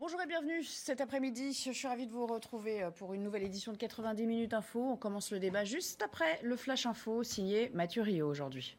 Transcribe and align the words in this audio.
Bonjour 0.00 0.22
et 0.22 0.26
bienvenue 0.26 0.62
cet 0.62 1.00
après-midi. 1.00 1.60
Je 1.66 1.72
suis 1.72 1.88
ravie 1.88 2.06
de 2.06 2.12
vous 2.12 2.24
retrouver 2.24 2.84
euh, 2.84 2.90
pour 2.92 3.14
une 3.14 3.24
nouvelle 3.24 3.42
édition 3.42 3.72
de 3.72 3.76
90 3.76 4.26
minutes 4.26 4.54
info. 4.54 4.80
On 4.92 4.96
commence 4.96 5.32
le 5.32 5.40
débat 5.40 5.64
juste 5.64 6.02
après 6.02 6.38
le 6.44 6.54
flash 6.54 6.86
info 6.86 7.24
signé 7.24 7.72
Mathieu 7.74 8.02
Rio 8.02 8.28
aujourd'hui. 8.28 8.76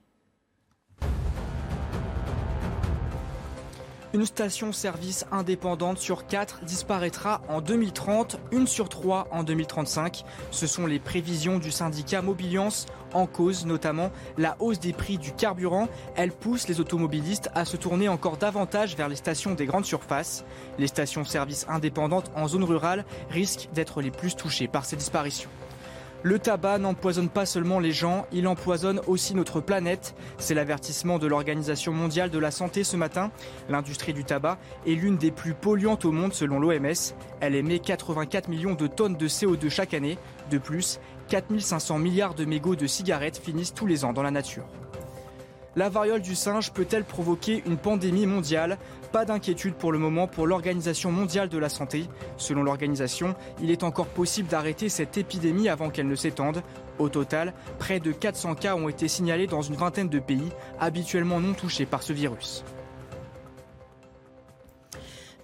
Une 4.12 4.26
station-service 4.26 5.26
indépendante 5.32 5.99
sur 5.99 6.26
4 6.26 6.62
disparaîtra 6.63 7.42
en 7.47 7.62
2030, 7.62 8.38
une 8.51 8.65
sur 8.65 8.90
3 8.90 9.28
en 9.29 9.44
2035. 9.44 10.24
Ce 10.50 10.65
sont 10.65 10.88
les 10.88 10.97
prévisions 10.97 11.60
du 11.60 11.70
syndicat 11.70 12.24
Mobiliance 12.24 12.87
en 13.14 13.28
cause 13.28 13.68
notamment 13.68 14.10
la 14.40 14.56
hausse 14.60 14.79
des 14.79 14.94
prix 14.94 15.19
du 15.19 15.32
carburant. 15.32 15.87
Elle 16.16 16.32
pousse 16.32 16.68
les 16.68 16.80
automobilistes 16.80 17.52
à 17.54 17.66
se 17.66 17.77
tourner 17.77 18.09
encore 18.09 18.38
davantage 18.38 18.95
vers 18.95 19.09
les 19.09 19.16
stations 19.16 19.54
des 19.54 19.68
grandes 19.68 19.86
surfaces. 19.86 20.44
Les 20.80 20.88
stations-service 20.88 21.68
indépendantes 21.70 22.32
en 22.36 22.48
zone 22.48 22.64
rurale 22.64 23.05
risquent 23.30 23.70
d'être 23.76 24.02
les 24.02 24.12
plus 24.12 24.36
touchées 24.36 24.68
par 24.68 24.86
ces 24.86 24.96
disparitions. 24.96 25.52
Le 26.22 26.38
tabac 26.38 26.80
n'empoisonne 26.80 27.30
pas 27.30 27.46
seulement 27.46 27.80
les 27.80 27.94
gens, 27.94 28.26
il 28.34 28.46
empoisonne 28.48 29.00
aussi 29.08 29.36
notre 29.36 29.62
planète. 29.62 30.16
C'est 30.38 30.54
l'avertissement 30.54 31.18
de 31.18 31.28
l'Organisation 31.28 31.94
mondiale 31.94 32.30
de 32.30 32.38
la 32.38 32.52
santé 32.52 32.84
ce 32.84 32.98
matin. 32.98 33.32
L'industrie 33.70 34.14
du 34.14 34.26
tabac 34.26 34.58
est 34.86 34.95
l'une 34.95 35.16
des 35.16 35.32
plus 35.32 35.54
polluantes 35.54 36.04
au 36.04 36.12
monde 36.12 36.34
selon 36.34 36.59
l'OMS. 36.59 37.16
Elle 37.40 37.55
émet 37.55 37.80
84 37.80 38.50
millions 38.50 38.73
de 38.73 38.88
tonnes 38.88 39.16
de 39.16 39.28
CO2 39.30 39.70
chaque 39.70 39.94
année. 39.94 40.18
De 40.52 40.58
plus, 40.58 41.00
4500 41.30 42.00
milliards 42.00 42.34
de 42.34 42.44
mégots 42.44 42.76
de 42.76 42.86
cigarettes 42.86 43.38
finissent 43.38 43.73
tous 43.73 43.88
les 43.88 44.04
ans 44.04 44.12
dans 44.12 44.23
la 44.23 44.31
nature. 44.31 44.66
La 45.76 45.88
variole 45.88 46.22
du 46.22 46.34
singe 46.34 46.72
peut-elle 46.72 47.04
provoquer 47.04 47.62
une 47.68 47.78
pandémie 47.78 48.26
mondiale? 48.26 48.80
Pas 49.12 49.23
d'inquiétude 49.23 49.76
pour 49.76 49.92
le 49.92 50.00
moment 50.00 50.28
pour 50.28 50.48
l'Organisation 50.48 51.12
mondiale 51.12 51.48
de 51.48 51.59
la 51.59 51.70
santé. 51.70 52.08
Selon 52.38 52.64
l'organisation, 52.64 53.36
il 53.62 53.70
est 53.70 53.84
encore 53.84 54.08
possible 54.08 54.50
d'arrêter 54.50 54.90
cette 54.90 55.17
épidémie 55.17 55.70
avant 55.70 55.92
qu'elle 55.92 56.08
ne 56.08 56.16
s'étende. 56.16 56.64
Au 56.97 57.08
total, 57.08 57.53
près 57.78 58.00
de 58.00 58.12
400 58.12 58.56
cas 58.56 58.75
ont 58.75 58.90
été 58.90 59.08
signalés 59.08 59.47
dans 59.47 59.62
une 59.62 59.75
vingtaine 59.75 60.09
de 60.09 60.20
pays, 60.20 60.50
habituellement 60.80 61.40
non 61.40 61.53
touchés 61.53 61.86
par 61.86 62.02
ce 62.02 62.14
virus. 62.14 62.64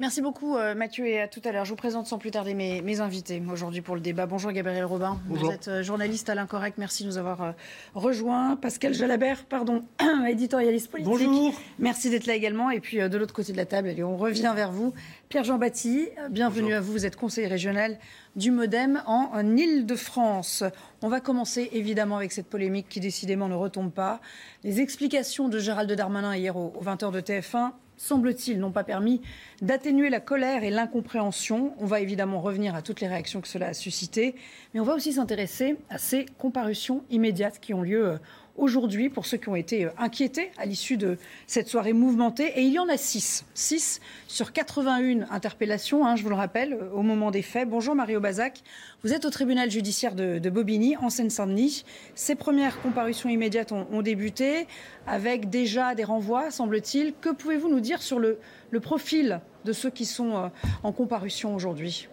Merci 0.02 0.22
beaucoup 0.22 0.58
euh, 0.58 0.76
Mathieu 0.76 1.08
et 1.08 1.22
à 1.22 1.30
tout 1.30 1.40
à 1.46 1.54
l'heure. 1.54 1.64
Je 1.64 1.70
vous 1.70 1.78
présente 1.78 2.06
sans 2.06 2.18
plus 2.18 2.30
tarder 2.30 2.54
mes, 2.54 3.00
invités 3.00 3.42
aujourd'hui 3.50 3.80
pour 3.80 3.96
le 3.96 4.02
débat. 4.02 4.26
Bonjour 4.26 4.52
Gabriel 4.52 4.84
Robin. 4.84 5.18
Vous 5.30 5.50
êtes 5.50 5.70
euh, 5.70 5.84
journaliste 5.84 6.30
à 6.30 6.36
l'Incorrect. 6.36 6.78
Merci 6.78 7.04
de 7.04 7.08
nous 7.08 7.18
avoir 7.18 7.42
euh, 7.42 7.52
rejoints. 7.94 8.58
Pascal 8.58 8.94
Jalabert, 8.94 9.46
pardon, 9.46 9.86
éditorialiste 10.28 10.92
politique. 10.92 11.10
Bonjour. 11.10 11.54
Merci 11.80 12.10
d'être 12.10 12.26
là 12.26 12.36
également. 12.36 12.72
Et 12.72 12.82
puis 12.82 12.98
de 12.98 13.18
l'autre 13.18 13.34
côté 13.34 13.54
de 13.54 13.58
la 13.58 13.66
table, 13.66 13.96
on 14.04 14.18
revient 14.18 14.52
vers 14.54 14.74
vous. 14.74 14.94
Pierre-Jean 15.30 15.58
Batti, 15.58 16.10
bienvenue 16.30 16.74
à 16.74 16.82
vous. 16.82 16.92
Vous 16.92 17.06
êtes 17.06 17.16
conseiller 17.16 17.48
régional 17.48 17.98
du 18.36 18.52
Modem 18.52 19.02
en, 19.06 19.30
en 19.34 19.56
Ile-de-France. 19.56 20.66
On 21.02 21.08
va 21.08 21.22
commencer 21.22 21.70
évidemment 21.72 22.18
avec 22.18 22.34
cette 22.34 22.48
polémique 22.48 22.90
qui 22.90 23.00
décidément 23.00 23.48
ne 23.48 23.56
retombe 23.56 23.94
pas. 23.94 24.20
Les 24.66 24.82
explications 24.82 25.48
de 25.48 25.58
Gérald 25.58 25.90
Darmanin 25.94 26.36
hier 26.36 26.58
aux 26.58 26.74
20h 26.84 27.12
de 27.14 27.22
TF1 27.22 27.72
semble-t-il, 27.98 28.60
n'ont 28.60 28.72
pas 28.72 28.84
permis 28.84 29.22
d'atténuer 29.62 30.10
la 30.10 30.20
colère 30.20 30.64
et 30.64 30.70
l'incompréhension. 30.70 31.74
On 31.80 31.86
va 31.86 32.00
évidemment 32.00 32.42
revenir 32.42 32.76
à 32.76 32.82
toutes 32.82 33.02
les 33.02 33.08
réactions 33.08 33.42
que 33.42 33.48
cela 33.48 33.68
a 33.68 33.74
suscitées, 33.74 34.36
mais 34.74 34.80
on 34.80 34.84
va 34.84 34.96
aussi 34.96 35.14
s'intéresser 35.14 35.78
à 35.90 35.98
ces 35.98 36.26
comparutions 36.38 37.04
immédiates 37.10 37.60
qui 37.60 37.74
ont 37.74 37.82
lieu 37.82 38.08
euh, 38.08 38.18
aujourd'hui 38.58 39.10
pour 39.10 39.26
ceux 39.26 39.38
qui 39.38 39.50
ont 39.50 39.56
été 39.56 39.86
euh, 39.86 39.90
inquiétés 39.98 40.52
à 40.58 40.66
l'issue 40.66 40.98
de 40.98 41.18
cette 41.48 41.68
soirée 41.68 41.94
mouvementée. 41.94 42.54
Et 42.56 42.62
il 42.62 42.72
y 42.72 42.80
en 42.80 42.88
a 42.90 42.98
six. 42.98 43.46
Six 43.54 44.02
sur 44.28 44.54
81 44.54 45.30
interpellations, 45.30 46.06
hein, 46.06 46.16
je 46.16 46.24
vous 46.24 46.30
le 46.30 46.36
rappelle, 46.36 46.74
euh, 46.74 46.90
au 46.94 47.02
moment 47.02 47.32
des 47.32 47.42
faits. 47.42 47.70
Bonjour 47.70 47.96
Mario 47.96 48.20
Bazac. 48.20 48.62
Vous 49.04 49.14
êtes 49.14 49.26
au 49.26 49.30
tribunal 49.30 49.70
judiciaire 49.70 50.16
de, 50.16 50.50
Bobigny, 50.50 50.96
en 50.98 51.10
Seine-Saint-Denis. 51.10 51.86
Ces 52.16 52.36
premières 52.36 52.82
comparutions 52.82 53.30
immédiates 53.30 53.72
ont, 53.72 54.02
débuté 54.02 54.68
avec 55.08 55.50
déjà 55.50 55.96
des 55.96 56.04
renvois, 56.04 56.52
semble-t-il. 56.52 57.14
Que 57.14 57.30
pouvez-vous 57.30 57.70
nous 57.70 57.80
dire 57.80 58.02
sur 58.02 58.20
le, 58.20 58.40
le 58.72 58.80
profil 58.80 59.42
de 59.64 59.74
ceux 59.74 59.90
qui 59.90 60.06
sont 60.06 60.36
euh, 60.36 60.48
en 60.84 60.92
comparution 60.92 61.56
aujourd'hui? 61.56 62.08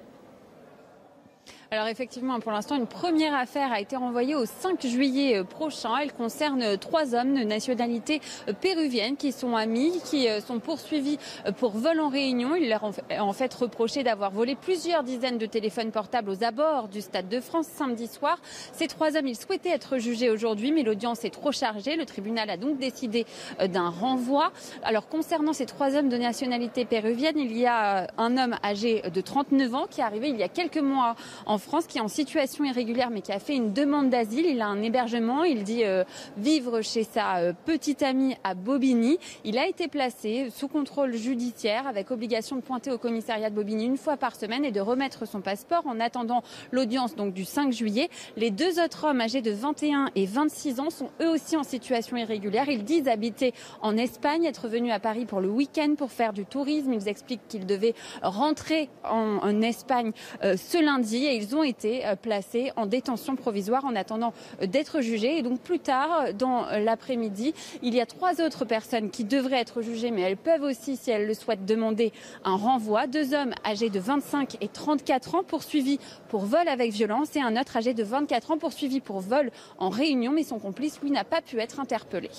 Alors 1.73 1.87
effectivement, 1.87 2.39
pour 2.39 2.53
l'instant, 2.53 2.77
une 2.77 2.87
première 2.87 3.35
affaire 3.35 3.73
a 3.73 3.81
été 3.81 3.97
renvoyée 3.97 4.35
au 4.35 4.45
5 4.45 4.87
juillet 4.87 5.39
euh, 5.39 5.43
prochain. 5.43 5.97
Elle 6.03 6.13
concerne 6.13 6.77
trois 6.77 7.15
hommes 7.15 7.33
de 7.33 7.45
nationalité 7.45 8.21
euh, 8.47 8.53
péruvienne 8.53 9.17
qui 9.17 9.33
sont 9.33 9.57
amis, 9.57 9.99
qui 10.05 10.29
euh, 10.29 10.43
sont 10.43 10.59
poursuivis 10.59 11.17
pour 11.57 11.71
vol 11.71 11.99
en 12.01 12.11
réunion. 12.11 12.55
Il 12.57 12.69
leur 12.69 12.85
en 12.85 13.33
fait 13.33 13.55
reproché 13.55 14.03
d'avoir 14.03 14.33
volé 14.33 14.55
plusieurs 14.55 15.03
dizaines 15.03 15.39
de 15.39 15.47
téléphones 15.47 15.93
portables 15.93 16.29
aux 16.29 16.45
abords 16.45 16.89
du 16.89 17.01
Stade 17.01 17.31
de 17.31 17.41
France 17.41 17.69
samedi 17.69 18.07
soir. 18.07 18.37
Ces 18.75 18.87
trois 18.87 19.17
hommes, 19.17 19.29
ils 19.29 19.39
souhaitaient 19.39 19.71
être 19.71 19.97
jugés 19.97 20.29
aujourd'hui, 20.29 20.73
mais 20.73 20.83
l'audience 20.83 21.25
est 21.25 21.31
trop 21.31 21.53
chargée. 21.53 21.97
Le 21.97 22.05
tribunal 22.05 22.51
a 22.51 22.59
donc 22.59 22.77
décidé 22.77 23.25
d'un 23.67 23.89
renvoi. 23.89 24.53
Alors 24.83 25.09
concernant 25.09 25.55
ces 25.55 25.65
trois 25.65 25.97
hommes 25.97 26.11
de 26.11 26.19
nationalité 26.19 26.85
péruvienne, 26.85 27.39
il 27.39 27.57
y 27.57 27.65
a 27.65 28.09
un 28.19 28.37
homme 28.37 28.57
âgé 28.63 29.01
de 29.11 29.21
39 29.23 29.75
ans 29.75 29.87
qui 29.89 30.03
est 30.03 30.05
arrivé 30.05 30.29
il 30.29 30.37
y 30.37 30.43
a 30.43 30.49
quelques 30.49 30.77
mois 30.77 31.17
en 31.47 31.59
France, 31.63 31.87
qui 31.87 31.99
est 31.99 32.03
en 32.03 32.09
situation 32.09 32.65
irrégulière 32.65 33.11
mais 33.11 33.23
qui 33.23 33.33
a 33.33 33.39
fait 33.39 33.55
une 33.55 33.73
demande 33.73 34.11
d'asile. 34.11 34.47
Il 34.47 34.61
a 34.61 34.67
un 34.67 34.83
hébergement, 34.83 35.45
il 35.45 35.65
dit 35.65 35.85
euh, 35.85 36.05
vivre 36.37 36.83
chez 36.83 37.05
sa 37.05 37.37
euh, 37.39 37.53
petite 37.65 38.03
amie 38.03 38.37
à 38.45 38.55
Bobigny. 38.55 39.19
Il 39.45 39.59
a 39.59 39.67
été 39.67 39.89
placé 39.89 40.51
sous 40.51 40.69
contrôle 40.69 41.15
judiciaire 41.15 41.87
avec 41.87 42.11
obligation 42.11 42.57
de 42.57 42.61
pointer 42.61 42.91
au 42.91 42.99
commissariat 42.99 43.51
de 43.51 43.55
Bobigny 43.55 43.87
une 43.87 43.97
fois 43.97 44.17
par 44.17 44.37
semaine 44.37 44.65
et 44.65 44.73
de 44.73 44.81
remettre 44.81 45.27
son 45.27 45.41
passeport 45.41 45.87
en 45.87 46.01
attendant 46.01 46.43
l'audience 46.71 47.15
donc 47.15 47.33
du 47.33 47.45
5 47.45 47.73
juillet. 47.73 48.09
Les 48.37 48.51
deux 48.51 48.81
autres 48.81 49.05
hommes 49.05 49.21
âgés 49.21 49.43
de 49.43 49.51
21 49.51 50.11
et 50.15 50.27
26 50.27 50.81
ans 50.81 50.91
sont 50.91 51.11
eux 51.21 51.31
aussi 51.31 51.57
en 51.57 51.63
situation 51.63 52.17
irrégulière. 52.17 52.69
Ils 52.69 52.85
disent 52.85 53.09
habiter 53.09 53.55
en 53.81 53.97
Espagne, 53.97 54.45
être 54.45 54.69
venus 54.69 54.93
à 54.93 55.01
Paris 55.01 55.27
pour 55.27 55.41
le 55.41 55.49
week-end 55.49 55.95
pour 55.97 56.11
faire 56.11 56.33
du 56.33 56.45
tourisme. 56.45 56.93
Ils 56.93 57.09
expliquent 57.09 57.47
qu'ils 57.49 57.67
devaient 57.67 57.95
rentrer 58.23 58.89
en, 59.05 59.63
Espagne 59.63 60.13
euh, 60.43 60.57
ce 60.57 60.83
lundi 60.83 61.25
et 61.25 61.37
ils 61.37 61.52
ont 61.55 61.63
été 61.63 62.07
euh, 62.07 62.17
placés 62.17 62.73
en 62.77 62.87
détention 62.87 63.37
provisoire 63.37 63.85
en 63.85 63.95
attendant 63.97 64.33
euh, 64.61 64.67
d'être 64.67 65.01
jugés. 65.01 65.39
Et 65.39 65.43
donc 65.43 65.61
plus 65.61 65.79
tard, 65.79 66.25
euh, 66.29 66.33
dans 66.33 66.67
l'après-midi, 66.71 67.55
il 67.83 67.95
y 67.95 68.01
a 68.01 68.07
trois 68.07 68.41
autres 68.41 68.65
personnes 68.65 69.11
qui 69.11 69.25
devraient 69.25 69.61
être 69.61 69.83
jugées, 69.83 70.11
mais 70.11 70.23
elles 70.23 70.37
peuvent 70.37 70.63
aussi, 70.63 70.97
si 70.97 71.11
elles 71.11 71.27
le 71.27 71.35
souhaitent, 71.35 71.67
demander 71.67 72.13
un 72.45 72.57
renvoi. 72.57 73.07
Deux 73.07 73.35
hommes 73.35 73.55
âgés 73.65 73.91
de 73.91 74.01
25 74.01 74.57
et 74.61 74.69
34 74.69 75.35
ans 75.35 75.43
poursuivis 75.43 75.99
pour 76.29 76.45
vol 76.45 76.69
avec 76.69 76.93
violence 76.93 77.35
et 77.37 77.41
un 77.41 77.61
autre 77.61 77.77
âgé 77.77 77.95
de 77.95 78.03
24 78.03 78.53
ans 78.53 78.59
poursuivi 78.59 79.01
pour 79.01 79.21
vol 79.21 79.51
en 79.79 79.91
réunion, 79.91 80.33
mais 80.33 80.45
son 80.45 80.59
complice, 80.59 81.01
lui, 81.03 81.11
n'a 81.11 81.25
pas 81.25 81.41
pu 81.41 81.59
être 81.59 81.81
interpellé. 81.81 82.31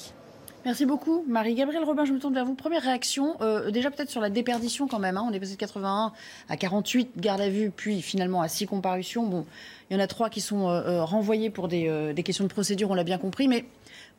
Merci 0.65 0.85
beaucoup, 0.85 1.25
Marie-Gabrielle 1.27 1.83
Robin. 1.83 2.05
Je 2.05 2.13
me 2.13 2.19
tourne 2.19 2.33
vers 2.33 2.45
vous. 2.45 2.55
Première 2.55 2.83
réaction, 2.83 3.35
euh, 3.41 3.69
déjà 3.69 3.91
peut-être 3.91 4.09
sur 4.09 4.21
la 4.21 4.29
déperdition 4.29 4.87
quand 4.87 4.99
même. 4.99 5.17
Hein. 5.17 5.25
On 5.29 5.33
est 5.33 5.39
passé 5.39 5.53
de 5.53 5.57
81 5.57 6.13
à 6.47 6.57
48 6.57 7.11
gardes 7.17 7.41
à 7.41 7.49
vue, 7.49 7.69
puis 7.69 8.01
finalement 8.01 8.41
à 8.41 8.47
6 8.47 8.67
comparutions. 8.67 9.27
Bon, 9.27 9.45
il 9.89 9.97
y 9.97 9.99
en 9.99 9.99
a 9.99 10.07
3 10.07 10.29
qui 10.29 10.39
sont 10.39 10.69
euh, 10.69 10.81
euh, 10.81 11.03
renvoyés 11.03 11.49
pour 11.49 11.67
des, 11.67 12.13
questions 12.23 12.45
de 12.45 12.49
procédure, 12.49 12.89
on 12.91 12.93
l'a 12.93 13.03
bien 13.03 13.17
compris. 13.17 13.49
Mais 13.49 13.65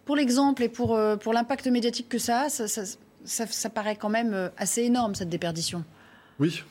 pour 0.04 0.16
l'exemple 0.16 0.62
et 0.62 0.68
pour, 0.68 0.98
l'impact 0.98 1.66
médiatique 1.68 2.10
que 2.10 2.18
ça 2.18 2.42
a, 2.42 2.48
ça, 2.50 2.66
ça, 3.24 3.70
paraît 3.70 3.96
quand 3.96 4.10
même 4.10 4.50
assez 4.58 4.82
énorme, 4.82 5.14
cette 5.14 5.30
déperdition. 5.30 5.82
Oui, 6.38 6.62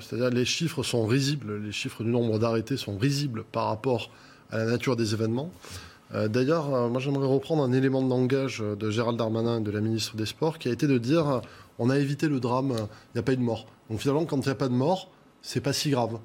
c'est-à-dire 0.00 0.30
les 0.30 0.46
chiffres 0.46 0.82
sont 0.82 1.04
risibles. 1.04 1.62
Les 1.62 1.72
chiffres 1.72 2.02
du 2.02 2.08
nombre 2.08 2.38
d'arrêtés 2.38 2.78
sont 2.78 2.96
risibles 2.96 3.44
par 3.52 3.66
rapport 3.66 4.10
à 4.50 4.56
la 4.56 4.64
nature 4.64 4.96
des 4.96 5.12
événements. 5.12 5.50
Euh, 6.14 6.28
d'ailleurs, 6.28 6.74
euh, 6.74 6.88
moi 6.88 7.00
j'aimerais 7.00 7.26
reprendre 7.26 7.62
un 7.62 7.72
élément 7.72 8.02
de 8.02 8.08
langage 8.08 8.60
euh, 8.62 8.74
de 8.74 8.90
Gérald 8.90 9.16
Darmanin 9.16 9.60
et 9.60 9.62
de 9.62 9.70
la 9.70 9.80
ministre 9.80 10.16
des 10.16 10.26
Sports 10.26 10.58
qui 10.58 10.68
a 10.68 10.72
été 10.72 10.86
de 10.86 10.98
dire 10.98 11.40
on 11.78 11.88
a 11.88 11.98
évité 11.98 12.28
le 12.28 12.40
drame, 12.40 12.74
il 12.74 13.16
n'y 13.16 13.20
a 13.20 13.22
pas 13.22 13.32
eu 13.32 13.36
de 13.36 13.42
mort. 13.42 13.66
Donc 13.88 14.00
finalement, 14.00 14.24
quand 14.24 14.38
il 14.38 14.46
n'y 14.46 14.50
a 14.50 14.56
pas 14.56 14.68
de 14.68 14.74
mort, 14.74 15.10
c'est 15.40 15.60
pas 15.60 15.72
si 15.72 15.90
grave. 15.90 16.18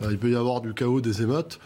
il 0.00 0.18
peut 0.18 0.30
y 0.30 0.36
avoir 0.36 0.60
du 0.60 0.74
chaos, 0.74 1.00
des 1.00 1.22
émeutes. 1.22 1.58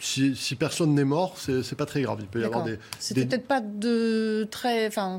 si, 0.00 0.56
personne 0.58 0.94
n'est 0.94 1.04
mort, 1.04 1.36
c'est 1.36 1.74
pas 1.74 1.86
très 1.86 2.02
grave. 2.02 2.18
Il 2.20 2.28
peut 2.28 2.40
y 2.40 2.44
avoir 2.44 2.64
des. 2.64 2.78
C'était 2.98 3.26
peut-être 3.26 3.48
pas 3.48 3.60
de 3.60 4.46
très. 4.50 4.86
Enfin, 4.86 5.18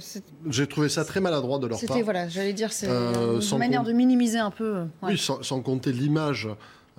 J'ai 0.50 0.68
trouvé 0.68 0.88
ça 0.88 1.04
très 1.04 1.20
maladroit 1.20 1.58
de 1.58 1.68
leur 1.68 1.80
part. 1.80 1.90
C'était 1.90 2.04
voilà, 2.04 2.30
j'allais 2.30 2.54
dire, 2.54 2.72
c'est 2.72 2.88
une 2.88 3.58
manière 3.58 3.84
de 3.84 3.92
minimiser 3.92 4.40
un 4.40 4.52
peu. 4.52 4.84
Oui, 5.02 5.18
sans 5.18 5.62
compter 5.62 5.92
l'image 5.92 6.48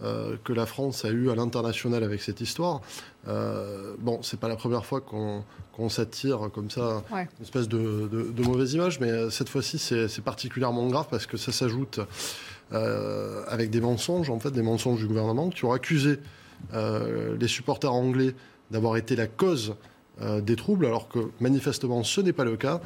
euh, 0.02 0.36
que 0.44 0.52
la 0.52 0.66
France 0.66 1.04
a 1.04 1.10
eu 1.10 1.30
à 1.30 1.34
l'international 1.34 2.02
avec 2.02 2.20
cette 2.22 2.40
histoire. 2.40 2.80
Euh, 3.28 3.94
bon, 3.98 4.20
c'est 4.22 4.38
pas 4.38 4.48
la 4.48 4.56
première 4.56 4.84
fois 4.84 5.00
qu'on 5.00 5.88
s'attire 5.88 6.50
comme 6.52 6.70
ça 6.70 7.04
une 7.12 7.26
espèce 7.42 7.68
de, 7.68 8.42
mauvaise 8.42 8.72
image, 8.74 9.00
mais 9.00 9.10
euh, 9.10 9.30
cette 9.30 9.48
fois-ci 9.48 9.78
c'est 9.78 10.24
particulièrement 10.24 10.86
grave 10.88 11.06
parce 11.10 11.26
que 11.26 11.36
ça 11.36 11.52
s'ajoute 11.52 12.00
euh, 12.72 13.44
avec 13.46 13.70
des 13.70 13.80
mensonges, 13.80 14.30
en 14.30 14.40
fait, 14.40 14.50
des 14.50 14.62
mensonges 14.62 15.00
du 15.00 15.06
gouvernement 15.06 15.50
qui 15.50 15.64
ont 15.64 15.72
accusé 15.72 16.18
les 16.72 17.48
supporters 17.48 17.92
anglais 17.92 18.34
d'avoir 18.70 18.96
été 18.96 19.16
la 19.16 19.26
cause 19.26 19.74
des 20.20 20.54
troubles, 20.54 20.86
alors 20.86 21.08
que 21.08 21.18
manifestement 21.40 22.04
ce 22.04 22.20
n'est 22.20 22.32
pas 22.32 22.44
le 22.44 22.56
cas. 22.56 22.80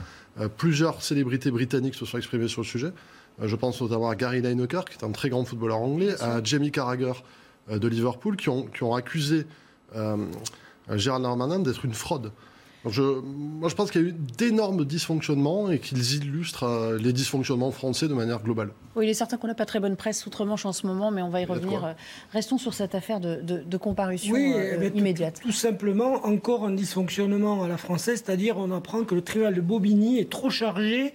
plusieurs 0.56 1.02
célébrités 1.02 1.50
britanniques 1.50 1.94
se 1.94 2.06
sont 2.06 2.16
exprimées 2.16 2.48
sur 2.48 2.62
le 2.62 2.66
sujet. 2.66 2.92
Je 3.42 3.56
pense 3.56 3.80
notamment 3.80 4.08
à 4.08 4.16
Gary 4.16 4.40
Lineker, 4.40 4.84
qui 4.84 4.96
est 4.98 5.04
un 5.04 5.12
très 5.12 5.28
grand 5.28 5.44
footballeur 5.44 5.78
anglais, 5.78 6.20
à 6.22 6.42
Jamie 6.42 6.70
Carragher 6.70 7.12
de 7.70 7.88
Liverpool, 7.88 8.36
qui 8.36 8.48
ont, 8.48 8.66
qui 8.66 8.82
ont 8.82 8.94
accusé 8.94 9.46
Gérald 10.94 11.22
Darmanin 11.22 11.58
d'être 11.58 11.84
une 11.84 11.94
fraude. 11.94 12.32
Je, 12.88 13.02
moi, 13.02 13.68
je 13.68 13.74
pense 13.74 13.90
qu'il 13.90 14.00
y 14.00 14.04
a 14.04 14.08
eu 14.08 14.14
d'énormes 14.38 14.84
dysfonctionnements 14.84 15.70
et 15.70 15.78
qu'ils 15.78 16.14
illustrent 16.14 16.64
euh, 16.64 16.98
les 16.98 17.12
dysfonctionnements 17.12 17.70
français 17.70 18.06
de 18.06 18.14
manière 18.14 18.42
globale. 18.42 18.70
Oui, 18.94 19.06
il 19.06 19.10
est 19.10 19.14
certain 19.14 19.36
qu'on 19.36 19.48
n'a 19.48 19.54
pas 19.54 19.66
très 19.66 19.80
bonne 19.80 19.96
presse 19.96 20.24
outre-Manche 20.26 20.66
en 20.66 20.72
ce 20.72 20.86
moment, 20.86 21.10
mais 21.10 21.22
on 21.22 21.28
va 21.28 21.40
y 21.40 21.44
revenir. 21.44 21.84
Euh, 21.84 21.92
restons 22.32 22.58
sur 22.58 22.74
cette 22.74 22.94
affaire 22.94 23.18
de, 23.20 23.76
comparution 23.76 24.34
euh, 24.36 24.78
eh 24.80 24.98
immédiate. 24.98 25.40
Tout, 25.42 25.52
simplement, 25.52 26.26
encore 26.26 26.64
un 26.64 26.72
dysfonctionnement 26.72 27.64
à 27.64 27.68
la 27.68 27.76
française, 27.76 28.22
c'est-à-dire 28.24 28.56
on 28.58 28.70
apprend 28.70 29.04
que 29.04 29.14
le 29.14 29.22
tribunal 29.22 29.54
de 29.54 29.60
Bobigny 29.60 30.18
est 30.18 30.30
trop 30.30 30.50
chargé 30.50 31.12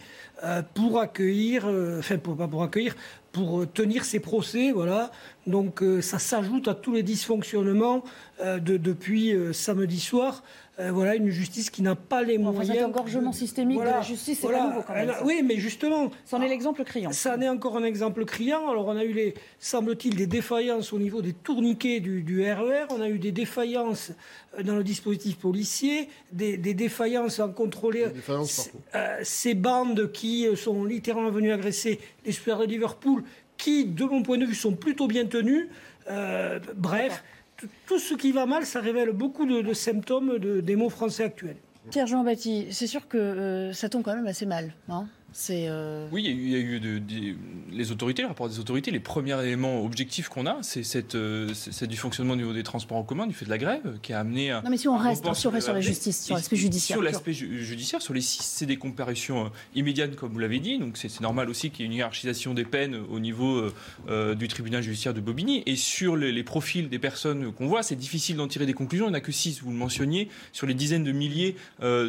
pour 0.74 1.00
accueillir, 1.00 1.68
enfin 2.00 2.18
pas 2.18 2.48
pour 2.48 2.64
accueillir, 2.64 2.96
pour 3.32 3.72
tenir 3.72 4.04
ses 4.04 4.20
procès, 4.20 4.72
voilà. 4.72 5.12
Donc 5.46 5.84
ça 6.02 6.18
s'ajoute 6.18 6.68
à 6.68 6.74
tous 6.74 6.94
les 6.94 7.04
dysfonctionnements 7.04 8.04
de, 8.44 8.78
depuis 8.78 9.36
samedi 9.54 10.00
soir. 10.00 10.44
Euh, 10.82 10.92
voilà, 10.92 11.16
une 11.16 11.30
justice 11.30 11.70
qui 11.70 11.84
n'a 11.84 11.96
pas 11.96 12.24
les 12.24 12.38
moyens. 12.38 12.72
Enfin, 12.72 12.86
engorgement 12.86 13.32
systémique 13.32 13.80
de 13.80 13.84
la 13.84 14.02
justice, 14.02 14.40
c'est 14.42 14.48
pas 14.48 14.68
nouveau 14.68 14.82
quand 14.82 14.94
même. 14.94 15.14
oui, 15.24 15.44
mais 15.46 15.58
justement. 15.58 16.10
C'en 16.26 16.42
est 16.42 16.48
l'exemple 16.48 16.84
criant. 16.84 17.12
Ça 17.12 17.36
en 17.36 17.42
est 17.42 17.50
encore 17.50 17.78
un 17.78 17.84
exemple 17.84 18.26
criant. 18.26 18.70
Alors, 18.70 18.88
on 18.88 18.98
a 18.98 19.04
eu, 19.04 19.14
les, 19.14 19.34
semble-t-il, 19.60 20.16
des 20.16 20.28
défaillances 20.28 20.92
au 20.94 21.00
niveau 21.00 21.22
des 21.22 21.34
tourniquets 21.34 22.00
du, 22.00 22.42
RER. 22.42 22.86
E 22.86 22.86
on 22.90 23.02
a 23.02 23.10
eu 23.10 23.20
des 23.20 23.32
défaillances 23.32 24.12
euh, 24.58 24.64
dans 24.64 24.76
le 24.76 24.84
dispositif 24.84 25.38
policier, 25.38 26.10
des, 26.32 26.58
défaillances 26.58 27.40
en 27.40 27.52
contrôler 27.52 28.06
euh, 28.30 29.20
ces 29.24 29.54
bandes 29.54 30.12
qui 30.12 30.48
sont 30.56 30.84
littéralement 30.84 31.30
venues 31.30 31.52
agresser 31.52 32.00
les 32.26 32.32
supporters 32.32 32.66
de 32.66 32.72
Liverpool, 32.72 33.24
qui, 33.58 33.86
de 33.86 34.06
mon 34.06 34.24
point 34.24 34.38
de 34.38 34.46
vue, 34.46 34.56
sont 34.56 34.74
plutôt 34.74 35.08
bien 35.08 35.26
tenus. 35.26 35.68
bref 36.76 37.24
tout 37.88 38.00
ce 38.00 38.14
qui 38.14 38.32
va 38.32 38.46
mal, 38.46 38.66
ça 38.66 38.80
révèle 38.80 39.12
beaucoup 39.12 39.46
de, 39.46 39.74
symptômes 39.74 40.38
des 40.40 40.76
mots 40.76 40.90
français 40.90 41.24
actuels. 41.24 41.58
Pierre-Jean 41.90 42.24
Baptiste, 42.24 42.72
c'est 42.72 42.88
sûr 42.88 43.08
que 43.08 43.18
euh, 43.18 43.74
ça 43.74 43.90
tombe 43.90 44.04
quand 44.04 44.16
même 44.16 44.28
assez 44.28 44.46
mal. 44.46 44.74
Euh, 45.50 46.08
oui, 46.12 46.24
il 46.26 46.50
y 46.50 46.56
a 46.56 46.60
eu, 46.60 46.82
les 47.72 47.92
autorités, 47.92 48.22
le 48.22 48.28
rapport 48.28 48.50
des 48.50 48.60
autorités. 48.60 48.92
Les 48.92 49.00
premiers 49.00 49.40
éléments 49.42 49.84
objectifs 49.84 50.30
qu'on 50.30 50.46
a, 50.46 50.58
c'est 50.62 50.84
cette, 50.84 51.16
euh, 51.16 51.54
du 51.88 51.98
fonctionnement 51.98 52.34
au 52.34 52.38
niveau 52.38 52.54
des 52.54 52.64
transports 52.64 52.98
en 52.98 53.04
commun, 53.04 53.28
du 53.28 53.34
fait 53.34 53.46
de 53.46 53.50
la 53.50 53.58
grève, 53.58 53.98
qui 54.02 54.14
a 54.14 54.20
amené. 54.20 54.52
Non, 54.52 54.70
mais 54.70 54.78
si 54.78 54.88
on 54.88 54.98
reste, 54.98 55.24
sur, 55.34 55.62
sur 55.62 55.74
la 55.74 55.82
justice, 55.82 56.26
sur 56.26 56.36
l'aspect 56.36 56.56
judiciaire. 56.56 56.98
Sur 56.98 57.04
l'aspect 57.04 57.34
judiciaire, 57.34 58.02
sur 58.02 58.14
les 58.14 58.22
six, 58.22 58.44
c'est 58.44 58.66
des 58.66 58.78
comparutions 58.78 59.46
euh, 59.46 59.50
immédiates, 59.76 60.16
comme 60.16 60.34
vous 60.34 60.40
l'avez 60.40 60.60
dit. 60.60 60.80
Donc 60.80 60.98
c'est 60.98 61.22
normal 61.22 61.50
aussi 61.50 61.72
qu'il 61.72 61.86
y 61.86 61.88
ait 61.88 61.92
une 61.92 61.98
hiérarchisation 61.98 62.54
des 62.54 62.66
peines 62.66 62.96
au 63.10 63.20
niveau 63.20 63.70
du 64.36 64.48
tribunal 64.48 64.84
judiciaire 64.84 65.14
de 65.14 65.22
Bobigny. 65.22 65.64
Et 65.66 65.76
sur 65.76 66.16
les, 66.16 66.44
profils 66.44 66.90
des 66.90 67.00
personnes 67.00 67.54
qu'on 67.54 67.68
voit, 67.68 67.84
c'est 67.84 67.96
difficile 67.96 68.36
d'en 68.36 68.48
tirer 68.48 68.66
des 68.66 68.74
conclusions. 68.74 69.06
Il 69.06 69.10
n'y 69.10 69.16
en 69.16 69.18
a 69.18 69.22
que 69.22 69.32
six, 69.32 69.62
vous 69.62 69.70
le 69.70 69.78
mentionniez, 69.78 70.28
sur 70.52 70.68
les 70.68 70.74
dizaines 70.74 71.04
de 71.04 71.12
milliers, 71.12 71.56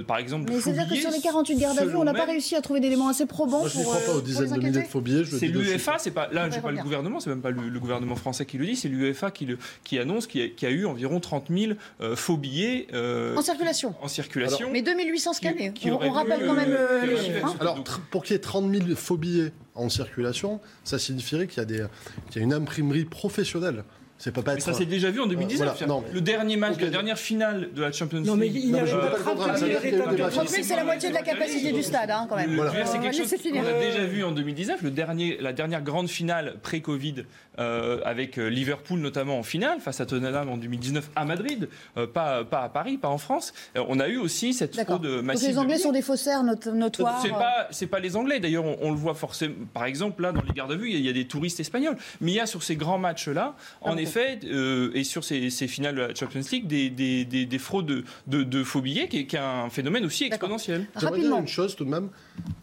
par 0.06 0.18
exemple. 0.18 0.50
Mais 0.50 0.60
c'est-à-dire 0.60 0.88
que 0.88 0.96
sur 0.96 1.10
les 1.10 1.20
48 1.20 1.56
gardes 1.56 1.78
à 1.78 1.84
vue, 1.84 1.96
on 1.96 2.04
n'a 2.04 2.14
pas 2.14 2.24
réussi 2.24 2.56
à 2.56 2.60
trouver 2.60 2.80
d'éléments 2.80 3.11
assez 3.12 3.26
probant 3.26 3.60
Moi, 3.60 3.68
je 3.68 3.78
ne 3.78 3.84
crois 3.84 3.98
pas 3.98 4.14
aux 4.14 4.18
euh, 4.18 4.22
dizaines 4.22 4.50
de 4.50 4.58
milliers 4.58 4.82
de 4.82 4.88
faux 4.88 5.00
billets. 5.00 5.24
C'est 5.24 5.46
l'UEFA, 5.46 5.98
c'est 5.98 6.10
pas 6.10 6.28
là, 6.32 6.50
j'ai 6.50 6.60
pas 6.60 6.70
le 6.70 6.82
gouvernement, 6.82 7.20
c'est 7.20 7.30
même 7.30 7.40
pas 7.40 7.50
le, 7.50 7.80
gouvernement 7.80 8.16
français 8.16 8.44
qui 8.46 8.58
le 8.58 8.66
dit, 8.66 8.76
c'est 8.76 8.88
l'UEFA 8.88 9.30
qui, 9.30 9.48
qui 9.84 9.98
annonce 9.98 10.26
qu'il 10.26 10.52
y, 10.60 10.66
a 10.66 10.70
eu 10.70 10.86
environ 10.86 11.20
30 11.20 11.46
000 11.50 11.72
euh, 12.00 12.16
faux 12.16 12.36
billets 12.36 12.86
euh, 12.92 13.36
en 13.36 13.42
circulation. 13.42 13.94
En 14.02 14.08
circulation. 14.08 14.68
mais 14.72 14.82
2800 14.82 15.32
scannés. 15.34 15.72
on, 15.84 16.10
rappelle 16.10 16.46
quand 16.46 16.54
même 16.54 16.76
les 17.06 17.16
chiffres. 17.16 17.46
Hein. 17.46 17.56
Alors, 17.60 17.82
pour 18.10 18.22
qu'il 18.22 18.34
y 18.34 18.36
ait 18.36 18.40
30 18.40 18.70
000 18.70 18.96
faux 18.96 19.16
billets 19.16 19.52
en 19.74 19.88
circulation, 19.88 20.60
ça 20.84 20.98
signifierait 20.98 21.46
qu'il 21.46 21.62
y, 21.62 21.76
y 21.76 21.80
a 21.80 22.42
une 22.42 22.52
imprimerie 22.52 23.04
professionnelle 23.04 23.84
pas, 24.30 24.42
pas 24.42 24.54
mais 24.54 24.60
ça 24.60 24.72
s'est 24.72 24.84
déjà 24.84 25.10
vu 25.10 25.20
en 25.20 25.26
2019. 25.26 25.84
Le 26.12 26.20
dernier 26.20 26.56
match, 26.56 26.78
la 26.80 26.90
dernière 26.90 27.18
finale 27.18 27.70
de 27.74 27.82
la 27.82 27.92
Champions 27.92 28.18
League. 28.18 28.26
Non, 28.28 28.36
mais 28.36 28.48
il 28.48 28.70
y 28.70 28.78
a 28.78 28.84
30 28.84 29.58
000 29.58 30.62
c'est 30.62 30.76
la 30.76 30.84
moitié 30.84 31.08
de 31.08 31.14
la 31.14 31.22
capacité 31.22 31.72
du 31.72 31.82
stade, 31.82 32.10
hein, 32.10 32.26
quand 32.28 32.36
même. 32.36 32.60
C'est 32.84 33.00
quelque 33.00 33.16
chose 33.16 33.30
qu'on 33.30 33.58
a 33.58 33.80
déjà 33.80 34.04
vu 34.04 34.24
en 34.24 34.32
2019. 34.32 34.82
Le 34.82 34.90
dernier, 34.90 35.38
la 35.40 35.52
dernière 35.52 35.82
grande 35.82 36.08
finale 36.08 36.56
pré-Covid 36.62 37.24
euh, 37.58 38.00
avec 38.04 38.38
euh, 38.38 38.48
Liverpool 38.48 39.00
notamment 39.00 39.38
en 39.38 39.42
finale 39.42 39.78
face 39.80 40.00
à 40.00 40.06
Tottenham 40.06 40.48
en 40.48 40.56
2019 40.56 41.10
à 41.14 41.24
Madrid, 41.24 41.68
euh, 41.98 42.06
pas, 42.06 42.44
pas 42.44 42.62
à 42.62 42.68
Paris, 42.68 42.96
pas 42.96 43.08
en 43.08 43.18
France. 43.18 43.52
on 43.74 44.00
a 44.00 44.08
eu 44.08 44.16
aussi 44.16 44.54
cette 44.54 44.80
fraude 44.80 45.06
massive. 45.22 45.48
Donc 45.48 45.52
les 45.54 45.58
Anglais 45.58 45.78
sont 45.78 45.92
des 45.92 46.02
faussaires 46.02 46.42
notoires. 46.42 47.20
C'est 47.20 47.28
pas, 47.28 47.68
c'est 47.70 47.86
pas 47.86 48.00
les 48.00 48.16
Anglais. 48.16 48.40
D'ailleurs, 48.40 48.64
on, 48.64 48.90
le 48.90 48.96
voit 48.96 49.14
forcément. 49.14 49.54
Par 49.74 49.84
exemple, 49.84 50.22
là, 50.22 50.32
dans 50.32 50.42
les 50.42 50.52
gardes 50.52 50.72
à 50.72 50.76
vue, 50.76 50.90
il 50.90 51.00
y, 51.00 51.08
a 51.08 51.12
des 51.12 51.26
touristes 51.26 51.60
espagnols. 51.60 51.96
Mais 52.20 52.32
il 52.32 52.34
y 52.34 52.40
a 52.40 52.46
sur 52.46 52.62
ces 52.62 52.76
grands 52.76 52.98
matchs-là, 52.98 53.54
en 53.82 53.96
effet 53.96 54.11
fait, 54.12 54.44
euh, 54.44 54.90
et 54.94 55.04
sur 55.04 55.24
ces, 55.24 55.50
finales 55.50 55.94
de 55.94 56.00
la 56.02 56.14
Champions 56.14 56.42
League, 56.52 56.66
des, 56.66 56.90
des, 56.90 57.58
fraudes 57.58 58.04
de, 58.26 58.64
faux 58.64 58.80
billets, 58.80 59.08
qui 59.08 59.18
est, 59.18 59.34
un 59.34 59.70
phénomène 59.70 60.04
aussi 60.04 60.24
exponentiel. 60.24 60.86
J'aimerais 61.00 61.20
dire 61.20 61.36
une 61.36 61.48
chose 61.48 61.74
tout 61.74 61.84
de 61.84 61.90
même. 61.90 62.10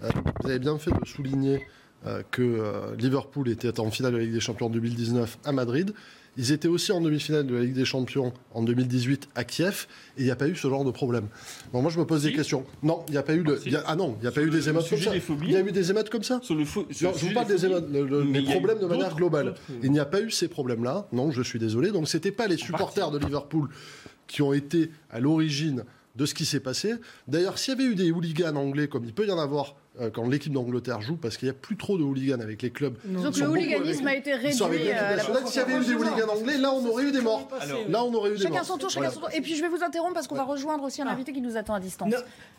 Euh, 0.04 0.10
vous 0.42 0.50
avez 0.50 0.60
bien 0.60 0.78
fait 0.78 0.92
de 0.92 1.06
souligner 1.06 1.66
euh, 2.06 2.24
que 2.32 2.96
Liverpool 2.98 3.50
était 3.50 3.80
en 3.80 3.92
finale 3.92 4.14
de 4.14 4.18
la 4.18 4.24
Ligue 4.24 4.34
des 4.34 4.40
Champions 4.40 4.68
en 4.68 4.72
2019 4.72 5.40
à 5.44 5.52
Madrid. 5.52 5.94
Ils 6.40 6.54
étaient 6.54 6.70
aussi 6.70 6.94
en 6.94 7.02
demi-finale 7.02 7.46
de 7.46 7.54
la 7.54 7.64
Ligue 7.64 7.74
des 7.74 7.84
Champions 7.84 8.32
en 8.54 8.64
2018 8.64 9.28
à 9.36 9.44
Kiev 9.44 9.88
et 10.18 10.22
il 10.22 10.24
n'y 10.24 10.32
a 10.32 10.38
pas 10.38 10.48
eu 10.48 10.56
ce 10.56 10.70
genre 10.70 10.86
de 10.86 10.92
problème. 10.92 11.28
Moi, 11.74 11.90
je 11.90 12.00
me 12.00 12.06
pose 12.06 12.24
des 12.24 12.32
questions. 12.32 12.64
Non, 12.82 13.04
il 13.10 13.12
n'y 13.12 13.18
a 13.18 13.24
pas 13.24 13.36
eu 13.36 13.44
de. 13.44 13.60
ah 13.86 13.98
non, 13.98 14.16
il 14.20 14.22
n'y 14.22 14.28
a 14.28 14.32
pas 14.32 14.42
eu 14.42 14.50
des 14.50 14.70
émeutes 14.70 14.90
comme 14.90 15.00
ça. 15.00 15.12
Il 15.44 15.52
y 15.52 15.58
a 15.58 15.60
eu 15.60 15.72
des 15.74 15.92
émeutes 15.92 16.10
comme 16.10 16.24
ça. 16.24 16.40
le 16.50 16.64
je 16.64 17.08
vous 17.08 17.34
parle 17.34 17.48
des 17.48 17.66
émeutes, 17.66 17.92
des 17.92 18.42
problèmes 18.44 18.80
de 18.80 18.86
manière 18.86 19.16
globale. 19.18 19.56
Il 19.84 19.92
n'y 19.92 20.00
a 20.00 20.06
pas 20.06 20.22
eu 20.22 20.32
ces 20.32 20.48
problèmes-là. 20.48 21.10
Non, 21.12 21.30
je 21.30 21.42
suis 21.42 21.60
désolé. 21.60 21.92
Donc, 21.92 22.08
c'était 22.08 22.32
pas 22.32 22.48
les 22.48 22.58
supporters 22.58 23.12
de 23.12 23.18
Liverpool 23.18 23.68
qui 24.28 24.42
ont 24.42 24.54
été 24.54 24.92
à 25.10 25.20
l'origine 25.20 25.84
de 26.16 26.26
ce 26.26 26.34
qui 26.34 26.46
s'est 26.46 26.60
passé. 26.62 26.94
D'ailleurs, 27.28 27.58
s'il 27.58 27.74
y 27.74 27.82
avait 27.82 27.92
eu 27.92 27.96
des 27.96 28.12
hooligans 28.12 28.56
anglais, 28.56 28.88
comme 28.88 29.04
il 29.04 29.14
peut 29.14 29.28
y 29.28 29.32
en 29.32 29.40
avoir 29.40 29.76
euh, 29.76 29.89
quand 30.14 30.28
l'équipe 30.28 30.54
d'Angleterre 30.54 31.02
joue, 31.02 31.18
parce 31.18 31.38
qu'il 31.38 31.48
n'y 31.48 31.52
a 31.52 31.56
plus 31.56 31.76
trop 31.76 31.98
de 31.98 32.04
hooligans 32.04 32.40
avec 32.40 32.62
les 32.62 32.70
clubs. 32.70 32.96
Donc 33.06 33.36
le 33.38 33.48
hooliganisme 33.48 34.08
a 34.08 34.16
été 34.16 34.34
réduit. 34.34 34.62
Euh, 34.62 35.18
s'il 35.46 35.58
y 35.58 35.60
avait 35.60 35.76
eu 35.76 35.86
des 35.86 35.94
hooligans 35.94 36.30
anglais, 36.30 36.58
là 36.58 36.72
on 36.72 36.86
aurait 36.86 37.06
eu 37.06 37.12
des 37.12 37.22
morts. 37.22 37.50
là 37.90 38.04
on 38.04 38.14
aurait 38.14 38.32
eu 38.32 38.38
des 38.38 38.44
chacun 38.44 38.64
Son 38.64 38.78
tour, 38.78 38.90
chacun 38.90 39.10
son 39.10 39.22
tour. 39.22 39.30
Et 39.34 39.42
puis 39.42 39.56
je 39.56 39.62
vais 39.62 39.68
vous 39.68 39.84
interrompre 39.84 40.14
parce 40.14 40.28
qu'on 40.28 40.36
va 40.36 40.44
rejoindre 40.44 40.84
aussi 40.84 41.02
un 41.02 41.08
ah. 41.08 41.14
invité 41.14 41.34
qui 41.34 41.42
nous 41.42 41.58
attend 41.58 41.74
à 41.74 41.80
distance. 41.80 42.14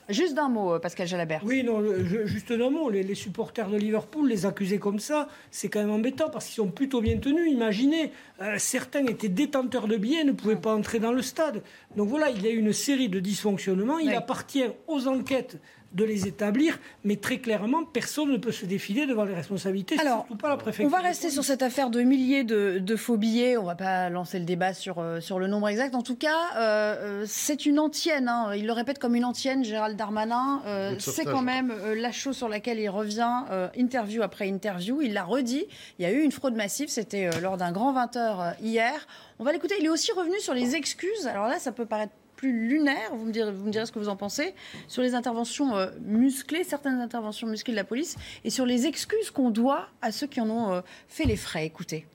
Juste 0.09 0.35
d'un 0.35 0.49
mot, 0.49 0.75
euh, 0.75 0.79
Pascal 0.81 1.07
Jalabert. 1.07 1.43
Oui, 1.45 1.63
non, 1.63 1.83
juste 2.25 2.53
d'un 2.53 2.71
mot. 2.71 2.91
Les, 2.91 3.15
supporters 3.15 3.69
de 3.69 3.77
Liverpool, 3.77 4.29
les 4.29 4.45
accuser 4.45 4.79
comme 4.79 4.99
ça, 4.99 5.29
c'est 5.51 5.69
quand 5.69 5.81
même 5.81 5.91
embêtant 5.91 6.31
parce 6.31 6.47
qu'ils 6.47 6.57
sont 6.57 6.71
plutôt 6.71 7.01
bien 7.01 7.19
tenus. 7.19 7.53
Imaginez, 7.53 8.13
certains 8.59 9.07
étaient 9.07 9.29
détenteurs 9.29 9.87
de 9.87 9.97
billets, 9.97 10.25
ne 10.25 10.33
pouvaient 10.33 10.57
pas 10.57 10.75
entrer 10.75 10.99
dans 10.99 11.13
le 11.13 11.23
stade. 11.23 11.63
Donc 11.97 12.09
voilà, 12.09 12.31
il 12.31 12.43
y 12.43 12.49
a 12.49 12.51
eu 12.51 12.59
une 12.59 12.73
série 12.73 13.09
de 13.09 13.21
dysfonctionnements. 13.21 13.99
Il 13.99 14.13
appartient 14.15 14.65
aux 14.89 15.07
enquêtes 15.07 15.59
de 15.93 16.05
les 16.05 16.29
établir, 16.29 16.79
mais 17.03 17.17
très 17.17 17.39
clairement, 17.39 17.85
personne 17.85 18.31
ne 18.31 18.37
peut 18.37 18.53
se 18.53 18.65
défiler 18.65 19.07
devant 19.07 19.25
les 19.25 19.35
responsabilités, 19.35 19.99
Alors, 19.99 20.19
surtout 20.21 20.37
pas 20.37 20.49
la 20.49 20.57
préfecture. 20.57 20.87
On 20.87 20.89
va 20.89 21.03
rester 21.03 21.31
sur 21.31 21.43
cette 21.43 21.63
affaire 21.63 21.91
de 21.91 22.01
milliers 22.03 22.45
de, 22.45 22.97
faux 22.97 23.17
billets, 23.17 23.57
on 23.57 23.63
ne 23.63 23.67
va 23.67 23.75
pas 23.75 24.09
lancer 24.09 24.39
le 24.39 24.45
débat 24.45 24.73
sur, 24.73 24.99
euh, 24.99 25.21
sur 25.21 25.39
le 25.39 25.47
nombre 25.49 25.69
exact. 25.69 25.95
En 25.95 26.03
tout 26.03 26.17
cas, 26.17 26.57
euh, 26.57 26.61
euh, 26.61 27.25
c'est 27.27 27.67
une 27.67 27.79
antienne, 27.79 28.29
hein. 28.29 28.55
il 28.55 28.67
le 28.67 28.73
répète 28.73 28.99
comme 28.99 29.15
une 29.15 29.25
antienne, 29.25 29.65
Gérald 29.65 29.97
Darmanin. 29.97 30.63
c'est 30.99 31.25
quand 31.25 31.43
même 31.43 31.75
la 31.97 32.13
chose 32.13 32.37
sur 32.37 32.49
laquelle 32.49 32.79
il 32.79 32.89
revient, 32.89 33.43
interview 33.77 34.23
après 34.23 34.49
interview. 34.49 35.01
Il 35.03 35.13
l'a 35.13 35.25
redit, 35.25 35.67
il 35.99 36.03
y 36.03 36.07
a 36.07 36.13
eu 36.13 36.23
une 36.23 36.33
fraude 36.33 36.55
massive, 36.55 36.89
c'était 36.89 37.31
lors 37.41 37.57
d'un 37.57 37.73
grand 37.73 37.93
20h 37.93 38.55
hier. 38.61 39.07
On 39.39 39.45
va 39.45 39.53
l'écouter, 39.53 39.75
il 39.81 39.87
est 39.87 39.91
aussi 39.91 40.13
revenu 40.13 40.39
sur 40.39 40.55
les 40.55 40.77
excuses. 40.77 41.27
Alors 41.27 41.49
là, 41.49 41.59
ça 41.59 41.73
peut 41.73 41.87
paraître 41.87 42.13
plus 42.41 42.69
lunaire, 42.69 43.15
vous 43.15 43.27
me 43.27 43.33
direz, 43.33 43.53
vous 43.53 43.71
ce 43.71 43.93
que 43.93 43.99
vous 43.99 44.09
en 44.09 44.17
pensez, 44.17 44.55
sur 44.89 45.03
les 45.03 45.15
interventions 45.15 45.77
euh, 45.77 45.91
musclées, 46.01 46.65
certaines 46.65 46.99
interventions 46.99 47.47
musclées 47.47 47.75
de 47.75 47.77
la 47.77 47.85
police, 47.85 48.17
et 48.45 48.51
sur 48.51 48.65
les 48.65 48.87
excuses 48.87 49.31
qu'on 49.31 49.51
doit 49.51 49.89
à 50.01 50.11
ceux 50.11 50.27
qui 50.27 50.41
en 50.41 50.49
ont 50.49 50.73
euh, 50.73 50.81
fait 51.07 51.27
les 51.27 51.37
frais. 51.37 51.67
Écoutez. 51.67 52.07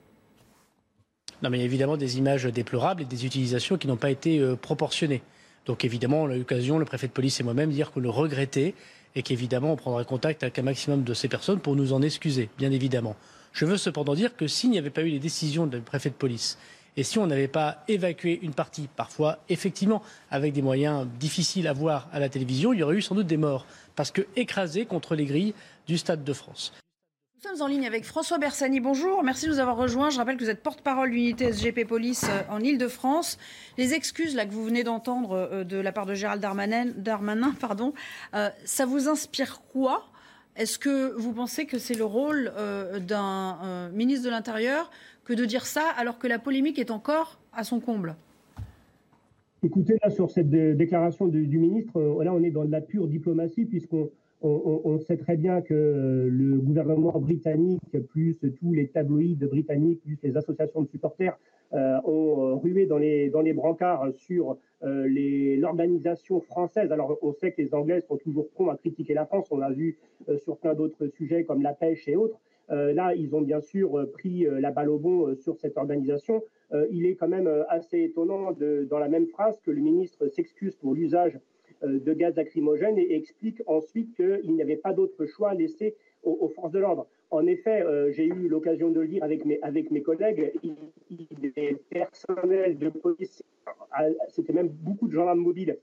Non, 1.43 1.51
mais 1.51 1.57
il 1.57 1.59
y 1.59 1.63
a 1.63 1.65
évidemment 1.65 1.95
des 1.95 2.17
images 2.17 2.45
déplorables 2.45 3.03
et 3.03 3.05
des 3.05 3.27
utilisations 3.27 3.77
qui 3.77 3.87
n'ont 3.87 3.97
pas 3.97 4.09
été 4.09 4.39
euh, 4.39 4.55
proportionnées. 4.55 5.21
Donc 5.67 5.85
évidemment, 5.85 6.23
on 6.23 6.29
a 6.29 6.35
eu 6.35 6.39
l'occasion, 6.39 6.79
le 6.79 6.85
préfet 6.85 7.05
de 7.05 7.11
police 7.11 7.39
et 7.39 7.43
moi-même, 7.43 7.69
dire 7.69 7.91
qu'on 7.91 7.99
le 7.99 8.09
regrettait 8.09 8.73
et 9.13 9.21
qu'évidemment, 9.21 9.73
on 9.73 9.75
prendrait 9.75 10.05
contact 10.05 10.41
avec 10.41 10.57
un 10.57 10.63
maximum 10.63 11.03
de 11.03 11.13
ces 11.13 11.27
personnes 11.27 11.59
pour 11.59 11.75
nous 11.75 11.93
en 11.93 12.01
excuser, 12.01 12.49
bien 12.57 12.71
évidemment. 12.71 13.15
Je 13.53 13.65
veux 13.65 13.77
cependant 13.77 14.15
dire 14.15 14.35
que 14.35 14.47
s'il 14.47 14.71
n'y 14.71 14.79
avait 14.79 14.89
pas 14.89 15.03
eu 15.03 15.09
les 15.09 15.19
décisions 15.19 15.67
du 15.67 15.79
préfet 15.81 16.09
de 16.09 16.15
police 16.15 16.57
et 16.97 17.03
si 17.03 17.19
on 17.19 17.27
n'avait 17.27 17.47
pas 17.47 17.83
évacué 17.87 18.39
une 18.41 18.53
partie, 18.53 18.87
parfois 18.95 19.39
effectivement 19.49 20.01
avec 20.31 20.53
des 20.53 20.61
moyens 20.61 21.07
difficiles 21.19 21.67
à 21.67 21.73
voir 21.73 22.07
à 22.13 22.19
la 22.19 22.29
télévision, 22.29 22.73
il 22.73 22.79
y 22.79 22.83
aurait 22.83 22.95
eu 22.95 23.01
sans 23.01 23.15
doute 23.15 23.27
des 23.27 23.37
morts, 23.37 23.65
parce 23.95 24.11
que 24.11 24.21
écrasés 24.35 24.85
contre 24.85 25.15
les 25.15 25.25
grilles 25.25 25.53
du 25.87 25.97
Stade 25.97 26.23
de 26.23 26.33
France. 26.33 26.73
Nous 27.45 27.51
sommes 27.51 27.61
en 27.61 27.67
ligne 27.67 27.85
avec 27.85 28.05
François 28.05 28.39
Bersani. 28.39 28.79
Bonjour, 28.79 29.21
merci 29.23 29.45
de 29.45 29.51
nous 29.51 29.59
avoir 29.59 29.75
rejoints. 29.75 30.09
Je 30.09 30.17
rappelle 30.17 30.35
que 30.35 30.43
vous 30.43 30.49
êtes 30.49 30.63
porte-parole 30.63 31.09
de 31.09 31.15
l'unité 31.15 31.51
SGP 31.53 31.85
Police 31.85 32.25
euh, 32.27 32.41
en 32.49 32.59
Ile-de-France. 32.59 33.37
Les 33.77 33.93
excuses 33.93 34.33
là, 34.33 34.47
que 34.47 34.51
vous 34.51 34.65
venez 34.65 34.83
d'entendre 34.83 35.33
euh, 35.51 35.63
de 35.63 35.77
la 35.77 35.91
part 35.91 36.07
de 36.07 36.15
Gérald 36.15 36.41
Darmanin, 36.41 36.87
Darmanin 36.95 37.53
pardon, 37.59 37.93
euh, 38.33 38.49
ça 38.63 38.87
vous 38.87 39.09
inspire 39.09 39.61
quoi? 39.71 40.07
Est-ce 40.55 40.79
que 40.79 41.13
vous 41.17 41.33
pensez 41.33 41.67
que 41.67 41.77
c'est 41.77 41.93
le 41.93 42.05
rôle 42.05 42.53
d'un 43.01 43.89
ministre 43.91 44.23
de 44.23 44.29
l'Intérieur 44.29 44.89
que 45.25 45.33
de 45.33 45.45
dire 45.45 45.65
ça 45.65 45.83
alors 45.97 46.19
que 46.19 46.27
la 46.27 46.39
polémique 46.39 46.79
est 46.79 46.91
encore 46.91 47.39
à 47.53 47.63
son 47.63 47.79
comble 47.79 48.15
Écoutez, 49.63 49.97
là, 50.03 50.11
sur 50.11 50.29
cette 50.29 50.51
déclaration 50.51 51.27
du, 51.27 51.57
ministre, 51.57 51.99
là, 52.23 52.31
on 52.31 52.43
est 52.43 52.51
dans 52.51 52.65
de 52.65 52.71
la 52.71 52.81
pure 52.81 53.07
diplomatie, 53.07 53.65
puisqu'on 53.65 54.11
on, 54.43 54.99
sait 54.99 55.17
très 55.17 55.37
bien 55.37 55.61
que 55.61 56.29
le 56.31 56.57
gouvernement 56.57 57.17
britannique, 57.19 57.81
plus 58.09 58.37
tous 58.59 58.73
les 58.73 58.89
tabloïds 58.89 59.35
britanniques, 59.35 60.03
plus 60.03 60.19
les 60.21 60.37
associations 60.37 60.83
de 60.83 60.87
supporters, 60.87 61.35
euh, 61.73 61.99
ont 62.03 62.51
euh, 62.51 62.53
rué 62.53 62.85
dans 62.85 62.99
les, 62.99 63.29
dans 63.29 63.41
les 63.41 63.53
brancards 63.53 64.05
sur 64.13 64.57
euh, 64.83 65.07
l'organisation 65.57 66.39
française. 66.39 66.91
Alors, 66.91 67.17
on 67.23 67.33
sait 67.33 67.51
que 67.51 67.61
les 67.61 67.73
Anglais 67.73 68.01
sont 68.01 68.17
toujours 68.17 68.47
prompts 68.51 68.69
à 68.69 68.77
critiquer 68.77 69.15
la 69.15 69.25
France. 69.25 69.47
On 69.49 69.57
l'a 69.57 69.71
vu 69.71 69.97
sur 70.37 70.57
plein 70.57 70.75
d'autres 70.75 71.07
sujets 71.07 71.43
comme 71.43 71.63
la 71.63 71.73
pêche 71.73 72.07
et 72.07 72.15
autres. 72.15 72.39
Là, 72.69 73.13
ils 73.15 73.35
ont 73.35 73.41
bien 73.41 73.61
sûr 73.61 74.09
pris 74.11 74.45
la 74.59 74.71
balle 74.71 74.89
au 74.89 74.97
bon 74.97 75.35
sur 75.35 75.57
cette 75.57 75.77
organisation. 75.77 76.43
il 76.91 77.05
est 77.05 77.15
quand 77.15 77.27
même 77.27 77.49
assez 77.69 78.01
étonnant 78.03 78.53
dans 78.53 78.99
la 78.99 79.07
même 79.07 79.27
phrase 79.27 79.59
que 79.61 79.71
le 79.71 79.81
ministre 79.81 80.27
s'excuse 80.29 80.75
pour 80.75 80.93
l'usage 80.93 81.39
de 81.83 82.13
gaz 82.13 82.35
lacrymogène 82.35 82.97
et 82.97 83.15
explique 83.15 83.61
ensuite 83.67 84.15
qu'il 84.15 84.53
n'y 84.53 84.61
avait 84.61 84.77
pas 84.77 84.93
d'autre 84.93 85.25
choix 85.25 85.51
à 85.51 85.53
laisser 85.53 85.95
aux, 86.25 86.49
forces 86.49 86.71
de 86.71 86.79
l'ordre. 86.79 87.07
En 87.31 87.45
effet, 87.45 87.81
euh, 87.81 88.11
j'ai 88.11 88.25
eu 88.25 88.47
l'occasion 88.47 88.89
de 88.89 88.99
le 89.01 89.07
dire 89.07 89.23
avec 89.23 89.45
mes, 89.91 90.01
collègues, 90.01 90.53
il, 90.63 90.75
des 91.39 91.77
personnels 91.89 92.77
de 92.77 92.89
police, 92.89 93.43
c'était 94.29 94.53
même 94.53 94.69
beaucoup 94.69 95.07
de 95.07 95.13
gendarmes 95.13 95.39
mobiles, 95.39 95.77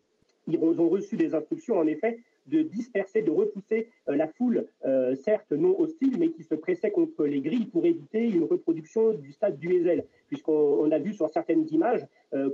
ils 0.47 0.59
ont 0.59 0.89
reçu 0.89 1.17
des 1.17 1.35
instructions, 1.35 1.79
en 1.79 1.87
effet, 1.87 2.19
de 2.47 2.63
disperser, 2.63 3.23
de 3.23 3.31
repousser 3.31 3.89
euh, 4.09 4.17
la 4.17 4.29
foule, 4.29 4.67
euh, 4.85 5.15
certes 5.15 5.53
non 5.53 5.79
hostile, 5.79 6.19
mais 6.19 6.31
qui 6.31 6.43
se 6.43 6.55
pressait 6.55 6.91
contre 6.91 7.25
les 7.25 7.41
grilles 7.41 7.67
pour 7.67 7.85
éviter 7.85 8.29
une 8.29 8.45
reproduction 8.45 9.13
du 9.13 9.33
stade 9.33 9.59
du 9.59 9.73
Hesel, 9.75 10.05
puisqu'on 10.29 10.91
a 10.91 10.99
vu 10.99 11.13
sur 11.13 11.29
certaines 11.31 11.67
images 11.71 12.07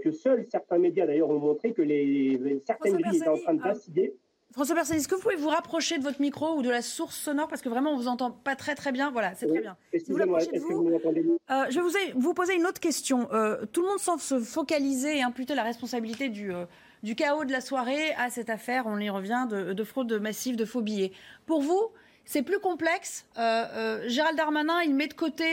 que 0.02 0.10
seuls 0.10 0.44
certains 0.50 0.78
médias 0.78 1.06
d'ailleurs 1.06 1.30
ont 1.30 1.38
montré 1.38 1.72
que 1.72 1.82
les, 1.82 2.60
certaines 2.66 2.96
grilles 2.96 3.18
étaient 3.18 3.28
en 3.28 3.36
train 3.36 3.54
de 3.54 3.62
vaciller. 3.62 4.14
François 4.52 4.74
Persson, 4.74 4.94
est-ce 4.94 5.08
que 5.08 5.14
vous 5.14 5.20
pouvez 5.20 5.36
vous 5.36 5.50
rapprocher 5.50 5.98
de 5.98 6.02
votre 6.02 6.20
micro 6.20 6.56
ou 6.56 6.62
de 6.62 6.70
la 6.70 6.80
source 6.80 7.16
sonore? 7.16 7.48
Parce 7.48 7.60
que 7.60 7.68
vraiment 7.68 7.92
on 7.92 7.96
vous 7.96 8.08
entend 8.08 8.30
pas 8.30 8.56
très 8.56 8.74
très 8.74 8.92
bien. 8.92 9.10
Voilà, 9.10 9.34
c'est 9.34 9.46
très 9.46 9.60
bien. 9.60 9.76
Si 9.92 10.10
vous 10.10 10.20
approchez 10.20 10.52
de 10.52 10.58
vous, 10.58 10.88
euh, 10.88 11.66
je 11.70 11.78
vais 11.78 12.12
vous, 12.14 12.34
poser 12.34 12.54
une 12.54 12.66
autre 12.66 12.80
question. 12.80 13.28
Euh, 13.32 13.66
tout 13.72 13.82
le 13.82 13.88
monde 13.88 13.98
semble 13.98 14.20
se 14.20 14.40
focaliser 14.40 15.18
et 15.18 15.22
imputer 15.22 15.54
la 15.54 15.64
responsabilité 15.64 16.30
du, 16.30 16.52
euh, 16.52 16.64
du 17.02 17.14
chaos 17.14 17.44
de 17.44 17.52
la 17.52 17.60
soirée 17.60 18.12
à 18.16 18.30
cette 18.30 18.50
affaire. 18.50 18.84
On 18.86 18.98
y 18.98 19.10
revient 19.10 19.46
de, 19.50 19.84
fraude 19.84 20.12
massive 20.14 20.56
de 20.56 20.64
faux 20.64 20.80
billets. 20.80 21.12
Pour 21.46 21.62
vous, 21.62 21.82
c'est 22.24 22.42
plus 22.42 22.58
complexe. 22.58 23.26
Gérald 23.36 24.36
Darmanin, 24.36 24.82
il 24.82 24.94
met 24.94 25.06
de 25.06 25.14
côté 25.14 25.44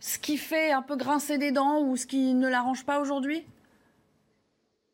ce 0.00 0.18
qui 0.18 0.36
fait 0.36 0.70
un 0.70 0.82
peu 0.82 0.96
grincer 0.96 1.38
des 1.38 1.52
dents 1.52 1.82
ou 1.82 1.96
ce 1.96 2.06
qui 2.06 2.34
ne 2.34 2.48
l'arrange 2.48 2.84
pas 2.84 3.00
aujourd'hui? 3.00 3.44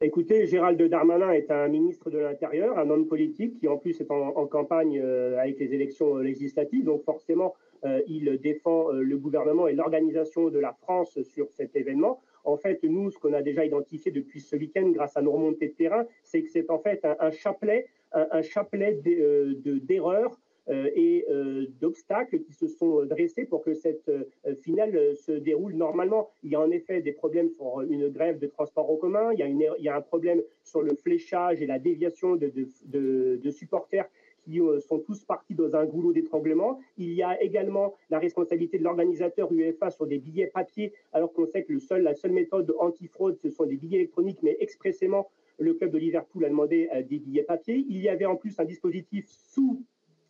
Écoutez, 0.02 0.46
Gérald 0.46 0.82
Darmanin 0.82 1.30
est 1.32 1.50
un 1.50 1.68
ministre 1.68 2.08
de 2.08 2.16
l'Intérieur, 2.16 2.78
un 2.78 2.88
homme 2.88 3.06
politique 3.06 3.60
qui 3.60 3.68
en 3.68 3.76
plus 3.76 4.00
est 4.00 4.10
en, 4.10 4.46
campagne 4.46 4.98
euh, 4.98 5.38
avec 5.38 5.58
les 5.58 5.74
élections 5.74 6.16
euh, 6.16 6.22
législatives. 6.22 6.84
Donc 6.84 7.04
forcément, 7.04 7.54
euh, 7.84 8.00
il 8.08 8.38
défend 8.38 8.92
le 8.92 9.18
gouvernement 9.18 9.68
et 9.68 9.74
l'organisation 9.74 10.48
de 10.48 10.58
la 10.58 10.72
France 10.72 11.20
sur 11.20 11.52
cet 11.52 11.76
événement. 11.76 12.22
En 12.44 12.56
fait, 12.56 12.82
nous, 12.82 13.10
ce 13.10 13.18
qu'on 13.18 13.32
a 13.32 13.42
déjà 13.42 13.64
identifié 13.64 14.10
depuis 14.12 14.40
ce 14.40 14.56
week-end 14.56 14.88
grâce 14.90 15.16
à 15.16 15.22
nos 15.22 15.32
remontées 15.32 15.68
de 15.68 15.74
terrain, 15.74 16.06
c'est 16.22 16.42
que 16.42 16.50
c'est 16.50 16.70
en 16.70 16.78
fait 16.78 17.04
un, 17.04 17.30
chapelet, 17.30 17.86
un, 18.12 18.42
chapelet 18.42 18.94
d'erreurs 18.94 20.38
euh, 20.68 20.88
et 20.94 21.24
euh, 21.28 21.66
d'obstacles 21.80 22.40
qui 22.40 22.52
se 22.52 22.68
sont 22.68 23.04
dressés 23.04 23.44
pour 23.44 23.64
que 23.64 23.74
cette 23.74 24.08
euh, 24.08 24.24
finale 24.62 25.16
se 25.16 25.32
déroule 25.32 25.72
normalement. 25.72 26.30
Il 26.44 26.50
y 26.50 26.54
a 26.54 26.60
en 26.60 26.70
effet 26.70 27.00
des 27.00 27.12
problèmes 27.12 27.50
sur 27.50 27.80
une 27.80 28.08
grève 28.08 28.38
de 28.38 28.46
transport 28.46 28.88
en 28.88 28.96
commun, 28.96 29.32
il 29.32 29.40
y 29.40 29.42
a, 29.42 29.46
une, 29.46 29.64
il 29.78 29.84
y 29.84 29.88
a 29.88 29.96
un 29.96 30.00
problème 30.00 30.42
sur 30.62 30.82
le 30.82 30.94
fléchage 30.94 31.60
et 31.60 31.66
la 31.66 31.78
déviation 31.78 32.36
de, 32.36 32.52
de, 32.84 33.50
supporters 33.50 34.08
qui 34.42 34.60
sont 34.86 34.98
tous 34.98 35.24
partis 35.24 35.54
dans 35.54 35.74
un 35.76 35.84
goulot 35.84 36.12
d'étranglement. 36.12 36.80
Il 36.98 37.12
y 37.12 37.22
a 37.22 37.42
également 37.42 37.94
la 38.10 38.18
responsabilité 38.18 38.78
de 38.78 38.84
l'organisateur 38.84 39.52
UEFA 39.52 39.90
sur 39.90 40.06
des 40.06 40.18
billets 40.18 40.46
papier, 40.46 40.92
alors 41.12 41.32
qu'on 41.32 41.46
sait 41.46 41.64
que 41.64 41.72
le 41.72 41.80
seul, 41.80 42.02
la 42.02 42.14
seule 42.14 42.32
méthode 42.32 42.74
anti-fraude, 42.78 43.36
ce 43.42 43.50
sont 43.50 43.66
des 43.66 43.76
billets 43.76 43.98
électroniques, 43.98 44.38
mais 44.42 44.56
expressément, 44.60 45.28
le 45.58 45.74
club 45.74 45.90
de 45.90 45.98
Liverpool 45.98 46.44
a 46.44 46.48
demandé 46.48 46.88
des 47.08 47.18
billets 47.18 47.42
papier. 47.42 47.84
Il 47.88 47.98
y 47.98 48.08
avait 48.08 48.26
en 48.26 48.36
plus 48.36 48.58
un 48.58 48.64
dispositif 48.64 49.26
sous 49.28 49.82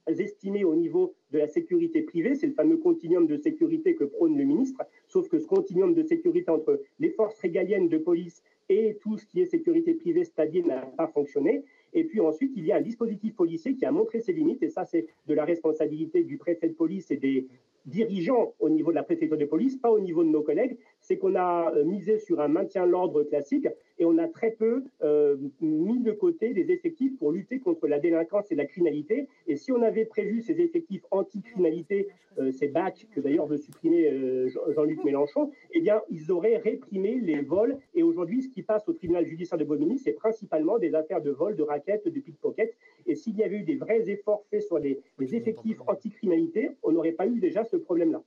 estimés 0.06 0.64
au 0.64 0.74
niveau 0.74 1.14
de 1.30 1.38
la 1.38 1.46
sécurité 1.46 2.02
privée. 2.02 2.34
C'est 2.34 2.48
le 2.48 2.52
fameux 2.52 2.78
continuum 2.78 3.26
de 3.26 3.36
sécurité 3.36 3.94
que 3.94 4.04
prône 4.04 4.36
le 4.36 4.44
ministre. 4.44 4.82
Sauf 5.06 5.28
que 5.28 5.38
ce 5.38 5.46
continuum 5.46 5.94
de 5.94 6.02
sécurité 6.02 6.50
entre 6.50 6.80
les 6.98 7.10
forces 7.10 7.38
régaliennes 7.38 7.88
de 7.88 7.98
police 7.98 8.42
et 8.68 8.98
tout 9.00 9.18
ce 9.18 9.26
qui 9.26 9.40
est 9.40 9.46
sécurité 9.46 9.94
privée, 9.94 10.24
c'est-à-dire 10.24 10.66
n'a 10.66 10.80
pas 10.80 11.06
fonctionné. 11.08 11.64
Et 11.92 12.04
puis 12.04 12.20
ensuite, 12.20 12.52
il 12.56 12.66
y 12.66 12.72
a 12.72 12.76
un 12.76 12.80
dispositif 12.80 13.34
policier 13.34 13.74
qui 13.74 13.84
a 13.84 13.92
montré 13.92 14.20
ses 14.20 14.32
limites, 14.32 14.62
et 14.62 14.68
ça, 14.68 14.84
c'est 14.84 15.06
de 15.26 15.34
la 15.34 15.44
responsabilité 15.44 16.22
du 16.22 16.38
préfet 16.38 16.68
de 16.68 16.74
police 16.74 17.10
et 17.10 17.16
des 17.16 17.46
dirigeants 17.86 18.54
au 18.60 18.68
niveau 18.68 18.90
de 18.90 18.96
la 18.96 19.02
préfecture 19.02 19.38
de 19.38 19.44
police, 19.44 19.76
pas 19.76 19.90
au 19.90 20.00
niveau 20.00 20.22
de 20.22 20.28
nos 20.28 20.42
collègues, 20.42 20.76
c'est 21.00 21.16
qu'on 21.16 21.34
a 21.34 21.72
misé 21.84 22.18
sur 22.18 22.40
un 22.40 22.48
maintien 22.48 22.86
de 22.86 22.90
l'ordre 22.92 23.22
classique 23.24 23.68
et 24.00 24.04
on 24.04 24.18
a 24.18 24.26
très 24.26 24.50
peu 24.50 24.82
euh, 25.02 25.36
mis 25.60 26.00
de 26.00 26.10
côté 26.10 26.52
des 26.52 26.72
effectifs 26.72 27.16
pour 27.18 27.30
lutter 27.30 27.60
contre 27.60 27.86
la 27.86 28.00
délinquance 28.00 28.50
et 28.50 28.56
la 28.56 28.66
criminalité. 28.66 29.28
Et 29.46 29.56
si 29.56 29.70
on 29.70 29.82
avait 29.82 30.06
prévu 30.06 30.42
ces 30.42 30.60
effectifs 30.60 31.04
anti-criminalité, 31.12 32.08
euh, 32.38 32.50
ces 32.50 32.68
BAC 32.68 33.06
que 33.14 33.20
d'ailleurs 33.20 33.46
veut 33.46 33.58
supprimer 33.58 34.48
Jean-Luc 34.74 35.04
Mélenchon, 35.04 35.52
eh 35.72 35.80
bien, 35.80 36.00
ils 36.10 36.32
auraient 36.32 36.56
réprimé 36.56 37.20
les 37.20 37.42
vols. 37.42 37.78
Et 37.94 38.02
aujourd'hui, 38.02 38.42
ce 38.42 38.48
qui 38.48 38.62
passe 38.62 38.88
au 38.88 38.92
tribunal 38.92 39.26
judiciaire 39.26 39.58
de 39.58 39.64
Bobigny, 39.64 39.98
c'est 39.98 40.12
principalement 40.12 40.78
des 40.78 40.94
affaires 40.94 41.22
de 41.22 41.30
vol, 41.30 41.54
de 41.54 41.62
raquettes, 41.62 42.08
de 42.08 42.20
pickpocket. 42.20 42.74
Et 43.06 43.14
s'il 43.14 43.36
y 43.36 43.44
avait 43.44 43.58
eu 43.58 43.62
des 43.62 43.76
vrais 43.76 44.08
efforts 44.08 44.44
faits 44.50 44.62
sur 44.62 44.78
les, 44.78 45.00
les 45.18 45.34
effectifs 45.36 45.80
anti-criminalité, 45.86 46.70
on 46.82 46.92
n'aurait 46.92 47.12
pas 47.12 47.26
eu 47.26 47.38
déjà 47.38 47.64
ce 47.64 47.76
problème-là. 47.76 48.22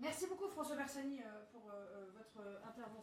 Merci 0.00 0.26
beaucoup 0.26 0.48
François 0.48 0.76
Bersani 0.76 1.20
euh, 1.20 1.44
pour 1.52 1.70
euh, 1.70 1.74
euh, 1.74 2.06
votre 2.16 2.60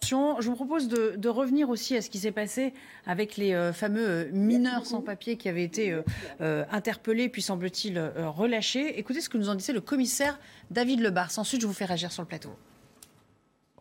Je 0.10 0.48
vous 0.48 0.56
propose 0.56 0.88
de, 0.88 1.30
revenir 1.30 1.70
aussi 1.70 1.96
à 1.96 2.02
ce 2.02 2.10
qui 2.10 2.20
s'est 2.20 2.32
passé 2.32 2.74
avec 3.06 3.38
les 3.38 3.72
fameux 3.74 4.30
mineurs 4.32 4.86
sans 4.86 5.02
papier 5.02 5.38
qui 5.38 5.50
avaient 5.50 5.64
été 5.64 5.96
interpellés 6.40 7.30
puis 7.30 7.42
semble-t-il 7.42 8.00
relâchés. 8.18 8.98
Écoutez 9.00 9.22
ce 9.22 9.30
que 9.30 9.38
nous 9.38 9.50
en 9.50 9.56
disait 9.56 9.74
le 9.74 9.82
commissaire 9.82 10.40
David 10.72 11.02
Lebars. 11.02 11.32
Ensuite, 11.38 11.62
je 11.62 11.68
vous 11.68 11.74
fais 11.74 11.86
réagir 11.86 12.12
sur 12.12 12.24
le 12.24 12.28
plateau 12.28 12.52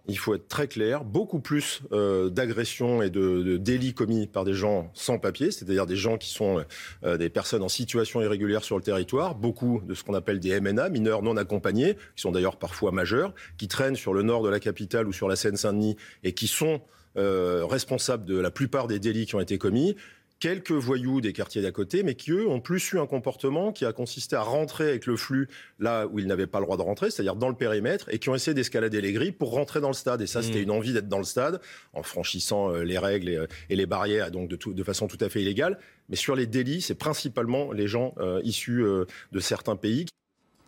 il 0.08 0.18
faut 0.18 0.34
être 0.34 0.48
très 0.48 0.68
clair, 0.68 1.04
beaucoup 1.04 1.40
plus 1.40 1.82
euh, 1.92 2.30
d'agressions 2.30 3.02
et 3.02 3.10
de, 3.10 3.56
délits 3.56 3.94
commis 3.94 4.26
par 4.26 4.44
des 4.44 4.54
gens 4.54 4.90
sans 4.94 5.18
papier, 5.18 5.50
c'est-à-dire 5.50 5.86
des 5.86 5.96
gens 5.96 6.18
qui 6.18 6.30
sont 6.30 6.64
euh, 7.04 7.16
des 7.16 7.28
personnes 7.28 7.62
en 7.62 7.68
situation 7.68 8.20
irrégulière 8.20 8.64
sur 8.64 8.76
le 8.76 8.82
territoire, 8.82 9.34
beaucoup 9.34 9.82
de 9.84 9.94
ce 9.94 10.04
qu'on 10.04 10.14
appelle 10.14 10.40
des 10.40 10.60
MNA, 10.60 10.90
mineurs 10.90 11.22
non 11.22 11.36
accompagnés, 11.36 11.94
qui 12.14 12.22
sont 12.22 12.32
d'ailleurs 12.32 12.56
parfois 12.56 12.92
majeurs, 12.92 13.34
qui 13.58 13.68
traînent 13.68 13.96
sur 13.96 14.14
le 14.14 14.22
nord 14.22 14.42
de 14.42 14.48
la 14.48 14.60
capitale 14.60 15.08
ou 15.08 15.12
sur 15.12 15.28
la 15.28 15.36
Seine-Saint-Denis 15.36 15.96
et 16.22 16.32
qui 16.32 16.46
sont 16.46 16.80
euh, 17.16 17.64
responsables 17.64 18.26
de 18.26 18.38
la 18.38 18.50
plupart 18.50 18.88
des 18.88 18.98
délits 18.98 19.24
qui 19.24 19.34
ont 19.36 19.40
été 19.40 19.56
commis 19.56 19.96
quelques 20.38 20.72
voyous 20.72 21.20
des 21.20 21.32
quartiers 21.32 21.62
d'à 21.62 21.72
côté, 21.72 22.02
mais 22.02 22.14
qui, 22.14 22.30
eux, 22.30 22.46
ont 22.46 22.60
plus 22.60 22.92
eu 22.92 22.98
un 22.98 23.06
comportement 23.06 23.72
qui 23.72 23.84
a 23.84 23.92
consisté 23.92 24.36
à 24.36 24.42
rentrer 24.42 24.88
avec 24.88 25.06
le 25.06 25.16
flux 25.16 25.48
là 25.78 26.06
où 26.06 26.18
ils 26.18 26.26
n'avaient 26.26 26.46
pas 26.46 26.58
le 26.58 26.66
droit 26.66 26.76
de 26.76 26.82
rentrer, 26.82 27.10
c'est-à-dire 27.10 27.36
dans 27.36 27.48
le 27.48 27.54
périmètre, 27.54 28.08
et 28.12 28.18
qui 28.18 28.28
ont 28.28 28.34
essayé 28.34 28.54
d'escalader 28.54 29.00
les 29.00 29.12
grilles 29.12 29.32
pour 29.32 29.52
rentrer 29.52 29.80
dans 29.80 29.88
le 29.88 29.94
stade. 29.94 30.20
Et 30.20 30.26
ça, 30.26 30.42
c'était 30.42 30.58
mmh. 30.58 30.62
une 30.62 30.70
envie 30.70 30.92
d'être 30.92 31.08
dans 31.08 31.18
le 31.18 31.24
stade, 31.24 31.60
en 31.92 32.02
franchissant 32.02 32.70
euh, 32.70 32.82
les 32.82 32.98
règles 32.98 33.28
euh, 33.28 33.46
et, 33.70 33.76
les 33.76 33.86
barrières, 33.86 34.30
donc 34.30 34.48
de, 34.48 34.58
de, 34.72 34.84
façon 34.84 35.06
tout 35.06 35.18
à 35.20 35.28
fait 35.28 35.40
illégale. 35.40 35.78
Mais 36.08 36.16
sur 36.16 36.36
les 36.36 36.46
délits, 36.46 36.82
c'est 36.82 36.94
principalement 36.94 37.72
les 37.72 37.88
gens 37.88 38.14
euh, 38.18 38.40
issus 38.44 38.84
de 39.32 39.40
certains 39.40 39.76
pays. 39.76 40.06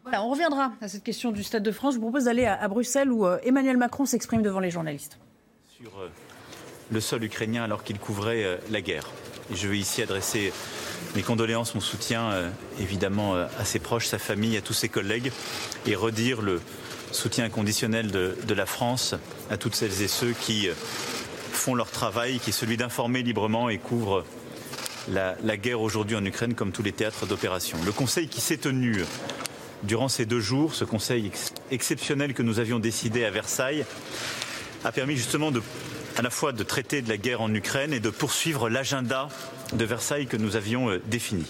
Voilà, 0.02 0.24
on 0.24 0.30
reviendra 0.30 0.72
à 0.80 0.88
cette 0.88 1.04
question 1.04 1.30
du 1.30 1.42
Stade 1.42 1.62
de 1.62 1.70
France. 1.70 1.94
Je 1.94 1.98
vous 1.98 2.06
propose 2.06 2.24
d'aller 2.24 2.46
à, 2.46 2.66
Bruxelles 2.68 3.12
où 3.12 3.26
Emmanuel 3.26 3.76
Macron 3.76 4.06
s'exprime 4.06 4.42
devant 4.42 4.60
les 4.60 4.70
journalistes. 4.70 5.18
Sur 5.68 6.08
le 6.90 7.00
sol 7.00 7.22
ukrainien 7.22 7.62
alors 7.62 7.84
qu'il 7.84 7.98
couvrait 7.98 8.58
la 8.70 8.80
guerre 8.80 9.12
je 9.54 9.68
veux 9.68 9.76
ici 9.76 10.02
adresser 10.02 10.52
mes 11.14 11.22
condoléances, 11.22 11.74
mon 11.74 11.80
soutien 11.80 12.30
euh, 12.30 12.50
évidemment 12.80 13.34
euh, 13.34 13.46
à 13.58 13.64
ses 13.64 13.78
proches, 13.78 14.06
sa 14.06 14.18
famille, 14.18 14.56
à 14.56 14.60
tous 14.60 14.74
ses 14.74 14.88
collègues 14.88 15.32
et 15.86 15.94
redire 15.94 16.42
le 16.42 16.60
soutien 17.12 17.46
inconditionnel 17.46 18.10
de, 18.10 18.54
la 18.54 18.66
France 18.66 19.14
à 19.50 19.56
toutes 19.56 19.74
celles 19.74 20.02
et 20.02 20.08
ceux 20.08 20.32
qui 20.32 20.68
euh, 20.68 20.74
font 21.52 21.74
leur 21.74 21.90
travail, 21.90 22.38
qui 22.38 22.50
est 22.50 22.52
celui 22.52 22.76
d'informer 22.76 23.22
librement 23.22 23.68
et 23.68 23.78
couvrent 23.78 24.24
la, 25.10 25.36
la 25.42 25.56
guerre 25.56 25.80
aujourd'hui 25.80 26.16
en 26.16 26.24
Ukraine 26.24 26.54
comme 26.54 26.72
tous 26.72 26.82
les 26.82 26.92
théâtres 26.92 27.26
d'opération. 27.26 27.78
Le 27.86 27.92
Conseil 27.92 28.28
qui 28.28 28.40
s'est 28.40 28.58
tenu 28.58 29.04
durant 29.82 30.08
ces 30.08 30.26
deux 30.26 30.40
jours, 30.40 30.74
ce 30.74 30.84
Conseil 30.84 31.30
exceptionnel 31.70 32.34
que 32.34 32.42
nous 32.42 32.58
avions 32.58 32.78
décidé 32.78 33.24
à 33.24 33.30
Versailles, 33.30 33.86
a 34.84 34.92
permis 34.92 35.16
justement 35.16 35.50
à 36.16 36.22
la 36.22 36.30
fois 36.30 36.52
de 36.52 36.62
traiter 36.62 37.02
de 37.02 37.08
la 37.08 37.16
guerre 37.16 37.40
en 37.40 37.52
Ukraine 37.52 37.92
et 37.92 38.00
de 38.00 38.10
poursuivre 38.10 38.68
l'agenda 38.68 39.28
de 39.72 39.84
Versailles 39.84 40.26
que 40.26 40.36
nous 40.36 40.56
avions 40.56 40.90
euh, 40.90 41.02
défini. 41.06 41.44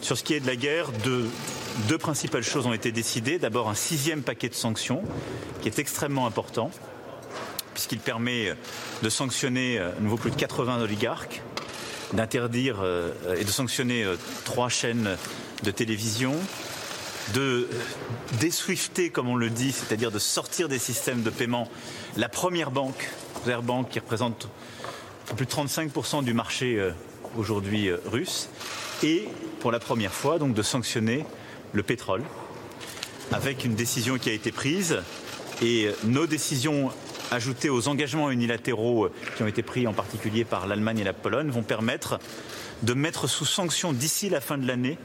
Sur 0.00 0.16
ce 0.16 0.22
qui 0.22 0.34
est 0.34 0.40
de 0.40 0.46
la 0.46 0.56
guerre, 0.56 0.90
deux, 1.04 1.28
deux 1.88 1.98
principales 1.98 2.44
choses 2.44 2.66
ont 2.66 2.72
été 2.72 2.92
décidées. 2.92 3.38
D'abord, 3.38 3.68
un 3.68 3.74
sixième 3.74 4.22
paquet 4.22 4.48
de 4.48 4.54
sanctions 4.54 5.02
qui 5.60 5.68
est 5.68 5.78
extrêmement 5.78 6.26
important, 6.26 6.70
puisqu'il 7.74 7.98
permet 7.98 8.54
de 9.02 9.08
sanctionner 9.08 9.78
à 9.78 9.92
nouveau 10.00 10.16
plus 10.16 10.30
de 10.30 10.36
80 10.36 10.80
oligarques, 10.80 11.42
d'interdire 12.12 12.76
et 13.36 13.44
de 13.44 13.50
sanctionner 13.50 14.06
trois 14.44 14.68
chaînes 14.68 15.16
de 15.64 15.70
télévision, 15.72 16.36
de 17.34 17.68
déswifter, 18.40 19.10
comme 19.10 19.28
on 19.28 19.36
le 19.36 19.50
dit, 19.50 19.72
c'est-à-dire 19.72 20.10
de 20.10 20.18
sortir 20.18 20.68
des 20.68 20.78
systèmes 20.78 21.22
de 21.22 21.30
paiement, 21.30 21.68
la 22.16 22.28
première 22.28 22.70
banque, 22.70 23.08
qui 23.90 23.98
représente 23.98 24.48
plus 25.36 25.46
de 25.46 25.50
35% 25.50 26.24
du 26.24 26.34
marché 26.34 26.78
euh, 26.78 26.90
aujourd'hui 27.36 27.88
euh, 27.88 27.98
russe, 28.06 28.48
et 29.02 29.28
pour 29.60 29.72
la 29.72 29.78
première 29.78 30.12
fois, 30.12 30.38
donc, 30.38 30.54
de 30.54 30.62
sanctionner 30.62 31.24
le 31.72 31.82
pétrole, 31.82 32.22
avec 33.32 33.64
une 33.64 33.74
décision 33.74 34.18
qui 34.18 34.30
a 34.30 34.32
été 34.32 34.52
prise, 34.52 34.98
et 35.62 35.86
euh, 35.86 35.92
nos 36.04 36.26
décisions 36.26 36.90
ajoutées 37.30 37.68
aux 37.68 37.88
engagements 37.88 38.30
unilatéraux 38.30 39.10
qui 39.36 39.42
ont 39.42 39.46
été 39.46 39.62
pris 39.62 39.86
en 39.86 39.92
particulier 39.92 40.44
par 40.44 40.66
l'Allemagne 40.66 41.00
et 41.00 41.04
la 41.04 41.12
Pologne 41.12 41.50
vont 41.50 41.62
permettre 41.62 42.18
de 42.82 42.94
mettre 42.94 43.26
sous 43.26 43.44
sanction 43.44 43.92
d'ici 43.92 44.30
la 44.30 44.40
fin 44.40 44.56
de 44.56 44.66
l'année 44.66 44.96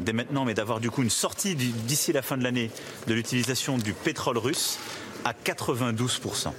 dès 0.00 0.12
maintenant, 0.12 0.44
mais 0.44 0.54
d'avoir 0.54 0.80
du 0.80 0.90
coup 0.90 1.02
une 1.02 1.10
sortie 1.10 1.54
d'ici 1.54 2.12
la 2.12 2.22
fin 2.22 2.36
de 2.36 2.44
l'année 2.44 2.70
de 3.06 3.14
l'utilisation 3.14 3.78
du 3.78 3.92
pétrole 3.92 4.38
russe 4.38 4.78
à 5.24 5.32
92%. 5.32 6.52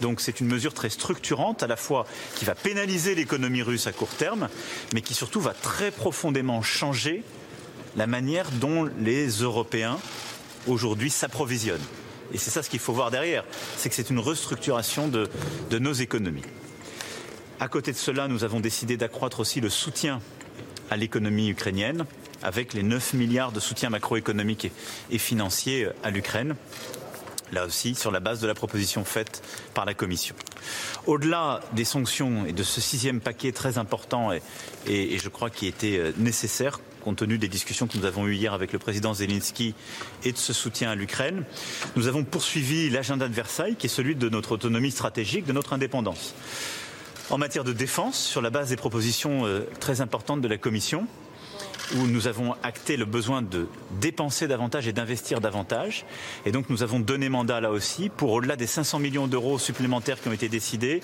Donc 0.00 0.20
c'est 0.20 0.40
une 0.40 0.46
mesure 0.48 0.72
très 0.74 0.90
structurante, 0.90 1.62
à 1.62 1.66
la 1.66 1.76
fois 1.76 2.06
qui 2.36 2.44
va 2.44 2.54
pénaliser 2.54 3.14
l'économie 3.14 3.62
russe 3.62 3.86
à 3.86 3.92
court 3.92 4.08
terme, 4.08 4.48
mais 4.94 5.02
qui 5.02 5.14
surtout 5.14 5.40
va 5.40 5.52
très 5.52 5.90
profondément 5.90 6.62
changer 6.62 7.22
la 7.96 8.06
manière 8.06 8.50
dont 8.52 8.88
les 9.00 9.28
Européens 9.28 9.98
aujourd'hui 10.66 11.10
s'approvisionnent. 11.10 11.80
Et 12.32 12.38
c'est 12.38 12.50
ça 12.50 12.62
ce 12.62 12.70
qu'il 12.70 12.78
faut 12.78 12.92
voir 12.92 13.10
derrière, 13.10 13.44
c'est 13.76 13.88
que 13.88 13.94
c'est 13.94 14.10
une 14.10 14.20
restructuration 14.20 15.08
de, 15.08 15.28
de 15.70 15.78
nos 15.78 15.92
économies. 15.92 16.44
À 17.58 17.68
côté 17.68 17.92
de 17.92 17.96
cela, 17.96 18.28
nous 18.28 18.44
avons 18.44 18.60
décidé 18.60 18.96
d'accroître 18.96 19.40
aussi 19.40 19.60
le 19.60 19.68
soutien 19.68 20.20
à 20.90 20.96
l'économie 20.96 21.50
ukrainienne 21.50 22.06
avec 22.42 22.74
les 22.74 22.82
9 22.82 23.14
milliards 23.14 23.52
de 23.52 23.60
soutien 23.60 23.90
macroéconomique 23.90 24.70
et, 25.10 25.18
financier 25.18 25.88
à 26.02 26.10
l'Ukraine 26.10 26.56
là 27.52 27.66
aussi 27.66 27.96
sur 27.96 28.12
la 28.12 28.20
base 28.20 28.40
de 28.40 28.46
la 28.46 28.54
proposition 28.54 29.04
faite 29.04 29.42
par 29.74 29.84
la 29.84 29.92
Commission. 29.92 30.36
Au-delà 31.06 31.60
des 31.72 31.84
sanctions 31.84 32.46
et 32.46 32.52
de 32.52 32.62
ce 32.62 32.80
sixième 32.80 33.20
paquet 33.20 33.50
très 33.50 33.76
important 33.76 34.32
et, 34.32 34.40
et, 34.86 35.18
je 35.18 35.28
crois 35.28 35.50
qui 35.50 35.66
était 35.66 35.98
euh, 35.98 36.12
nécessaire 36.16 36.78
compte 37.00 37.16
tenu 37.16 37.38
des 37.38 37.48
discussions 37.48 37.86
que 37.86 37.96
nous 37.98 38.04
avons 38.04 38.26
eues 38.26 38.36
hier 38.36 38.52
avec 38.52 38.72
le 38.72 38.78
président 38.78 39.14
Zelensky 39.14 39.74
et 40.22 40.32
de 40.32 40.38
ce 40.38 40.52
soutien 40.52 40.90
à 40.90 40.94
l'Ukraine, 40.94 41.44
nous 41.96 42.06
avons 42.06 42.24
poursuivi 42.24 42.90
l'agenda 42.90 43.26
de 43.26 43.34
Versailles 43.34 43.76
qui 43.76 43.86
est 43.86 43.90
celui 43.90 44.14
de 44.14 44.28
notre 44.28 44.52
autonomie 44.52 44.90
stratégique, 44.90 45.46
de 45.46 45.52
notre 45.52 45.72
indépendance. 45.72 46.34
En 47.30 47.38
matière 47.38 47.64
de 47.64 47.72
défense, 47.72 48.18
sur 48.18 48.42
la 48.42 48.50
base 48.50 48.68
des 48.68 48.76
propositions 48.76 49.46
euh, 49.46 49.60
très 49.80 50.00
importantes 50.00 50.40
de 50.40 50.48
la 50.48 50.58
Commission, 50.58 51.06
où 51.96 52.06
nous 52.06 52.26
avons 52.26 52.54
acté 52.62 52.96
le 52.96 53.04
besoin 53.04 53.42
de 53.42 53.66
dépenser 54.00 54.48
davantage 54.48 54.86
et 54.86 54.92
d'investir 54.92 55.40
davantage. 55.40 56.04
Et 56.46 56.52
donc 56.52 56.70
nous 56.70 56.82
avons 56.82 57.00
donné 57.00 57.28
mandat 57.28 57.60
là 57.60 57.70
aussi 57.70 58.08
pour, 58.08 58.32
au-delà 58.32 58.56
des 58.56 58.66
500 58.66 58.98
millions 58.98 59.26
d'euros 59.26 59.58
supplémentaires 59.58 60.20
qui 60.20 60.28
ont 60.28 60.32
été 60.32 60.48
décidés, 60.48 61.02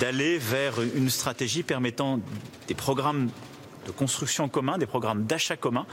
d'aller 0.00 0.38
vers 0.38 0.74
une 0.94 1.10
stratégie 1.10 1.62
permettant 1.62 2.20
des 2.68 2.74
programmes 2.74 3.30
de 3.86 3.90
construction 3.90 4.48
commun, 4.48 4.78
des 4.78 4.86
programmes 4.86 5.24
d'achat 5.24 5.56
commun. 5.56 5.86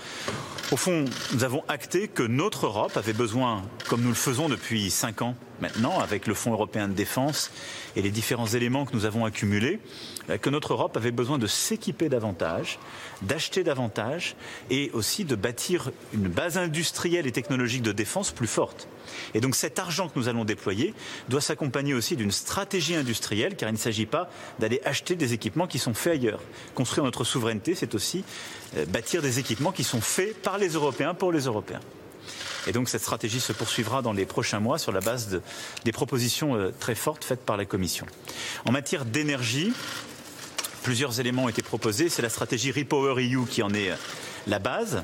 Au 0.71 0.77
fond, 0.77 1.05
nous 1.33 1.43
avons 1.43 1.63
acté 1.67 2.07
que 2.07 2.23
notre 2.23 2.67
Europe 2.67 2.95
avait 2.97 3.13
besoin, 3.13 3.63
comme 3.87 4.01
nous 4.01 4.09
le 4.09 4.13
faisons 4.15 4.47
depuis 4.49 4.91
cinq 4.91 5.21
ans 5.21 5.35
maintenant, 5.61 5.99
avec 5.99 6.27
le 6.27 6.33
Fonds 6.33 6.51
européen 6.51 6.87
de 6.87 6.93
défense 6.93 7.51
et 7.95 8.01
les 8.01 8.11
différents 8.11 8.47
éléments 8.47 8.85
que 8.85 8.93
nous 8.93 9.05
avons 9.05 9.25
accumulés, 9.25 9.79
euh, 10.29 10.37
que 10.37 10.49
notre 10.49 10.73
Europe 10.73 10.97
avait 10.97 11.11
besoin 11.11 11.37
de 11.37 11.47
s'équiper 11.47 12.09
davantage, 12.09 12.79
d'acheter 13.21 13.63
davantage 13.63 14.35
et 14.69 14.91
aussi 14.93 15.25
de 15.25 15.35
bâtir 15.35 15.91
une 16.13 16.27
base 16.27 16.57
industrielle 16.57 17.27
et 17.27 17.31
technologique 17.31 17.81
de 17.81 17.91
défense 17.91 18.31
plus 18.31 18.47
forte. 18.47 18.87
Et 19.33 19.41
donc 19.41 19.55
cet 19.55 19.79
argent 19.79 20.07
que 20.07 20.17
nous 20.17 20.27
allons 20.27 20.45
déployer 20.45 20.93
doit 21.29 21.41
s'accompagner 21.41 21.93
aussi 21.93 22.15
d'une 22.15 22.31
stratégie 22.31 22.95
industrielle, 22.95 23.55
car 23.55 23.69
il 23.69 23.73
ne 23.73 23.77
s'agit 23.77 24.05
pas 24.05 24.29
d'aller 24.59 24.81
acheter 24.85 25.15
des 25.15 25.33
équipements 25.33 25.67
qui 25.67 25.79
sont 25.79 25.93
faits 25.93 26.13
ailleurs. 26.13 26.41
Construire 26.75 27.05
notre 27.05 27.23
souveraineté, 27.23 27.75
c'est 27.75 27.95
aussi 27.95 28.23
euh, 28.77 28.85
bâtir 28.85 29.21
des 29.21 29.39
équipements 29.39 29.71
qui 29.71 29.83
sont 29.83 30.01
faits 30.01 30.41
par 30.41 30.57
les 30.57 30.69
Européens 30.69 31.13
pour 31.13 31.31
les 31.31 31.41
Européens. 31.41 31.81
Et 32.69 32.71
donc 32.71 32.87
cette 32.87 33.01
stratégie 33.01 33.39
se 33.39 33.51
poursuivra 33.51 34.03
dans 34.03 34.13
les 34.13 34.27
prochains 34.27 34.59
mois 34.59 34.77
sur 34.77 34.91
la 34.91 34.99
base 34.99 35.27
de, 35.29 35.41
des 35.85 35.91
propositions 35.91 36.55
euh, 36.55 36.71
très 36.79 36.93
fortes 36.93 37.25
faites 37.25 37.43
par 37.43 37.57
la 37.57 37.65
Commission. 37.65 38.05
En 38.63 38.71
matière 38.71 39.05
d'énergie, 39.05 39.73
plusieurs 40.83 41.19
éléments 41.19 41.45
ont 41.45 41.49
été 41.49 41.63
proposés. 41.63 42.09
C'est 42.09 42.21
la 42.21 42.29
stratégie 42.29 42.71
Repower 42.71 43.19
EU 43.23 43.47
qui 43.49 43.63
en 43.63 43.73
est 43.73 43.89
euh, 43.89 43.95
la 44.45 44.59
base. 44.59 45.03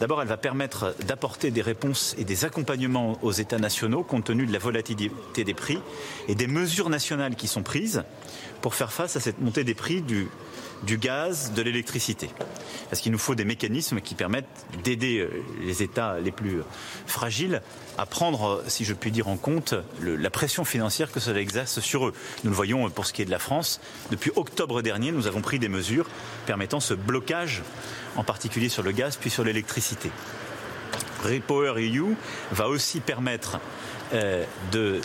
D'abord, 0.00 0.22
elle 0.22 0.28
va 0.28 0.36
permettre 0.36 0.96
d'apporter 1.06 1.52
des 1.52 1.62
réponses 1.62 2.16
et 2.18 2.24
des 2.24 2.44
accompagnements 2.44 3.16
aux 3.22 3.30
États 3.30 3.58
nationaux 3.58 4.02
compte 4.02 4.24
tenu 4.24 4.44
de 4.44 4.52
la 4.52 4.58
volatilité 4.58 5.44
des 5.44 5.54
prix 5.54 5.78
et 6.26 6.34
des 6.34 6.48
mesures 6.48 6.90
nationales 6.90 7.36
qui 7.36 7.46
sont 7.46 7.62
prises 7.62 8.02
pour 8.64 8.74
faire 8.74 8.94
face 8.94 9.14
à 9.14 9.20
cette 9.20 9.42
montée 9.42 9.62
des 9.62 9.74
prix 9.74 10.00
du, 10.00 10.26
gaz, 10.96 11.52
de 11.52 11.60
l'électricité. 11.60 12.30
Parce 12.88 13.02
qu'il 13.02 13.12
nous 13.12 13.18
faut 13.18 13.34
des 13.34 13.44
mécanismes 13.44 14.00
qui 14.00 14.14
permettent 14.14 14.64
d'aider 14.82 15.18
euh, 15.18 15.28
les 15.60 15.82
États 15.82 16.18
les 16.18 16.30
plus 16.30 16.62
fragiles 17.06 17.60
à 17.98 18.06
prendre, 18.06 18.46
euh, 18.46 18.64
si 18.68 18.86
je 18.86 18.94
puis 18.94 19.10
dire, 19.10 19.28
en 19.28 19.36
compte 19.36 19.74
la 20.00 20.30
pression 20.30 20.64
financière 20.64 21.12
que 21.12 21.20
cela 21.20 21.40
exerce 21.42 21.80
sur 21.80 22.06
eux. 22.06 22.14
Nous 22.42 22.48
le 22.48 22.56
voyons 22.56 22.88
pour 22.88 23.04
ce 23.04 23.12
qui 23.12 23.20
est 23.20 23.26
de 23.26 23.30
la 23.30 23.38
France. 23.38 23.82
Depuis 24.10 24.32
octobre 24.34 24.80
dernier, 24.80 25.12
nous 25.12 25.26
avons 25.26 25.42
pris 25.42 25.58
des 25.58 25.68
mesures 25.68 26.06
permettant 26.46 26.80
ce 26.80 26.94
blocage, 26.94 27.60
en 28.16 28.24
particulier 28.24 28.70
sur 28.70 28.82
le 28.82 28.92
gaz 28.92 29.18
puis 29.20 29.28
sur 29.28 29.44
l'électricité. 29.44 30.10
Repower 31.22 31.74
EU 31.82 32.16
va 32.50 32.68
aussi 32.68 33.00
permettre 33.00 33.58
euh, 34.14 34.42
de 34.72 35.02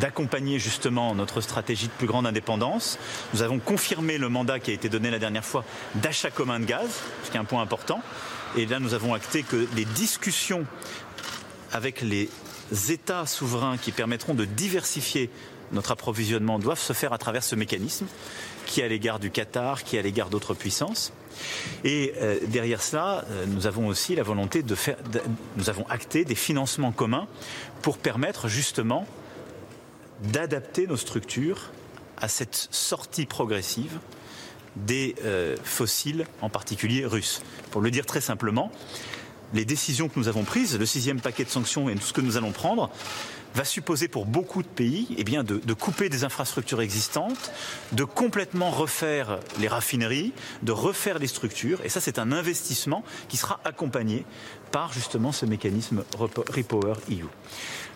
d'accompagner 0.00 0.58
justement 0.58 1.14
notre 1.14 1.40
stratégie 1.40 1.86
de 1.86 1.92
plus 1.92 2.06
grande 2.06 2.26
indépendance. 2.26 2.98
Nous 3.34 3.42
avons 3.42 3.58
confirmé 3.58 4.18
le 4.18 4.28
mandat 4.28 4.58
qui 4.58 4.70
a 4.70 4.74
été 4.74 4.88
donné 4.88 5.10
la 5.10 5.18
dernière 5.18 5.44
fois 5.44 5.64
d'achat 5.96 6.30
commun 6.30 6.60
de 6.60 6.64
gaz, 6.64 6.88
ce 7.24 7.30
qui 7.30 7.36
est 7.36 7.40
un 7.40 7.44
point 7.44 7.62
important. 7.62 8.00
Et 8.56 8.66
là, 8.66 8.80
nous 8.80 8.94
avons 8.94 9.14
acté 9.14 9.42
que 9.42 9.66
les 9.76 9.84
discussions 9.84 10.66
avec 11.72 12.02
les 12.02 12.28
États 12.90 13.26
souverains 13.26 13.78
qui 13.78 13.92
permettront 13.92 14.34
de 14.34 14.44
diversifier 14.44 15.30
notre 15.72 15.92
approvisionnement 15.92 16.58
doivent 16.58 16.78
se 16.78 16.92
faire 16.92 17.12
à 17.12 17.18
travers 17.18 17.42
ce 17.42 17.56
mécanisme, 17.56 18.06
qui 18.66 18.80
est 18.80 18.84
à 18.84 18.88
l'égard 18.88 19.18
du 19.18 19.30
Qatar, 19.30 19.84
qui 19.84 19.96
est 19.96 19.98
à 19.98 20.02
l'égard 20.02 20.28
d'autres 20.28 20.54
puissances. 20.54 21.12
Et 21.84 22.12
euh, 22.20 22.38
derrière 22.46 22.82
cela, 22.82 23.24
euh, 23.30 23.46
nous 23.46 23.66
avons 23.66 23.86
aussi 23.86 24.14
la 24.14 24.22
volonté 24.22 24.62
de 24.62 24.74
faire, 24.74 24.96
nous 25.56 25.70
avons 25.70 25.86
acté 25.88 26.24
des 26.24 26.34
financements 26.34 26.92
communs 26.92 27.26
pour 27.80 27.96
permettre 27.98 28.48
justement 28.48 29.06
d'adapter 30.22 30.86
nos 30.86 30.96
structures 30.96 31.70
à 32.16 32.28
cette 32.28 32.68
sortie 32.70 33.26
progressive 33.26 33.98
des 34.76 35.14
euh, 35.24 35.56
fossiles, 35.62 36.26
en 36.40 36.48
particulier 36.48 37.04
russes. 37.04 37.42
Pour 37.70 37.80
le 37.80 37.90
dire 37.90 38.06
très 38.06 38.20
simplement, 38.20 38.70
les 39.52 39.64
décisions 39.64 40.08
que 40.08 40.18
nous 40.18 40.28
avons 40.28 40.44
prises, 40.44 40.78
le 40.78 40.86
sixième 40.86 41.20
paquet 41.20 41.44
de 41.44 41.50
sanctions 41.50 41.88
et 41.88 41.94
tout 41.94 42.02
ce 42.02 42.12
que 42.12 42.20
nous 42.20 42.36
allons 42.36 42.52
prendre, 42.52 42.90
va 43.54 43.64
supposer 43.64 44.08
pour 44.08 44.24
beaucoup 44.24 44.62
de 44.62 44.68
pays 44.68 45.08
eh 45.18 45.24
bien, 45.24 45.44
de, 45.44 45.58
de, 45.58 45.74
couper 45.74 46.08
des 46.08 46.24
infrastructures 46.24 46.80
existantes, 46.80 47.52
de 47.92 48.04
complètement 48.04 48.70
refaire 48.70 49.40
les 49.60 49.68
raffineries, 49.68 50.32
de 50.62 50.72
refaire 50.72 51.18
les 51.18 51.26
structures. 51.26 51.80
Et 51.84 51.90
ça, 51.90 52.00
c'est 52.00 52.18
un 52.18 52.32
investissement 52.32 53.04
qui 53.28 53.36
sera 53.36 53.60
accompagné 53.64 54.24
par 54.70 54.92
justement 54.92 55.32
ce 55.32 55.44
mécanisme 55.44 56.02
Repower 56.16 56.94
EU. 57.10 57.26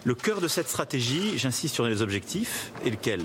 Le 0.06 0.14
cœur 0.14 0.40
de 0.40 0.46
cette 0.46 0.68
stratégie, 0.68 1.36
j'insiste 1.36 1.74
sur 1.74 1.84
les 1.84 2.00
objectifs, 2.00 2.70
et 2.84 2.90
lequel? 2.90 3.24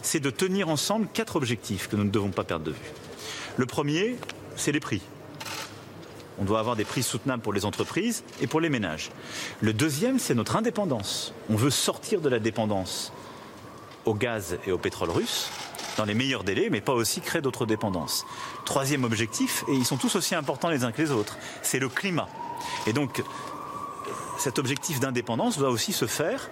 C'est 0.00 0.18
de 0.18 0.30
tenir 0.30 0.70
ensemble 0.70 1.06
quatre 1.12 1.36
objectifs 1.36 1.88
que 1.88 1.96
nous 1.96 2.04
ne 2.04 2.10
devons 2.10 2.30
pas 2.30 2.42
perdre 2.42 2.64
de 2.64 2.70
vue. 2.70 2.92
Le 3.58 3.66
premier, 3.66 4.16
c'est 4.56 4.72
les 4.72 4.80
prix. 4.80 5.02
On 6.38 6.44
doit 6.44 6.58
avoir 6.58 6.74
des 6.74 6.86
prix 6.86 7.02
soutenables 7.02 7.42
pour 7.42 7.52
les 7.52 7.66
entreprises 7.66 8.24
et 8.40 8.46
pour 8.46 8.62
les 8.62 8.70
ménages. 8.70 9.10
Le 9.60 9.74
deuxième, 9.74 10.18
c'est 10.18 10.34
notre 10.34 10.56
indépendance. 10.56 11.34
On 11.50 11.54
veut 11.54 11.68
sortir 11.68 12.22
de 12.22 12.30
la 12.30 12.38
dépendance 12.38 13.12
au 14.06 14.14
gaz 14.14 14.56
et 14.66 14.72
au 14.72 14.78
pétrole 14.78 15.10
russe 15.10 15.50
dans 15.98 16.06
les 16.06 16.14
meilleurs 16.14 16.44
délais, 16.44 16.68
mais 16.70 16.80
pas 16.80 16.94
aussi 16.94 17.20
créer 17.20 17.42
d'autres 17.42 17.66
dépendances. 17.66 18.24
Troisième 18.64 19.04
objectif, 19.04 19.64
et 19.68 19.74
ils 19.74 19.84
sont 19.84 19.98
tous 19.98 20.16
aussi 20.16 20.34
importants 20.34 20.70
les 20.70 20.82
uns 20.82 20.92
que 20.92 21.02
les 21.02 21.10
autres, 21.10 21.36
c'est 21.60 21.78
le 21.78 21.90
climat. 21.90 22.30
Et 22.86 22.94
donc, 22.94 23.22
cet 24.42 24.58
objectif 24.58 24.98
d'indépendance 24.98 25.56
doit 25.56 25.70
aussi 25.70 25.92
se 25.92 26.06
faire 26.06 26.50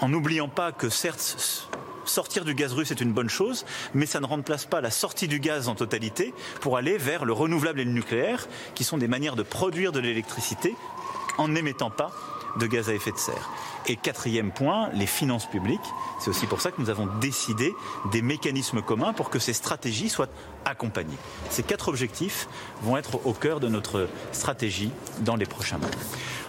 en 0.00 0.10
n'oubliant 0.10 0.48
pas 0.48 0.72
que 0.72 0.90
certes, 0.90 1.70
sortir 2.04 2.44
du 2.44 2.54
gaz 2.54 2.74
russe 2.74 2.90
est 2.90 3.00
une 3.00 3.14
bonne 3.14 3.30
chose, 3.30 3.64
mais 3.94 4.04
ça 4.04 4.20
ne 4.20 4.26
remplace 4.26 4.66
pas 4.66 4.82
la 4.82 4.90
sortie 4.90 5.26
du 5.26 5.40
gaz 5.40 5.68
en 5.68 5.74
totalité 5.74 6.34
pour 6.60 6.76
aller 6.76 6.98
vers 6.98 7.24
le 7.24 7.32
renouvelable 7.32 7.80
et 7.80 7.84
le 7.84 7.92
nucléaire, 7.92 8.46
qui 8.74 8.84
sont 8.84 8.98
des 8.98 9.08
manières 9.08 9.36
de 9.36 9.42
produire 9.42 9.90
de 9.90 10.00
l'électricité 10.00 10.76
en 11.38 11.48
n'émettant 11.48 11.88
pas 11.88 12.12
de 12.58 12.66
gaz 12.66 12.88
à 12.88 12.94
effet 12.94 13.12
de 13.12 13.18
serre. 13.18 13.50
Et 13.86 13.96
quatrième 13.96 14.50
point, 14.50 14.88
les 14.94 15.06
finances 15.06 15.46
publiques. 15.46 15.80
C'est 16.20 16.30
aussi 16.30 16.46
pour 16.46 16.60
ça 16.60 16.70
que 16.70 16.80
nous 16.80 16.90
avons 16.90 17.06
décidé 17.20 17.74
des 18.12 18.22
mécanismes 18.22 18.82
communs 18.82 19.12
pour 19.12 19.30
que 19.30 19.38
ces 19.38 19.52
stratégies 19.52 20.08
soient 20.08 20.28
accompagnées. 20.64 21.18
Ces 21.50 21.62
quatre 21.62 21.88
objectifs 21.88 22.48
vont 22.82 22.96
être 22.96 23.26
au 23.26 23.32
cœur 23.32 23.60
de 23.60 23.68
notre 23.68 24.08
stratégie 24.32 24.90
dans 25.20 25.36
les 25.36 25.46
prochains 25.46 25.78
mois. 25.78 25.90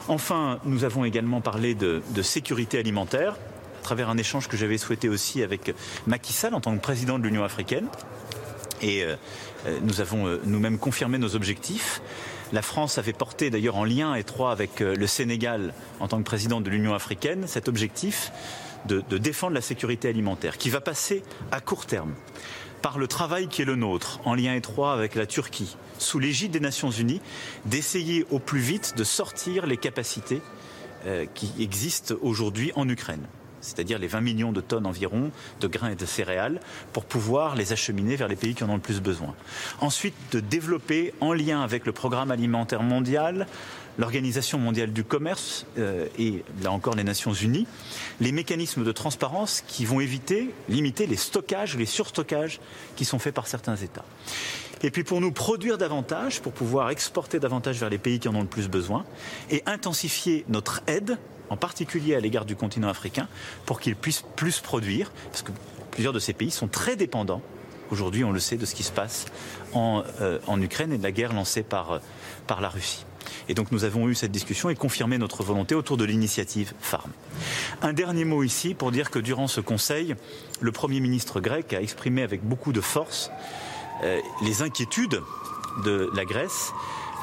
Enfin, 0.07 0.59
nous 0.65 0.83
avons 0.83 1.03
également 1.03 1.41
parlé 1.41 1.73
de, 1.75 2.01
sécurité 2.21 2.77
alimentaire 2.77 3.33
à 3.33 3.83
travers 3.83 4.09
un 4.09 4.17
échange 4.17 4.47
que 4.47 4.57
j'avais 4.57 4.77
souhaité 4.77 5.09
aussi 5.09 5.43
avec 5.43 5.73
Macky 6.07 6.33
Sall 6.33 6.55
en 6.55 6.61
tant 6.61 6.75
que 6.75 6.81
président 6.81 7.19
de 7.19 7.23
l'Union 7.23 7.43
africaine. 7.43 7.87
Et 8.81 9.03
euh, 9.03 9.15
nous 9.81 10.01
avons 10.01 10.27
euh, 10.27 10.41
nous-mêmes 10.45 10.77
confirmé 10.79 11.17
nos 11.17 11.35
objectifs. 11.35 12.01
La 12.53 12.61
France 12.61 12.97
avait 12.97 13.13
porté 13.13 13.49
d'ailleurs 13.49 13.75
en 13.75 13.85
lien 13.85 14.15
étroit 14.15 14.51
avec 14.51 14.81
euh, 14.81 14.95
le 14.95 15.07
Sénégal 15.07 15.73
en 15.99 16.07
tant 16.07 16.17
que 16.17 16.23
président 16.23 16.61
de 16.61 16.69
l'Union 16.69 16.93
africaine 16.93 17.47
cet 17.47 17.67
objectif 17.67 18.31
de, 18.87 19.03
de, 19.09 19.17
défendre 19.17 19.53
la 19.53 19.61
sécurité 19.61 20.09
alimentaire 20.09 20.57
qui 20.57 20.69
va 20.69 20.79
passer 20.79 21.23
à 21.51 21.59
court 21.59 21.85
terme 21.87 22.13
par 22.83 22.99
le 22.99 23.07
travail 23.07 23.47
qui 23.47 23.63
est 23.63 23.65
le 23.65 23.75
nôtre 23.75 24.19
en 24.25 24.35
lien 24.35 24.53
étroit 24.53 24.93
avec 24.93 25.15
la 25.15 25.25
Turquie 25.25 25.75
sous 25.97 26.19
l'égide 26.19 26.51
des 26.51 26.59
Nations 26.59 26.91
Unies 26.91 27.21
d'essayer 27.65 28.25
au 28.29 28.37
plus 28.37 28.59
vite 28.59 28.93
de 28.95 29.03
sortir 29.03 29.65
les 29.65 29.77
capacités 29.77 30.41
euh, 31.07 31.25
qui 31.33 31.51
existent 31.59 32.15
aujourd'hui 32.21 32.71
en 32.75 32.87
Ukraine 32.87 33.25
c'est-à-dire 33.65 33.99
les 33.99 34.07
20 34.07 34.21
millions 34.21 34.51
de 34.51 34.61
tonnes 34.61 34.85
environ 34.85 35.31
de 35.59 35.67
grains 35.67 35.89
et 35.89 35.95
de 35.95 36.05
céréales, 36.05 36.59
pour 36.93 37.05
pouvoir 37.05 37.55
les 37.55 37.73
acheminer 37.73 38.15
vers 38.15 38.27
les 38.27 38.35
pays 38.35 38.55
qui 38.55 38.63
en 38.63 38.69
ont 38.69 38.75
le 38.75 38.81
plus 38.81 39.01
besoin. 39.01 39.35
Ensuite, 39.81 40.15
de 40.31 40.39
développer, 40.39 41.13
en 41.19 41.33
lien 41.33 41.61
avec 41.61 41.85
le 41.85 41.91
programme 41.91 42.31
alimentaire 42.31 42.83
mondial, 42.83 43.47
l'Organisation 43.97 44.59
mondiale 44.59 44.91
du 44.91 45.03
commerce 45.03 45.65
euh, 45.77 46.07
et 46.19 46.43
là 46.61 46.71
encore 46.71 46.95
les 46.95 47.03
Nations 47.03 47.33
unies, 47.33 47.67
les 48.19 48.31
mécanismes 48.31 48.83
de 48.83 48.91
transparence 48.91 49.63
qui 49.67 49.85
vont 49.85 49.99
éviter, 49.99 50.53
limiter 50.69 51.07
les 51.07 51.15
stockages, 51.15 51.77
les 51.77 51.85
surstockages 51.85 52.59
qui 52.95 53.05
sont 53.05 53.19
faits 53.19 53.33
par 53.33 53.47
certains 53.47 53.75
États. 53.75 54.05
Et 54.83 54.91
puis 54.91 55.03
pour 55.03 55.21
nous 55.21 55.31
produire 55.31 55.77
davantage, 55.77 56.41
pour 56.41 56.51
pouvoir 56.51 56.89
exporter 56.89 57.39
davantage 57.39 57.79
vers 57.79 57.89
les 57.89 57.97
pays 57.97 58.19
qui 58.19 58.27
en 58.27 58.35
ont 58.35 58.41
le 58.41 58.47
plus 58.47 58.67
besoin, 58.67 59.05
et 59.49 59.63
intensifier 59.65 60.45
notre 60.49 60.81
aide 60.87 61.17
en 61.49 61.57
particulier 61.57 62.15
à 62.15 62.19
l'égard 62.19 62.45
du 62.45 62.55
continent 62.55 62.89
africain, 62.89 63.27
pour 63.65 63.79
qu'ils 63.79 63.95
puissent 63.95 64.23
plus 64.35 64.59
produire, 64.59 65.11
parce 65.31 65.41
que 65.41 65.51
plusieurs 65.91 66.13
de 66.13 66.19
ces 66.19 66.33
pays 66.33 66.51
sont 66.51 66.67
très 66.67 66.95
dépendants, 66.95 67.41
aujourd'hui 67.91 68.23
on 68.23 68.31
le 68.31 68.39
sait, 68.39 68.57
de 68.57 68.65
ce 68.65 68.75
qui 68.75 68.83
se 68.83 68.91
passe 68.91 69.25
en, 69.73 70.03
euh, 70.21 70.39
Ukraine 70.57 70.91
et 70.93 70.97
de 70.97 71.03
la 71.03 71.11
guerre 71.11 71.33
lancée 71.33 71.63
par, 71.63 72.01
par 72.47 72.61
la 72.61 72.69
Russie. 72.69 73.05
Et 73.49 73.53
donc 73.53 73.71
nous 73.71 73.83
avons 73.83 74.07
eu 74.07 74.15
cette 74.15 74.31
discussion 74.31 74.69
et 74.69 74.75
confirmé 74.75 75.17
notre 75.17 75.43
volonté 75.43 75.75
autour 75.75 75.97
de 75.97 76.05
l'initiative 76.05 76.73
Farm. 76.79 77.11
Un 77.81 77.93
dernier 77.93 78.25
mot 78.25 78.43
ici 78.43 78.73
pour 78.73 78.91
dire 78.91 79.11
que 79.11 79.19
durant 79.19 79.47
ce 79.47 79.61
Conseil, 79.61 80.15
le 80.61 80.71
Premier 80.71 80.99
ministre 80.99 81.39
grec 81.39 81.73
a 81.73 81.81
exprimé 81.81 82.21
avec 82.21 82.43
beaucoup 82.43 82.73
de 82.73 82.81
force 82.81 83.31
euh, 84.03 84.19
les 84.41 84.61
inquiétudes 84.61 85.21
de 85.83 86.09
la 86.15 86.25
Grèce 86.25 86.71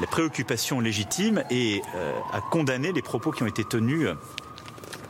les 0.01 0.07
préoccupations 0.07 0.81
légitimes 0.81 1.45
et 1.51 1.83
euh, 1.95 2.19
a 2.33 2.41
condamné 2.41 2.93
les 2.93 3.03
propos 3.03 3.31
qui 3.31 3.43
ont 3.43 3.47
été 3.47 3.65
tenus 3.65 4.07
euh, 4.07 4.15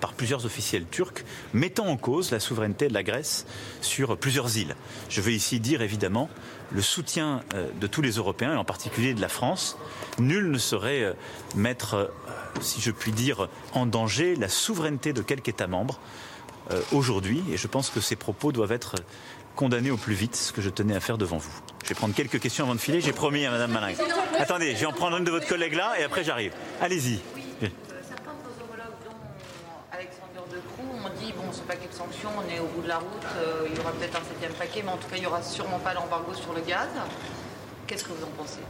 par 0.00 0.14
plusieurs 0.14 0.44
officiels 0.44 0.86
turcs, 0.90 1.24
mettant 1.54 1.86
en 1.86 1.96
cause 1.96 2.32
la 2.32 2.40
souveraineté 2.40 2.88
de 2.88 2.94
la 2.94 3.04
Grèce 3.04 3.46
sur 3.80 4.16
plusieurs 4.16 4.56
îles. 4.56 4.74
Je 5.08 5.20
veux 5.20 5.30
ici 5.30 5.60
dire 5.60 5.80
évidemment 5.82 6.28
le 6.72 6.82
soutien 6.82 7.42
euh, 7.54 7.68
de 7.80 7.86
tous 7.86 8.02
les 8.02 8.12
Européens, 8.12 8.54
et 8.54 8.56
en 8.56 8.64
particulier 8.64 9.14
de 9.14 9.20
la 9.20 9.28
France. 9.28 9.78
Nul 10.18 10.50
ne 10.50 10.58
saurait 10.58 11.14
mettre, 11.54 12.12
si 12.60 12.80
je 12.80 12.90
puis 12.90 13.12
dire, 13.12 13.48
en 13.72 13.86
danger 13.86 14.34
la 14.36 14.48
souveraineté 14.48 15.12
de 15.12 15.22
quelque 15.22 15.48
État 15.48 15.66
membre 15.66 16.00
aujourd'hui, 16.92 17.42
et 17.50 17.56
je 17.56 17.66
pense 17.66 17.90
que 17.90 18.00
ces 18.00 18.16
propos 18.16 18.52
doivent 18.52 18.72
être 18.72 18.94
condamnés 19.56 19.90
au 19.90 19.96
plus 19.96 20.14
vite, 20.14 20.36
ce 20.36 20.52
que 20.52 20.60
je 20.62 20.70
tenais 20.70 20.94
à 20.94 21.00
faire 21.00 21.18
devant 21.18 21.38
vous. 21.38 21.52
Je 21.84 21.88
vais 21.88 21.94
prendre 21.94 22.14
quelques 22.14 22.40
questions 22.40 22.64
avant 22.64 22.74
de 22.74 22.80
filer. 22.80 23.00
J'ai 23.00 23.12
promis 23.12 23.44
à 23.44 23.50
Madame 23.50 23.72
Malingue. 23.72 23.96
Attendez, 24.38 24.74
je 24.74 24.80
vais 24.80 24.86
en 24.86 24.92
prendre 24.92 25.16
une 25.16 25.24
de 25.24 25.30
votre 25.30 25.46
collègue 25.46 25.74
là 25.74 25.94
et 25.98 26.04
après 26.04 26.24
j'arrive. 26.24 26.52
Allez-y. 26.80 27.20
Certains 27.60 28.32
de 28.32 28.42
vos 28.44 28.64
homologues, 28.64 28.98
dont 29.04 29.16
Alexandre 29.92 30.46
De 30.50 30.58
Croo, 30.58 31.06
ont 31.06 31.20
dit 31.20 31.32
bon, 31.36 31.44
c'est 31.52 31.66
pas 31.66 31.76
qu'une 31.76 31.92
sanction, 31.92 32.30
on 32.36 32.54
est 32.54 32.60
au 32.60 32.66
bout 32.66 32.82
de 32.82 32.88
la 32.88 32.98
route, 32.98 33.26
euh, 33.36 33.66
il 33.70 33.76
y 33.76 33.80
aura 33.80 33.92
peut-être 33.92 34.16
un 34.16 34.24
septième 34.24 34.52
paquet, 34.52 34.82
mais 34.84 34.92
en 34.92 34.96
tout 34.96 35.08
cas, 35.08 35.16
il 35.16 35.22
y 35.22 35.26
aura 35.26 35.42
sûrement 35.42 35.78
pas 35.78 35.94
l'embargo 35.94 36.34
sur 36.34 36.52
le 36.52 36.60
gaz. 36.60 36.88
Qu'est-ce 37.86 38.04
que 38.04 38.12
vous 38.12 38.24
en 38.24 38.30
pensez? 38.36 38.60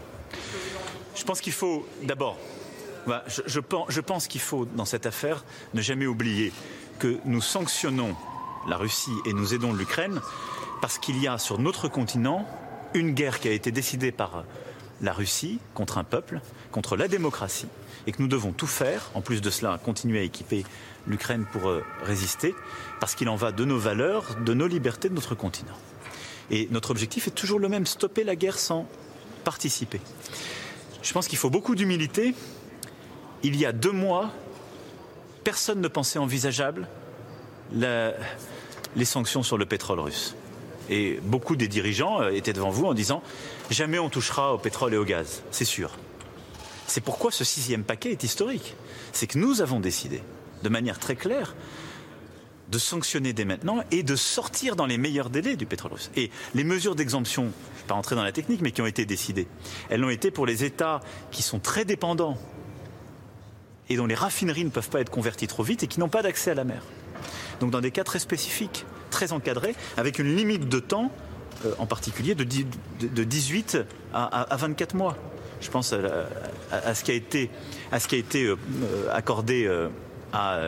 Je 1.15 1.25
pense 1.25 1.41
qu'il 1.41 1.53
faut 1.53 1.87
d'abord. 2.03 2.39
Voilà, 3.05 3.25
je, 3.27 3.43
je 3.47 3.61
pense, 3.61 3.87
je 3.89 4.01
pense 4.01 4.27
qu'il 4.27 4.41
faut, 4.41 4.65
dans 4.65 4.85
cette 4.85 5.07
affaire, 5.07 5.45
ne 5.75 5.83
jamais 5.83 6.07
oublier 6.07 6.53
que 6.99 7.19
nous 7.25 7.41
sanctionnons 7.41 8.15
la 8.69 8.77
Russie 8.77 9.15
et 9.25 9.33
nous 9.33 9.55
aidons 9.55 9.73
l'Ukraine 9.73 10.21
parce 10.81 10.99
qu'il 10.99 11.19
y 11.19 11.29
a 11.29 11.39
sur 11.39 11.59
notre 11.59 11.89
continent 11.89 12.47
une 12.95 13.13
guerre 13.13 13.41
qui 13.41 13.49
a 13.49 13.53
été 13.53 13.71
décidée 13.71 14.13
par 14.13 14.45
la 15.01 15.13
Russie 15.13 15.59
contre 15.75 15.99
un 15.99 16.05
peuple, 16.05 16.41
contre 16.71 16.97
la 16.97 17.09
démocratie, 17.09 17.69
et 18.07 18.13
que 18.13 18.23
nous 18.23 18.29
devons 18.29 18.53
tout 18.53 18.67
faire, 18.67 19.11
en 19.15 19.21
plus 19.21 19.41
de 19.41 19.51
cela, 19.51 19.79
continuer 19.85 20.21
à 20.21 20.23
équiper 20.23 20.65
l'Ukraine 21.07 21.45
pour 21.51 21.69
euh, 21.69 21.85
résister, 22.03 22.55
parce 23.01 23.15
qu'il 23.15 23.29
en 23.29 23.37
va 23.37 23.53
de 23.53 23.65
nos 23.65 23.79
valeurs, 23.79 24.37
de 24.45 24.55
nos 24.55 24.67
libertés, 24.67 25.09
de 25.09 25.15
notre 25.15 25.35
continent. 25.35 25.77
Et 26.51 26.69
notre 26.71 26.91
objectif 26.91 27.29
est 27.29 27.33
toujours 27.33 27.59
le 27.59 27.69
même, 27.69 27.87
stopper 27.87 28.25
la 28.25 28.37
guerre 28.37 28.59
sans 28.59 28.87
participer. 29.45 30.01
Je 31.03 31.13
pense 31.13 31.27
qu'il 31.27 31.39
faut 31.39 31.51
beaucoup 31.51 31.75
d'humilité. 31.75 32.35
Il 33.43 33.57
y 33.57 33.67
a 33.67 33.73
deux 33.73 33.91
mois, 33.93 34.31
personne 35.43 35.81
ne 35.81 35.89
pensait 35.89 36.19
envisageable 36.19 36.89
les 37.75 39.05
sanctions 39.05 39.43
sur 39.43 39.59
le 39.59 39.67
pétrole 39.67 40.01
russe. 40.01 40.35
Et 40.91 41.21
beaucoup 41.23 41.57
des 41.57 41.69
dirigeants 41.69 42.21
euh, 42.21 42.31
étaient 42.31 42.53
devant 42.53 42.71
vous 42.71 42.87
en 42.87 42.95
disant 42.95 43.23
jamais 43.71 43.99
on 43.99 44.09
touchera 44.09 44.53
au 44.53 44.59
pétrole 44.59 44.95
et 44.95 44.97
au 44.97 45.05
gaz, 45.05 45.43
c'est 45.51 45.65
sûr. 45.65 45.93
C'est 46.87 47.01
pourquoi 47.01 47.31
ce 47.31 47.45
sixième 47.45 47.85
paquet 47.85 48.11
est 48.11 48.25
historique. 48.25 48.75
C'est 49.13 49.27
que 49.27 49.39
nous 49.39 49.63
avons 49.63 49.81
décidé, 49.81 50.23
de 50.63 50.69
manière 50.69 50.99
très 50.99 51.17
claire, 51.17 51.55
de 52.69 52.79
sanctionner 52.79 53.33
dès 53.33 53.45
maintenant 53.45 53.83
et 53.91 54.03
de 54.03 54.17
sortir 54.17 54.77
dans 54.77 54.87
les 54.87 54.99
meilleurs 54.99 55.31
délais 55.31 55.57
du 55.57 55.67
pétrole 55.67 55.93
russe. 55.93 56.11
Et 56.17 56.31
les 56.55 56.65
mesures 56.65 56.95
d'exemption, 56.95 57.45
je 57.45 57.49
ne 57.49 57.83
vais 57.83 57.87
pas 57.87 57.95
rentrer 57.95 58.17
dans 58.17 58.25
la 58.25 58.33
technique, 58.33 58.61
mais 58.63 58.73
qui 58.73 58.83
ont 58.83 58.87
été 58.87 59.05
décidées, 59.05 59.47
elles 59.91 60.03
ont 60.05 60.11
été 60.11 60.31
pour 60.31 60.47
les 60.47 60.65
États 60.65 61.01
qui 61.31 61.43
sont 61.43 61.59
très 61.61 61.85
dépendants 61.85 62.39
et 63.89 63.97
dont 63.97 64.07
les 64.07 64.15
raffineries 64.15 64.65
ne 64.65 64.71
peuvent 64.71 64.89
pas 64.89 65.01
être 65.01 65.11
converties 65.11 65.47
trop 65.47 65.63
vite 65.63 65.83
et 65.83 65.87
qui 65.87 66.01
n'ont 66.01 66.09
pas 66.09 66.23
d'accès 66.23 66.51
à 66.51 66.55
la 66.55 66.65
mer. 66.65 66.83
Donc 67.63 67.71
dans 67.71 67.81
des 67.81 67.93
cas 67.93 68.03
très 68.03 68.19
spécifiques, 68.19 68.85
très 69.11 69.31
encadrés, 69.31 69.77
avec 69.97 70.19
une 70.19 70.35
limite 70.35 70.69
de 70.69 70.81
temps, 70.81 71.13
euh, 71.65 71.73
en 71.79 71.87
particulier 71.87 72.35
de, 72.35 72.43
dix- 72.43 72.67
de- 73.01 73.07
de 73.07 73.23
18 73.23 73.79
à, 74.13 74.25
à- 74.25 74.53
à 74.53 74.57
24 74.57 74.95
mois. 74.97 75.17
Je 75.61 75.71
pense 75.71 75.93
à, 76.73 76.93
ce 76.97 77.05
qui 77.05 77.13
a 77.13 77.15
été, 77.15 77.51
à 77.93 78.01
ce 78.01 78.09
qui 78.09 78.17
a 78.17 78.19
été 78.19 78.47
euh, 78.47 78.57
euh, 78.83 79.07
accordé 79.13 79.71
à 80.33 80.59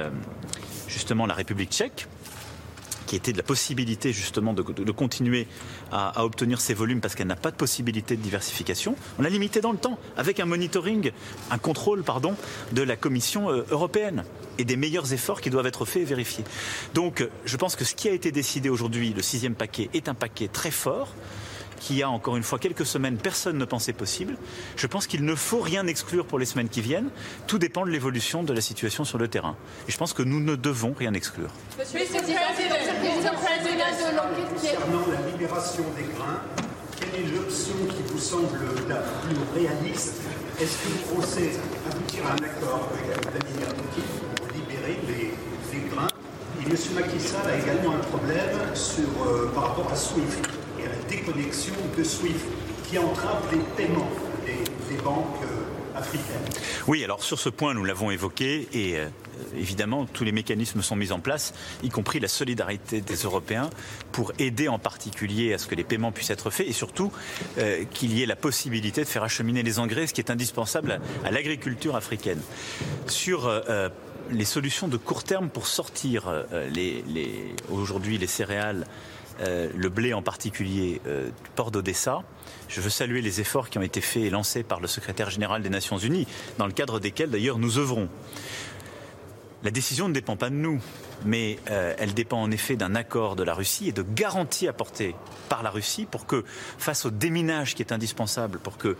justement 0.87 1.27
la 1.27 1.35
République 1.35 1.71
tchèque, 1.73 2.07
qui 3.15 3.19
était 3.19 3.33
de 3.33 3.37
la 3.37 3.45
possibilité 3.45 4.13
justement 4.13 4.55
de, 4.55 4.63
continuer 4.91 5.47
à, 5.93 6.19
à 6.19 6.25
obtenir 6.25 6.61
ces 6.61 6.75
volumes 6.75 7.01
parce 7.01 7.15
qu'elle 7.15 7.29
n'a 7.29 7.37
pas 7.37 7.53
de 7.53 7.57
possibilité 7.57 8.17
de 8.17 8.21
diversification. 8.21 8.97
On 9.21 9.23
l'a 9.23 9.29
limité 9.29 9.61
dans 9.61 9.71
le 9.71 9.79
temps 9.79 10.01
avec 10.17 10.41
un 10.41 10.47
monitoring, 10.47 11.13
un 11.53 11.59
contrôle 11.59 12.03
pardon, 12.03 12.35
de 12.73 12.83
la 12.83 12.97
Commission 12.97 13.53
euh, 13.53 13.65
européenne 13.71 14.25
et 14.59 14.65
des 14.65 14.75
meilleurs 14.75 15.13
efforts 15.13 15.41
qui 15.41 15.49
doivent 15.49 15.69
être 15.69 15.85
faits 15.85 16.03
et 16.03 16.05
vérifiés. 16.05 16.43
Donc 16.95 17.25
je 17.45 17.57
pense 17.57 17.77
que 17.77 17.85
ce 17.85 17.95
qui 17.95 18.09
a 18.09 18.13
été 18.13 18.33
décidé 18.33 18.69
aujourd'hui, 18.69 19.15
le 19.15 19.23
sixième 19.23 19.55
paquet, 19.55 19.91
est 19.95 20.09
un 20.09 20.15
paquet 20.15 20.49
très 20.49 20.73
fort 20.73 21.15
qui 21.81 22.03
a 22.03 22.11
encore 22.11 22.37
une 22.37 22.43
fois 22.43 22.59
quelques 22.59 22.87
semaines, 22.87 23.17
personne 23.17 23.59
ne 23.59 23.65
pensait 23.65 23.93
possible. 23.93 24.37
Je 24.77 24.87
pense 24.87 25.07
qu'il 25.07 25.25
ne 25.25 25.35
faut 25.35 25.61
rien 25.61 25.87
exclure 25.87 26.27
pour 26.27 26.39
les 26.39 26.47
semaines 26.47 26.69
qui 26.69 26.81
viennent. 26.81 27.11
Tout 27.47 27.59
dépend 27.59 27.85
de 27.85 27.91
l'évolution 27.91 28.43
de 28.43 28.53
la 28.53 28.61
situation 28.61 29.05
sur 29.05 29.19
le 29.19 29.29
terrain. 29.29 29.57
Et 29.89 29.93
je 29.93 29.99
pense 29.99 30.13
que 30.13 30.23
nous 30.23 30.41
ne 30.41 30.57
devons 30.57 30.95
rien 30.99 31.15
exclure. 31.15 31.51
Monsieur 31.79 32.01
le 32.01 32.07
Président, 32.07 32.41
le 32.41 33.75
de 34.11 34.17
l'enquête. 34.17 34.49
Concernant 34.55 35.07
la 35.13 35.31
libération 35.31 35.85
des 35.97 36.05
grains, 36.17 36.41
quelle 36.99 37.25
est 37.25 37.35
l'option 37.35 37.75
qui 37.89 38.13
vous 38.13 38.19
semble 38.19 38.59
la 38.89 38.97
plus 38.97 39.37
réaliste? 39.55 40.23
Est-ce 40.61 40.79
que 40.79 40.89
vous 40.89 41.17
pensez 41.17 41.59
aboutir 41.91 42.27
à 42.27 42.33
un 42.33 42.45
accord 42.45 42.89
avec 42.93 43.33
Vladimir 43.33 43.69
Poutine 43.75 44.05
pour 44.37 44.47
libérer 44.49 44.99
les, 45.09 45.35
les 45.73 45.89
grains? 45.91 46.09
Et 46.61 46.71
M. 46.71 46.77
Macky 46.95 47.21
Sall 47.21 47.51
a 47.51 47.59
également 47.59 47.97
un 47.97 47.99
problème 47.99 48.75
sur, 48.75 49.05
euh, 49.27 49.51
par 49.55 49.69
rapport 49.69 49.91
à 49.91 49.97
SWIFT 49.97 50.64
la 50.89 51.09
déconnexion 51.09 51.75
de 51.97 52.05
SWIFT 52.05 52.47
qui 52.89 52.99
entrave 52.99 53.43
les 53.53 53.61
paiements 53.77 54.11
des, 54.45 54.97
banques 55.03 55.43
euh, 55.43 55.99
africaines. 55.99 56.45
Oui, 56.87 57.03
alors 57.03 57.23
sur 57.23 57.39
ce 57.39 57.49
point, 57.49 57.75
nous 57.75 57.85
l'avons 57.85 58.11
évoqué 58.11 58.69
et 58.73 58.99
euh, 58.99 59.09
évidemment, 59.57 60.07
tous 60.07 60.25
les 60.25 60.33
mécanismes 60.33 60.83
sont 60.83 60.97
mis 60.97 61.11
en 61.13 61.21
place, 61.21 61.55
y 61.83 61.89
compris 61.89 62.21
la 62.21 62.29
solidarité 62.29 63.01
des 63.01 63.17
Européens, 63.17 63.71
pour 64.13 64.33
aider 64.39 64.69
en 64.69 64.79
particulier 64.79 65.55
à 65.55 65.59
ce 65.59 65.67
que 65.67 65.75
les 65.75 65.85
paiements 65.85 66.13
puissent 66.13 66.31
être 66.31 66.51
faits 66.51 66.69
et 66.69 66.73
surtout 66.73 67.13
euh, 67.59 67.85
qu'il 67.91 68.17
y 68.17 68.23
ait 68.23 68.27
la 68.27 68.37
possibilité 68.37 69.03
de 69.03 69.09
faire 69.09 69.25
acheminer 69.25 69.63
les 69.63 69.79
engrais, 69.79 70.07
ce 70.07 70.15
qui 70.15 70.21
est 70.21 70.31
indispensable 70.31 71.01
à, 71.25 71.31
l'agriculture 71.31 71.97
africaine. 71.97 72.41
Sur 73.07 73.51
les 74.31 74.45
solutions 74.45 74.89
de 74.89 74.97
court 74.97 75.25
terme 75.25 75.49
pour 75.49 75.67
sortir 75.67 76.45
aujourd'hui 77.71 78.19
les 78.19 78.27
céréales 78.27 78.87
le 79.41 79.89
blé 79.89 80.15
en 80.15 80.23
particulier 80.23 81.01
du 81.05 81.51
port 81.55 81.71
d'Odessa. 81.71 82.23
Je 82.69 82.81
veux 82.81 82.91
saluer 82.91 83.21
les 83.21 83.41
efforts 83.41 83.71
qui 83.71 83.79
ont 83.79 83.83
été 83.83 84.01
faits 84.01 84.23
et 84.23 84.31
lancés 84.31 84.63
par 84.63 84.81
le 84.81 84.87
secrétaire 84.87 85.31
général 85.31 85.63
des 85.63 85.71
Nations 85.71 85.99
Unies, 85.99 86.27
dans 86.59 86.67
le 86.67 86.73
cadre 86.73 87.01
desquels 87.01 87.31
d'ailleurs 87.31 87.59
nous 87.59 87.79
œuvrons. 87.79 88.09
La 89.65 89.71
décision 89.71 90.09
ne 90.09 90.13
dépend 90.13 90.37
pas 90.37 90.51
de 90.51 90.57
nous, 90.57 90.79
mais 91.25 91.59
euh, 91.71 91.95
elle 91.99 92.13
dépend 92.13 92.43
en 92.43 92.51
effet 92.51 92.77
d'un 92.77 92.95
accord 92.95 93.35
de 93.35 93.43
la 93.43 93.55
Russie 93.55 93.89
et 93.89 93.93
de 93.93 94.03
garanties 94.03 94.69
apportées 94.69 95.17
par 95.49 95.63
la 95.63 95.71
Russie 95.71 96.07
pour 96.11 96.27
que, 96.27 96.45
face 96.77 97.07
au 97.07 97.11
déminage 97.11 97.75
qui 97.75 97.81
est 97.81 97.91
indispensable 97.91 98.59
pour 98.59 98.77
que 98.77 98.99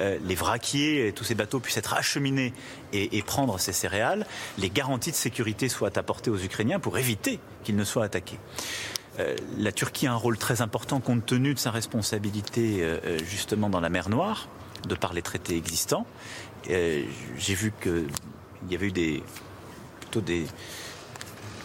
euh, 0.00 0.18
les 0.24 0.34
vraquiers 0.34 1.06
et 1.06 1.12
tous 1.12 1.22
ces 1.22 1.36
bateaux 1.36 1.60
puissent 1.60 1.76
être 1.76 1.94
acheminés 1.94 2.52
et, 2.92 3.22
prendre 3.22 3.60
ces 3.60 3.72
céréales, 3.72 4.26
les 4.58 4.68
garanties 4.68 5.12
de 5.12 5.16
sécurité 5.16 5.68
soient 5.68 5.96
apportées 5.96 6.30
aux 6.30 6.38
Ukrainiens 6.38 6.80
pour 6.80 6.98
éviter 6.98 7.38
qu'ils 7.62 7.76
ne 7.76 7.84
soient 7.84 8.04
attaqués. 8.04 8.38
Euh, 9.18 9.36
la 9.58 9.72
Turquie 9.72 10.06
a 10.06 10.12
un 10.12 10.16
rôle 10.16 10.38
très 10.38 10.62
important 10.62 11.00
compte 11.00 11.26
tenu 11.26 11.54
de 11.54 11.58
sa 11.58 11.70
responsabilité 11.70 12.86
justement 13.24 13.68
dans 13.68 13.80
la 13.80 13.88
mer 13.88 14.08
Noire, 14.08 14.48
de 14.88 14.94
par 14.94 15.12
les 15.12 15.22
traités 15.22 15.56
existants. 15.56 16.06
J'ai 16.66 17.54
vu 17.54 17.72
qu'il 17.82 18.08
y 18.70 18.74
avait 18.74 18.88
eu 18.88 18.92
des 18.92 19.22
plutôt 20.00 20.20
des 20.20 20.46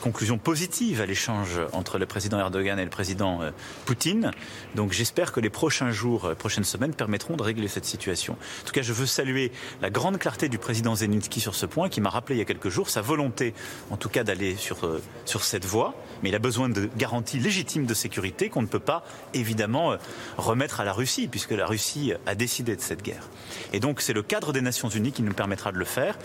conclusions 0.05 0.37
positives 0.37 1.01
à 1.01 1.07
l'échange 1.07 1.59
entre 1.73 1.97
le 1.97 2.05
président 2.05 2.37
Erdogan 2.37 2.77
et 2.77 2.83
le 2.83 2.91
président 2.91 3.41
euh, 3.41 3.49
Poutine. 3.85 4.29
Donc 4.75 4.91
j'espère 4.91 5.31
que 5.31 5.39
les 5.39 5.49
prochains 5.49 5.89
jours, 5.89 6.25
euh, 6.25 6.35
prochaines 6.35 6.63
semaines 6.63 6.93
permettront 6.93 7.35
de 7.35 7.41
régler 7.41 7.67
cette 7.67 7.85
situation. 7.85 8.33
En 8.33 8.65
tout 8.67 8.71
cas, 8.71 8.83
je 8.83 8.93
veux 8.93 9.07
saluer 9.07 9.51
la 9.81 9.89
grande 9.89 10.19
clarté 10.19 10.47
du 10.47 10.59
président 10.59 10.93
Zelensky 10.93 11.41
sur 11.41 11.55
ce 11.55 11.65
point, 11.65 11.89
qui 11.89 12.01
m'a 12.01 12.11
rappelé 12.11 12.35
il 12.35 12.37
y 12.37 12.41
a 12.43 12.45
quelques 12.45 12.69
jours 12.69 12.87
sa 12.87 13.01
volonté, 13.01 13.55
en 13.89 13.97
tout 13.97 14.09
cas, 14.09 14.23
d'aller 14.23 14.55
sur, 14.57 14.85
euh, 14.85 15.01
sur 15.25 15.43
cette 15.43 15.65
voie. 15.65 15.95
Mais 16.21 16.29
il 16.29 16.35
a 16.35 16.39
besoin 16.39 16.69
de 16.69 16.87
garanties 16.95 17.39
légitimes 17.39 17.87
de 17.87 17.95
sécurité 17.95 18.49
qu'on 18.49 18.61
ne 18.61 18.67
peut 18.67 18.77
pas, 18.77 19.03
évidemment, 19.33 19.95
remettre 20.37 20.81
à 20.81 20.85
la 20.85 20.93
Russie, 20.93 21.27
puisque 21.27 21.51
la 21.51 21.65
Russie 21.65 22.13
a 22.27 22.35
décidé 22.35 22.75
de 22.75 22.81
cette 22.81 23.01
guerre. 23.01 23.27
Et 23.73 23.79
donc 23.79 24.01
c'est 24.01 24.13
le 24.13 24.21
cadre 24.21 24.53
des 24.53 24.61
Nations 24.61 24.89
Unies 24.89 25.11
qui 25.11 25.23
nous 25.23 25.33
permettra 25.33 25.71
de 25.71 25.79
le 25.79 25.85
faire. 25.85 26.15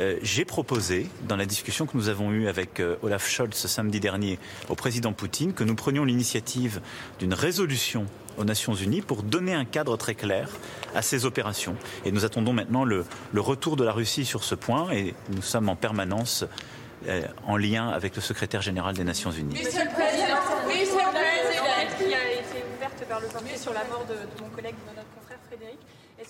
Euh, 0.00 0.18
j'ai 0.22 0.44
proposé, 0.44 1.08
dans 1.26 1.36
la 1.36 1.46
discussion 1.46 1.86
que 1.86 1.96
nous 1.96 2.08
avons 2.08 2.30
eue 2.30 2.48
avec 2.48 2.80
euh, 2.80 2.96
Olaf 3.02 3.28
Scholz 3.28 3.54
samedi 3.54 4.00
dernier 4.00 4.38
au 4.68 4.74
président 4.74 5.12
Poutine, 5.12 5.52
que 5.52 5.64
nous 5.64 5.74
prenions 5.74 6.04
l'initiative 6.04 6.80
d'une 7.18 7.34
résolution 7.34 8.06
aux 8.36 8.44
Nations 8.44 8.74
Unies 8.74 9.02
pour 9.02 9.22
donner 9.24 9.54
un 9.54 9.64
cadre 9.64 9.96
très 9.96 10.14
clair 10.14 10.48
à 10.94 11.02
ces 11.02 11.24
opérations. 11.24 11.74
Et 12.04 12.12
nous 12.12 12.24
attendons 12.24 12.52
maintenant 12.52 12.84
le, 12.84 13.04
retour 13.36 13.76
de 13.76 13.84
la 13.84 13.92
Russie 13.92 14.24
sur 14.24 14.44
ce 14.44 14.54
point 14.54 14.90
et 14.92 15.14
nous 15.30 15.42
sommes 15.42 15.68
en 15.68 15.76
permanence 15.76 16.44
euh, 17.08 17.22
en 17.46 17.56
lien 17.56 17.88
avec 17.88 18.14
le 18.14 18.22
secrétaire 18.22 18.62
général 18.62 18.94
des 18.94 19.04
Nations 19.04 19.32
Unies. 19.32 19.60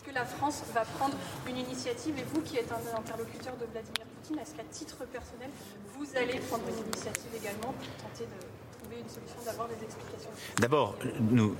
Que 0.08 0.14
la 0.14 0.24
France 0.24 0.62
va 0.74 0.82
prendre 0.82 1.14
une 1.48 1.56
initiative 1.56 2.14
et 2.18 2.24
vous 2.32 2.40
qui 2.40 2.56
êtes 2.56 2.70
un 2.72 2.98
interlocuteur 2.98 3.54
de 3.56 3.66
Vladimir 3.72 4.06
Poutine, 4.16 4.38
est-ce 4.38 4.54
qu'à 4.54 4.64
titre 4.70 4.96
personnel, 5.12 5.50
vous 5.96 6.06
allez 6.16 6.38
prendre 6.40 6.64
une 6.68 6.86
initiative 6.86 7.30
également 7.36 7.72
pour 7.72 8.08
tenter 8.08 8.24
de 8.24 8.78
trouver 8.78 9.00
une 9.02 9.08
solution, 9.08 9.36
d'avoir 9.44 9.68
des 9.68 9.84
explications 9.84 10.30
D'abord, 10.58 10.96
nous, 11.20 11.54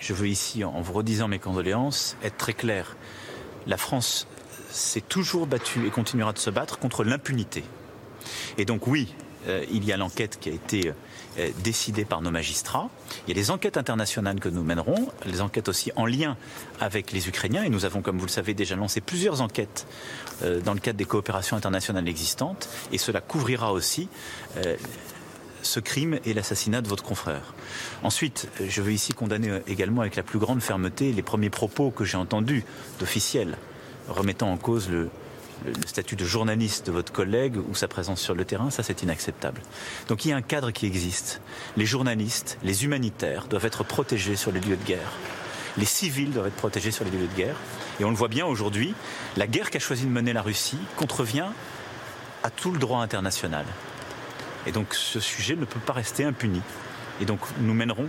je 0.00 0.12
veux 0.14 0.28
ici, 0.28 0.64
en 0.64 0.80
vous 0.80 0.92
redisant 0.92 1.28
mes 1.28 1.38
condoléances, 1.38 2.16
être 2.22 2.36
très 2.36 2.54
clair. 2.54 2.96
La 3.66 3.76
France 3.76 4.26
s'est 4.70 5.02
toujours 5.02 5.46
battue 5.46 5.86
et 5.86 5.90
continuera 5.90 6.32
de 6.32 6.38
se 6.38 6.50
battre 6.50 6.78
contre 6.78 7.04
l'impunité. 7.04 7.64
Et 8.56 8.64
donc 8.64 8.86
oui, 8.86 9.14
euh, 9.46 9.64
il 9.70 9.84
y 9.84 9.92
a 9.92 9.96
l'enquête 9.96 10.38
qui 10.40 10.48
a 10.48 10.52
été 10.52 10.92
euh, 11.38 11.50
décidée 11.62 12.04
par 12.04 12.22
nos 12.22 12.30
magistrats. 12.30 12.88
Il 13.26 13.30
y 13.30 13.32
a 13.32 13.40
les 13.40 13.50
enquêtes 13.50 13.76
internationales 13.76 14.40
que 14.40 14.48
nous 14.48 14.62
mènerons, 14.62 15.08
les 15.26 15.40
enquêtes 15.40 15.68
aussi 15.68 15.92
en 15.96 16.06
lien 16.06 16.36
avec 16.80 17.12
les 17.12 17.28
Ukrainiens. 17.28 17.62
Et 17.62 17.68
nous 17.68 17.84
avons, 17.84 18.02
comme 18.02 18.18
vous 18.18 18.26
le 18.26 18.30
savez, 18.30 18.54
déjà 18.54 18.76
lancé 18.76 19.00
plusieurs 19.00 19.40
enquêtes 19.40 19.86
euh, 20.42 20.60
dans 20.60 20.74
le 20.74 20.80
cadre 20.80 20.98
des 20.98 21.04
coopérations 21.04 21.56
internationales 21.56 22.08
existantes. 22.08 22.68
Et 22.92 22.98
cela 22.98 23.20
couvrira 23.20 23.72
aussi 23.72 24.08
ce 25.62 25.80
crime 25.80 26.18
et 26.24 26.34
l'assassinat 26.34 26.80
de 26.80 26.88
votre 26.88 27.02
confrère. 27.02 27.54
Ensuite, 28.02 28.48
je 28.66 28.82
veux 28.82 28.92
ici 28.92 29.12
condamner 29.12 29.60
également 29.66 30.00
avec 30.00 30.16
la 30.16 30.22
plus 30.22 30.38
grande 30.38 30.62
fermeté 30.62 31.12
les 31.12 31.22
premiers 31.22 31.50
propos 31.50 31.90
que 31.90 32.04
j'ai 32.04 32.16
entendus 32.16 32.64
d'officiels 32.98 33.56
remettant 34.08 34.50
en 34.50 34.56
cause 34.56 34.88
le, 34.88 35.10
le, 35.64 35.72
statut 35.86 36.16
de 36.16 36.24
journaliste 36.24 36.86
de 36.86 36.92
votre 36.92 37.12
collègue 37.12 37.56
ou 37.56 37.74
sa 37.74 37.88
présence 37.88 38.20
sur 38.20 38.34
le 38.34 38.44
terrain, 38.44 38.70
ça 38.70 38.82
c'est 38.82 39.02
inacceptable. 39.02 39.60
Donc 40.08 40.24
il 40.24 40.28
y 40.28 40.32
a 40.32 40.36
un 40.36 40.42
cadre 40.42 40.70
qui 40.70 40.86
existe. 40.86 41.40
Les 41.76 41.86
journalistes, 41.86 42.58
les 42.62 42.84
humanitaires 42.84 43.46
doivent 43.48 43.66
être 43.66 43.84
protégés 43.84 44.36
sur 44.36 44.52
les 44.52 44.60
lieux 44.60 44.76
de 44.76 44.84
guerre. 44.84 45.12
Les 45.76 45.84
civils 45.84 46.32
doivent 46.32 46.48
être 46.48 46.56
protégés 46.56 46.90
sur 46.90 47.04
les 47.04 47.10
lieux 47.10 47.26
de 47.26 47.36
guerre. 47.36 47.56
Et 48.00 48.04
on 48.04 48.10
le 48.10 48.16
voit 48.16 48.28
bien 48.28 48.46
aujourd'hui, 48.46 48.94
la 49.36 49.46
guerre 49.46 49.70
qu'a 49.70 49.78
choisi 49.78 50.04
de 50.04 50.10
mener 50.10 50.32
la 50.32 50.42
Russie 50.42 50.78
contrevient 50.96 51.48
à 52.42 52.50
tout 52.50 52.72
le 52.72 52.78
droit 52.78 53.00
international. 53.00 53.64
Et 54.66 54.72
donc 54.72 54.94
ce 54.94 55.20
sujet 55.20 55.56
ne 55.56 55.64
peut 55.64 55.80
pas 55.80 55.92
rester 55.92 56.24
impuni. 56.24 56.62
Et 57.20 57.24
donc 57.24 57.40
nous 57.60 57.74
mènerons 57.74 58.08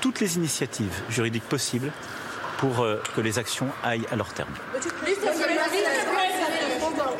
toutes 0.00 0.20
les 0.20 0.36
initiatives 0.36 1.02
juridiques 1.08 1.48
possibles 1.48 1.90
pour 2.58 2.80
euh, 2.80 3.02
que 3.16 3.20
les 3.20 3.38
actions 3.38 3.68
aillent 3.82 4.06
à 4.10 4.16
leur 4.16 4.32
terme. 4.32 4.52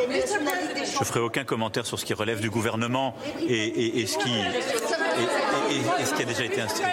Je 0.08 1.04
ferai 1.04 1.20
aucun 1.20 1.44
commentaire 1.44 1.86
sur 1.86 1.98
ce 1.98 2.04
qui 2.04 2.14
relève 2.14 2.40
du 2.40 2.50
gouvernement 2.50 3.14
et, 3.40 4.06
ce, 4.06 4.18
qui, 4.18 4.34
et, 4.38 6.04
ce 6.04 6.14
qui 6.14 6.22
a 6.22 6.24
déjà 6.24 6.44
été 6.44 6.60
inscrit. 6.60 6.84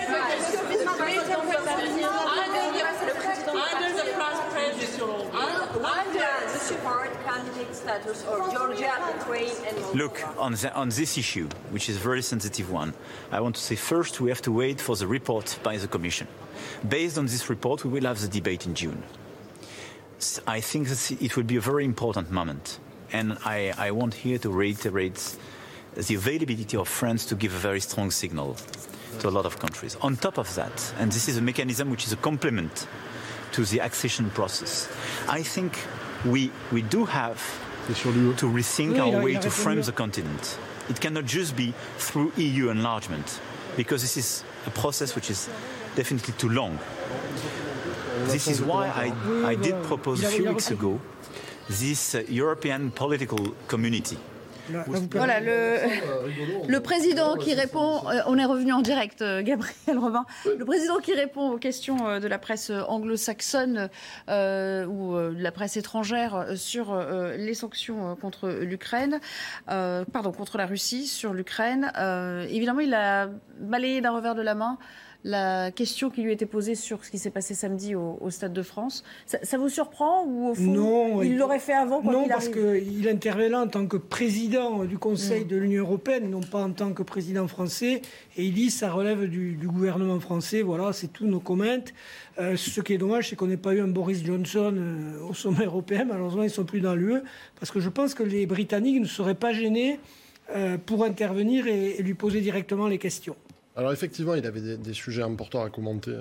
Look, 9.93 10.23
on, 10.39 10.51
the, 10.51 10.71
on 10.75 10.89
this 10.89 11.17
issue, 11.17 11.47
which 11.71 11.89
is 11.89 11.97
a 11.97 11.99
very 11.99 12.21
sensitive 12.21 12.71
one, 12.71 12.93
I 13.31 13.41
want 13.41 13.55
to 13.55 13.61
say 13.61 13.75
first 13.75 14.21
we 14.21 14.29
have 14.29 14.41
to 14.43 14.51
wait 14.51 14.79
for 14.79 14.95
the 14.95 15.07
report 15.07 15.59
by 15.63 15.77
the 15.77 15.87
Commission. 15.87 16.27
Based 16.87 17.17
on 17.17 17.25
this 17.25 17.49
report, 17.49 17.83
we 17.83 17.91
will 17.91 18.07
have 18.07 18.21
the 18.21 18.27
debate 18.27 18.65
in 18.65 18.75
June. 18.75 19.03
I 20.47 20.61
think 20.61 20.87
that 20.87 21.11
it 21.19 21.35
will 21.35 21.43
be 21.43 21.57
a 21.57 21.61
very 21.61 21.83
important 21.83 22.31
moment. 22.31 22.79
And 23.13 23.37
I, 23.43 23.73
I 23.77 23.91
want 23.91 24.13
here 24.13 24.37
to 24.39 24.49
reiterate 24.49 25.37
the 25.95 26.15
availability 26.15 26.77
of 26.77 26.87
France 26.87 27.25
to 27.25 27.35
give 27.35 27.53
a 27.53 27.57
very 27.57 27.81
strong 27.81 28.11
signal 28.11 28.55
to 29.19 29.27
a 29.27 29.31
lot 29.31 29.45
of 29.45 29.59
countries. 29.59 29.97
On 30.01 30.15
top 30.15 30.37
of 30.37 30.53
that, 30.55 30.93
and 30.97 31.11
this 31.11 31.27
is 31.27 31.37
a 31.37 31.41
mechanism 31.41 31.89
which 31.89 32.05
is 32.05 32.13
a 32.13 32.17
complement 32.17 32.87
to 33.51 33.65
the 33.65 33.79
accession 33.79 34.29
process, 34.29 34.87
I 35.27 35.43
think 35.43 35.77
we, 36.25 36.51
we 36.71 36.81
do 36.83 37.05
have 37.05 37.37
to 37.87 37.93
rethink 37.93 38.99
our 38.99 39.21
way 39.21 39.33
to 39.35 39.49
frame 39.49 39.81
the 39.81 39.91
continent. 39.91 40.57
It 40.89 41.01
cannot 41.01 41.25
just 41.25 41.55
be 41.55 41.73
through 41.97 42.31
EU 42.37 42.69
enlargement, 42.69 43.41
because 43.75 44.01
this 44.01 44.17
is 44.17 44.43
a 44.65 44.69
process 44.69 45.15
which 45.15 45.29
is 45.29 45.49
definitely 45.95 46.33
too 46.37 46.49
long. 46.49 46.79
This 48.25 48.47
is 48.47 48.61
why 48.61 48.87
I, 48.87 49.49
I 49.49 49.55
did 49.55 49.83
propose 49.83 50.23
a 50.23 50.27
few 50.27 50.49
weeks 50.49 50.71
ago 50.71 50.99
this 51.79 52.15
European 52.29 52.89
political 52.89 53.39
community. 53.67 54.17
Voilà, 55.11 55.39
le, 55.39 55.77
le, 56.67 56.79
président 56.79 57.35
qui 57.35 57.53
répond, 57.53 58.07
euh, 58.07 58.21
on 58.27 58.37
est 58.37 58.45
revenu 58.45 58.71
en 58.71 58.81
direct, 58.81 59.21
euh, 59.21 59.41
Gabriel 59.41 59.97
Robin, 59.97 60.25
le 60.45 60.63
président 60.65 60.99
qui 60.99 61.13
répond 61.13 61.51
aux 61.51 61.57
questions 61.57 62.07
euh, 62.07 62.19
de 62.19 62.27
la 62.27 62.37
presse 62.37 62.71
anglo-saxonne 62.87 63.89
euh, 64.29 64.85
ou 64.85 65.15
de 65.17 65.41
la 65.41 65.51
presse 65.51 65.77
étrangère 65.77 66.45
sur 66.55 66.93
euh, 66.93 67.35
les 67.37 67.53
sanctions 67.53 68.15
contre 68.15 68.49
l'Ukraine, 68.49 69.19
euh, 69.69 70.05
pardon, 70.05 70.31
contre 70.31 70.57
la 70.57 70.65
Russie 70.65 71.07
sur 71.07 71.33
l'Ukraine. 71.33 71.91
évidemment, 72.49 72.79
il 72.79 72.93
a 72.93 73.29
balayé 73.59 74.01
d'un 74.01 74.11
revers 74.11 74.35
de 74.35 74.41
la 74.41 74.55
main 74.55 74.77
la 75.23 75.71
question 75.71 76.09
qui 76.09 76.23
lui 76.23 76.31
était 76.31 76.45
posée 76.45 76.75
sur 76.75 77.05
ce 77.05 77.11
qui 77.11 77.17
s'est 77.17 77.29
passé 77.29 77.53
samedi 77.53 77.95
au, 77.95 78.29
Stade 78.29 78.53
de 78.53 78.61
France. 78.61 79.03
Ça, 79.25 79.57
vous 79.57 79.69
surprend 79.69 80.25
ou 80.25 80.49
au 80.49 80.55
fond, 80.55 80.61
non, 80.61 81.21
il 81.21 81.37
l'aurait 81.37 81.59
fait 81.59 81.73
avant 81.73 82.01
Non, 82.01 82.27
parce 82.27 82.49
qu'il 82.49 83.07
intervient 83.09 83.49
là 83.49 83.61
en 83.61 83.67
tant 83.67 83.85
que 83.85 83.97
président 83.97 84.85
du 84.85 84.97
Conseil 84.97 85.43
mm. 85.43 85.47
de 85.47 85.55
l'Union 85.57 85.83
européenne, 85.83 86.29
non 86.29 86.41
pas 86.41 86.63
en 86.63 86.71
tant 86.71 86.93
que 86.93 87.03
président 87.03 87.47
français. 87.47 88.01
Et 88.37 88.45
il 88.45 88.53
dit 88.53 88.71
ça 88.71 88.91
relève 88.91 89.27
du, 89.27 89.57
gouvernement 89.63 90.19
français. 90.19 90.61
Voilà, 90.61 90.93
c'est 90.93 91.07
tout 91.07 91.25
nos 91.25 91.39
commentaires. 91.39 91.93
Euh, 92.39 92.55
ce 92.55 92.81
qui 92.81 92.93
est 92.93 92.97
dommage, 92.97 93.29
c'est 93.29 93.35
qu'on 93.35 93.47
n'ait 93.47 93.57
pas 93.57 93.73
eu 93.73 93.81
un 93.81 93.87
Boris 93.87 94.23
Johnson 94.23 94.73
euh, 94.75 95.29
au 95.29 95.33
sommet 95.33 95.65
européen. 95.65 96.05
Malheureusement, 96.05 96.43
ils 96.43 96.47
ne 96.47 96.51
sont 96.51 96.63
plus 96.63 96.81
dans 96.81 96.95
l'UE. 96.95 97.21
Parce 97.59 97.71
que 97.71 97.79
je 97.79 97.89
pense 97.89 98.13
que 98.13 98.23
les 98.23 98.45
Britanniques 98.45 98.99
ne 98.99 99.05
seraient 99.05 99.35
pas 99.35 99.53
gênés 99.53 99.99
euh, 100.55 100.77
pour 100.77 101.03
intervenir 101.03 101.67
et, 101.67 102.01
lui 102.01 102.13
poser 102.13 102.41
directement 102.41 102.87
les 102.87 102.97
questions. 102.97 103.35
Alors 103.75 103.91
effectivement, 103.91 104.35
il 104.35 104.45
avait 104.45 104.77
des, 104.77 104.93
sujets 104.93 105.23
importants 105.23 105.63
à 105.63 105.69
commenter 105.69 106.13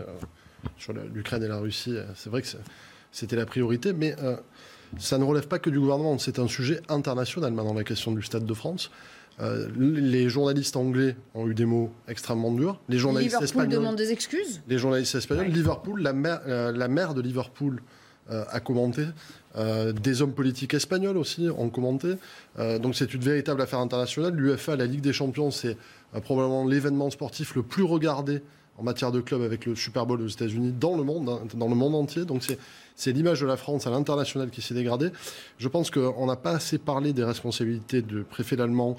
sur 0.79 0.93
l'Ukraine 0.93 1.43
et 1.43 1.49
la 1.49 1.59
Russie. 1.59 1.97
C'est 2.15 2.31
vrai 2.31 2.43
que 2.43 2.49
c'était 3.11 3.37
la 3.37 3.47
priorité, 3.47 3.93
mais 3.93 4.15
ça 4.99 5.19
ne 5.19 5.25
relève 5.25 5.49
pas 5.49 5.59
que 5.59 5.71
du 5.71 5.79
gouvernement. 5.79 6.19
C'est 6.19 6.39
un 6.39 6.49
sujet 6.49 6.81
international 6.89 7.53
maintenant, 7.53 7.75
la 7.75 7.85
question 7.85 8.13
du 8.13 8.23
Stade 8.23 8.47
de 8.47 8.55
France. 8.55 8.91
Euh, 9.41 9.69
les 9.77 10.29
journalistes 10.29 10.77
anglais 10.77 11.17
ont 11.35 11.49
eu 11.49 11.55
des 11.55 11.65
mots 11.65 11.91
extrêmement 12.09 12.53
durs. 12.53 12.79
Les 12.89 12.99
journalistes 12.99 13.33
Liverpool 13.33 13.45
espagnols 13.45 13.79
demande 13.79 13.97
des 13.97 14.13
excuses? 14.13 14.61
Les 14.69 14.77
journalistes 14.77 15.15
espagnols, 15.15 15.47
Liverpool, 15.47 16.03
la 16.03 16.13
maire, 16.13 16.41
euh, 16.47 16.73
la 16.73 16.89
maire 16.89 17.15
de 17.15 17.23
Liverpool 17.23 17.81
euh, 18.31 18.45
a 18.51 18.61
commenté. 18.61 19.07
Des 19.57 20.23
hommes 20.23 20.33
politiques 20.33 20.75
espagnols 20.75 21.17
aussi 21.17 21.49
ont 21.57 21.71
commenté. 21.71 22.15
donc 22.57 22.95
c'est 22.95 23.13
une 23.13 23.21
véritable 23.21 23.61
affaire 23.61 23.81
internationale. 23.81 24.35
L'UFA, 24.35 24.77
la 24.77 24.87
Ligue 24.87 25.01
des 25.01 25.13
Champions, 25.13 25.51
c'est 25.51 25.77
probablement 26.23 26.65
l'événement 26.65 27.11
sportif 27.11 27.57
le 27.57 27.63
plus 27.63 27.83
regardé 27.83 28.43
en 28.81 28.83
matière 28.83 29.13
de 29.13 29.21
club 29.21 29.43
avec 29.43 29.67
le 29.67 29.75
Super 29.75 30.07
Bowl 30.07 30.21
aux 30.23 30.27
États-Unis 30.27 30.73
dans 30.73 30.97
le 30.97 31.05
monde, 31.05 31.29
hein, 31.29 31.41
dans 31.55 31.69
le 31.69 31.75
monde 31.75 31.95
entier. 31.95 32.25
Donc 32.25 32.43
c'est 32.97 33.13
l'image 33.13 33.41
de 33.41 33.47
la 33.47 33.57
France 33.57 33.87
à 33.87 33.91
l'international 33.91 34.51
qui 34.51 34.63
s'est 34.63 34.75
dégradée. 34.75 35.11
Je 35.59 35.69
pense 35.69 35.91
qu'on 35.91 36.27
n'a 36.27 36.37
pas 36.37 36.53
assez 36.53 36.79
parlé 36.79 37.13
des 37.13 37.25
responsabilités 37.25 38.01
du 38.01 38.23
préfet 38.25 38.61
allemand 38.61 38.97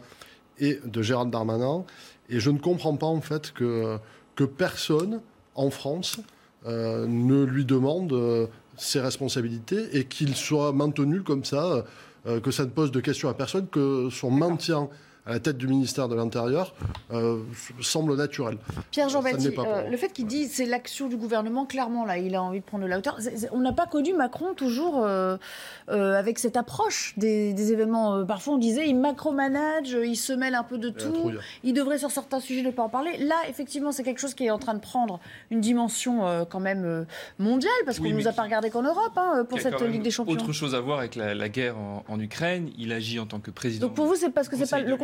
et 0.60 0.80
de 0.86 1.02
Gérald 1.02 1.32
Darmanin. 1.32 1.84
Et 2.30 2.40
je 2.40 2.52
ne 2.52 2.60
comprends 2.60 2.96
pas 2.96 3.08
en 3.08 3.22
fait 3.22 3.52
que, 3.52 3.98
que 4.36 4.44
personne 4.44 5.22
en 5.56 5.72
France 5.72 6.20
euh, 6.68 7.08
ne 7.08 7.44
lui 7.44 7.66
demande 7.66 8.14
euh, 8.14 8.46
ses 8.82 9.00
responsabilités 9.00 9.98
et 9.98 10.06
qu'il 10.06 10.36
soit 10.36 10.74
maintenu 10.74 11.22
comme 11.22 11.46
ça, 11.46 11.86
euh, 12.26 12.40
que 12.40 12.52
ça 12.52 12.66
ne 12.66 12.70
pose 12.70 12.92
de 12.92 13.00
questions 13.00 13.30
à 13.30 13.34
personne, 13.34 13.68
que 13.68 14.10
son 14.10 14.32
maintien 14.32 14.90
à 15.32 15.36
la 15.36 15.40
tête 15.40 15.58
du 15.58 15.68
ministère 15.68 16.08
de 16.10 16.16
l'Intérieur 16.16 16.74
euh, 17.12 17.40
semble 17.82 18.16
naturel. 18.16 18.58
Pierre 18.92 19.10
Jean 19.10 19.22
Baptiste, 19.22 19.58
euh, 19.58 19.90
le 19.90 19.98
fait 19.98 20.12
qu'il 20.12 20.28
dise 20.28 20.52
c'est 20.52 20.66
l'action 20.66 21.08
du 21.08 21.16
gouvernement, 21.16 21.66
clairement 21.66 22.06
là, 22.06 22.18
il 22.18 22.36
a 22.36 22.44
envie 22.44 22.60
de 22.60 22.66
prendre 22.66 22.84
de 22.84 22.90
la 22.90 22.98
hauteur. 22.98 23.18
on 23.54 23.60
n'a 23.60 23.72
pas 23.72 23.88
connu 23.88 24.14
Macron 24.14 24.54
toujours 24.54 25.04
euh, 25.06 25.38
avec 25.88 26.38
cette 26.38 26.58
approche 26.58 27.14
des, 27.18 27.72
événements. 27.72 28.26
parfois 28.26 28.56
on 28.56 28.58
disait 28.58 28.90
il 28.90 28.98
macromanage, 28.98 29.92
il 29.92 30.18
se 30.18 30.34
mêle 30.34 30.56
un 30.56 30.64
peu 30.64 30.78
de 30.78 30.90
tout, 30.90 31.32
il 31.64 31.74
devrait 31.74 31.98
sur 31.98 32.12
certains 32.12 32.40
sujets 32.40 32.62
ne 32.62 32.72
pas 32.72 32.84
en 32.84 32.90
parler. 32.90 33.18
Là, 33.18 33.36
effectivement, 33.50 33.92
c'est 33.92 34.04
quelque 34.04 34.20
chose 34.20 34.34
qui 34.34 34.46
est 34.46 34.52
en 34.52 34.60
train 34.60 34.74
de 34.74 34.80
prendre 34.80 35.20
une 35.50 35.62
dimension 35.62 36.46
quand 36.50 36.60
même 36.60 37.06
mondiale 37.40 37.72
parce 37.86 38.00
qu'on 38.00 38.10
ne 38.10 38.14
nous 38.14 38.28
a 38.28 38.34
pas 38.34 38.44
regardé 38.44 38.70
qu'en 38.70 38.82
Europe 38.82 39.14
hein, 39.16 39.46
pour 39.48 39.60
cette 39.60 39.80
Ligue 39.82 40.02
des 40.02 40.12
Champions. 40.12 40.34
Autre 40.34 40.52
chose 40.52 40.76
à 40.76 40.82
voir 40.82 41.00
avec 41.00 41.16
la, 41.16 41.50
guerre 41.50 41.76
en, 41.78 42.20
Ukraine, 42.20 42.70
il 42.78 42.92
agit 42.92 43.20
en 43.20 43.26
tant 43.26 43.40
que 43.40 43.52
président. 43.52 43.88
Donc 43.88 43.96
pour 43.96 44.06
vous, 44.06 44.16
c'est 44.16 44.30
parce 44.30 44.50
que 44.50 44.58
c'est 44.58 44.70
pas 44.70 44.82
le 44.82 44.98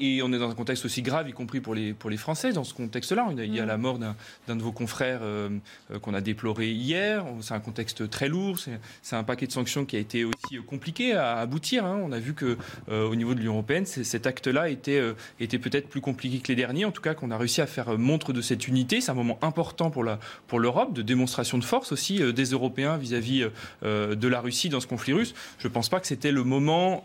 et, 0.00 0.22
on 0.22 0.32
est 0.32 0.38
dans 0.38 0.50
un 0.50 0.54
contexte 0.54 0.84
aussi 0.84 1.02
grave, 1.02 1.28
y 1.28 1.32
compris 1.32 1.60
pour 1.60 1.74
les, 1.74 1.92
pour 1.92 2.10
les 2.10 2.16
Français, 2.16 2.52
dans 2.52 2.64
ce 2.64 2.74
contexte-là. 2.74 3.28
Il 3.36 3.54
y 3.54 3.60
a 3.60 3.64
mm. 3.64 3.68
la 3.68 3.76
mort 3.78 3.98
d'un 3.98 4.56
de 4.56 4.62
vos 4.62 4.72
confrères 4.72 5.20
euh, 5.22 5.48
euh, 5.90 5.98
qu'on 5.98 6.14
a 6.14 6.20
déploré 6.20 6.70
hier. 6.70 7.24
C'est 7.40 7.54
un 7.54 7.60
contexte 7.60 8.08
très 8.10 8.28
lourd. 8.28 8.58
C'est 9.02 9.16
un 9.16 9.24
paquet 9.24 9.46
de 9.46 9.52
sanctions 9.52 9.84
qui 9.84 9.96
a 9.96 9.98
été 9.98 10.24
aussi 10.24 10.58
compliqué 10.66 11.14
à 11.14 11.38
aboutir. 11.38 11.84
Hein. 11.84 12.00
On 12.02 12.12
a 12.12 12.18
vu 12.18 12.34
que 12.34 12.56
euh, 12.88 13.08
au 13.08 13.14
niveau 13.14 13.34
de 13.34 13.40
l'Union 13.40 13.54
européenne, 13.54 13.86
cet 13.86 14.26
acte-là 14.26 14.68
était, 14.68 15.02
était 15.40 15.58
peut-être 15.58 15.88
plus 15.88 16.00
compliqué 16.00 16.38
que 16.38 16.48
les 16.48 16.56
derniers. 16.56 16.84
En 16.84 16.92
tout 16.92 17.02
cas, 17.02 17.14
qu'on 17.14 17.30
a 17.30 17.38
réussi 17.38 17.60
à 17.60 17.66
faire 17.66 17.98
montre 17.98 18.32
de 18.32 18.40
cette 18.40 18.68
unité. 18.68 19.00
C'est 19.00 19.10
un 19.10 19.14
moment 19.14 19.38
important 19.42 19.90
pour 19.90 20.04
l'Europe, 20.04 20.20
pour 20.46 20.94
de 20.94 21.02
démonstration 21.02 21.58
de 21.58 21.64
force 21.64 21.92
aussi 21.92 22.20
des 22.32 22.44
Européens 22.44 22.96
vis-à-vis 22.96 23.46
de 23.82 24.28
la 24.28 24.40
Russie 24.40 24.68
dans 24.68 24.80
ce 24.80 24.86
conflit 24.86 25.12
russe. 25.12 25.34
Je 25.58 25.68
ne 25.68 25.72
pense 25.72 25.88
pas 25.88 26.00
que 26.00 26.06
c'était 26.06 26.32
le 26.32 26.44
moment 26.44 27.02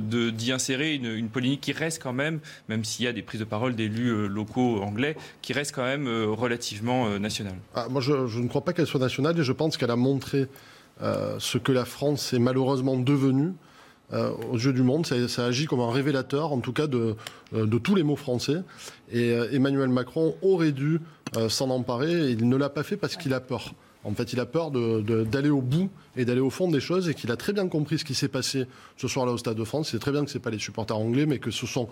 d'y 0.00 0.52
insérer 0.52 0.94
une, 0.94 1.01
polémique 1.32 1.60
qui 1.60 1.72
reste 1.72 2.02
quand 2.02 2.12
même, 2.12 2.40
même 2.68 2.84
s'il 2.84 3.04
y 3.04 3.08
a 3.08 3.12
des 3.12 3.22
prises 3.22 3.40
de 3.40 3.44
parole 3.44 3.74
d'élus 3.74 4.08
euh, 4.08 4.26
locaux 4.26 4.82
anglais, 4.82 5.16
qui 5.40 5.52
reste 5.52 5.74
quand 5.74 5.84
même 5.84 6.06
euh, 6.06 6.26
relativement 6.26 7.06
euh, 7.06 7.18
nationale. 7.18 7.56
Ah, 7.74 7.88
moi, 7.90 8.00
je, 8.00 8.12
ne 8.12 8.48
crois 8.48 8.64
pas 8.64 8.72
qu'elle 8.72 8.86
soit 8.86 9.00
nationale 9.00 9.38
et 9.38 9.42
je 9.42 9.52
pense 9.52 9.76
qu'elle 9.76 9.90
a 9.90 9.96
montré 9.96 10.48
ce 11.38 11.58
que 11.58 11.72
la 11.72 11.84
France 11.84 12.32
est 12.32 12.38
malheureusement 12.38 12.96
devenue. 12.96 13.52
aux 14.12 14.58
yeux 14.58 14.72
du 14.72 14.82
monde. 14.82 15.04
Ça, 15.04 15.44
agit 15.44 15.66
comme 15.66 15.80
un 15.80 15.90
révélateur, 15.90 16.52
en 16.52 16.60
tout 16.60 16.72
cas, 16.72 16.86
de, 16.86 17.16
de 17.52 17.78
tous 17.78 17.96
les 17.96 18.04
mots 18.04 18.14
français. 18.14 18.58
Et 19.10 19.30
Emmanuel 19.52 19.88
Macron 19.88 20.36
aurait 20.42 20.70
dû 20.70 21.00
s'en 21.48 21.70
emparer. 21.70 22.28
Et 22.28 22.30
il 22.32 22.48
ne 22.48 22.56
l'a 22.56 22.68
pas 22.68 22.84
fait 22.84 22.96
parce 22.96 23.16
qu'il 23.16 23.34
a 23.34 23.40
peur. 23.40 23.74
En 24.04 24.12
fait, 24.14 24.32
il 24.32 24.40
a 24.40 24.46
peur 24.46 24.70
d'aller 24.70 25.50
au 25.50 25.60
bout 25.60 25.88
et 26.16 26.24
d'aller 26.24 26.40
au 26.40 26.50
fond 26.50 26.68
des 26.68 26.80
choses 26.80 27.08
et 27.08 27.14
qu'il 27.14 27.30
a 27.30 27.36
très 27.36 27.52
bien 27.52 27.68
compris 27.68 27.98
ce 27.98 28.04
qui 28.04 28.14
s'est 28.14 28.28
passé 28.28 28.66
ce 28.96 29.08
soir-là 29.08 29.32
au 29.32 29.38
Stade 29.38 29.56
de 29.56 29.64
France. 29.64 29.90
C'est 29.90 29.98
très 29.98 30.12
bien 30.12 30.24
que 30.24 30.30
ce 30.30 30.38
pas 30.38 30.50
les 30.50 30.58
supporters 30.58 30.98
anglais, 30.98 31.24
mais 31.24 31.38
que 31.38 31.50
ce 31.50 31.66
sont 31.66 31.88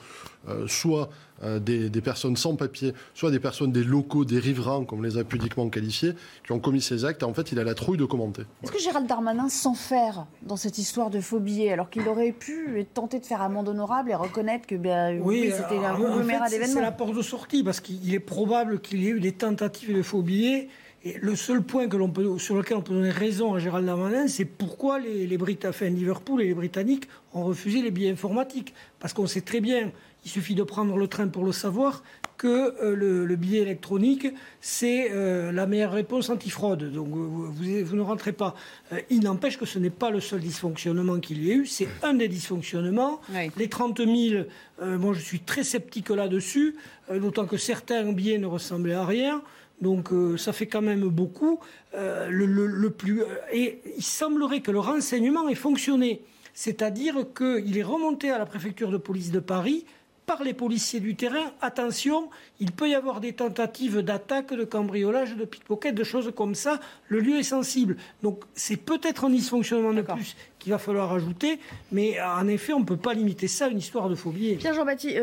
euh, 0.49 0.67
soit 0.67 1.09
euh, 1.43 1.59
des, 1.59 1.89
personnes 2.01 2.37
sans 2.37 2.57
papier, 2.57 2.93
soit 3.15 3.31
des 3.31 3.39
personnes, 3.39 3.73
des 3.73 3.85
locaux, 3.85 4.25
des 4.25 4.39
riverains, 4.39 4.85
comme 4.85 5.05
les 5.05 5.19
a 5.19 5.25
pudiquement 5.25 5.69
qualifiés, 5.69 6.15
qui 6.45 6.53
ont 6.53 6.59
commis 6.59 6.83
ces 6.83 7.05
actes. 7.05 7.23
Et 7.23 7.25
en 7.25 7.33
fait, 7.33 7.53
il 7.53 7.59
a 7.59 7.65
la 7.65 7.75
trouille 7.75 7.97
de 7.97 8.05
commenter. 8.05 8.43
Est-ce 8.63 8.73
que 8.73 8.81
Gérald 8.81 9.07
Darmanin 9.07 9.49
s'enferme 9.49 10.27
dans 10.43 10.57
cette 10.57 10.79
histoire 10.79 11.11
de 11.11 11.21
faux 11.21 11.41
billets, 11.41 11.73
alors 11.73 11.91
qu'il 11.91 12.07
aurait 12.09 12.33
pu 12.33 12.85
tenter 12.93 13.21
de 13.21 13.27
faire 13.27 13.41
amende 13.41 13.69
honorable 13.69 14.11
et 14.11 14.15
reconnaître 14.15 14.67
que 14.67 14.75
ben, 14.75 15.21
oui, 15.23 15.53
c'était 15.53 15.85
un 15.85 15.95
conglomérat 15.95 16.49
d'événements 16.49 16.75
C'est 16.75 16.83
la 16.83 16.93
porte 16.93 17.15
de 17.15 17.23
sortie, 17.23 17.63
parce 17.63 17.81
qu'il 17.81 18.13
est 18.13 18.21
probable 18.21 18.81
qu'il 18.81 19.03
y 19.03 19.07
ait 19.07 19.13
eu 19.13 19.21
des 19.21 19.33
tentatives 19.33 19.97
de 19.97 20.03
faux 20.03 20.23
billets 20.23 20.69
et 21.03 21.17
le 21.19 21.35
seul 21.35 21.63
point 21.63 21.89
que 21.89 21.97
peut, 22.09 22.39
sur 22.39 22.57
lequel 22.57 22.77
on 22.77 22.83
peut 22.83 22.93
donner 22.93 23.11
raison 23.11 23.55
à 23.55 23.59
Gérald 23.59 23.87
Darmanin, 23.87 24.29
c'est 24.29 24.45
pourquoi 24.45 24.99
les, 24.99 25.27
les 25.27 25.39
Britanniques, 25.39 25.81
Liverpool 25.81 26.43
et 26.43 26.47
les 26.47 26.55
Britanniques 26.55 27.09
ont 27.33 27.45
refusé 27.45 27.81
les 27.81 27.91
billets 27.91 28.11
informatiques. 28.11 28.75
Parce 28.99 29.15
qu'on 29.15 29.27
sait 29.27 29.41
très 29.41 29.61
bien, 29.61 29.93
il 30.25 30.31
suffit 30.31 30.55
de 30.55 30.63
prendre 30.63 30.97
le 30.99 31.09
train 31.09 31.29
pour 31.29 31.45
le 31.45 31.53
savoir, 31.53 32.03
que 32.41 32.75
euh, 32.83 33.27
le, 33.27 33.37
billet 33.37 33.61
électronique, 33.61 34.27
c'est 34.63 35.11
euh, 35.11 35.53
la 35.53 35.67
meilleure 35.67 35.93
réponse 35.93 36.31
antifraude. 36.31 36.91
Donc 36.91 37.09
vous, 37.09 37.53
vous, 37.53 37.97
ne 37.97 38.01
rentrez 38.01 38.33
pas. 38.33 38.55
Euh, 38.95 39.01
il 39.11 39.21
n'empêche 39.21 39.59
que 39.59 39.67
ce 39.67 39.79
n'est 39.79 39.91
pas 39.91 40.11
le 40.11 40.21
seul 40.21 40.41
dysfonctionnement 40.41 41.21
qu'il 41.21 41.47
y 41.47 41.51
a 41.51 41.55
eu, 41.55 41.67
c'est 41.67 41.89
un 42.03 42.15
des 42.15 42.29
dysfonctionnements. 42.29 43.21
Les 43.59 43.69
30 43.69 43.99
000, 43.99 44.45
moi 44.81 45.13
je 45.13 45.21
suis 45.21 45.41
très 45.41 45.65
sceptique 45.65 46.09
là-dessus, 46.09 46.77
d'autant 47.13 47.45
que 47.45 47.59
certains 47.59 48.11
billets 48.11 48.39
ne 48.39 48.47
ressemblaient 48.47 48.95
à 48.95 49.05
rien. 49.05 49.43
Donc 49.81 50.13
euh, 50.13 50.37
ça 50.37 50.53
fait 50.53 50.67
quand 50.67 50.83
même 50.83 51.09
beaucoup. 51.09 51.61
Euh, 51.95 52.29
le, 52.31 52.91
plus, 52.91 53.23
euh, 53.23 53.27
et 53.53 53.81
il 53.97 54.05
semblerait 54.05 54.61
que 54.61 54.71
le 54.71 54.79
renseignement 54.79 55.49
ait 55.49 55.55
fonctionné. 55.55 56.23
C'est-à-dire 56.53 57.27
qu'il 57.37 57.79
est 57.79 57.83
remonté 57.83 58.31
à 58.31 58.39
la 58.39 58.47
préfecture 58.47 58.91
de 58.91 58.99
police 58.99 59.31
de 59.31 59.41
Paris 59.41 59.87
par 60.27 60.45
les 60.45 60.55
policiers 60.55 61.01
du 61.01 61.17
terrain. 61.17 61.53
Attention, 61.61 62.29
il 62.61 62.71
peut 62.71 62.89
y 62.89 62.95
avoir 62.95 63.21
des 63.21 63.33
tentatives 63.33 64.03
d'attaque, 64.03 64.53
de 64.53 64.65
cambriolage, 64.65 65.37
de 65.37 65.45
pickpocket, 65.45 65.95
de 65.95 66.05
choses 66.05 66.31
comme 66.37 66.55
ça. 66.55 66.79
Le 67.09 67.21
lieu 67.21 67.39
est 67.39 67.43
sensible. 67.43 67.97
Donc 68.23 68.45
c'est 68.55 68.77
peut-être 68.77 69.25
un 69.25 69.31
dysfonctionnement 69.31 69.93
de 69.93 70.03
plus 70.03 70.37
qu'il 70.59 70.71
va 70.71 70.79
falloir 70.79 71.13
ajouter. 71.13 71.59
Mais 71.91 72.21
en 72.21 72.47
effet, 72.47 72.73
on 72.73 72.81
ne 72.81 72.85
peut 72.85 72.97
pas 72.97 73.15
limiter 73.15 73.49
ça 73.49 73.65
à 73.65 73.69
une 73.69 73.79
histoire 73.79 74.09
de 74.09 74.15
phobie. 74.15 74.55
Pierre-Jean-Baptiste, 74.57 75.17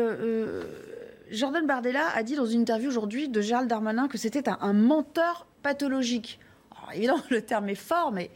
Jordan 1.30 1.66
Bardella 1.66 2.08
a 2.14 2.22
dit 2.22 2.36
dans 2.36 2.46
une 2.46 2.60
interview 2.60 2.88
aujourd'hui 2.88 3.28
de 3.28 3.40
Gérald 3.40 3.68
Darmanin 3.68 4.08
que 4.08 4.18
c'était 4.18 4.48
un, 4.48 4.72
menteur 4.72 5.46
pathologique. 5.62 6.38
Alors, 6.70 6.92
évidemment, 6.94 7.22
le 7.30 7.42
terme 7.42 7.68
est 7.68 7.74
fort, 7.74 8.12
mais 8.12 8.30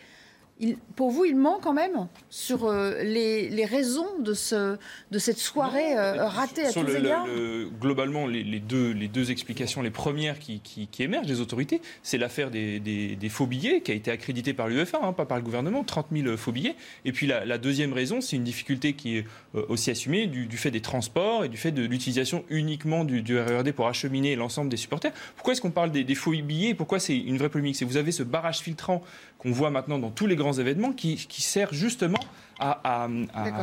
pour 0.97 1.11
vous, 1.11 1.25
il 1.25 1.37
ment 1.37 1.59
quand 1.61 1.73
même 1.73 2.07
sur 2.31 2.67
euh, 2.67 3.03
les, 3.03 3.65
raisons 3.65 4.07
de, 4.21 4.35
ce, 4.35 4.77
de 5.11 5.19
cette 5.19 5.39
soirée 5.39 5.97
euh, 5.97 6.27
ratée 6.27 6.65
à 6.65 6.73
tous 6.73 6.85
les 6.85 6.97
égards 6.97 7.27
Globalement, 7.81 8.27
les, 8.27 8.61
deux, 8.61 8.93
les 8.93 9.09
deux 9.09 9.31
explications, 9.31 9.83
les 9.83 9.91
premières 9.91 10.39
qui, 10.39 10.61
émergent 11.01 11.27
des 11.27 11.41
autorités, 11.41 11.81
c'est 12.03 12.19
l'affaire 12.19 12.51
des, 12.51 13.29
faux 13.29 13.47
billets 13.47 13.81
qui 13.81 13.91
a 13.91 13.95
été 13.95 14.11
accréditée 14.11 14.55
par 14.55 14.69
l'UEFA, 14.69 15.01
hein, 15.03 15.13
pas 15.13 15.27
par 15.27 15.39
le 15.39 15.43
gouvernement, 15.43 15.83
30 15.85 16.07
000 16.13 16.37
faux 16.37 16.53
billets. 16.53 16.77
Et 17.05 17.13
puis 17.13 17.27
la, 17.27 17.59
deuxième 17.59 17.93
raison, 17.93 18.21
c'est 18.21 18.37
une 18.37 18.45
difficulté 18.45 18.93
qui 18.95 19.19
est 19.19 19.27
euh, 19.55 19.65
aussi 19.69 19.91
assumée 19.91 20.27
du, 20.27 20.57
fait 20.57 20.71
des 20.71 20.81
transports 20.81 21.45
et 21.45 21.49
du 21.49 21.57
fait 21.57 21.73
de 21.73 21.85
l'utilisation 21.85 22.45
uniquement 22.51 23.05
du, 23.05 23.23
du, 23.23 23.39
RERD 23.39 23.73
pour 23.73 23.89
acheminer 23.89 24.37
l'ensemble 24.37 24.69
des 24.71 24.77
supporters. 24.77 25.13
Pourquoi 25.35 25.53
est-ce 25.53 25.61
qu'on 25.61 25.71
parle 25.71 25.91
des, 25.91 26.15
faux 26.15 26.33
billets? 26.33 26.75
Pourquoi 26.75 26.99
c'est 26.99 27.17
une 27.17 27.39
vraie 27.39 27.49
polémique? 27.49 27.77
C'est 27.77 27.85
vous 27.85 27.97
avez 27.97 28.13
ce 28.13 28.23
barrage 28.23 28.61
filtrant 28.61 29.03
qu'on 29.43 29.51
voit 29.51 29.71
maintenant 29.71 29.99
dans 29.99 30.11
tous 30.11 30.27
les 30.27 30.37
grands 30.37 30.53
événements 30.53 30.93
qui, 30.93 31.27
sert 31.31 31.75
justement 31.75 32.21
à, 32.61 33.09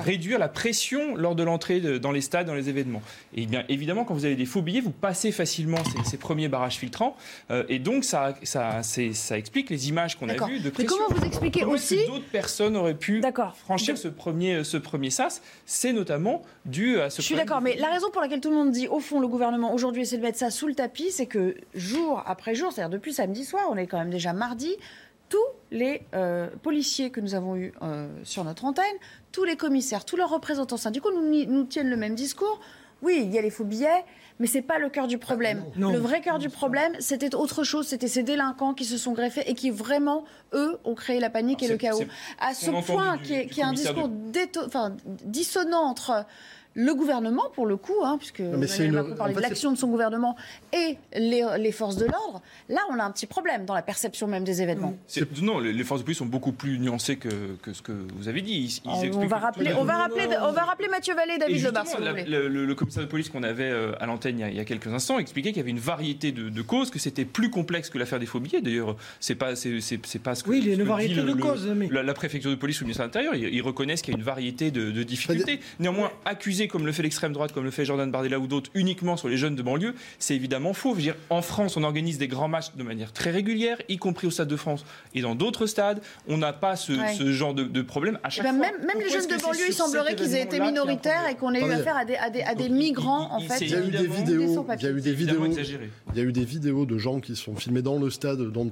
réduire 0.04 0.40
la 0.40 0.50
pression 0.50 1.16
lors 1.16 1.34
de 1.36 1.44
l'entrée 1.44 1.80
dans 2.00 2.12
les 2.12 2.20
stades, 2.20 2.48
dans 2.48 2.54
les 2.54 2.68
événements. 2.68 3.02
Et 3.34 3.46
bien 3.46 3.64
évidemment, 3.70 4.04
quand 4.04 4.14
vous 4.14 4.26
avez 4.26 4.36
des 4.36 4.46
faux 4.46 4.62
billets, 4.62 4.82
vous 4.82 4.92
passez 4.92 5.32
facilement 5.32 5.78
ces, 6.06 6.18
premiers 6.18 6.50
barrages 6.50 6.76
filtrants. 6.76 7.16
Euh, 7.50 7.64
et 7.70 7.80
donc, 7.80 8.04
ça, 8.04 8.34
ça, 8.44 8.84
ça 8.84 9.38
explique 9.38 9.70
les 9.70 9.88
images 9.88 10.18
qu'on 10.18 10.28
a 10.28 10.34
vues 10.34 10.60
de 10.60 10.70
pression. 10.70 10.98
Mais 10.98 11.06
comment 11.08 11.20
vous 11.20 11.26
expliquez 11.26 11.64
aussi 11.64 12.06
D'autres 12.08 12.30
personnes 12.30 12.76
auraient 12.76 12.98
pu 12.98 13.24
franchir 13.64 13.98
ce 13.98 14.10
premier, 14.10 14.66
ce 14.66 14.76
premier 14.76 15.12
sas? 15.12 15.42
C'est 15.66 15.94
notamment 15.94 16.42
dû 16.66 17.00
à 17.00 17.10
ce 17.10 17.22
Je 17.22 17.26
suis 17.28 17.36
d'accord, 17.36 17.62
mais 17.62 17.78
la 17.78 17.90
raison 17.90 18.10
pour 18.12 18.22
laquelle 18.22 18.42
tout 18.42 18.50
le 18.50 18.58
monde 18.58 18.72
dit, 18.72 18.90
au 18.90 19.00
fond, 19.00 19.22
le 19.22 19.28
gouvernement 19.30 19.74
aujourd'hui 19.74 20.02
essaie 20.02 20.18
de 20.18 20.24
mettre 20.24 20.38
ça 20.40 20.50
sous 20.50 20.68
le 20.68 20.76
tapis, 20.76 21.12
c'est 21.12 21.28
que 21.28 21.56
jour 21.74 22.22
après 22.26 22.54
jour, 22.54 22.74
c'est-à-dire 22.74 22.90
depuis 22.90 23.14
samedi 23.14 23.46
soir, 23.46 23.64
on 23.72 23.78
est 23.78 23.88
quand 23.88 23.98
même 23.98 24.10
déjà 24.10 24.34
mardi, 24.34 24.76
tous 25.30 25.38
les 25.72 26.02
euh, 26.14 26.50
policiers 26.62 27.12
que 27.12 27.22
nous 27.22 27.36
avons 27.36 27.56
eus 27.56 27.74
euh, 27.82 28.08
sur 28.24 28.44
notre 28.44 28.66
antenne, 28.66 28.86
tous 29.32 29.44
les 29.44 29.56
commissaires, 29.56 30.04
tous 30.04 30.18
leurs 30.18 30.30
représentants 30.30 30.78
syndicaux 30.78 31.12
nous, 31.14 31.46
nous 31.46 31.64
tiennent 31.64 31.90
le 31.90 31.98
même 31.98 32.16
discours. 32.16 32.60
Oui, 33.02 33.22
il 33.24 33.34
y 33.34 33.38
a 33.38 33.42
les 33.42 33.50
faux 33.50 33.64
billets, 33.64 34.04
mais 34.40 34.48
ce 34.48 34.56
n'est 34.56 34.62
pas 34.62 34.78
le 34.78 34.90
cœur 34.90 35.08
du 35.08 35.18
problème. 35.18 35.64
Ah 35.76 35.92
le 35.92 35.98
vrai 35.98 36.20
cœur 36.20 36.38
du 36.38 36.50
problème, 36.50 36.94
c'était 37.00 37.34
autre 37.34 37.64
chose. 37.64 37.88
C'était 37.88 38.10
ces 38.10 38.24
délinquants 38.24 38.74
qui 38.74 38.84
se 38.84 38.98
sont 38.98 39.14
greffés 39.14 39.44
et 39.46 39.54
qui 39.54 39.70
vraiment, 39.70 40.26
eux, 40.54 40.78
ont 40.84 40.96
créé 40.96 41.20
la 41.20 41.30
panique 41.30 41.64
et 41.64 41.70
le 41.70 41.78
chaos. 41.78 42.04
À 42.40 42.54
ce 42.54 42.72
point, 42.86 43.18
qui 43.18 43.34
est, 43.34 43.62
un 43.62 43.74
discours 43.74 44.10
dissonant 45.24 45.84
entre 45.84 46.26
le 46.76 46.94
gouvernement, 46.94 47.50
pour 47.54 47.66
le 47.66 47.78
coup, 47.78 48.04
hein, 48.04 48.18
puisque 48.18 48.42
Emmanuel 48.42 48.92
Macron 48.92 49.16
parlait 49.16 49.34
de 49.34 49.40
l'action 49.40 49.72
de 49.72 49.78
son 49.78 49.88
gouvernement 49.88 50.36
et 50.74 50.98
les, 51.14 51.72
forces 51.72 51.98
de 51.98 52.06
l'ordre, 52.06 52.42
là, 52.68 52.82
on 52.90 53.00
a 53.00 53.04
un 53.04 53.12
petit 53.12 53.26
problème 53.26 53.66
dans 53.66 53.74
la 53.74 53.82
perception 53.82 54.28
même 54.28 54.44
des 54.44 54.62
événements. 54.62 54.96
Non, 55.42 55.60
les, 55.60 55.84
forces 55.84 56.02
de 56.02 56.06
police 56.06 56.20
sont 56.20 56.26
beaucoup 56.26 56.52
plus 56.52 56.80
nuancées 56.80 57.18
que, 57.18 57.30
ce 57.72 57.82
que 57.82 57.92
vous 58.16 58.28
avez 58.28 58.42
dit. 58.42 58.82
on, 58.86 59.28
va 59.28 59.38
rappeler, 59.38 59.74
on, 59.74 59.84
va 59.84 59.98
rappeler, 59.98 60.28
on 60.42 60.52
va 60.52 60.64
rappeler 60.64 60.88
Mathieu 60.88 61.16
Vallée 61.16 61.34
et 61.36 61.38
David 61.38 61.64
Lebar, 61.64 61.86
le, 62.00 62.74
commissaire 62.74 63.04
de 63.04 63.10
police 63.10 63.30
qu'on 63.30 63.44
avait 63.44 63.70
euh, 63.70 63.92
à 64.00 64.06
l'antenne 64.06 64.40
il, 64.40 64.56
y 64.56 64.60
a 64.60 64.66
quelques 64.66 64.88
instants 64.88 65.20
expliquait 65.20 65.50
qu'il 65.50 65.58
y 65.58 65.62
avait 65.62 65.72
une 65.72 65.80
variété 65.80 66.32
de, 66.32 66.62
causes, 66.62 66.92
que 66.92 67.00
c'était 67.00 67.26
plus 67.26 67.50
complexe 67.50 67.90
que 67.90 67.98
l'affaire 67.98 68.20
des 68.20 68.26
faux 68.26 68.40
billets. 68.40 68.62
D'ailleurs, 68.62 68.96
c'est 69.20 69.36
pas, 69.36 69.56
c'est, 69.56 69.72
pas 70.22 70.36
ce 70.36 70.44
que. 70.44 70.50
Oui, 70.50 70.60
il 70.62 70.68
y 70.68 70.72
a 70.72 70.76
une 70.76 70.84
variété 70.84 71.22
de 71.22 71.34
causes. 71.34 71.68
La, 71.92 72.14
préfecture 72.14 72.52
de 72.52 72.56
police 72.56 72.80
ou 72.80 72.84
le 72.84 72.88
ministère 72.88 73.06
de 73.06 73.10
l'Intérieur, 73.10 73.36
ils, 73.36 73.62
reconnaissent 73.62 74.02
qu'il 74.02 74.14
y 74.14 74.18
a 74.18 74.20
une 74.20 74.26
variété 74.26 74.72
de, 74.72 75.04
difficultés. 75.04 75.60
Néanmoins, 75.80 76.12
accusé 76.26 76.59
comme 76.68 76.86
le 76.86 76.92
fait 76.92 77.04
l'extrême 77.04 77.34
droite, 77.34 77.52
comme 77.54 77.64
le 77.64 77.72
fait 77.72 77.86
Jordan 77.86 78.10
Bardella 78.12 78.40
ou 78.40 78.48
d'autres, 78.48 78.70
uniquement 78.74 79.18
sur 79.18 79.28
les 79.28 79.38
jeunes 79.38 79.56
de 79.56 79.62
banlieue, 79.62 79.94
c'est 80.20 80.36
évidemment 80.36 80.74
faux. 80.74 80.92
Je 80.92 80.96
veux 80.96 81.02
dire, 81.02 81.16
en 81.30 81.42
France, 81.42 81.78
on 81.78 81.84
organise 81.84 82.18
des 82.18 82.28
grands 82.28 82.48
matchs 82.48 82.72
de 82.76 82.84
manière 82.84 83.14
très 83.14 83.32
régulière, 83.32 83.78
y 83.88 83.98
compris 83.98 84.28
au 84.28 84.32
Stade 84.32 84.48
de 84.48 84.56
France 84.56 84.86
et 85.14 85.22
dans 85.22 85.36
d'autres 85.36 85.66
stades. 85.66 86.02
On 86.28 86.38
n'a 86.38 86.54
pas 86.54 86.76
ce, 86.76 86.94
genre 87.32 87.54
de, 87.54 87.82
problème 87.82 88.20
à 88.24 88.30
chaque 88.30 88.46
ben, 88.46 88.54
Même, 88.54 88.86
même 88.86 89.00
les 89.00 89.10
jeunes 89.10 89.28
de 89.28 89.42
banlieue, 89.42 89.66
il 89.68 89.74
semblerait 89.74 90.16
qu'ils 90.16 90.36
aient 90.36 90.44
été 90.44 90.60
minoritaires 90.60 91.28
et 91.30 91.36
qu'on 91.36 91.54
ait 91.54 91.62
eu 91.62 91.72
affaire 91.72 91.98
à 91.98 92.06
des, 92.06 92.16
à 92.16 92.56
des, 92.56 92.70
migrants, 92.70 93.30
en 93.32 93.40
fait. 93.40 93.62
Il 93.62 93.72
y 93.72 93.76
a 93.76 93.80
eu 93.80 93.90
des 93.92 94.08
vidéos, 94.08 94.66
il 94.78 94.84
y 94.84 94.88
a 94.88 94.92
eu 94.92 95.02
des 95.02 95.14
vidéos, 95.14 95.46
il 95.46 96.18
y 96.18 96.20
a 96.20 96.24
eu 96.24 96.32
des 96.32 96.46
vidéos 96.46 96.86
de 96.86 96.98
gens 96.98 97.20
qui 97.20 97.36
sont 97.36 97.56
filmés 97.56 97.82
dans 97.82 97.98
le 97.98 98.10
stade, 98.10 98.40
dont 98.52 98.70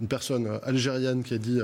une 0.00 0.08
personne 0.08 0.60
algérienne 0.64 1.22
qui 1.22 1.34
a 1.34 1.38
dit 1.38 1.60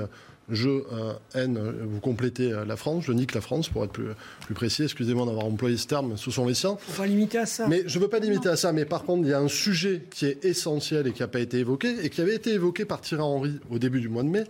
je 0.49 0.69
euh, 0.69 1.13
haine, 1.35 1.57
euh, 1.57 1.85
vous 1.85 1.99
complétez 1.99 2.51
euh, 2.51 2.65
la 2.65 2.75
France, 2.75 3.05
je 3.05 3.11
nique 3.11 3.33
la 3.33 3.41
France 3.41 3.69
pour 3.69 3.83
être 3.83 3.91
plus, 3.91 4.09
plus 4.45 4.53
précis. 4.53 4.83
Excusez-moi 4.83 5.25
d'avoir 5.25 5.45
employé 5.45 5.77
ce 5.77 5.87
terme, 5.87 6.17
ce 6.17 6.31
sont 6.31 6.47
les 6.47 6.53
siens. 6.53 6.77
Faut 6.79 7.01
pas 7.01 7.07
limiter 7.07 7.39
à 7.39 7.45
ça. 7.45 7.67
Mais 7.67 7.83
je 7.85 7.97
ne 7.97 8.03
veux 8.03 8.09
pas 8.09 8.19
limiter 8.19 8.49
à 8.49 8.55
ça. 8.55 8.71
Mais 8.71 8.85
par 8.85 9.03
contre, 9.03 9.23
il 9.23 9.29
y 9.29 9.33
a 9.33 9.39
un 9.39 9.47
sujet 9.47 10.03
qui 10.09 10.25
est 10.25 10.43
essentiel 10.45 11.07
et 11.07 11.13
qui 11.13 11.21
n'a 11.21 11.27
pas 11.27 11.39
été 11.39 11.57
évoqué 11.57 11.95
et 12.03 12.09
qui 12.09 12.21
avait 12.21 12.35
été 12.35 12.51
évoqué 12.53 12.85
par 12.85 13.01
Thierry 13.01 13.23
Henry 13.23 13.59
au 13.69 13.79
début 13.79 13.99
du 13.99 14.09
mois 14.09 14.23
de 14.23 14.29
mai. 14.29 14.43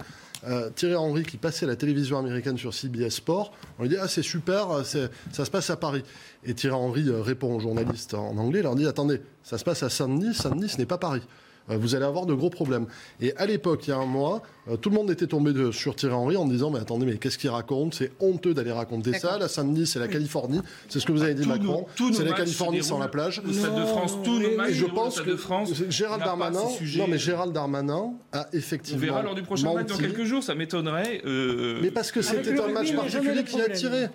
Thierry 0.75 0.95
Henry 0.95 1.23
qui 1.23 1.35
passait 1.35 1.65
la 1.65 1.75
télévision 1.75 2.17
américaine 2.17 2.57
sur 2.57 2.73
CBS 2.73 3.09
Sport, 3.09 3.51
on 3.77 3.83
lui 3.83 3.89
dit 3.89 3.97
ah 3.99 4.07
c'est 4.07 4.21
super, 4.21 4.85
ça 4.85 5.43
se 5.45 5.51
passe 5.51 5.69
à 5.69 5.75
Paris. 5.75 6.01
Et 6.45 6.53
Thierry 6.53 6.77
Henry 6.77 7.09
répond 7.09 7.53
aux 7.53 7.59
journalistes 7.59 8.13
en 8.13 8.37
anglais, 8.37 8.59
il 8.59 8.63
leur 8.63 8.75
dit 8.75 8.87
attendez, 8.87 9.19
ça 9.43 9.57
se 9.57 9.65
passe 9.65 9.83
à 9.83 9.89
Saint-Denis, 9.89 10.33
Saint-Denis 10.33 10.69
ce 10.69 10.77
n'est 10.77 10.85
pas 10.85 10.97
Paris. 10.97 11.23
Euh, 11.69 11.77
vous 11.77 11.95
allez 11.95 12.05
avoir 12.05 12.25
de 12.25 12.33
gros 12.33 12.49
problèmes. 12.49 12.87
Et 13.21 13.35
à 13.35 13.45
l'époque, 13.45 13.87
il 13.87 13.91
y 13.91 13.93
a 13.93 13.97
un 13.97 14.05
mois, 14.05 14.41
euh, 14.69 14.77
tout 14.77 14.89
le 14.89 14.95
monde 14.95 15.11
était 15.11 15.27
tombé 15.27 15.53
de, 15.53 15.71
sur 15.71 15.95
Thierry 15.95 16.13
Henry 16.13 16.37
en 16.37 16.45
disant 16.45 16.69
Mais 16.69 16.79
attendez, 16.79 17.05
mais 17.05 17.17
qu'est-ce 17.17 17.37
qu'il 17.37 17.49
raconte? 17.49 17.95
C'est 17.95 18.11
honteux 18.19 18.53
d'aller 18.53 18.71
raconter 18.71 19.13
ça. 19.13 19.37
La 19.37 19.47
samedi, 19.47 19.85
c'est 19.85 19.99
la 19.99 20.07
Californie. 20.07 20.61
C'est 20.87 20.99
ce 20.99 21.05
que 21.05 21.11
vous 21.11 21.23
avez 21.23 21.33
dit, 21.33 21.47
Macron. 21.47 21.85
C'est 22.13 22.23
la 22.23 22.33
Californie 22.33 22.83
sans 22.83 22.99
la 22.99 23.07
plage. 23.07 23.41
Le 23.45 23.53
Stade 23.53 23.75
de 23.75 23.85
France, 23.85 24.17
tous 24.23 24.39
nos 24.39 24.55
matchs. 24.55 24.73
je 24.73 24.85
pense 24.85 25.21
que 25.21 25.35
France, 25.35 25.71
Gérald 25.89 26.23
Darmanin, 26.23 26.59
non, 26.97 27.07
mais 27.07 27.17
Gérald 27.17 27.53
Darmanin 27.53 28.13
a 28.31 28.47
effectivement. 28.53 28.99
On 29.01 29.05
verra 29.05 29.23
lors 29.23 29.35
du 29.35 29.43
prochain 29.43 29.73
match 29.73 29.87
dans 29.87 29.97
quelques 29.97 30.23
jours, 30.23 30.43
ça 30.43 30.55
m'étonnerait. 30.55 31.21
Euh, 31.25 31.79
mais 31.81 31.91
parce 31.91 32.11
que 32.11 32.21
c'était 32.21 32.59
un 32.59 32.67
match 32.69 32.93
particulier 32.93 33.43
qui 33.43 33.61
a 33.61 33.69
tiré. 33.69 34.07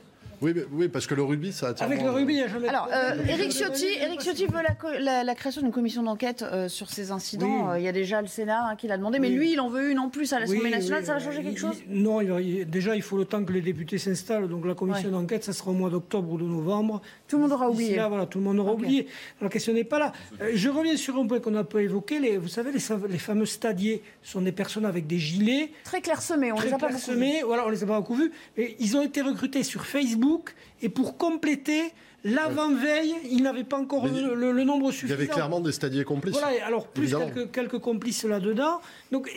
Oui, 0.73 0.89
parce 0.89 1.07
que 1.07 1.15
le 1.15 1.23
rugby, 1.23 1.53
ça 1.53 1.69
attire. 1.69 1.87
Avec 1.87 2.03
le 2.03 2.11
rugby, 2.11 2.35
il 2.35 2.37
n'y 2.37 2.43
a 2.43 2.49
jamais. 2.49 2.69
Alors, 2.69 2.89
euh, 2.93 3.15
Eric 3.29 3.53
Ciotti, 3.53 3.87
Eric 4.01 4.21
Ciotti 4.21 4.47
veut 4.47 4.61
la, 5.01 5.35
création 5.35 5.63
d'une 5.63 5.73
commission 5.73 6.03
d'enquête 6.03 6.43
euh, 6.43 6.69
sur 6.69 6.91
ces 6.91 7.11
incidents. 7.11 7.71
Euh, 7.71 7.79
il 7.79 7.85
y 7.85 7.89
a 7.89 7.93
déjà 7.93 8.21
le 8.21 8.29
Sénat 8.29 8.69
hein, 8.69 8.77
qui 8.77 8.87
l'a 8.87 8.97
demandé, 8.97 9.19
mais 9.19 9.31
lui, 9.31 9.53
il 9.53 9.61
en 9.61 9.69
veut 9.69 9.91
une 9.91 9.99
en 9.99 10.09
plus 10.09 10.33
à 10.33 10.41
l'Assemblée 10.41 10.71
nationale. 10.71 11.05
ça 11.05 11.15
va 11.15 11.21
changer 11.21 11.43
quelque 11.43 11.61
chose? 11.61 11.77
Non, 11.89 12.21
déjà, 12.67 12.97
il 12.97 13.03
faut 13.03 13.17
le 13.17 13.25
temps 13.25 13.45
que 13.45 13.53
les 13.53 13.63
députés 13.63 13.99
s'installent. 13.99 14.49
Donc, 14.49 14.67
la 14.67 14.75
commission 14.75 15.11
d'enquête, 15.11 15.45
ça 15.45 15.53
sera 15.53 15.71
au 15.71 15.75
mois 15.75 15.91
d'octobre 15.91 16.33
ou 16.33 16.39
de 16.39 16.45
novembre. 16.45 17.01
Tout 17.35 17.39
le 17.39 17.47
monde 17.49 17.53
aura 17.53 17.69
oublié. 17.69 17.97
Là, 17.97 18.07
voilà, 18.07 18.27
tout 18.27 18.39
le 18.39 18.45
monde 18.45 18.61
aura 18.61 18.75
oublié. 18.75 19.09
La 19.41 19.49
question 19.49 19.73
n'est 19.73 19.83
pas 19.83 19.99
là. 19.99 20.13
je 20.53 20.69
reviens 20.69 20.97
sur 20.97 21.17
un 21.17 21.27
point 21.27 21.41
qu'on 21.41 21.57
a 21.57 21.65
peu 21.65 21.83
évoqué. 21.83 22.21
Les, 22.21 22.39
vous 22.39 22.47
savez, 22.47 22.71
les, 22.71 23.19
fameux 23.19 23.45
stadiers 23.45 24.05
sont 24.23 24.41
des 24.41 24.53
personnes 24.53 24.85
avec 24.85 25.09
des 25.09 25.19
gilets. 25.19 25.73
Très 25.83 26.01
clairsemés, 26.01 26.53
on 26.53 26.61
les 26.61 26.73
a 26.73 26.79
pas 26.79 26.87
clairsemés, 26.87 27.43
Voilà, 27.45 27.67
on 27.67 27.71
les 27.71 27.83
a 27.83 27.87
pas 27.89 27.99
beaucoup 27.99 28.15
vus. 28.15 28.31
Mais 28.57 28.77
ils 28.79 28.97
ont 28.97 29.03
été 29.03 29.21
recrutés 29.21 29.65
sur 29.65 29.85
Facebook 29.85 30.55
et 30.81 30.89
pour 30.89 31.19
compléter, 31.19 31.93
l'avant-veille, 32.25 33.15
il 33.31 33.43
n'avait 33.43 33.65
pas 33.65 33.79
encore 33.79 34.07
le, 34.07 34.65
nombre 34.65 34.91
suffisant. 34.91 35.15
Il 35.15 35.19
y 35.19 35.23
avait 35.23 35.33
clairement 35.33 35.61
des 35.61 35.73
stadiers 35.73 36.05
complices. 36.05 36.37
Voilà, 36.39 36.65
alors 36.67 36.87
plus 36.87 37.15
quelques, 37.53 37.79
complices 37.79 38.25
là-dedans. 38.25 38.81
Donc 39.13 39.31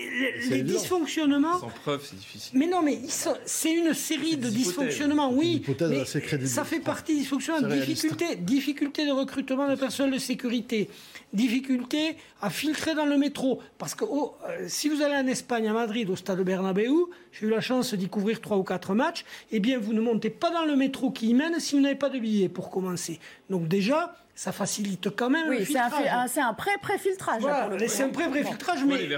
les, 0.50 0.64
dysfonctionnements. 0.64 1.60
Sans 1.60 1.68
preuve, 1.68 2.02
c'est 2.04 2.18
difficile. 2.18 2.58
Mais 2.58 2.68
non, 2.68 2.82
mais 2.82 3.00
c'est 3.46 3.74
une 3.74 3.94
série 3.94 4.38
de 4.38 4.50
dysfonctionnements, 4.50 5.32
oui. 5.32 5.64
Mais 5.82 6.06
ça 6.06 6.64
fait 6.64 6.80
partie 6.80 7.14
des 7.14 7.20
dysfonctionnements. 7.20 7.68
Difficulté, 7.68 8.36
difficulté 8.38 9.06
de 9.06 9.12
recrutement 9.12 9.70
de 9.70 9.76
personnel 9.76 10.14
de 10.14 10.20
sécurité 10.20 10.90
difficulté 11.34 12.18
à 12.42 12.50
filtrer 12.50 12.96
dans 12.96 13.06
le 13.06 13.18
métro. 13.18 13.62
Parce 13.78 13.96
que 13.96 14.06
oh, 14.08 14.36
euh, 14.48 14.66
si 14.68 14.90
vous 14.90 15.02
allez 15.02 15.16
en 15.16 15.28
Espagne, 15.28 15.68
à 15.68 15.74
Madrid, 15.74 16.10
au 16.10 16.16
stade 16.16 16.42
Bernabéu, 16.42 16.94
j'ai 17.32 17.48
eu 17.48 17.50
la 17.50 17.62
chance 17.62 17.94
d'y 17.94 18.08
couvrir 18.08 18.42
trois 18.42 18.58
ou 18.58 18.64
quatre 18.64 18.94
matchs, 18.96 19.26
eh 19.52 19.60
bien, 19.60 19.78
vous 19.78 19.94
ne 19.94 20.02
montez 20.02 20.30
pas 20.30 20.52
dans 20.52 20.66
le 20.66 20.76
métro 20.76 21.12
qui 21.12 21.30
y 21.30 21.34
mène 21.34 21.60
si 21.60 21.76
vous 21.76 21.82
n'avez 21.82 21.96
pas 21.96 22.10
de 22.10 22.20
billet 22.20 22.50
pour 22.50 22.70
commencer. 22.70 23.20
Donc 23.50 23.68
déjà, 23.68 24.16
ça 24.38 24.52
facilite 24.52 25.10
quand 25.16 25.32
même 25.32 25.50
oui, 25.50 25.60
le 25.60 25.66
filtrage. 25.66 26.30
C'est 26.30 26.40
un, 26.40 26.54
pré-préfiltrage. 26.54 27.42
Voilà, 27.42 27.70
c'est 27.88 28.04
un 28.04 28.10
pré-préfiltrage, 28.10 28.86
mais, 28.86 29.10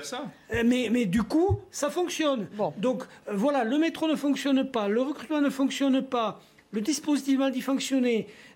euh, 0.54 0.64
mais, 0.66 0.88
mais, 0.90 1.06
du 1.06 1.24
coup, 1.24 1.60
ça 1.72 1.90
fonctionne. 1.90 2.48
Donc 2.78 3.04
euh, 3.04 3.34
voilà, 3.34 3.66
le 3.66 3.78
métro 3.78 4.08
ne 4.08 4.16
fonctionne 4.16 4.72
pas, 4.72 4.88
le 4.88 5.02
recrutement 5.02 5.42
ne 5.42 5.50
fonctionne 5.50 6.02
pas, 6.02 6.40
le 6.72 6.80
dispositif 6.80 7.38
mal 7.38 7.52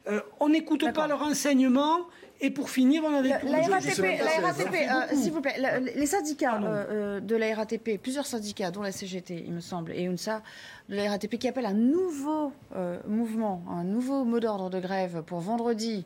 fonctionner, 0.06 0.22
on 0.40 0.50
n'écoute 0.50 0.94
pas 0.94 1.08
leurs 1.08 1.20
renseignements. 1.20 2.00
Et 2.42 2.52
pour 2.52 2.70
finir, 2.70 3.04
on 3.06 3.16
a 3.16 3.22
des 3.22 3.30
La, 3.30 3.38
RATP, 3.38 4.04
euh, 4.04 5.16
s'il 5.16 5.32
vous 5.32 5.40
plaît, 5.40 5.56
les 5.96 6.06
syndicats 6.06 6.60
euh, 6.62 6.86
euh, 6.90 7.20
de 7.22 7.36
la 7.38 7.56
RATP, 7.56 7.98
plusieurs 8.02 8.26
syndicats, 8.26 8.70
dont 8.70 8.82
la 8.82 8.92
CGT, 8.92 9.46
il 9.48 9.54
me 9.54 9.62
semble, 9.62 9.94
et 9.94 10.04
UNSA, 10.04 10.42
de 10.90 10.96
la 10.96 11.10
RATP, 11.10 11.38
qui 11.38 11.48
appellent 11.48 11.66
un 11.66 11.74
nouveau 11.74 12.52
mouvement, 13.08 13.64
un 13.70 13.86
nouveau 13.86 14.26
mot 14.26 14.42
d'ordre 14.42 14.70
de 14.70 14.80
grève 14.80 15.24
pour 15.26 15.40
vendredi 15.40 16.06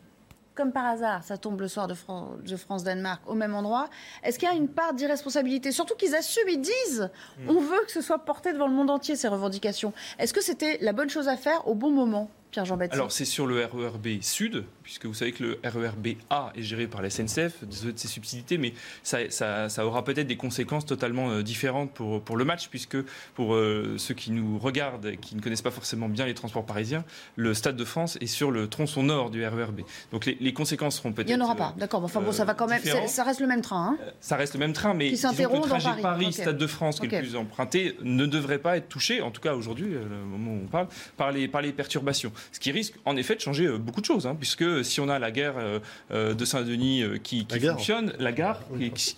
comme 0.54 0.72
par 0.72 0.86
hasard, 0.86 1.24
ça 1.24 1.38
tombe 1.38 1.62
le 1.62 1.68
soir 1.68 1.88
de, 1.88 1.94
France-Danemark 1.94 3.22
au 3.28 3.36
même 3.36 3.54
endroit. 3.54 3.92
Est-ce 4.24 4.40
qu'il 4.40 4.50
y 4.50 4.52
a 4.52 4.56
une 4.56 4.68
part 4.68 4.96
d'irresponsabilité? 4.96 5.72
Surtout 5.72 5.94
qu'ils 5.94 6.16
assument, 6.16 6.50
ils 6.50 6.62
disent 6.62 7.12
hmm. 7.38 7.50
on 7.50 7.60
veut 7.60 7.86
que 7.86 7.92
ce 7.92 8.02
soit 8.02 8.18
porté 8.18 8.54
devant 8.54 8.68
le 8.68 8.74
monde 8.74 8.90
entier, 8.90 9.16
ces 9.16 9.28
revendications. 9.28 9.94
Est-ce 10.18 10.34
que 10.34 10.42
c'était 10.42 10.80
la 10.82 10.94
bonne 10.94 11.12
chose 11.12 11.28
à 11.28 11.38
faire 11.38 11.68
au 11.68 11.76
bon 11.76 11.92
moment? 11.92 12.32
Pierre-Jean-Baptiste 12.52 12.94
Alors, 12.94 13.12
c'est 13.12 13.26
sur 13.26 13.46
le 13.46 13.64
RERB 13.66 14.22
Sud, 14.22 14.64
puisque 14.84 15.06
vous 15.06 15.14
savez 15.14 15.32
que 15.32 15.44
le 15.44 15.60
RERB 15.64 16.08
A 16.30 16.52
est 16.56 16.62
géré 16.62 16.88
par 16.88 17.02
la 17.02 17.10
SNCF, 17.10 17.64
de 17.64 17.98
ses 17.98 18.08
subsidités, 18.08 18.58
mais 18.58 18.74
ça, 19.04 19.30
ça, 19.30 19.86
aura 19.86 20.04
peut-être 20.04 20.28
des 20.28 20.38
conséquences 20.38 20.86
totalement 20.86 21.30
euh, 21.30 21.44
différentes 21.44 21.92
pour, 21.92 22.22
pour 22.22 22.38
le 22.38 22.46
match, 22.46 22.70
puisque 22.70 22.98
pour 23.36 23.54
euh, 23.54 23.96
ceux 23.98 24.14
qui 24.14 24.32
nous 24.32 24.58
regardent 24.60 25.08
et 25.08 25.18
qui 25.18 25.36
ne 25.36 25.42
connaissent 25.42 25.62
pas 25.62 25.72
forcément 25.72 26.08
bien 26.08 26.26
les 26.26 26.34
transports 26.34 26.66
parisiens, 26.66 27.04
le 27.36 27.54
Stade 27.54 27.76
de 27.76 27.86
France 27.86 28.18
est 28.22 28.28
sur 28.28 28.50
le 28.50 28.68
tronçon 28.68 29.04
nord 29.04 29.30
du 29.30 29.46
RERB. 29.46 29.82
Donc, 30.12 30.26
les, 30.26 30.54
conséquences 30.54 30.98
seront 30.98 31.12
peut-être. 31.12 31.30
Il 31.30 31.36
n'y 31.36 31.42
en 31.42 31.46
aura 31.46 31.56
pas, 31.56 31.74
euh, 31.76 31.80
d'accord. 31.80 32.04
Enfin 32.04 32.22
bon, 32.22 32.32
ça 32.32 32.46
va 32.46 32.54
quand 32.54 32.68
même. 32.68 32.82
Ça 33.08 33.24
reste 33.24 33.42
le 33.42 33.48
même 33.48 33.62
train. 33.62 33.98
Hein 34.00 34.06
ça 34.22 34.38
reste 34.38 34.54
le 34.54 34.60
même 34.60 34.74
train, 34.74 34.94
mais 34.94 35.12
qui 35.12 35.22
le 35.22 35.62
trajet 35.62 35.90
Paris, 36.02 36.32
Stade 36.32 36.58
de 36.58 36.68
France, 36.68 37.00
qui 37.00 37.08
est 37.08 37.22
le 37.22 37.28
plus 37.28 37.36
emprunté, 37.36 37.98
ne 38.02 38.26
devrait 38.26 38.60
pas 38.60 38.78
être 38.78 38.88
touché, 38.88 39.22
en 39.22 39.32
tout 39.32 39.42
cas 39.42 39.54
aujourd'hui, 39.54 39.96
au 39.96 40.26
moment 40.26 40.52
où 40.52 40.64
on 40.64 40.68
parle, 40.68 40.88
par 41.18 41.32
les, 41.32 41.48
par 41.48 41.62
les 41.62 41.74
perturbations. 41.74 42.32
Ce 42.52 42.60
qui 42.60 42.72
risque 42.72 42.96
en 43.06 43.16
effet 43.18 43.36
de 43.36 43.42
changer 43.42 43.68
beaucoup 43.78 44.02
de 44.02 44.06
choses, 44.06 44.28
hein, 44.28 44.36
puisque 44.36 44.84
si 44.84 45.00
on 45.00 45.10
a 45.10 45.20
la 45.20 45.32
guerre 45.32 45.56
de 46.12 46.46
Saint-Denis 46.46 47.04
qui, 47.24 47.46
fonctionne, 47.50 48.14
la 48.20 48.32
gare, 48.32 48.62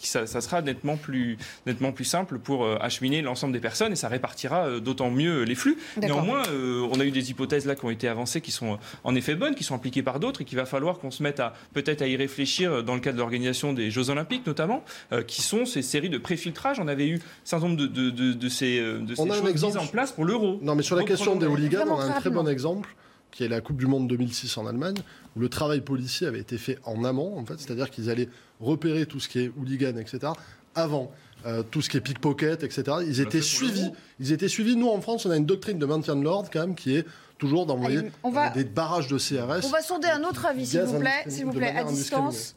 ça, 0.02 0.26
sera 0.26 0.62
nettement 0.62 0.98
plus, 0.98 1.38
nettement 1.66 1.92
plus 1.92 2.06
simple 2.06 2.40
pour 2.40 2.68
acheminer 2.82 3.22
l'ensemble 3.22 3.54
des 3.54 3.60
personnes 3.60 3.94
et 3.94 3.96
ça 3.96 4.08
répartira 4.08 4.80
d'autant 4.80 5.10
mieux 5.10 5.44
les 5.44 5.56
flux. 5.56 5.78
Néanmoins, 5.98 6.44
on 6.92 7.00
a 7.00 7.06
eu 7.06 7.12
des 7.12 7.32
hypothèses 7.32 7.66
là 7.66 7.76
qui 7.76 7.86
ont 7.86 7.90
été 7.90 8.08
avancées 8.08 8.42
qui 8.42 8.52
sont 8.52 8.78
en 9.04 9.16
effet 9.16 9.36
bonnes, 9.36 9.56
qui 9.56 9.64
sont 9.64 9.76
appliquées 9.76 10.04
par 10.04 10.20
d'autres 10.20 10.42
et 10.42 10.46
qu'il 10.46 10.58
va 10.58 10.66
falloir 10.66 11.00
qu'on 11.00 11.12
se 11.12 11.24
mette 11.24 11.40
à 11.40 11.54
peut-être 11.74 12.02
à 12.02 12.08
y 12.08 12.16
réfléchir 12.16 12.84
dans 12.84 12.96
le 12.96 13.02
cadre 13.02 13.16
de 13.16 13.22
l'organisation 13.22 13.74
des 13.74 13.92
Jeux 13.92 14.10
Olympiques 14.10 14.46
notamment, 14.46 14.84
qui 15.28 15.42
sont 15.42 15.66
ces 15.66 15.82
séries 15.82 16.10
de 16.10 16.18
préfiltrage. 16.18 16.80
On 16.80 16.88
avait 16.88 17.08
eu 17.08 17.16
un 17.16 17.20
certain 17.44 17.68
nombre 17.68 17.82
de, 17.82 18.10
de, 18.10 18.50
ces, 18.50 18.80
de 18.80 19.16
ces 19.16 19.28
choses 19.28 19.44
mises 19.44 19.78
en 19.78 19.88
place 19.88 20.12
pour 20.12 20.26
l'euro. 20.26 20.60
Non, 20.62 20.76
mais 20.76 20.84
sur 20.84 20.96
la 20.96 21.04
question 21.04 21.36
des 21.36 21.48
hooligans, 21.48 21.86
on 21.88 22.00
a 22.00 22.06
un 22.06 22.20
très 22.20 22.30
bon 22.30 22.48
exemple 22.48 22.96
qui 23.32 23.44
est 23.44 23.48
la 23.48 23.62
Coupe 23.62 23.78
du 23.78 23.88
Monde 23.88 24.08
2006 24.08 24.58
en 24.58 24.68
Allemagne, 24.68 24.98
où 25.36 25.40
le 25.40 25.50
travail 25.50 25.82
policier 25.82 26.28
avait 26.28 26.40
été 26.40 26.58
fait 26.58 26.78
en 26.86 27.04
amont, 27.04 27.38
en 27.38 27.46
fait, 27.46 27.60
c'est-à-dire 27.60 27.90
qu'ils 27.90 28.10
allaient 28.10 28.30
repérer 28.60 29.06
tout 29.06 29.20
ce 29.20 29.28
qui 29.28 29.40
est 29.40 29.52
hooligan, 29.58 29.98
etc., 29.98 30.34
avant. 30.76 31.12
Euh, 31.46 31.64
tout 31.64 31.82
ce 31.82 31.90
qui 31.90 31.96
est 31.96 32.02
pickpocket, 32.02 32.64
etc. 32.64 32.98
Ils 33.08 33.22
étaient 33.22 33.42
suivis. 33.42 33.94
Ils 34.20 34.34
étaient 34.34 34.50
suivis. 34.50 34.76
Nous, 34.76 34.90
en 34.90 35.00
France, 35.00 35.26
on 35.26 35.32
a 35.32 35.38
une 35.38 35.46
doctrine 35.46 35.80
de 35.80 35.86
maintien 35.86 36.18
de 36.18 36.22
l'ordre, 36.22 36.50
quand 36.52 36.60
même, 36.60 36.76
qui 36.76 36.98
est 36.98 37.06
toujours 37.38 37.66
d'envoyer 37.66 38.12
des 38.54 38.66
barrages 38.66 39.08
de 39.08 39.18
CRS. 39.18 39.66
On 39.66 39.70
va 39.70 39.82
sonder 39.82 40.10
un 40.10 40.24
autre 40.26 40.46
avis, 40.46 40.68
s'il 40.68 40.82
vous 40.82 41.00
plaît, 41.00 41.24
s'il 41.28 41.46
vous 41.46 41.54
plaît, 41.54 41.76
à 41.76 41.86
distance. 41.86 42.56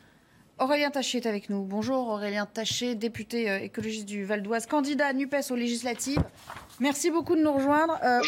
Aurélien 0.58 0.90
Taché 0.90 1.18
est 1.18 1.26
avec 1.26 1.50
nous. 1.50 1.64
Bonjour 1.64 2.08
Aurélien 2.08 2.46
Taché, 2.46 2.94
député 2.94 3.50
euh, 3.50 3.58
écologiste 3.58 4.06
du 4.06 4.24
Val 4.24 4.42
d'Oise, 4.42 4.66
candidat 4.66 5.06
à 5.06 5.12
NUPES 5.12 5.50
aux 5.50 5.56
législatives. 5.56 6.22
Merci 6.78 7.10
beaucoup 7.10 7.34
de 7.34 7.40
nous 7.40 7.52
rejoindre. 7.52 7.98
Euh, 8.04 8.20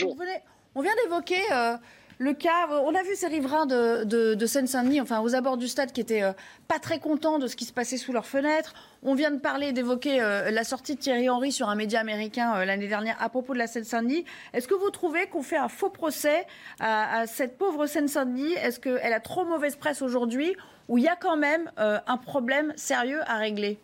on, 0.75 0.83
vient 0.83 0.93
d'évoquer 1.05 1.41
euh, 1.53 1.77
le 2.19 2.33
cas, 2.33 2.69
on 2.71 2.95
a 2.95 3.03
vu 3.03 3.15
ces 3.15 3.27
riverains 3.27 3.67
de, 3.67 4.47
Seine-Saint-Denis, 4.47 5.01
enfin 5.01 5.21
aux 5.21 5.35
abords 5.35 5.57
du 5.57 5.69
stade, 5.69 5.93
qui 5.93 6.01
étaient 6.01 6.23
pas 6.69 6.79
très 6.79 6.99
contents 6.99 7.39
de 7.39 7.47
ce 7.47 7.57
qui 7.57 7.65
se 7.65 7.73
passait 7.73 7.97
sous 7.97 8.13
leurs 8.13 8.27
fenêtres. 8.27 8.75
On 9.03 9.15
vient 9.15 9.31
de 9.31 9.39
parler, 9.39 9.73
d'évoquer 9.73 10.19
la 10.19 10.65
sortie 10.65 10.95
de 10.95 11.01
Thierry 11.01 11.29
Henry 11.29 11.53
sur 11.53 11.69
un 11.69 11.75
média 11.75 12.01
américain 12.01 12.65
l'année 12.65 12.89
dernière 12.89 13.17
à 13.21 13.29
propos 13.29 13.53
de 13.53 13.59
la 13.59 13.67
Seine-Saint-Denis. 13.67 14.25
Est-ce 14.53 14.69
que 14.69 14.75
vous 14.75 14.91
trouvez 14.91 15.27
qu'on 15.27 15.43
fait 15.43 15.57
un 15.57 15.69
faux 15.69 15.91
procès 15.91 16.47
à, 16.81 17.21
à 17.21 17.27
cette 17.27 17.59
pauvre 17.59 17.87
Seine-Saint-Denis? 17.87 18.53
Est-ce 18.55 18.81
qu'elle 18.81 19.13
a 19.13 19.21
trop 19.21 19.45
mauvaise 19.45 19.77
presse 19.77 20.03
aujourd'hui? 20.03 20.55
Où 20.89 20.99
il 20.99 21.05
y 21.05 21.09
a 21.09 21.17
quand 21.17 21.37
même 21.37 21.71
euh, 21.79 21.99
un 22.07 22.17
problème 22.17 22.73
sérieux 22.77 23.21
à 23.27 23.37
régler? 23.37 23.79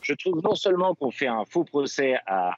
Je 0.00 0.14
trouve 0.14 0.40
non 0.42 0.54
seulement 0.54 0.94
qu'on 0.94 1.10
fait 1.10 1.26
un 1.26 1.44
faux 1.44 1.64
procès 1.64 2.18
à, 2.26 2.54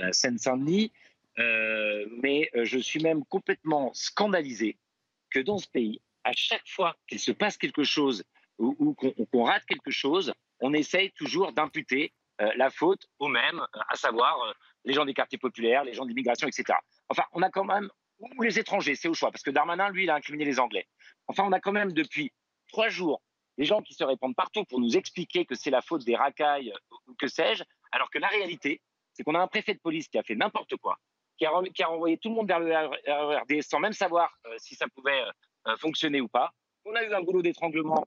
la 0.00 0.12
Seine-Saint-Denis, 0.12 0.90
euh, 0.90 1.07
mais 1.38 2.50
euh, 2.54 2.64
je 2.64 2.78
suis 2.78 3.00
même 3.00 3.24
complètement 3.26 3.92
scandalisé 3.94 4.78
que 5.30 5.40
dans 5.40 5.58
ce 5.58 5.68
pays, 5.68 6.00
à 6.24 6.32
chaque 6.32 6.66
fois 6.68 6.96
qu'il 7.06 7.18
se 7.18 7.32
passe 7.32 7.56
quelque 7.56 7.84
chose 7.84 8.24
ou, 8.58 8.94
qu'on 8.94 9.44
rate 9.44 9.64
quelque 9.66 9.90
chose, 9.90 10.32
on 10.60 10.74
essaye 10.74 11.12
toujours 11.12 11.52
d'imputer 11.52 12.12
la 12.56 12.70
faute 12.70 13.06
aux 13.18 13.28
mêmes, 13.28 13.64
à 13.88 13.96
savoir 13.96 14.36
les 14.84 14.94
gens 14.94 15.04
des 15.04 15.14
quartiers 15.14 15.38
populaires, 15.38 15.84
les 15.84 15.92
gens 15.92 16.06
d'immigration, 16.06 16.48
etc. 16.48 16.76
Enfin, 17.08 17.24
on 17.32 17.42
a 17.42 17.50
quand 17.50 17.64
même, 17.64 17.88
ou 18.18 18.42
les 18.42 18.58
étrangers, 18.58 18.96
c'est 18.96 19.08
au 19.08 19.14
choix, 19.14 19.30
parce 19.30 19.42
que 19.42 19.50
Darmanin, 19.50 19.90
lui, 19.90 20.04
il 20.04 20.10
a 20.10 20.14
incriminé 20.14 20.44
les 20.44 20.58
Anglais. 20.58 20.86
Enfin, 21.28 21.44
on 21.46 21.52
a 21.52 21.60
quand 21.60 21.72
même 21.72 21.92
depuis 21.92 22.32
trois 22.68 22.88
jours 22.88 23.22
des 23.58 23.64
gens 23.64 23.82
qui 23.82 23.94
se 23.94 24.04
répandent 24.04 24.36
partout 24.36 24.64
pour 24.64 24.80
nous 24.80 24.96
expliquer 24.96 25.44
que 25.44 25.54
c'est 25.54 25.70
la 25.70 25.82
faute 25.82 26.04
des 26.04 26.16
racailles 26.16 26.72
ou 27.06 27.14
que 27.14 27.26
sais-je, 27.26 27.64
alors 27.92 28.10
que 28.10 28.18
la 28.18 28.28
réalité, 28.28 28.80
c'est 29.12 29.24
qu'on 29.24 29.34
a 29.34 29.40
un 29.40 29.48
préfet 29.48 29.74
de 29.74 29.80
police 29.80 30.08
qui 30.08 30.18
a 30.18 30.22
fait 30.22 30.36
n'importe 30.36 30.76
quoi, 30.76 30.96
qui 31.38 31.46
a, 31.46 31.52
qui 31.74 31.82
a, 31.82 31.86
renvoyé 31.86 32.18
tout 32.18 32.28
le 32.28 32.34
monde 32.34 32.48
vers 32.48 32.60
le 32.60 32.72
RERD 32.72 33.62
sans 33.62 33.78
même 33.78 33.92
savoir 33.92 34.30
euh, 34.46 34.54
si 34.58 34.74
ça 34.74 34.86
pouvait 34.88 35.22
euh, 35.66 35.76
fonctionner 35.76 36.20
ou 36.20 36.28
pas. 36.28 36.52
On 36.84 36.94
a 36.94 37.02
eu 37.04 37.14
un 37.14 37.22
boulot 37.22 37.42
d'étranglement 37.42 38.06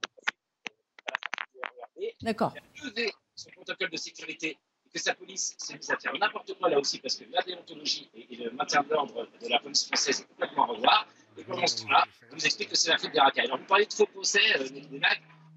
D'accord. 2.22 2.54
Usé 2.84 3.12
son 3.36 3.50
protocole 3.52 3.90
de 3.90 3.98
sécurité 3.98 4.58
et 4.86 4.90
que 4.90 5.00
sa 5.00 5.14
police 5.14 5.56
s'est 5.58 5.76
mise 5.76 5.92
à 5.92 5.98
faire 5.98 6.14
n'importe 6.18 6.54
quoi 6.58 6.70
là 6.70 6.80
aussi 6.80 7.00
parce 7.00 7.16
que 7.16 7.26
la 7.32 7.42
déontologie 7.42 8.10
et, 8.16 8.36
le 8.36 8.52
maintien 8.52 8.82
de 8.84 8.90
l'ordre 8.90 9.28
de 9.42 9.48
la 9.48 9.60
police 9.60 9.86
française 9.86 10.22
est 10.22 10.28
complètement 10.28 10.64
à 10.64 10.68
revoir. 10.68 11.08
Et 11.38 11.44
pendant 11.44 11.68
ce 11.68 11.84
temps-là, 11.84 12.06
on 12.32 12.36
nous 12.36 12.46
explique 12.46 12.70
que 12.70 12.76
c'est 12.76 12.90
la 12.90 12.98
faute 12.98 13.12
des 13.12 13.20
racailles. 13.20 13.46
Alors, 13.46 13.60
vous 13.60 13.66
parlez 13.66 13.86
de 13.86 13.94
faux 13.94 14.06
procès, 14.08 14.42
euh, 14.60 14.68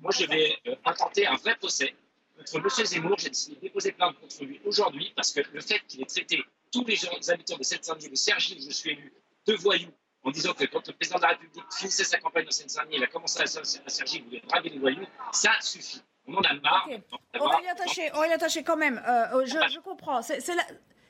Moi, 0.01 0.13
je 0.13 0.27
vais 0.27 0.57
euh, 0.67 0.77
intenter 0.85 1.27
un 1.27 1.37
vrai 1.37 1.57
procès 1.57 1.95
contre 2.37 2.57
M. 2.57 2.87
Zemmour. 2.87 3.19
J'ai 3.19 3.31
décidé 3.31 3.57
de 3.57 3.61
déposer 3.61 3.93
plainte 3.93 4.19
contre 4.21 4.45
lui 4.45 4.61
aujourd'hui 4.65 5.13
parce 5.17 5.33
que 5.33 5.41
le 5.53 5.61
fait 5.61 5.81
qu'il 5.89 6.03
ait 6.03 6.07
traité 6.07 6.45
tous 6.75 6.85
les, 6.87 7.31
habitants 7.31 7.57
de 7.57 7.63
Seine-Saint-Denis, 7.63 8.11
de 8.11 8.17
Sergi, 8.17 8.57
où 8.59 8.69
je 8.69 8.75
suis 8.75 8.91
élu, 8.91 9.13
de 9.47 9.55
voyous, 9.55 9.93
en 10.25 10.31
disant 10.31 10.53
que 10.55 10.65
quand 10.65 10.87
le 10.87 10.95
président 10.95 11.19
de 11.19 11.23
la 11.23 11.29
République 11.29 11.65
finissait 11.73 12.05
sa 12.05 12.19
campagne 12.19 12.47
en 12.49 12.51
Seine-Saint-Denis, 12.51 12.97
il 12.97 13.05
a 13.05 13.07
commencé 13.07 13.41
à, 13.43 13.47
Sergi, 13.47 14.19
il 14.19 14.25
voulait 14.25 14.43
draguer 14.49 14.71
les 14.71 14.79
voyous, 14.79 15.07
ça 15.33 15.53
suffit. 15.61 16.03
On 16.27 16.35
en 16.37 16.43
a 16.43 16.55
marre. 16.55 16.89
Okay. 16.89 17.03
Aurélien 17.39 17.75
Taché, 17.75 18.11
Aurélien 18.13 18.39
Taché, 18.39 18.63
quand 18.65 18.77
même, 18.79 19.03
euh, 19.07 19.45
je, 19.45 19.59
je, 19.71 19.79
comprends. 19.81 20.23
C'est 20.23 20.55
la... 20.55 20.65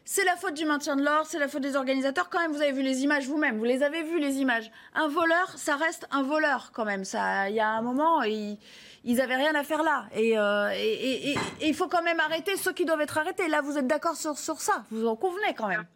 C'est 0.07 0.25
la 0.25 0.37
faute 0.37 0.53
du 0.53 0.67
maintien 0.67 0.97
de 0.97 1.03
l'ordre, 1.03 1.27
c'est 1.27 1.39
la 1.39 1.49
faute 1.49 1.63
des 1.63 1.77
organisateurs. 1.77 2.29
Quand 2.29 2.41
même, 2.41 2.53
vous 2.53 2.61
avez 2.61 2.73
vu 2.73 2.83
les 2.83 3.03
images 3.03 3.27
vous-même, 3.27 3.57
vous 3.57 3.65
les 3.65 3.83
avez 3.83 4.03
vues 4.03 4.21
les 4.21 4.37
images. 4.37 4.71
Un 4.93 5.09
voleur, 5.09 5.49
ça 5.57 5.77
reste 5.77 6.07
un 6.11 6.23
voleur 6.23 6.73
quand 6.75 6.85
même. 6.85 7.05
Ça, 7.05 7.49
il 7.49 7.57
y 7.57 7.61
a 7.61 7.71
un 7.71 7.81
moment, 7.81 8.23
ils, 8.23 8.59
ils 9.05 9.21
avaient 9.23 9.37
rien 9.37 9.55
à 9.55 9.65
faire 9.65 9.83
là. 9.83 10.07
Euh, 10.15 10.71
et, 10.75 11.31
et, 11.31 11.39
il 11.63 11.75
faut 11.75 11.89
quand 11.89 12.03
même 12.03 12.21
arrêter 12.21 12.57
ceux 12.59 12.75
qui 12.75 12.85
doivent 12.85 13.01
être 13.01 13.17
arrêtés. 13.17 13.49
Là, 13.49 13.63
vous 13.63 13.79
êtes 13.79 13.87
d'accord 13.87 14.17
sur, 14.17 14.37
ça 14.37 14.85
Vous 14.91 15.07
en 15.07 15.17
convenez 15.17 15.55
quand 15.55 15.69
même 15.69 15.87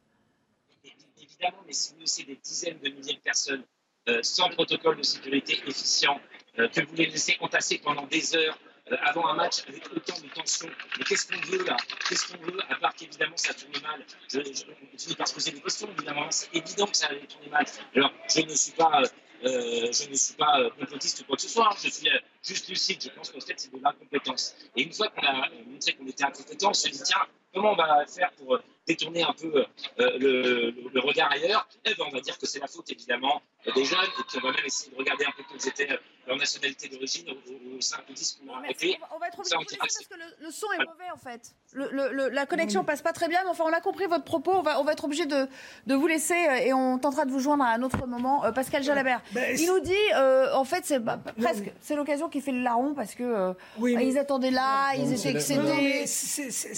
Évidemment, 1.21 1.63
mais 1.67 1.73
si 1.75 1.93
vous 1.93 2.01
laissez 2.01 2.25
des 2.25 2.37
dizaines 2.37 2.79
de 2.79 2.89
milliers 2.89 3.15
de 3.15 3.21
personnes 3.21 3.63
euh, 4.09 4.21
sans 4.23 4.49
protocole 4.49 4.97
de 4.97 5.03
sécurité 5.03 5.61
efficient, 5.67 6.19
euh, 6.59 6.69
que 6.69 6.81
vous 6.81 6.95
les 6.97 7.07
laissez 7.07 7.37
entasser 7.41 7.79
pendant 7.79 8.07
des 8.07 8.35
heures 8.35 8.59
euh, 8.67 8.68
avant 9.03 9.29
un 9.29 9.35
match 9.35 9.63
avec 9.69 9.85
autant 9.95 10.19
de 10.21 10.29
tension. 10.29 10.69
Mais 10.99 11.05
qu'est-ce 11.05 11.27
qu'on 11.29 11.41
veut 11.47 11.65
là? 11.65 11.77
Qu'est-ce 12.09 12.33
qu'on 12.33 12.43
veut 12.45 12.59
À 12.69 12.77
part 12.77 12.95
qu'évidemment 12.95 13.37
ça 13.37 13.55
tourne 13.55 13.83
mal? 13.83 14.05
Je, 14.29 14.41
je, 14.41 14.65
on 14.95 14.99
finit 14.99 15.17
par 15.17 15.29
se 15.29 15.35
poser 15.35 15.51
des 15.53 15.61
questions, 15.61 15.89
évidemment. 15.97 16.27
C'est 16.31 16.55
évident 16.55 16.87
que 16.87 16.97
ça 16.97 17.07
allait 17.09 17.27
tourner 17.27 17.49
mal. 17.49 17.67
Alors, 17.95 18.13
je 18.35 18.41
ne 18.41 18.55
suis 18.55 18.73
pas. 18.73 19.03
Euh, 19.45 19.93
je 19.93 20.11
ne 20.11 20.15
suis 20.17 20.35
pas 20.35 20.59
euh, 20.59 20.71
complotiste 20.71 21.21
ou 21.21 21.25
quoi 21.25 21.37
que 21.37 21.43
ce 21.43 21.49
soit, 21.49 21.71
je 21.81 21.89
suis 21.89 22.09
euh, 22.09 22.19
juste 22.43 22.69
lucide. 22.69 23.03
Je 23.03 23.11
pense 23.11 23.31
qu'en 23.31 23.41
fait, 23.41 23.55
c'est 23.57 23.73
de 23.73 23.81
l'incompétence. 23.83 24.55
Et 24.77 24.83
une 24.83 24.93
fois 24.93 25.09
qu'on 25.09 25.27
a 25.27 25.49
montré 25.67 25.95
qu'on 25.95 26.07
était 26.07 26.25
incompétent, 26.25 26.71
on 26.71 26.75
se 26.75 26.89
dit 26.89 27.03
tiens, 27.03 27.27
comment 27.55 27.73
on 27.73 27.77
va 27.77 28.07
faire 28.07 28.31
pour 28.33 28.59
détourner 28.87 29.23
un 29.23 29.33
peu 29.33 29.65
le, 29.99 30.71
le, 30.71 31.01
regard 31.01 31.31
ailleurs? 31.31 31.69
Eh 31.85 31.95
ben, 31.95 32.05
on 32.07 32.11
va 32.11 32.21
dire 32.21 32.39
que 32.39 32.47
c'est 32.47 32.61
la 32.61 32.67
faute 32.67 32.91
évidemment 32.91 33.43
des 33.75 33.85
jeunes 33.85 33.99
et 34.01 34.23
puis 34.29 34.39
on 34.39 34.47
va 34.47 34.53
même 34.53 34.65
essayer 34.65 34.91
de 34.91 34.97
regarder 34.97 35.25
un 35.27 35.33
peu 35.37 35.43
quelles 35.51 35.69
étaient 35.69 35.99
leur 36.27 36.37
nationalité 36.37 36.89
d'origine 36.89 37.29
aux 37.31 37.81
5 37.81 38.01
ou 38.09 38.13
10 38.13 38.41
qu'on 38.41 38.55
a 38.55 38.59
arrêtés. 38.59 38.99
On 39.15 39.19
va 39.19 39.29
être 39.29 39.39
obligé 39.39 39.57
de 39.57 39.79
parce 39.79 39.99
que 39.99 40.15
le, 40.45 40.51
son 40.51 40.73
est 40.73 40.79
mauvais 40.79 41.11
en 41.13 41.17
fait. 41.17 41.55
Le, 41.73 42.29
la 42.29 42.47
connexion 42.47 42.85
passe 42.85 43.03
pas 43.03 43.13
très 43.13 43.29
bien, 43.29 43.43
mais 43.45 43.51
enfin 43.51 43.65
on 43.67 43.73
a 43.73 43.81
compris 43.81 44.07
votre 44.07 44.25
propos. 44.25 44.53
On 44.53 44.63
va, 44.63 44.81
on 44.81 44.85
va 44.85 44.93
être 44.93 45.05
obligé 45.05 45.27
de, 45.27 45.49
de, 45.87 45.95
vous 45.95 46.07
laisser 46.07 46.47
et 46.65 46.73
on 46.73 46.99
tentera 46.99 47.25
de 47.25 47.31
vous 47.31 47.41
joindre 47.41 47.65
à 47.65 47.69
un 47.69 47.83
autre 47.83 48.07
moment. 48.07 48.51
Pascal 48.53 48.83
Jalabert, 48.83 49.23
ben, 49.33 49.57
il 49.59 49.67
nous 49.67 49.81
dit 49.81 50.15
en 50.55 50.65
fait 50.65 50.85
c'est 50.85 51.01
presque 51.39 51.73
c'est 51.81 51.97
l'occasion 51.97 52.28
qui 52.29 52.41
fait 52.41 52.53
le 52.53 52.63
larron 52.63 52.95
parce 52.95 53.15
que 53.15 53.55
ils 53.83 54.19
attendaient 54.19 54.51
là, 54.51 54.95
ils 54.97 55.13
étaient 55.13 55.31
excédés. 55.31 56.05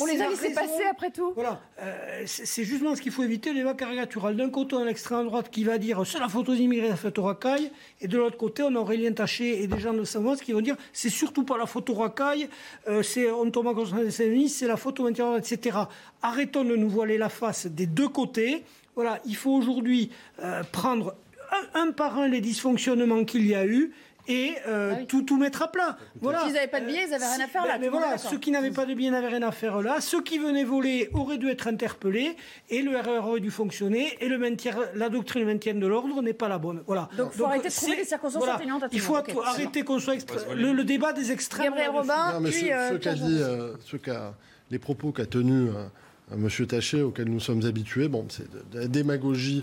On 0.01 0.07
les 0.07 0.20
a 0.20 0.28
laissés 0.28 0.53
passer 0.53 0.84
après 0.90 1.11
tout. 1.11 1.32
Voilà, 1.34 1.61
c'est 2.26 2.64
justement 2.64 2.94
ce 2.94 3.03
qu'il 3.03 3.12
faut 3.12 3.22
éviter 3.22 3.53
les 3.53 3.64
caricatural. 3.74 4.36
D'un 4.36 4.51
côté, 4.51 4.76
on 4.76 4.82
a 4.82 4.84
l'extrême 4.84 5.26
droite 5.26 5.51
qui 5.51 5.64
va 5.64 5.78
dire 5.78 6.03
c'est 6.07 6.18
la 6.18 6.28
photo 6.28 6.55
immigrés, 6.55 6.88
la 6.88 6.96
photo 6.96 7.22
racaille, 7.22 7.70
et 8.01 8.09
de 8.09 8.18
l'autre 8.18 8.36
côté, 8.36 8.62
on 8.62 8.74
a 8.74 8.78
Aurélien 8.78 9.12
Taché 9.12 9.62
et 9.62 9.66
des 9.66 9.78
gens 9.78 9.92
de 9.92 10.05
Savoie 10.05 10.36
qui 10.36 10.53
vont 10.53 10.61
dire 10.61 10.76
c'est 10.92 11.11
surtout 11.11 11.44
pas 11.44 11.59
la 11.59 11.66
photo 11.66 11.94
racaille, 11.94 12.48
euh, 12.88 13.03
c'est 13.03 13.30
on 13.30 13.51
tombe 13.51 13.68
en 13.68 13.74
c'est 14.11 14.66
la 14.66 14.76
photo 14.76 15.07
intérieure, 15.07 15.38
etc. 15.38 15.78
Arrêtons 16.22 16.64
de 16.64 16.76
nous 16.76 16.88
voiler 16.88 17.18
la 17.18 17.28
face 17.28 17.66
des 17.66 17.86
deux 17.86 18.09
côtés. 18.09 18.64
Voilà, 18.94 19.20
il 19.24 19.36
faut 19.36 19.53
aujourd'hui 19.53 20.11
euh, 20.42 20.62
prendre 20.72 21.14
un, 21.74 21.92
par 21.92 22.18
un 22.18 22.28
les 22.28 22.40
dysfonctionnements 22.40 23.24
qu'il 23.24 23.46
y 23.46 23.55
a 23.55 23.66
eu 23.66 23.92
et 24.31 24.55
euh, 24.68 24.95
ah 24.95 25.05
tout, 25.07 25.22
tout 25.22 25.37
mettre 25.37 25.62
à 25.62 25.72
plat. 25.72 25.99
Voilà. 26.20 26.45
S'ils 26.45 26.53
n'avaient 26.53 26.68
pas 26.68 26.81
de 26.81 26.87
billets, 26.87 27.05
ils 27.05 27.11
n'avaient 27.11 27.26
rien 27.26 27.45
à 27.45 27.49
faire 27.49 27.66
là. 27.66 27.78
Mais 27.78 27.89
voilà, 27.89 28.16
ceux 28.16 28.39
qui 28.39 28.53
n'avaient 28.53 28.70
pas 28.70 28.87
de 28.87 28.95
billets 28.95 29.11
n'avaient 29.11 29.28
rien 29.28 29.43
à 29.43 29.51
faire 29.51 29.83
là. 29.83 30.01
Ceux 30.01 30.22
qui 30.22 30.39
venaient 30.39 30.64
voler 30.64 31.11
auraient 31.14 31.37
dû 31.37 31.49
être 31.49 31.66
interpellés 31.66 32.37
et 32.68 32.83
le 32.83 32.97
RER 32.97 33.18
aurait 33.18 33.41
dû 33.41 33.51
fonctionner 33.51 34.16
et 34.20 34.28
le 34.28 34.39
maintien, 34.39 34.76
la 34.95 35.09
doctrine 35.09 35.43
de 35.43 35.53
maintien 35.53 35.74
de 35.74 35.87
l'ordre 35.87 36.22
n'est 36.22 36.33
pas 36.33 36.49
la 36.49 36.59
bonne. 36.59 36.83
Voilà. 36.87 37.09
Donc 37.16 37.31
il 37.35 37.39
faut 37.39 37.45
arrêter 37.45 37.68
de 37.68 37.74
trouver 37.74 37.97
des 37.97 38.05
circonstances 38.05 38.41
voilà. 38.41 38.55
atténuantes. 38.55 38.85
Il 38.93 39.01
faut 39.01 39.16
arrêter 39.16 39.83
qu'on 39.83 39.99
soit 39.99 40.14
le, 40.55 40.85
débat 40.85 41.12
des 41.12 41.33
extrêmes. 41.33 41.66
Gabriel 41.66 41.91
Robin, 41.91 42.33
non, 42.35 42.41
mais 42.41 42.51
puis, 42.51 42.61
ce, 42.61 42.72
euh, 42.72 42.99
qu'a 42.99 43.14
dit, 43.14 43.39
euh, 43.41 43.74
ce 43.85 43.97
qu'a, 43.97 44.35
les 44.70 44.78
propos 44.78 45.11
qu'a 45.11 45.26
tenus 45.26 45.70
euh, 45.74 46.37
Monsieur 46.37 46.66
Taché, 46.66 47.03
auxquels 47.03 47.28
nous 47.28 47.41
sommes 47.41 47.64
habitués, 47.66 48.07
bon, 48.07 48.26
c'est 48.28 48.49
de 48.70 48.78
la 48.78 48.87
démagogie 48.87 49.61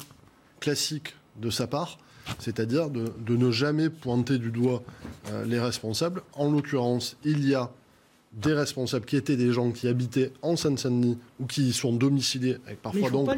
classique 0.59 1.15
de 1.38 1.49
sa 1.49 1.68
part 1.68 1.97
c'est-à-dire 2.39 2.89
de, 2.89 3.11
ne 3.30 3.51
jamais 3.51 3.89
pointer 3.89 4.38
du 4.38 4.51
doigt 4.51 4.84
euh, 5.32 5.45
les 5.45 5.59
responsables. 5.59 6.21
En 6.34 6.51
l'occurrence, 6.51 7.17
il 7.23 7.47
y 7.47 7.55
a 7.55 7.69
des 8.38 8.53
responsables 8.53 9.05
qui 9.05 9.15
étaient 9.15 9.35
des 9.35 9.51
gens 9.51 9.71
qui 9.71 9.88
habitaient 9.88 10.31
en 10.43 10.55
Seine-Saint-Denis 10.55 11.17
ou 11.39 11.47
qui 11.47 11.69
y 11.69 11.73
sont 11.73 11.91
domiciliés, 11.91 12.57
avec 12.67 12.81
parfois 12.81 13.09
donc 13.09 13.29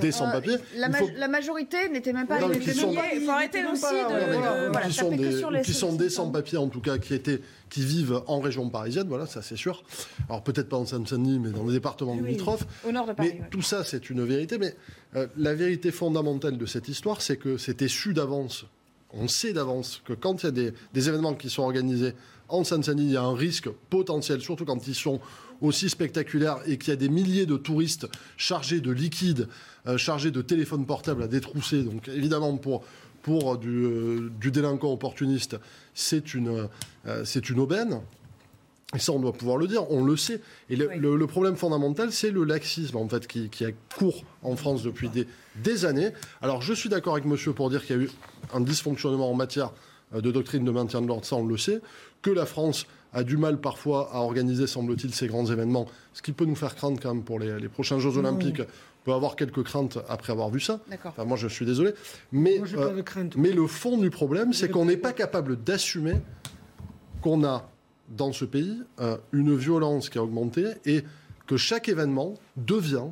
des 0.00 0.12
sans-papiers. 0.12 0.54
Euh, 0.54 0.78
la, 0.78 0.88
ma 0.88 0.98
la, 1.16 1.28
majorité 1.28 1.88
n'était 1.88 2.12
même 2.12 2.28
pas... 2.28 2.38
Non, 2.38 2.50
qui 2.50 2.72
sont, 2.72 2.94
il 3.12 3.22
faut 3.22 3.30
arrêter 3.30 3.66
aussi 3.66 3.82
de... 3.82 4.70
Voilà, 4.70 4.86
qui 4.86 4.92
sont 4.92 5.10
des, 5.10 5.62
qui 5.62 5.74
sont 5.74 5.92
des 5.94 6.08
sans-papiers, 6.08 6.58
en 6.58 6.68
tout 6.68 6.80
cas, 6.80 6.98
qui, 6.98 7.14
étaient, 7.14 7.40
qui 7.70 7.84
vivent 7.84 8.22
en 8.28 8.38
région 8.38 8.70
parisienne, 8.70 9.08
voilà, 9.08 9.26
ça 9.26 9.42
c'est 9.42 9.56
sûr. 9.56 9.82
Alors 10.28 10.44
peut-être 10.44 10.68
pas 10.68 10.76
en 10.76 10.86
Seine-Saint-Denis, 10.86 11.40
mais 11.40 11.50
dans 11.50 11.64
le 11.64 11.72
département 11.72 12.12
oui, 12.14 12.28
limitrophes. 12.28 12.66
Au 12.88 12.92
nord 12.92 13.06
de 13.08 13.14
Paris, 13.14 13.34
mais 13.40 13.48
tout 13.50 13.62
ça, 13.62 13.82
c'est 13.82 14.10
une 14.10 14.24
vérité. 14.24 14.58
Mais 14.58 14.76
euh, 15.16 15.26
la 15.36 15.54
vérité 15.54 15.90
fondamentale 15.90 16.56
de 16.56 16.66
cette 16.66 16.88
histoire, 16.88 17.20
c'est 17.20 17.36
que 17.36 17.56
c'était 17.56 17.88
su 17.88 18.14
d'avance 18.14 18.66
on 19.12 19.28
sait 19.28 19.52
d'avance 19.52 20.02
que 20.04 20.12
quand 20.12 20.42
il 20.42 20.46
y 20.46 20.48
a 20.48 20.52
des, 20.52 20.72
des, 20.92 21.08
événements 21.08 21.34
qui 21.34 21.48
sont 21.48 21.62
organisés 21.62 22.12
en 22.48 22.64
Seine-Saint-Denis, 22.64 23.06
il 23.06 23.12
y 23.12 23.16
a 23.16 23.22
un 23.22 23.34
risque 23.34 23.68
potentiel, 23.90 24.40
surtout 24.40 24.64
quand 24.64 24.86
ils 24.86 24.94
sont 24.94 25.20
aussi 25.60 25.88
spectaculaires 25.88 26.58
et 26.66 26.78
qu'il 26.78 26.88
y 26.88 26.92
a 26.92 26.96
des 26.96 27.08
milliers 27.08 27.46
de 27.46 27.56
touristes 27.56 28.06
chargés 28.36 28.80
de 28.80 28.90
liquide, 28.90 29.48
euh, 29.86 29.96
chargés 29.96 30.30
de 30.30 30.42
téléphones 30.42 30.86
portables 30.86 31.22
à 31.22 31.28
détrousser. 31.28 31.82
Donc 31.82 32.08
évidemment, 32.08 32.56
pour, 32.56 32.84
pour 33.22 33.56
du, 33.56 33.84
euh, 33.84 34.30
du 34.40 34.50
délinquant 34.50 34.92
opportuniste, 34.92 35.56
c'est 35.94 36.34
une, 36.34 36.68
euh, 37.06 37.24
c'est 37.24 37.48
une 37.48 37.58
aubaine. 37.58 38.00
Et 38.94 39.00
ça, 39.00 39.12
on 39.12 39.18
doit 39.18 39.32
pouvoir 39.32 39.56
le 39.56 39.66
dire, 39.66 39.90
on 39.90 40.04
le 40.04 40.16
sait. 40.16 40.40
Et 40.70 40.76
le, 40.76 40.88
le, 40.96 41.16
le 41.16 41.26
problème 41.26 41.56
fondamental, 41.56 42.12
c'est 42.12 42.30
le 42.30 42.44
laxisme, 42.44 42.96
en 42.96 43.08
fait, 43.08 43.26
qui, 43.26 43.48
qui 43.48 43.64
est 43.64 43.74
court 43.98 44.24
en 44.42 44.54
France 44.54 44.84
depuis 44.84 45.08
des, 45.08 45.26
des 45.56 45.84
années. 45.84 46.10
Alors, 46.40 46.62
je 46.62 46.72
suis 46.72 46.88
d'accord 46.88 47.14
avec 47.14 47.24
monsieur 47.24 47.52
pour 47.52 47.68
dire 47.68 47.84
qu'il 47.84 47.96
y 47.96 47.98
a 47.98 48.02
eu 48.02 48.10
un 48.54 48.60
dysfonctionnement 48.60 49.28
en 49.28 49.34
matière 49.34 49.72
de 50.12 50.30
doctrine 50.30 50.64
de 50.64 50.70
maintien 50.70 51.02
de 51.02 51.06
l'ordre, 51.06 51.24
ça, 51.24 51.36
on 51.36 51.46
le 51.46 51.56
sait 51.56 51.80
que 52.22 52.30
la 52.30 52.46
France 52.46 52.86
a 53.12 53.24
du 53.24 53.36
mal 53.36 53.60
parfois 53.60 54.10
à 54.12 54.18
organiser, 54.18 54.66
semble-t-il, 54.66 55.14
ces 55.14 55.26
grands 55.26 55.46
événements, 55.46 55.86
ce 56.12 56.22
qui 56.22 56.32
peut 56.32 56.44
nous 56.44 56.54
faire 56.54 56.74
craindre 56.74 57.00
quand 57.00 57.14
même 57.14 57.24
pour 57.24 57.38
les, 57.38 57.68
prochains 57.68 57.98
Jeux 57.98 58.18
Olympiques. 58.18 58.60
On 58.60 59.04
peut 59.04 59.12
avoir 59.12 59.36
quelques 59.36 59.62
craintes 59.62 59.98
après 60.08 60.32
avoir 60.32 60.50
vu 60.50 60.60
ça. 60.60 60.80
Enfin, 61.04 61.24
moi, 61.24 61.36
je 61.36 61.48
suis 61.48 61.64
désolé. 61.64 61.92
Mais, 62.32 62.60
euh, 62.76 63.02
mais 63.36 63.52
le 63.52 63.66
fond 63.66 63.96
du 63.96 64.10
problème, 64.10 64.52
c'est 64.52 64.68
qu'on 64.68 64.84
n'est 64.84 64.96
pas 64.96 65.12
capable 65.12 65.62
d'assumer 65.62 66.16
qu'on 67.22 67.44
a 67.44 67.70
dans 68.08 68.32
ce 68.32 68.44
pays 68.44 68.82
euh, 69.00 69.16
une 69.32 69.56
violence 69.56 70.10
qui 70.10 70.18
a 70.18 70.22
augmenté 70.22 70.66
et 70.84 71.02
que 71.46 71.56
chaque 71.56 71.88
événement 71.88 72.34
devient, 72.56 73.06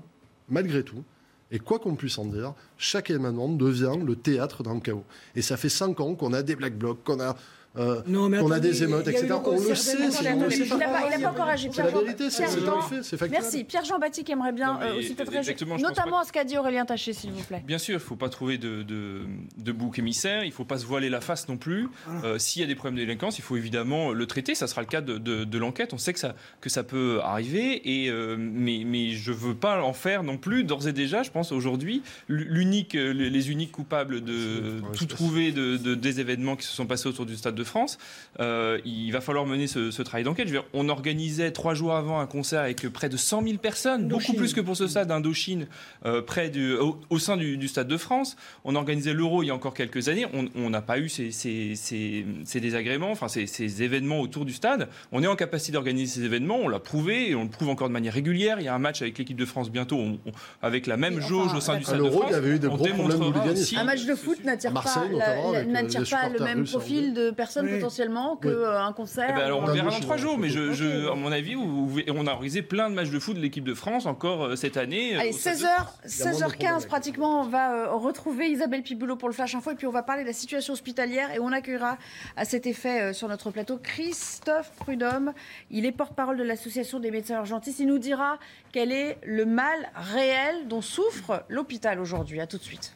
malgré 0.49 0.83
tout, 0.83 1.05
et 1.51 1.59
quoi 1.59 1.79
qu'on 1.79 1.95
puisse 1.95 2.19
en 2.19 2.27
dire, 2.27 2.55
chaque 2.79 3.11
événement 3.11 3.49
devient 3.49 3.97
le 4.05 4.17
théâtre 4.17 4.63
d'un 4.63 4.81
chaos. 4.81 5.05
Et 5.37 5.43
ça 5.43 5.57
fait 5.57 5.69
cinq 5.69 6.01
ans 6.01 6.15
qu'on 6.15 6.33
a 6.33 6.43
des 6.43 6.57
black 6.57 6.77
blocs, 6.77 7.05
qu'on 7.05 7.21
a 7.21 7.37
euh, 7.77 8.03
on 8.09 8.51
a 8.51 8.61
des 8.61 8.83
émeutes, 8.85 9.09
etc. 9.09 9.35
On 9.45 9.69
le 9.69 9.75
sait, 9.75 9.97
il 9.99 10.29
n'a 10.29 11.19
pas 11.19 11.31
encore 11.31 11.49
agi. 11.49 11.69
C'est 11.73 11.83
la 11.83 11.91
vérité, 11.91 12.31
c'est 12.31 12.45
un 12.45 12.81
fait, 12.83 13.03
c'est 13.03 13.17
factuel. 13.17 13.41
Merci. 13.41 13.65
Pierre-Jean 13.65 13.99
Baptiste 13.99 14.27
qui 14.27 14.33
aimerait 14.33 14.53
bien 14.53 14.79
euh, 14.81 14.99
aussi 14.99 15.15
peut-être 15.15 15.33
réagir, 15.33 15.55
notamment 15.79 16.21
à 16.21 16.25
ce 16.25 16.33
qu'a 16.33 16.45
dit 16.45 16.57
Aurélien 16.57 16.85
Taché, 16.85 17.13
s'il 17.13 17.33
vous 17.33 17.43
plaît. 17.43 17.63
Bien 17.67 17.79
sûr, 17.79 17.93
il 17.93 17.97
ne 17.97 18.01
faut 18.03 18.17
pas 18.17 18.29
trouver 18.29 18.59
de, 18.59 18.83
de, 18.83 19.23
de 19.59 19.73
bouc 19.73 19.99
émissaire, 19.99 20.45
il 20.45 20.49
ne 20.49 20.53
faut 20.55 20.65
pas 20.65 20.79
se 20.79 20.87
voiler 20.87 21.09
la 21.11 21.21
face 21.21 21.49
non 21.49 21.57
plus. 21.57 21.89
Euh, 22.25 22.39
S'il 22.39 22.63
y 22.63 22.65
a 22.65 22.69
des 22.69 22.75
problèmes 22.75 22.97
de 22.97 23.01
délinquance, 23.01 23.39
il 23.39 23.43
faut 23.43 23.57
évidemment 23.57 24.13
le 24.13 24.27
traiter, 24.27 24.55
ça 24.55 24.67
sera 24.67 24.81
le 24.81 24.87
cas 24.87 25.01
de, 25.01 25.19
de 25.19 25.59
l'enquête, 25.59 25.93
on 25.93 25.99
sait 25.99 26.13
que 26.13 26.19
ça, 26.21 26.35
que 26.61 26.69
ça 26.71 26.85
peut 26.85 27.21
arriver, 27.23 28.05
et, 28.05 28.11
mais, 28.39 28.83
mais 28.87 29.11
je 29.11 29.33
ne 29.33 29.37
veux 29.37 29.55
pas 29.55 29.83
en 29.83 29.93
faire 29.93 30.23
non 30.23 30.37
plus, 30.37 30.65
d'ores 30.65 30.87
et 30.87 30.93
déjà, 30.93 31.23
je 31.23 31.31
pense 31.31 31.51
aujourd'hui, 31.53 32.03
l'unique, 32.29 32.95
les 32.95 33.51
uniques 33.51 33.73
coupables 33.73 34.21
de 34.23 34.81
tout 34.97 35.07
trouver 35.07 35.51
de, 35.53 35.77
des 35.95 36.21
événements 36.21 36.57
qui 36.57 36.67
se 36.67 36.73
sont 36.73 36.87
passés 36.87 37.09
autour 37.09 37.27
du 37.27 37.37
Stade 37.37 37.55
de 37.55 37.64
France. 37.65 37.99
Euh, 38.41 38.79
il 38.85 39.11
va 39.11 39.21
falloir 39.21 39.47
mener 39.47 39.67
ce, 39.67 39.91
ce 39.91 40.03
travail 40.03 40.25
d'enquête. 40.25 40.49
On 40.73 40.89
organisait 40.89 41.51
trois 41.51 41.75
jours 41.75 41.95
avant 41.95 42.21
un 42.21 42.27
concert 42.27 42.61
avec 42.61 42.89
près 42.89 43.09
de 43.09 43.17
100 43.17 43.43
000 43.43 43.59
personnes, 43.59 44.09
beaucoup 44.09 44.35
plus 44.35 44.53
que 44.53 44.61
pour 44.61 44.77
ce 44.77 44.87
stade 44.87 45.09
d'Indochine, 45.09 45.67
euh, 46.05 46.23
près 46.23 46.51
du, 46.51 46.75
au, 46.75 47.01
au 47.11 47.19
sein 47.19 47.37
du, 47.37 47.57
du, 47.57 47.69
Stade 47.69 47.89
de 47.89 47.97
France. 47.97 48.37
On 48.65 48.75
organisait 48.75 49.15
l'Euro 49.15 49.43
il 49.43 49.47
y 49.47 49.51
a 49.51 49.55
encore 49.55 49.75
quelques 49.75 50.09
années. 50.09 50.27
On 50.55 50.71
n'a 50.71 50.83
pas 50.83 50.99
eu 50.99 51.09
ces, 51.09 51.31
ces, 51.31 51.75
ces, 51.77 52.27
ces, 52.45 52.61
désagréments, 52.61 53.11
enfin 53.11 53.29
ces, 53.29 53.47
ces 53.47 53.83
événements 53.83 54.21
autour 54.21 54.45
du 54.45 54.53
stade. 54.53 54.89
On 55.13 55.23
est 55.23 55.27
en 55.27 55.37
capacité 55.37 55.73
d'organiser 55.73 56.21
ces 56.21 56.25
événements. 56.25 56.59
On 56.59 56.69
l'a 56.69 56.79
prouvé 56.79 57.31
et 57.31 57.35
on 57.35 57.45
le 57.45 57.51
prouve 57.51 57.69
encore 57.69 57.89
de 57.89 57.93
manière 57.93 58.15
régulière. 58.15 58.61
Il 58.61 58.65
y 58.65 58.69
a 58.69 58.75
un 58.75 58.79
match 58.79 59.03
avec 59.03 59.19
l'équipe 59.19 59.37
de 59.37 59.45
France 59.45 59.71
bientôt 59.71 59.97
on, 59.97 60.19
on, 60.27 60.33
avec 60.63 60.87
la 60.87 60.97
même 60.97 61.21
jauge 61.21 61.55
au 61.55 61.61
sein 61.61 61.77
du 61.77 61.85
Stade 61.85 62.03
de 62.03 62.11
France. 62.11 62.25
Il 62.29 62.33
y 62.33 62.37
avait 62.37 62.51
eu 62.51 62.59
de 62.59 62.69
gros 62.69 62.87
problèmes. 62.87 63.23
Un 63.77 63.85
match 63.85 64.05
de 64.05 64.15
foot 64.15 64.45
n'attire 64.45 64.73
pas, 64.73 64.83
pas 64.83 66.29
le 66.29 66.45
même 66.45 66.65
profil 66.65 67.15
de 67.15 67.31
personnes 67.31 67.54
potentiellement 67.61 68.37
potentiellement 68.37 68.37
qu'un 68.37 68.89
euh, 68.89 68.93
concert. 68.93 69.27
Eh 69.31 69.33
ben 69.33 69.41
alors 69.41 69.63
on 69.63 69.67
le 69.67 69.73
verra 69.73 69.91
dans 69.91 70.01
trois 70.01 70.17
jours, 70.17 70.39
mais 70.39 70.49
je, 70.49 70.73
je, 70.73 71.11
à 71.11 71.15
mon 71.15 71.33
avis, 71.33 71.57
on 71.57 72.27
a 72.27 72.33
organisé 72.33 72.63
plein 72.63 72.91
de 72.91 72.95
matchs 72.95 73.11
de 73.11 73.19
foot 73.19 73.37
de 73.37 73.41
l'équipe 73.41 73.65
de 73.65 73.75
France 73.75 74.07
encore 74.07 74.45
euh, 74.45 74.57
cette 74.57 74.77
année. 74.77 75.17
Euh, 75.17 75.21
Allez, 75.21 75.33
16h, 75.33 75.69
16h15 76.07 76.87
pratiquement, 76.87 77.43
on 77.43 77.49
va 77.49 77.89
retrouver 77.93 78.49
Isabelle 78.49 78.83
Piboulot 78.83 79.17
pour 79.17 79.29
le 79.29 79.35
Flash 79.35 79.55
Info 79.55 79.71
et 79.71 79.75
puis 79.75 79.87
on 79.87 79.93
va 79.93 80.03
parler 80.03 80.23
de 80.23 80.29
la 80.29 80.33
situation 80.33 80.73
hospitalière 80.73 81.33
et 81.33 81.39
on 81.39 81.53
accueillera 81.53 81.99
à 82.37 82.45
cet 82.45 82.67
effet 82.67 83.13
sur 83.13 83.29
notre 83.29 83.51
plateau 83.51 83.79
Christophe 83.79 84.73
Prudhomme. 84.77 85.33
Il 85.71 85.87
est 85.87 85.93
porte-parole 85.93 86.37
de 86.37 86.43
l'association 86.45 87.01
des 87.01 87.11
médecins 87.11 87.37
urgentistes. 87.37 87.81
Il 87.81 87.87
nous 87.87 87.99
dira 87.99 88.39
quel 88.73 88.93
est 88.93 89.19
le 89.25 89.45
mal 89.45 89.91
réel 89.95 90.69
dont 90.69 90.81
souffre 90.81 91.45
l'hôpital 91.49 92.01
aujourd'hui. 92.01 92.41
À 92.41 92.47
tout 92.47 92.59
de 92.59 92.63
suite. 92.63 92.95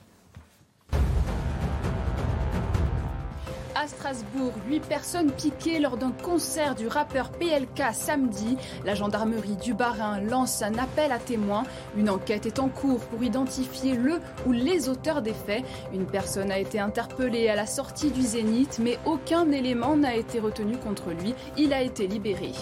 À 3.79 3.87
Strasbourg. 3.87 4.53
Huit 4.68 4.81
personnes 4.81 5.31
piquées 5.31 5.79
lors 5.79 5.97
d'un 5.97 6.11
concert 6.11 6.74
du 6.74 6.89
rappeur 6.89 7.31
PLK 7.31 7.93
samedi. 7.93 8.57
La 8.85 8.95
gendarmerie 8.95 9.57
du 9.57 9.72
Barin 9.72 10.20
lance 10.20 10.62
un 10.62 10.74
appel 10.74 11.12
à 11.12 11.18
témoins. 11.18 11.62
Une 11.97 12.11
enquête 12.11 12.47
est 12.47 12.59
en 12.59 12.68
cours 12.68 13.01
pour 13.01 13.22
identifier 13.22 13.95
le 13.95 14.20
ou 14.47 14.53
les 14.53 14.89
auteurs 14.89 15.22
des 15.22 15.33
faits. 15.33 15.64
Une 15.93 16.07
personne 16.07 16.51
a 16.51 16.59
été 16.59 16.81
interpellée 16.81 17.49
à 17.49 17.55
la 17.55 17.66
sortie 17.66 18.11
du 18.11 18.22
Zénith, 18.22 18.81
mais 18.83 18.99
aucun 19.05 19.51
élément 19.53 19.97
n'a 19.97 20.16
été 20.16 20.41
retenu 20.41 20.76
contre 20.76 21.11
lui. 21.11 21.35
Il 21.57 21.72
a 21.72 21.83
été 21.83 22.09
libéré. 22.09 22.53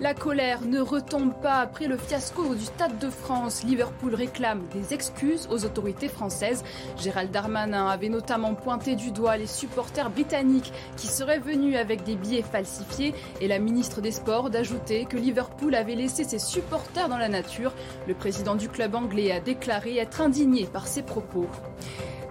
La 0.00 0.14
colère 0.14 0.60
ne 0.62 0.78
retombe 0.78 1.32
pas 1.42 1.56
après 1.56 1.88
le 1.88 1.96
fiasco 1.96 2.54
du 2.54 2.64
Stade 2.64 3.00
de 3.00 3.10
France. 3.10 3.64
Liverpool 3.64 4.14
réclame 4.14 4.62
des 4.72 4.94
excuses 4.94 5.48
aux 5.50 5.64
autorités 5.64 6.06
françaises. 6.06 6.62
Gérald 6.96 7.32
Darmanin 7.32 7.88
avait 7.88 8.08
notamment 8.08 8.54
pointé 8.54 8.94
du 8.94 9.10
doigt 9.10 9.36
les 9.36 9.48
supporters 9.48 10.08
britanniques 10.08 10.72
qui 10.96 11.08
seraient 11.08 11.40
venus 11.40 11.76
avec 11.76 12.04
des 12.04 12.14
billets 12.14 12.42
falsifiés 12.42 13.12
et 13.40 13.48
la 13.48 13.58
ministre 13.58 14.00
des 14.00 14.12
Sports 14.12 14.50
d'ajouter 14.50 15.04
que 15.04 15.16
Liverpool 15.16 15.74
avait 15.74 15.96
laissé 15.96 16.22
ses 16.22 16.38
supporters 16.38 17.08
dans 17.08 17.18
la 17.18 17.28
nature. 17.28 17.72
Le 18.06 18.14
président 18.14 18.54
du 18.54 18.68
club 18.68 18.94
anglais 18.94 19.32
a 19.32 19.40
déclaré 19.40 19.96
être 19.96 20.20
indigné 20.20 20.66
par 20.66 20.86
ces 20.86 21.02
propos. 21.02 21.48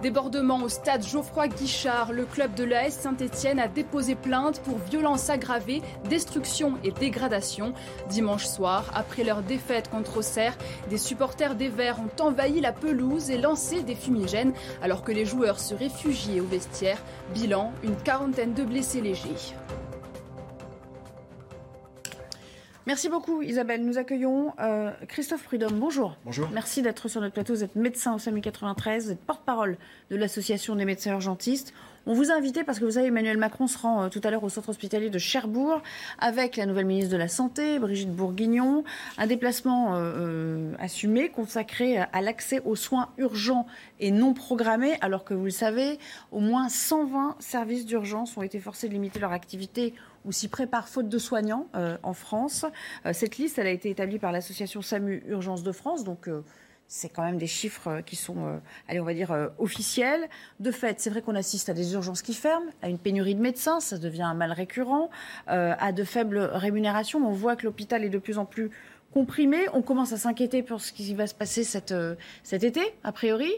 Débordement 0.02 0.62
au 0.62 0.68
stade 0.68 1.04
Geoffroy 1.04 1.48
Guichard. 1.48 2.12
Le 2.12 2.24
club 2.24 2.54
de 2.54 2.62
l'AS 2.62 2.92
Saint-Etienne 2.92 3.58
a 3.58 3.66
déposé 3.66 4.14
plainte 4.14 4.60
pour 4.60 4.78
violence 4.78 5.28
aggravée, 5.28 5.82
destruction 6.08 6.78
et 6.84 6.92
dégradation. 6.92 7.72
Dimanche 8.08 8.46
soir, 8.46 8.84
après 8.94 9.24
leur 9.24 9.42
défaite 9.42 9.90
contre 9.90 10.18
Auxerre, 10.18 10.56
des 10.88 10.98
supporters 10.98 11.56
des 11.56 11.68
Verts 11.68 11.98
ont 11.98 12.22
envahi 12.22 12.60
la 12.60 12.72
pelouse 12.72 13.30
et 13.30 13.38
lancé 13.38 13.82
des 13.82 13.96
fumigènes 13.96 14.52
alors 14.82 15.02
que 15.02 15.10
les 15.10 15.24
joueurs 15.24 15.58
se 15.58 15.74
réfugiaient 15.74 16.40
au 16.40 16.46
vestiaire. 16.46 17.02
Bilan, 17.34 17.72
une 17.82 17.96
quarantaine 17.96 18.54
de 18.54 18.62
blessés 18.62 19.00
légers. 19.00 19.56
Merci 22.88 23.10
beaucoup 23.10 23.42
Isabelle. 23.42 23.84
Nous 23.84 23.98
accueillons 23.98 24.54
euh, 24.60 24.90
Christophe 25.08 25.42
Prudhomme. 25.44 25.78
Bonjour. 25.78 26.16
Bonjour. 26.24 26.48
Merci 26.54 26.80
d'être 26.80 27.06
sur 27.08 27.20
notre 27.20 27.34
plateau. 27.34 27.52
Vous 27.52 27.62
êtes 27.62 27.76
médecin 27.76 28.14
au 28.14 28.18
SAMU 28.18 28.40
93, 28.40 29.04
vous 29.04 29.12
êtes 29.12 29.20
porte-parole 29.20 29.76
de 30.10 30.16
l'Association 30.16 30.74
des 30.74 30.86
médecins 30.86 31.10
urgentistes. 31.10 31.74
On 32.06 32.14
vous 32.14 32.30
a 32.30 32.34
invité 32.34 32.64
parce 32.64 32.78
que 32.78 32.86
vous 32.86 32.92
savez, 32.92 33.08
Emmanuel 33.08 33.36
Macron 33.36 33.66
se 33.66 33.76
rend 33.76 34.04
euh, 34.04 34.08
tout 34.08 34.22
à 34.24 34.30
l'heure 34.30 34.42
au 34.42 34.48
centre 34.48 34.70
hospitalier 34.70 35.10
de 35.10 35.18
Cherbourg 35.18 35.82
avec 36.18 36.56
la 36.56 36.64
nouvelle 36.64 36.86
ministre 36.86 37.12
de 37.12 37.18
la 37.18 37.28
Santé, 37.28 37.78
Brigitte 37.78 38.10
Bourguignon. 38.10 38.84
Un 39.18 39.26
déplacement 39.26 39.90
euh, 39.92 40.72
assumé, 40.78 41.28
consacré 41.28 41.98
à 41.98 42.22
l'accès 42.22 42.62
aux 42.64 42.74
soins 42.76 43.10
urgents 43.18 43.66
et 44.00 44.10
non 44.10 44.32
programmés, 44.32 44.96
alors 45.02 45.24
que 45.24 45.34
vous 45.34 45.44
le 45.44 45.50
savez, 45.50 45.98
au 46.32 46.40
moins 46.40 46.70
120 46.70 47.36
services 47.38 47.84
d'urgence 47.84 48.38
ont 48.38 48.42
été 48.42 48.58
forcés 48.58 48.88
de 48.88 48.94
limiter 48.94 49.20
leur 49.20 49.32
activité 49.32 49.92
ou 50.24 50.32
s'y 50.32 50.48
préparent 50.48 50.88
faute 50.88 51.08
de 51.08 51.18
soignants 51.18 51.68
euh, 51.74 51.96
en 52.02 52.14
France. 52.14 52.64
Euh, 53.06 53.12
cette 53.12 53.38
liste, 53.38 53.58
elle 53.58 53.66
a 53.66 53.70
été 53.70 53.90
établie 53.90 54.18
par 54.18 54.32
l'association 54.32 54.82
SAMU 54.82 55.22
Urgence 55.26 55.62
de 55.62 55.72
France, 55.72 56.04
donc 56.04 56.28
euh, 56.28 56.42
c'est 56.86 57.08
quand 57.08 57.22
même 57.22 57.36
des 57.36 57.46
chiffres 57.46 58.00
qui 58.06 58.16
sont, 58.16 58.60
allez, 58.88 58.98
on 58.98 59.04
va 59.04 59.12
dire, 59.12 59.50
officiels. 59.58 60.26
De 60.58 60.70
fait, 60.70 61.00
c'est 61.00 61.10
vrai 61.10 61.20
qu'on 61.20 61.34
assiste 61.34 61.68
à 61.68 61.74
des 61.74 61.92
urgences 61.92 62.22
qui 62.22 62.32
ferment, 62.32 62.64
à 62.80 62.88
une 62.88 62.96
pénurie 62.96 63.34
de 63.34 63.42
médecins, 63.42 63.78
ça 63.80 63.98
devient 63.98 64.22
un 64.22 64.32
mal 64.32 64.52
récurrent, 64.52 65.10
à 65.48 65.92
de 65.92 66.02
faibles 66.02 66.38
rémunérations. 66.38 67.18
On 67.18 67.32
voit 67.32 67.56
que 67.56 67.66
l'hôpital 67.66 68.04
est 68.04 68.08
de 68.08 68.16
plus 68.16 68.38
en 68.38 68.46
plus 68.46 68.70
comprimés. 69.12 69.66
On 69.72 69.82
commence 69.82 70.12
à 70.12 70.16
s'inquiéter 70.16 70.62
pour 70.62 70.80
ce 70.80 70.92
qui 70.92 71.14
va 71.14 71.26
se 71.26 71.34
passer 71.34 71.64
cet, 71.64 71.94
cet 72.42 72.64
été, 72.64 72.80
a 73.04 73.12
priori. 73.12 73.50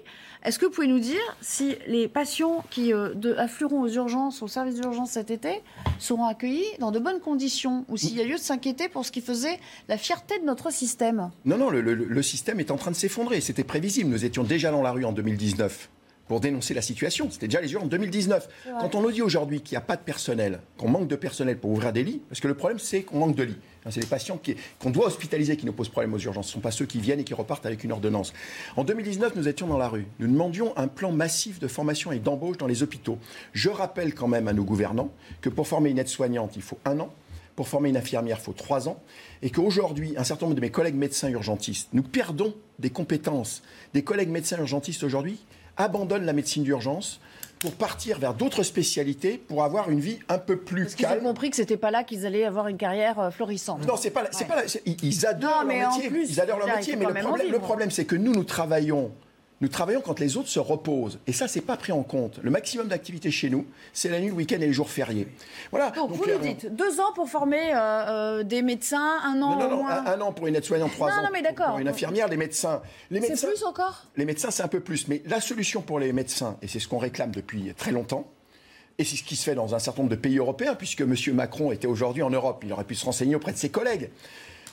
Est-ce 0.44 0.58
que 0.58 0.66
vous 0.66 0.72
pouvez 0.72 0.86
nous 0.86 1.00
dire 1.00 1.20
si 1.40 1.76
les 1.86 2.08
patients 2.08 2.64
qui 2.70 2.92
de, 2.92 3.34
afflueront 3.36 3.82
aux 3.82 3.88
urgences, 3.88 4.42
au 4.42 4.48
service 4.48 4.76
d'urgence 4.76 5.10
cet 5.12 5.30
été, 5.30 5.62
seront 5.98 6.26
accueillis 6.26 6.64
dans 6.78 6.90
de 6.90 6.98
bonnes 6.98 7.20
conditions 7.20 7.84
ou 7.88 7.96
s'il 7.96 8.16
y 8.16 8.20
a 8.20 8.24
lieu 8.24 8.36
de 8.36 8.40
s'inquiéter 8.40 8.88
pour 8.88 9.04
ce 9.04 9.12
qui 9.12 9.20
faisait 9.20 9.58
la 9.88 9.98
fierté 9.98 10.38
de 10.38 10.44
notre 10.44 10.72
système? 10.72 11.30
Non, 11.44 11.58
non, 11.58 11.70
le 11.70 12.22
système 12.22 12.60
est 12.60 12.70
en 12.70 12.76
train 12.76 12.90
de 12.90 12.96
s'effondrer. 12.96 13.40
C'était 13.40 13.64
prévisible. 13.64 14.10
Nous 14.10 14.24
étions 14.24 14.44
déjà 14.44 14.70
dans 14.70 14.82
la 14.82 14.92
rue 14.92 15.04
en 15.04 15.12
2019 15.12 15.90
pour 16.30 16.38
dénoncer 16.38 16.74
la 16.74 16.80
situation. 16.80 17.28
C'était 17.28 17.48
déjà 17.48 17.60
les 17.60 17.66
jours 17.66 17.82
en 17.82 17.86
2019. 17.86 18.48
Quand 18.78 18.94
on 18.94 19.02
nous 19.02 19.10
dit 19.10 19.20
aujourd'hui 19.20 19.62
qu'il 19.62 19.74
n'y 19.74 19.78
a 19.78 19.84
pas 19.84 19.96
de 19.96 20.02
personnel, 20.02 20.60
qu'on 20.78 20.88
manque 20.88 21.08
de 21.08 21.16
personnel 21.16 21.58
pour 21.58 21.72
ouvrir 21.72 21.92
des 21.92 22.04
lits, 22.04 22.22
parce 22.28 22.38
que 22.38 22.46
le 22.46 22.54
problème 22.54 22.78
c'est 22.78 23.02
qu'on 23.02 23.18
manque 23.18 23.34
de 23.34 23.42
lits. 23.42 23.56
Hein, 23.84 23.88
c'est 23.90 23.98
les 23.98 24.06
patients 24.06 24.40
qu'on 24.78 24.90
doit 24.90 25.06
hospitaliser 25.06 25.56
qui 25.56 25.66
nous 25.66 25.72
posent 25.72 25.88
problème 25.88 26.14
aux 26.14 26.20
urgences. 26.20 26.46
Ce 26.46 26.50
ne 26.52 26.54
sont 26.54 26.60
pas 26.60 26.70
ceux 26.70 26.86
qui 26.86 27.00
viennent 27.00 27.18
et 27.18 27.24
qui 27.24 27.34
repartent 27.34 27.66
avec 27.66 27.82
une 27.82 27.90
ordonnance. 27.90 28.32
En 28.76 28.84
2019, 28.84 29.34
nous 29.34 29.48
étions 29.48 29.66
dans 29.66 29.76
la 29.76 29.88
rue. 29.88 30.06
Nous 30.20 30.28
demandions 30.28 30.72
un 30.76 30.86
plan 30.86 31.10
massif 31.10 31.58
de 31.58 31.66
formation 31.66 32.12
et 32.12 32.20
d'embauche 32.20 32.58
dans 32.58 32.68
les 32.68 32.84
hôpitaux. 32.84 33.18
Je 33.52 33.68
rappelle 33.68 34.14
quand 34.14 34.28
même 34.28 34.46
à 34.46 34.52
nos 34.52 34.62
gouvernants 34.62 35.12
que 35.40 35.48
pour 35.48 35.66
former 35.66 35.90
une 35.90 35.98
aide-soignante, 35.98 36.52
il 36.54 36.62
faut 36.62 36.78
un 36.84 37.00
an. 37.00 37.12
Pour 37.56 37.66
former 37.66 37.88
une 37.88 37.96
infirmière, 37.96 38.38
il 38.40 38.44
faut 38.44 38.52
trois 38.52 38.88
ans. 38.88 39.02
Et 39.42 39.50
qu'aujourd'hui, 39.50 40.14
un 40.16 40.22
certain 40.22 40.46
nombre 40.46 40.54
de 40.54 40.60
mes 40.60 40.70
collègues 40.70 40.94
médecins 40.94 41.28
urgentistes, 41.28 41.88
nous 41.92 42.04
perdons 42.04 42.54
des 42.78 42.90
compétences. 42.90 43.62
Des 43.94 44.04
collègues 44.04 44.30
médecins 44.30 44.58
urgentistes 44.58 45.02
aujourd'hui 45.02 45.40
abandonnent 45.80 46.26
la 46.26 46.32
médecine 46.32 46.62
d'urgence 46.62 47.20
pour 47.58 47.72
partir 47.74 48.18
vers 48.18 48.32
d'autres 48.32 48.62
spécialités, 48.62 49.36
pour 49.36 49.64
avoir 49.64 49.90
une 49.90 50.00
vie 50.00 50.18
un 50.28 50.38
peu 50.38 50.56
plus 50.56 50.84
Parce 50.84 50.94
calme. 50.94 51.18
Ils 51.20 51.26
ont 51.26 51.28
compris 51.28 51.50
que 51.50 51.56
c'était 51.56 51.76
pas 51.76 51.90
là 51.90 52.04
qu'ils 52.04 52.24
allaient 52.24 52.44
avoir 52.44 52.68
une 52.68 52.78
carrière 52.78 53.18
euh, 53.18 53.30
florissante. 53.30 53.86
Non, 53.86 53.96
c'est 53.96 54.10
pas, 54.10 54.24
c'est 54.30 54.46
pas, 54.46 54.62
ils, 54.86 55.26
adorent 55.26 55.64
leur 55.64 55.92
métier. 55.92 56.10
ils 56.26 56.40
adorent 56.40 56.58
leur 56.58 56.76
métier, 56.76 56.96
mais 56.96 57.04
le 57.04 57.14
problème, 57.14 57.52
le 57.52 57.58
problème, 57.58 57.90
c'est 57.90 58.06
que 58.06 58.16
nous, 58.16 58.32
nous 58.32 58.44
travaillons 58.44 59.12
nous 59.60 59.68
travaillons 59.68 60.00
quand 60.00 60.20
les 60.20 60.36
autres 60.36 60.48
se 60.48 60.58
reposent. 60.58 61.18
Et 61.26 61.32
ça, 61.32 61.46
c'est 61.46 61.60
pas 61.60 61.76
pris 61.76 61.92
en 61.92 62.02
compte. 62.02 62.38
Le 62.42 62.50
maximum 62.50 62.88
d'activité 62.88 63.30
chez 63.30 63.50
nous, 63.50 63.66
c'est 63.92 64.08
la 64.08 64.18
nuit, 64.18 64.28
le 64.28 64.34
week-end 64.34 64.56
et 64.56 64.66
les 64.66 64.72
jours 64.72 64.90
fériés. 64.90 65.28
Voilà. 65.70 65.90
Donc, 65.90 66.12
vous 66.12 66.24
nous 66.24 66.32
euh, 66.32 66.38
dites, 66.38 66.74
deux 66.74 66.98
ans 67.00 67.12
pour 67.14 67.28
former 67.28 67.74
euh, 67.74 67.78
euh, 67.78 68.42
des 68.42 68.62
médecins, 68.62 69.18
un 69.22 69.42
an 69.42 69.58
non, 69.58 69.68
non, 69.68 69.74
au 69.74 69.82
moins. 69.82 70.06
Un, 70.06 70.20
an 70.20 70.32
pour 70.32 70.46
une 70.46 70.56
aide-soignante, 70.56 70.92
trois 70.92 71.10
ans 71.10 71.28
mais 71.32 71.42
pour 71.52 71.78
une 71.78 71.88
infirmière, 71.88 72.28
les 72.28 72.38
médecins. 72.38 72.80
Les 73.10 73.20
médecins 73.20 73.36
c'est 73.36 73.48
plus 73.48 73.64
encore? 73.64 74.06
Les 74.16 74.24
médecins, 74.24 74.50
c'est 74.50 74.62
un 74.62 74.68
peu 74.68 74.80
plus. 74.80 75.08
Mais 75.08 75.22
la 75.26 75.40
solution 75.40 75.82
pour 75.82 75.98
les 75.98 76.12
médecins, 76.12 76.56
et 76.62 76.68
c'est 76.68 76.80
ce 76.80 76.88
qu'on 76.88 76.98
réclame 76.98 77.30
depuis 77.30 77.74
très 77.74 77.92
longtemps, 77.92 78.30
et 78.98 79.04
c'est 79.04 79.16
ce 79.16 79.24
qui 79.24 79.36
se 79.36 79.44
fait 79.44 79.54
dans 79.54 79.74
un 79.74 79.78
certain 79.78 80.02
nombre 80.02 80.14
de 80.14 80.20
pays 80.20 80.38
européens, 80.38 80.74
puisque 80.74 81.02
M. 81.02 81.14
Macron 81.34 81.72
était 81.72 81.86
aujourd'hui 81.86 82.22
en 82.22 82.30
Europe, 82.30 82.62
il 82.64 82.72
aurait 82.72 82.84
pu 82.84 82.94
se 82.94 83.04
renseigner 83.04 83.34
auprès 83.34 83.52
de 83.52 83.58
ses 83.58 83.68
collègues 83.68 84.10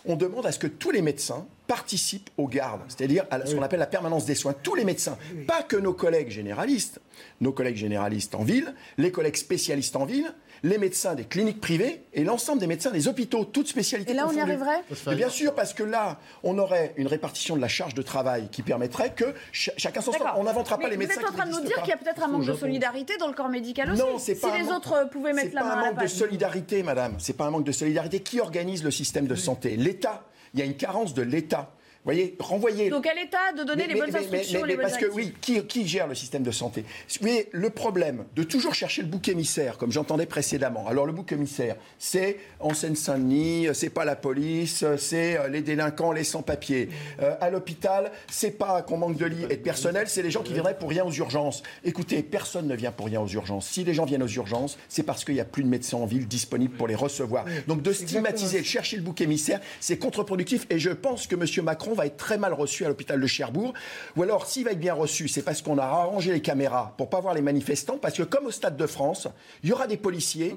on 0.08 0.16
demande 0.16 0.46
à 0.46 0.52
ce 0.52 0.60
que 0.60 0.68
tous 0.68 0.92
les 0.92 1.02
médecins 1.02 1.46
participent 1.68 2.30
aux 2.38 2.48
gardes, 2.48 2.82
c'est-à-dire 2.88 3.26
à 3.30 3.46
ce 3.46 3.56
qu'on 3.56 3.62
appelle 3.62 3.80
la 3.80 3.88
permanence 3.88 4.26
des 4.26 4.36
soins. 4.36 4.54
Tous 4.54 4.76
les 4.76 4.86
médecins, 4.86 5.18
pas 5.48 5.64
que 5.64 5.76
nos 5.76 5.94
collègues 5.94 6.30
généralistes, 6.30 7.00
nos 7.42 7.52
collègues 7.52 7.76
généralistes 7.76 8.36
en 8.36 8.44
ville, 8.44 8.74
les 8.98 9.12
collègues 9.12 9.36
spécialistes 9.36 9.96
en 9.96 10.06
ville, 10.06 10.34
les 10.64 10.78
médecins 10.80 11.14
des 11.14 11.26
cliniques 11.26 11.62
privées 11.62 12.02
et 12.14 12.24
l'ensemble 12.24 12.60
des 12.60 12.68
médecins 12.68 12.90
des 12.90 13.08
hôpitaux, 13.08 13.46
toutes 13.46 13.68
spécialités. 13.68 14.12
Et 14.12 14.16
là, 14.16 14.28
on 14.28 14.32
y 14.32 14.40
arriverait? 14.40 14.82
Bien 15.16 15.30
sûr, 15.30 15.54
parce 15.54 15.74
que 15.74 15.84
là, 15.84 16.20
on 16.44 16.58
aurait 16.58 16.94
une 16.98 17.08
répartition 17.08 17.56
de 17.56 17.62
la 17.62 17.68
charge 17.68 17.94
de 17.94 18.02
travail 18.02 18.50
qui 18.52 18.64
permettrait 18.64 19.14
que 19.14 19.26
chacun 19.52 20.02
s'en 20.02 20.14
sorte. 20.14 20.28
On 20.38 20.46
n'inventera 20.46 20.80
pas 20.80 20.90
les 20.90 20.98
médecins. 20.98 21.22
Vous 21.22 21.28
êtes 21.28 21.32
en 21.32 21.38
train 21.38 21.46
de 21.46 21.52
nous 21.52 21.62
dire 21.62 21.80
qu'il 21.82 21.90
y 21.90 21.94
a 21.94 21.98
peut-être 21.98 22.24
un 22.24 22.28
manque 22.28 22.46
de 22.46 22.54
solidarité 22.54 23.18
dans 23.18 23.28
le 23.28 23.34
corps 23.34 23.50
médical 23.50 23.92
aussi. 23.92 24.02
Non, 24.02 24.18
c'est 24.18 24.36
pas. 24.36 24.52
Si 24.52 24.64
les 24.64 24.70
autres 24.70 25.10
pouvaient 25.12 25.34
mettre 25.34 25.54
la 25.54 25.64
main 25.64 25.70
à 25.70 25.76
la 25.76 25.82
C'est 25.82 25.84
pas 25.84 25.90
un 25.90 25.94
manque 25.94 26.04
de 26.04 26.08
solidarité, 26.08 26.84
madame. 26.84 27.16
C'est 27.20 27.38
pas 27.38 27.46
un 27.46 27.52
manque 27.52 27.66
de 27.66 27.72
solidarité. 27.72 28.22
Qui 28.22 28.40
organise 28.40 28.84
le 28.84 28.92
système 28.92 29.28
de 29.28 29.36
santé? 29.36 29.78
L'État. 29.78 30.24
Il 30.54 30.60
y 30.60 30.64
a 30.64 30.66
une 30.66 30.78
carence 30.78 31.14
de 31.14 31.22
l'État 31.22 31.74
voyez, 32.08 32.36
renvoyer. 32.40 32.90
Donc 32.90 33.06
à 33.06 33.14
l'État 33.14 33.52
de 33.58 33.64
donner 33.64 33.86
les 33.86 33.96
bonnes 33.96 34.16
instructions, 34.16 34.64
les 34.64 34.76
bonnes 34.76 34.86
Parce 34.86 34.98
que 34.98 35.08
oui, 35.12 35.34
qui, 35.42 35.62
qui, 35.66 35.88
gère 35.88 36.08
le 36.08 36.16
système 36.16 36.44
de 36.44 36.52
santé? 36.52 36.82
Vous 36.82 37.28
voyez, 37.28 37.50
le 37.52 37.70
problème 37.70 38.26
de 38.36 38.44
toujours 38.44 38.74
chercher 38.74 39.02
le 39.02 39.10
bouc 39.10 39.28
émissaire, 39.28 39.78
comme 39.78 39.92
j'entendais 39.92 40.26
précédemment. 40.26 40.88
Alors 40.88 41.06
le 41.06 41.12
bouc 41.12 41.32
émissaire, 41.34 41.76
c'est 42.00 42.38
en 42.60 42.74
Seine-Saint-Denis, 42.74 43.68
c'est 43.74 43.90
pas 43.90 44.06
la 44.06 44.16
police, 44.16 44.86
c'est 44.98 45.38
euh, 45.38 45.50
les 45.50 45.62
délinquants, 45.62 46.14
les 46.14 46.24
sans-papiers. 46.24 46.90
Euh, 47.22 47.36
à 47.42 47.50
l'hôpital, 47.50 48.12
c'est 48.30 48.52
pas 48.52 48.82
qu'on 48.82 48.98
manque 48.98 49.18
de 49.18 49.26
lits 49.26 49.44
et 49.50 49.58
de 49.58 49.62
personnel, 49.62 50.08
c'est 50.08 50.22
les 50.22 50.32
gens 50.32 50.44
qui 50.44 50.54
viendraient 50.54 50.78
pour 50.78 50.90
rien 50.90 51.04
aux 51.04 51.12
urgences. 51.12 51.62
Écoutez, 51.84 52.24
personne 52.24 52.68
ne 52.68 52.76
vient 52.76 52.92
pour 52.92 53.08
rien 53.08 53.22
aux 53.22 53.28
urgences. 53.28 53.68
Si 53.68 53.84
les 53.84 53.94
gens 53.94 54.06
viennent 54.06 54.24
aux 54.24 54.28
urgences, 54.28 54.78
c'est 54.88 55.04
parce 55.04 55.26
qu'il 55.26 55.36
n'y 55.36 55.42
a 55.42 55.46
plus 55.46 55.64
de 55.64 55.70
médecins 55.70 55.98
en 55.98 56.06
ville 56.06 56.28
disponibles 56.28 56.76
pour 56.76 56.88
les 56.88 56.96
recevoir. 56.96 57.46
Donc 57.68 57.82
de 57.82 57.92
stigmatiser, 57.92 58.62
de 58.62 58.66
chercher 58.66 58.96
le 58.96 59.04
bouc 59.04 59.20
émissaire, 59.20 59.60
c'est 59.82 59.98
contre-productif. 59.98 60.66
Et 60.70 60.80
je 60.80 60.92
pense 60.92 61.28
que 61.28 61.36
M. 61.36 61.66
Macron 61.66 61.97
va 61.98 62.06
être 62.06 62.18
très 62.18 62.38
mal 62.38 62.54
reçu 62.54 62.86
à 62.86 62.88
l'hôpital 62.88 63.20
de 63.20 63.28
Cherbourg. 63.28 63.74
Ou 64.16 64.24
alors, 64.24 64.46
s'il 64.46 64.64
va 64.64 64.72
être 64.72 64.80
bien 64.80 64.94
reçu, 64.94 65.28
c'est 65.28 65.42
parce 65.42 65.62
qu'on 65.62 65.78
a 65.78 65.84
arrangé 65.84 66.32
les 66.32 66.42
caméras 66.42 66.94
pour 66.98 67.10
pas 67.10 67.20
voir 67.20 67.34
les 67.34 67.42
manifestants, 67.42 67.98
parce 67.98 68.16
que 68.16 68.24
comme 68.24 68.46
au 68.46 68.52
Stade 68.52 68.78
de 68.78 68.88
France, 68.88 69.28
il 69.64 69.70
y 69.70 69.74
aura 69.74 69.88
des 69.88 69.98
policiers 69.98 70.56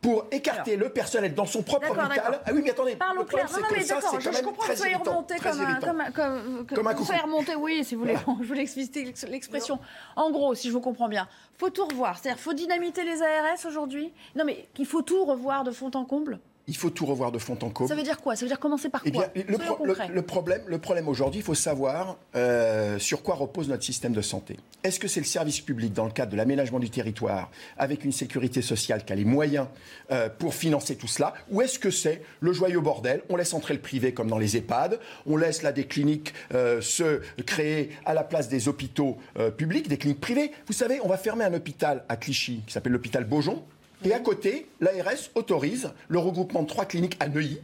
pour 0.00 0.26
écarter 0.30 0.76
le 0.76 0.88
personnel 0.88 1.34
dans 1.34 1.46
son 1.46 1.62
propre 1.62 1.90
hôpital. 1.90 2.40
Ah 2.44 2.50
oui, 2.52 2.60
mais 2.62 2.70
attendez. 2.70 2.96
Parlons 2.96 3.24
clair. 3.24 3.46
Non, 3.52 3.58
non, 3.58 3.66
mais 3.72 3.84
d'accord, 3.84 4.20
je, 4.20 4.30
je, 4.30 4.42
comprends 4.42 4.66
que 4.68 4.76
soyez 4.76 4.96
remonté 4.96 5.34
comme 5.38 5.60
un, 5.60 5.80
comme, 5.80 6.02
comme, 6.12 6.66
comme 6.66 6.86
un 6.86 7.04
soyez 7.04 7.22
remonté, 7.22 7.54
oui, 7.56 7.84
si 7.84 7.94
vous 7.94 8.02
voulez, 8.02 8.16
je 8.40 8.46
voulais 8.46 8.62
expliquer 8.62 9.12
l'expression. 9.28 9.78
En 10.16 10.30
gros, 10.30 10.54
si 10.54 10.68
je 10.68 10.72
vous 10.72 10.80
comprends 10.80 11.08
bien, 11.08 11.28
faut 11.58 11.70
tout 11.70 11.86
revoir. 11.86 12.18
C'est-à-dire, 12.18 12.40
faut 12.40 12.54
dynamiter 12.54 13.04
les 13.04 13.22
ARS 13.22 13.66
aujourd'hui. 13.66 14.12
Non, 14.36 14.44
mais 14.44 14.68
qu'il 14.74 14.86
faut 14.86 15.02
tout 15.02 15.24
revoir 15.24 15.64
de 15.64 15.70
fond 15.70 15.90
en 15.94 16.04
comble 16.04 16.40
il 16.68 16.76
faut 16.76 16.90
tout 16.90 17.06
revoir 17.06 17.32
de 17.32 17.38
fond 17.38 17.58
en 17.62 17.70
comble. 17.70 17.88
Ça 17.88 17.96
veut 17.96 18.02
dire 18.02 18.20
quoi? 18.20 18.36
Ça 18.36 18.44
veut 18.44 18.48
dire 18.48 18.58
commencer 18.60 18.88
par 18.88 19.02
eh 19.04 19.10
quoi? 19.10 19.26
le, 19.34 20.22
problème, 20.22 20.62
le 20.66 20.78
problème 20.78 21.08
aujourd'hui, 21.08 21.40
il 21.40 21.44
faut 21.44 21.54
savoir 21.54 22.18
euh, 22.36 22.98
sur 22.98 23.22
quoi 23.22 23.34
repose 23.34 23.68
notre 23.68 23.82
système 23.82 24.12
de 24.12 24.22
santé. 24.22 24.56
Est-ce 24.84 25.00
que 25.00 25.08
c'est 25.08 25.20
le 25.20 25.26
service 25.26 25.60
public 25.60 25.92
dans 25.92 26.04
le 26.04 26.12
cadre 26.12 26.32
de 26.32 26.36
l'aménagement 26.36 26.78
du 26.78 26.90
territoire, 26.90 27.50
avec 27.76 28.04
une 28.04 28.12
sécurité 28.12 28.62
sociale 28.62 29.04
qui 29.04 29.12
a 29.12 29.16
les 29.16 29.24
moyens 29.24 29.66
euh, 30.10 30.28
pour 30.28 30.54
financer 30.54 30.96
tout 30.96 31.08
cela, 31.08 31.34
ou 31.50 31.62
est-ce 31.62 31.78
que 31.78 31.90
c'est 31.90 32.22
le 32.40 32.52
joyeux 32.52 32.80
bordel? 32.80 33.22
On 33.28 33.36
laisse 33.36 33.54
entrer 33.54 33.74
le 33.74 33.80
privé 33.80 34.14
comme 34.14 34.28
dans 34.28 34.38
les 34.38 34.56
EHPAD, 34.56 35.00
on 35.26 35.36
laisse 35.36 35.62
là 35.62 35.72
des 35.72 35.84
cliniques 35.84 36.32
euh, 36.54 36.80
se 36.80 37.20
créer 37.44 37.90
à 38.04 38.14
la 38.14 38.22
place 38.22 38.48
des 38.48 38.68
hôpitaux 38.68 39.18
publics, 39.56 39.88
des 39.88 39.98
cliniques 39.98 40.20
privées. 40.20 40.52
Vous 40.66 40.72
savez, 40.72 41.00
on 41.02 41.08
va 41.08 41.16
fermer 41.16 41.44
un 41.44 41.54
hôpital 41.54 42.04
à 42.08 42.16
Clichy 42.16 42.62
qui 42.66 42.72
s'appelle 42.72 42.92
l'hôpital 42.92 43.24
Beaujon 43.24 43.62
et 44.04 44.12
à 44.12 44.20
côté, 44.20 44.68
l'ARS 44.80 45.30
autorise 45.34 45.90
le 46.08 46.18
regroupement 46.18 46.62
de 46.62 46.68
trois 46.68 46.84
cliniques 46.84 47.16
à 47.20 47.28
Neuilly, 47.28 47.60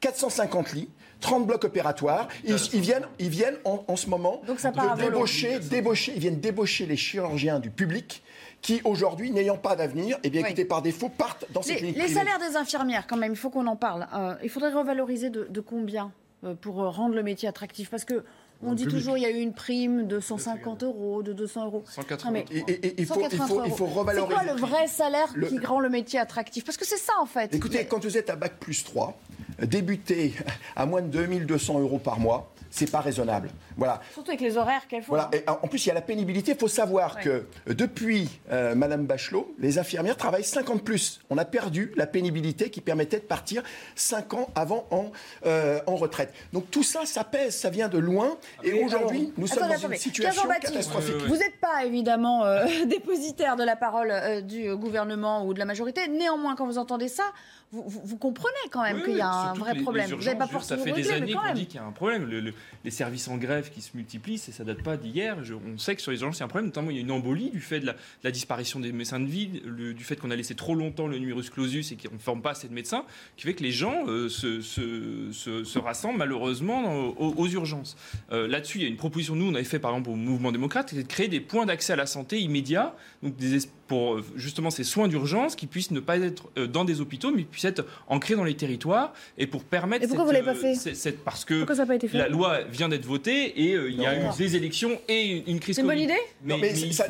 450 0.00 0.72
lits, 0.72 0.88
30 1.20 1.46
blocs 1.46 1.64
opératoires. 1.64 2.28
Ils, 2.44 2.80
viennent, 2.80 3.06
ils 3.18 3.30
viennent 3.30 3.56
en, 3.64 3.96
ce 3.96 4.08
moment 4.08 4.42
de 4.46 5.02
débaucher, 5.02 5.58
débaucher, 5.60 6.12
ils 6.14 6.20
viennent 6.20 6.40
débaucher 6.40 6.86
les 6.86 6.96
chirurgiens 6.96 7.60
du 7.60 7.70
public 7.70 8.22
qui 8.60 8.80
aujourd'hui, 8.84 9.32
n'ayant 9.32 9.56
pas 9.56 9.74
d'avenir, 9.74 10.16
et 10.18 10.20
eh 10.24 10.30
bien 10.30 10.42
écoutez, 10.42 10.64
par 10.64 10.82
défaut, 10.82 11.08
partent 11.08 11.46
dans 11.52 11.62
ces 11.62 11.72
les, 11.72 11.78
cliniques. 11.78 11.96
Les 11.96 12.08
salaires 12.08 12.38
des 12.38 12.56
infirmières, 12.56 13.08
quand 13.08 13.16
même, 13.16 13.32
il 13.32 13.36
faut 13.36 13.50
qu'on 13.50 13.66
en 13.66 13.74
parle. 13.74 14.06
Euh, 14.14 14.36
il 14.44 14.50
faudrait 14.50 14.72
revaloriser 14.72 15.30
de, 15.30 15.60
combien 15.60 16.12
euh, 16.44 16.54
pour 16.54 16.76
rendre 16.76 17.16
le 17.16 17.24
métier 17.24 17.48
attractif? 17.48 17.90
Parce 17.90 18.04
que 18.04 18.24
on 18.62 18.74
dit 18.74 18.86
toujours 18.86 19.14
qu'il 19.14 19.22
y 19.22 19.26
a 19.26 19.30
eu 19.30 19.40
une 19.40 19.52
prime 19.52 20.06
de 20.06 20.20
150 20.20 20.82
euros, 20.84 21.22
de 21.22 21.32
200 21.32 21.64
euros. 21.66 21.84
180 21.88 22.30
euros. 22.30 22.44
Et, 22.68 22.94
il, 22.98 23.06
faut, 23.06 23.20
il, 23.20 23.72
faut, 23.72 23.86
revaloriser. 23.86 24.34
C'est 24.36 24.44
quoi 24.44 24.54
le 24.54 24.60
vrai 24.60 24.86
salaire 24.86 25.34
qui 25.48 25.58
rend 25.58 25.80
le 25.80 25.88
métier 25.88 26.18
attractif? 26.18 26.64
Parce 26.64 26.76
que 26.76 26.86
c'est 26.86 26.98
ça 26.98 27.14
en 27.20 27.26
fait. 27.26 27.54
Écoutez, 27.54 27.84
quand 27.86 28.02
vous 28.02 28.16
êtes 28.16 28.30
à 28.30 28.36
bac 28.36 28.54
plus 28.60 28.84
3, 28.84 29.18
débuter 29.62 30.34
à 30.76 30.86
moins 30.86 31.02
de 31.02 31.08
2200 31.08 31.80
euros 31.80 31.98
par 31.98 32.18
mois, 32.18 32.51
c'est 32.72 32.90
pas 32.90 33.00
raisonnable. 33.00 33.50
Voilà. 33.76 34.00
Surtout 34.14 34.30
avec 34.30 34.40
les 34.40 34.56
horaires 34.56 34.88
qu'elles 34.88 35.02
font. 35.02 35.12
Voilà. 35.12 35.30
Et 35.34 35.44
en 35.46 35.68
plus, 35.68 35.84
il 35.84 35.88
y 35.88 35.90
a 35.90 35.94
la 35.94 36.00
pénibilité. 36.00 36.52
Il 36.52 36.58
faut 36.58 36.68
savoir 36.68 37.20
que 37.20 37.28
euh, 37.68 37.74
depuis 37.74 38.30
euh, 38.50 38.74
Madame 38.74 39.04
Bachelot, 39.04 39.54
les 39.58 39.78
infirmières 39.78 40.16
travaillent 40.16 40.42
50 40.42 40.82
plus. 40.82 41.20
On 41.28 41.36
a 41.36 41.44
perdu 41.44 41.92
la 41.96 42.06
pénibilité 42.06 42.70
qui 42.70 42.80
permettait 42.80 43.18
de 43.18 43.24
partir 43.24 43.62
5 43.94 44.34
ans 44.34 44.50
avant 44.54 44.86
en, 44.90 45.12
euh, 45.44 45.80
en 45.86 45.96
retraite. 45.96 46.32
Donc 46.54 46.70
tout 46.70 46.82
ça, 46.82 47.04
ça 47.04 47.24
pèse, 47.24 47.54
ça 47.54 47.68
vient 47.68 47.88
de 47.88 47.98
loin. 47.98 48.38
Et 48.64 48.82
aujourd'hui, 48.82 49.34
nous 49.36 49.46
sommes 49.46 49.68
dans 49.68 49.76
une 49.76 49.96
situation 49.96 50.48
catastrophique. 50.48 51.16
Vous 51.28 51.36
n'êtes 51.36 51.60
pas 51.60 51.84
évidemment 51.84 52.44
dépositaire 52.86 53.56
de 53.56 53.64
la 53.64 53.76
parole 53.76 54.42
du 54.46 54.74
gouvernement 54.76 55.46
ou 55.46 55.52
de 55.52 55.58
la 55.58 55.66
majorité. 55.66 56.08
Néanmoins, 56.08 56.56
quand 56.56 56.66
vous 56.66 56.78
entendez 56.78 57.08
ça, 57.08 57.24
vous, 57.72 58.16
comprenez 58.18 58.54
quand 58.70 58.82
même 58.82 59.02
qu'il 59.02 59.16
y 59.16 59.20
a 59.20 59.30
un 59.30 59.54
vrai 59.54 59.74
problème. 59.76 60.10
vous 60.10 60.24
n'avez 60.24 60.36
pas 60.36 60.46
forcément 60.46 60.84
Ça 60.84 60.92
fait 60.92 61.02
des 61.02 61.10
années 61.10 61.32
qu'on 61.32 61.52
dit 61.54 61.66
qu'il 61.66 61.80
y 61.80 61.82
a 61.82 61.86
un 61.86 61.92
problème. 61.92 62.26
Le, 62.26 62.52
les 62.84 62.90
services 62.90 63.28
en 63.28 63.36
grève 63.36 63.70
qui 63.70 63.80
se 63.80 63.90
multiplient, 63.94 64.34
et 64.34 64.52
ça 64.52 64.64
date 64.64 64.82
pas 64.82 64.96
d'hier. 64.96 65.38
On 65.66 65.78
sait 65.78 65.94
que 65.94 66.02
sur 66.02 66.10
les 66.10 66.20
urgences, 66.20 66.38
il 66.38 66.40
y 66.40 66.42
a 66.42 66.46
un 66.46 66.48
problème. 66.48 66.66
Notamment, 66.66 66.90
il 66.90 66.96
y 66.96 66.98
a 66.98 67.02
une 67.02 67.10
embolie 67.10 67.50
du 67.50 67.60
fait 67.60 67.80
de 67.80 67.92
la, 68.22 68.30
disparition 68.30 68.80
des 68.80 68.92
médecins 68.92 69.20
de 69.20 69.26
ville, 69.26 69.62
du 69.94 70.04
fait 70.04 70.16
qu'on 70.16 70.30
a 70.30 70.36
laissé 70.36 70.54
trop 70.54 70.74
longtemps 70.74 71.06
le 71.06 71.18
numerus 71.18 71.50
clausus 71.50 71.92
et 71.92 71.96
qu'on 71.96 72.14
ne 72.14 72.18
forme 72.18 72.42
pas 72.42 72.50
assez 72.50 72.68
de 72.68 72.74
médecins, 72.74 73.04
qui 73.36 73.44
fait 73.44 73.54
que 73.54 73.62
les 73.62 73.72
gens 73.72 74.06
euh, 74.06 74.28
se, 74.28 74.60
se, 74.60 75.78
rassemblent 75.78 76.18
malheureusement 76.18 77.08
aux, 77.18 77.48
urgences. 77.48 77.96
Euh, 78.30 78.48
là-dessus, 78.48 78.78
il 78.78 78.82
y 78.82 78.86
a 78.86 78.88
une 78.88 78.96
proposition, 78.96 79.34
nous, 79.36 79.50
on 79.50 79.54
avait 79.54 79.64
fait 79.64 79.78
par 79.78 79.90
exemple 79.92 80.10
au 80.10 80.16
mouvement 80.16 80.52
démocrate, 80.52 80.88
c'est 80.90 81.02
de 81.02 81.06
créer 81.06 81.28
des 81.28 81.40
points 81.40 81.66
d'accès 81.66 81.92
à 81.92 81.96
la 81.96 82.06
santé 82.06 82.40
immédiats, 82.40 82.94
donc 83.22 83.36
des, 83.36 83.58
pour 83.86 84.14
euh, 84.14 84.24
justement 84.36 84.70
ces 84.70 84.84
soins 84.84 85.08
d'urgence 85.08 85.56
qui 85.56 85.66
puissent 85.66 85.90
ne 85.90 86.00
pas 86.00 86.18
être 86.18 86.48
euh, 86.58 86.66
dans 86.66 86.84
des 86.84 87.00
hôpitaux, 87.00 87.30
mais 87.34 87.42
puissent 87.42 87.64
être 87.64 87.84
ancrés 88.08 88.34
dans 88.34 88.44
les 88.44 88.56
territoires 88.56 89.12
et 89.38 89.46
pour 89.46 89.64
permettre. 89.64 90.04
Et 90.04 90.08
pourquoi 90.08 90.24
vous 90.24 90.30
l'avez 90.30 90.44
pas 90.44 90.54
fait 90.54 90.74
euh, 90.86 91.12
Parce 91.24 91.44
que 91.44 91.66
la 92.16 92.28
loi 92.28 92.60
vient 92.70 92.88
d'être 92.88 93.04
votée 93.04 93.44
et 93.44 93.72
il 93.72 94.00
y 94.00 94.06
a 94.06 94.18
eu 94.18 94.36
des 94.36 94.56
élections 94.56 94.98
et 95.08 95.50
une 95.50 95.60
crise. 95.60 95.76
C'est 95.76 95.82
une 95.82 95.88
bonne 95.88 95.98
idée 95.98 96.14
mais, 96.44 96.74
ça, 96.92 97.04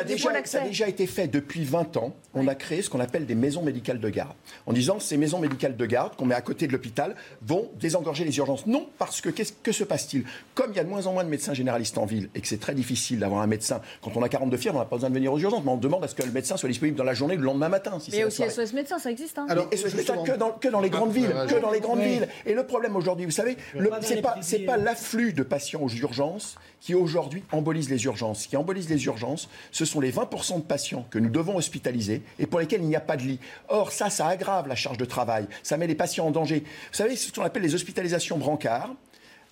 a 0.00 0.04
déjà, 0.04 0.88
été 0.88 1.06
fait 1.06 1.28
depuis 1.28 1.64
20 1.64 1.96
ans. 1.96 2.14
On 2.34 2.46
a 2.48 2.54
créé 2.54 2.82
ce 2.82 2.90
qu'on 2.90 3.00
appelle 3.00 3.26
des 3.26 3.34
maisons 3.34 3.62
médicales 3.62 4.00
de 4.00 4.08
garde, 4.08 4.34
en 4.66 4.72
disant 4.72 4.96
que 4.96 5.02
ces 5.02 5.16
maisons 5.16 5.38
médicales 5.38 5.76
de 5.76 5.86
garde 5.86 6.16
qu'on 6.16 6.26
met 6.26 6.34
à 6.34 6.40
côté 6.40 6.66
de 6.66 6.72
l'hôpital 6.72 7.14
vont 7.42 7.70
désengorger 7.78 8.24
les 8.24 8.36
urgences. 8.38 8.66
Non, 8.66 8.88
parce 8.98 9.20
que 9.20 9.30
qu'est-ce 9.30 9.52
que 9.52 9.72
se 9.72 9.84
passe-t-il? 9.84 10.24
Comme 10.54 10.72
il 10.72 10.76
y 10.76 10.80
a 10.80 10.84
de 10.84 10.88
moins 10.88 11.06
en 11.06 11.12
moins 11.12 11.24
de 11.24 11.28
médecins 11.28 11.54
généralistes 11.54 11.98
en 11.98 12.06
ville 12.06 12.28
et 12.34 12.40
que 12.40 12.48
c'est 12.48 12.60
très 12.60 12.74
difficile 12.74 13.18
d'avoir 13.20 13.42
un 13.42 13.46
médecin 13.46 13.80
quand 14.02 14.16
on 14.16 14.22
a 14.22 14.28
42 14.28 14.56
fièvres, 14.56 14.76
on 14.76 14.80
n'a 14.80 14.84
pas 14.84 14.96
besoin 14.96 15.10
de 15.10 15.14
venir 15.14 15.32
aux 15.32 15.38
urgences, 15.38 15.62
mais 15.64 15.70
on 15.70 15.76
demande 15.76 16.04
à 16.04 16.08
ce 16.14 16.22
que 16.22 16.26
le 16.26 16.32
médecin 16.32 16.56
soit 16.56 16.68
disponible 16.68 16.96
dans 16.96 17.04
la 17.04 17.14
journée 17.14 17.36
le 17.36 17.42
lendemain 17.42 17.68
matin. 17.68 17.98
Si 18.00 18.10
mais 18.12 18.24
aussi 18.24 18.48
SOS 18.48 18.72
médecin, 18.72 18.98
ça 18.98 19.10
existe. 19.10 19.38
Hein. 19.38 19.46
Alors, 19.48 19.68
SOS 19.72 19.94
médecin 19.94 20.16
que 20.24 20.36
dans, 20.36 20.52
que 20.52 20.68
dans 20.68 20.80
les 20.80 20.90
grandes 20.90 21.12
villes, 21.12 21.34
que 21.48 21.60
dans 21.60 21.70
les 21.70 21.80
grandes 21.80 22.00
villes. 22.00 22.28
Et 22.46 22.54
le 22.54 22.64
problème 22.64 22.96
aujourd'hui, 22.96 23.24
vous 23.24 23.30
savez, 23.30 23.56
c'est 24.02 24.22
pas 24.22 24.36
c'est 24.40 24.60
pas 24.60 24.76
l'afflux 24.76 25.32
de 25.32 25.42
patients 25.42 25.82
aux 25.82 25.90
urgences 25.90 26.56
qui 26.80 26.94
aujourd'hui 26.94 27.42
embolise 27.50 27.88
les 27.90 28.04
urgences. 28.04 28.42
Ce 28.42 28.48
qui 28.48 28.56
embolise 28.56 28.88
les 28.88 29.04
urgences, 29.06 29.48
ce 29.72 29.84
sont 29.84 30.00
les 30.00 30.12
20% 30.12 30.58
de 30.58 30.62
patients 30.62 31.06
que 31.10 31.18
nous 31.18 31.30
devons 31.30 31.56
hospitaliser 31.56 32.22
et 32.38 32.46
pour 32.46 32.60
lesquels 32.60 32.82
il 32.82 32.88
n'y 32.88 32.96
a 32.96 33.00
pas 33.00 33.16
de 33.16 33.22
lit. 33.22 33.40
Or, 33.68 33.90
ça, 33.90 34.10
ça 34.10 34.26
aggrave 34.26 34.68
la 34.68 34.74
charge 34.74 34.98
de 34.98 35.04
travail. 35.04 35.46
Ça 35.62 35.76
met 35.76 35.86
les 35.86 35.94
patients 35.94 36.26
en 36.26 36.30
danger. 36.30 36.60
Vous 36.60 36.96
savez, 36.96 37.16
c'est 37.16 37.28
ce 37.28 37.32
qu'on 37.32 37.42
appelle 37.42 37.62
les 37.62 37.74
hospitalisations 37.74 38.36
brancards 38.36 38.94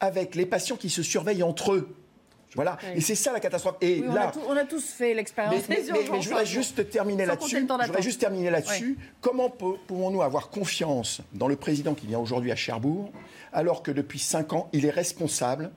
avec 0.00 0.34
les 0.34 0.46
patients 0.46 0.76
qui 0.76 0.90
se 0.90 1.02
surveillent 1.02 1.42
entre 1.42 1.72
eux. 1.72 1.88
Voilà. 2.54 2.78
Et 2.94 3.00
c'est 3.00 3.14
ça 3.14 3.32
la 3.32 3.40
catastrophe. 3.40 3.76
Et 3.80 4.00
là, 4.00 4.32
on 4.48 4.56
a, 4.56 4.64
tous 4.64 4.84
fait 4.84 5.14
l'expérience. 5.14 5.64
Mais, 5.68 5.82
je 5.84 6.28
voudrais 6.28 6.46
juste 6.46 6.90
terminer 6.90 7.26
là-dessus. 7.26 7.56
Je 7.58 7.86
voudrais 7.86 8.02
juste 8.02 8.20
terminer 8.20 8.50
là-dessus. 8.50 8.98
Comment 9.20 9.50
pouvons-nous 9.50 10.22
avoir 10.22 10.50
confiance 10.50 11.20
dans 11.32 11.48
le 11.48 11.56
président 11.56 11.94
qui 11.94 12.06
vient 12.06 12.18
aujourd'hui 12.18 12.52
à 12.52 12.56
Cherbourg, 12.56 13.10
alors 13.52 13.82
que 13.82 13.90
depuis 13.90 14.18
5 14.18 14.52
ans, 14.52 14.68
il 14.72 14.86
est 14.86 14.90
responsable, 14.90 15.70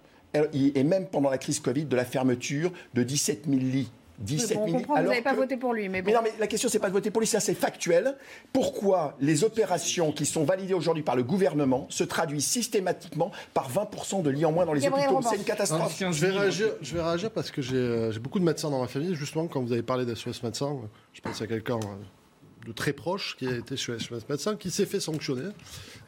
et 0.53 0.83
même 0.83 1.07
pendant 1.07 1.29
la 1.29 1.37
crise 1.37 1.59
Covid, 1.59 1.85
de 1.85 1.95
la 1.95 2.05
fermeture 2.05 2.71
de 2.93 3.03
17 3.03 3.45
000 3.47 3.57
lits 3.57 3.91
17 4.19 4.57
bon, 4.57 4.65
vous 4.65 4.93
n'avez 4.95 5.21
pas 5.21 5.33
voté 5.33 5.57
pour 5.57 5.73
lui. 5.73 5.89
Mais, 5.89 6.01
bon. 6.01 6.13
non, 6.13 6.19
mais 6.23 6.33
la 6.39 6.47
question, 6.47 6.69
c'est 6.69 6.79
pas 6.79 6.87
de 6.87 6.93
voter 6.93 7.11
pour 7.11 7.19
lui, 7.19 7.27
ça 7.27 7.39
c'est 7.39 7.53
factuel. 7.53 8.15
Pourquoi 8.53 9.15
les 9.19 9.43
opérations 9.43 10.11
qui 10.11 10.25
sont 10.25 10.43
validées 10.43 10.73
aujourd'hui 10.73 11.03
par 11.03 11.15
le 11.15 11.23
gouvernement 11.23 11.87
se 11.89 12.03
traduisent 12.03 12.47
systématiquement 12.47 13.31
par 13.53 13.69
20% 13.69 14.21
de 14.21 14.29
lits 14.29 14.45
en 14.45 14.51
moins 14.51 14.65
dans 14.65 14.73
les 14.73 14.87
hôpitaux? 14.87 15.21
C'est 15.29 15.35
une 15.35 15.43
catastrophe. 15.43 15.97
je, 15.99 16.25
vais 16.25 16.31
réagir, 16.31 16.67
je 16.81 16.95
vais 16.95 17.01
réagir 17.01 17.31
parce 17.31 17.51
que 17.51 17.61
euh, 17.73 18.11
j'ai 18.11 18.19
beaucoup 18.19 18.39
de 18.39 18.45
médecins 18.45 18.69
dans 18.69 18.81
ma 18.81 18.87
famille. 18.87 19.15
Justement, 19.15 19.47
quand 19.47 19.61
vous 19.61 19.73
avez 19.73 19.83
parlé 19.83 20.05
d'SOS 20.05 20.43
médecin, 20.43 20.77
je 21.13 21.21
pense 21.21 21.41
à 21.41 21.47
quelqu'un 21.47 21.75
euh, 21.75 22.65
de 22.67 22.71
très 22.71 22.93
proche 22.93 23.35
qui 23.37 23.47
a 23.47 23.57
été 23.57 23.75
chez 23.75 23.99
SOS 23.99 24.29
médecin, 24.29 24.55
qui 24.55 24.71
s'est 24.71 24.85
fait 24.85 24.99
sanctionner. 24.99 25.49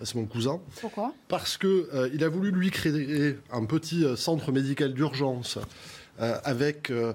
C'est 0.01 0.15
mon 0.15 0.25
cousin. 0.25 0.61
Pourquoi? 0.79 1.13
Parce 1.27 1.57
qu'il 1.57 1.69
euh, 1.69 2.09
il 2.13 2.23
a 2.23 2.29
voulu 2.29 2.51
lui 2.51 2.71
créer 2.71 3.35
un 3.51 3.65
petit 3.65 4.05
centre 4.15 4.51
médical 4.51 4.93
d'urgence 4.93 5.59
avec 6.19 6.89
euh, 6.89 7.13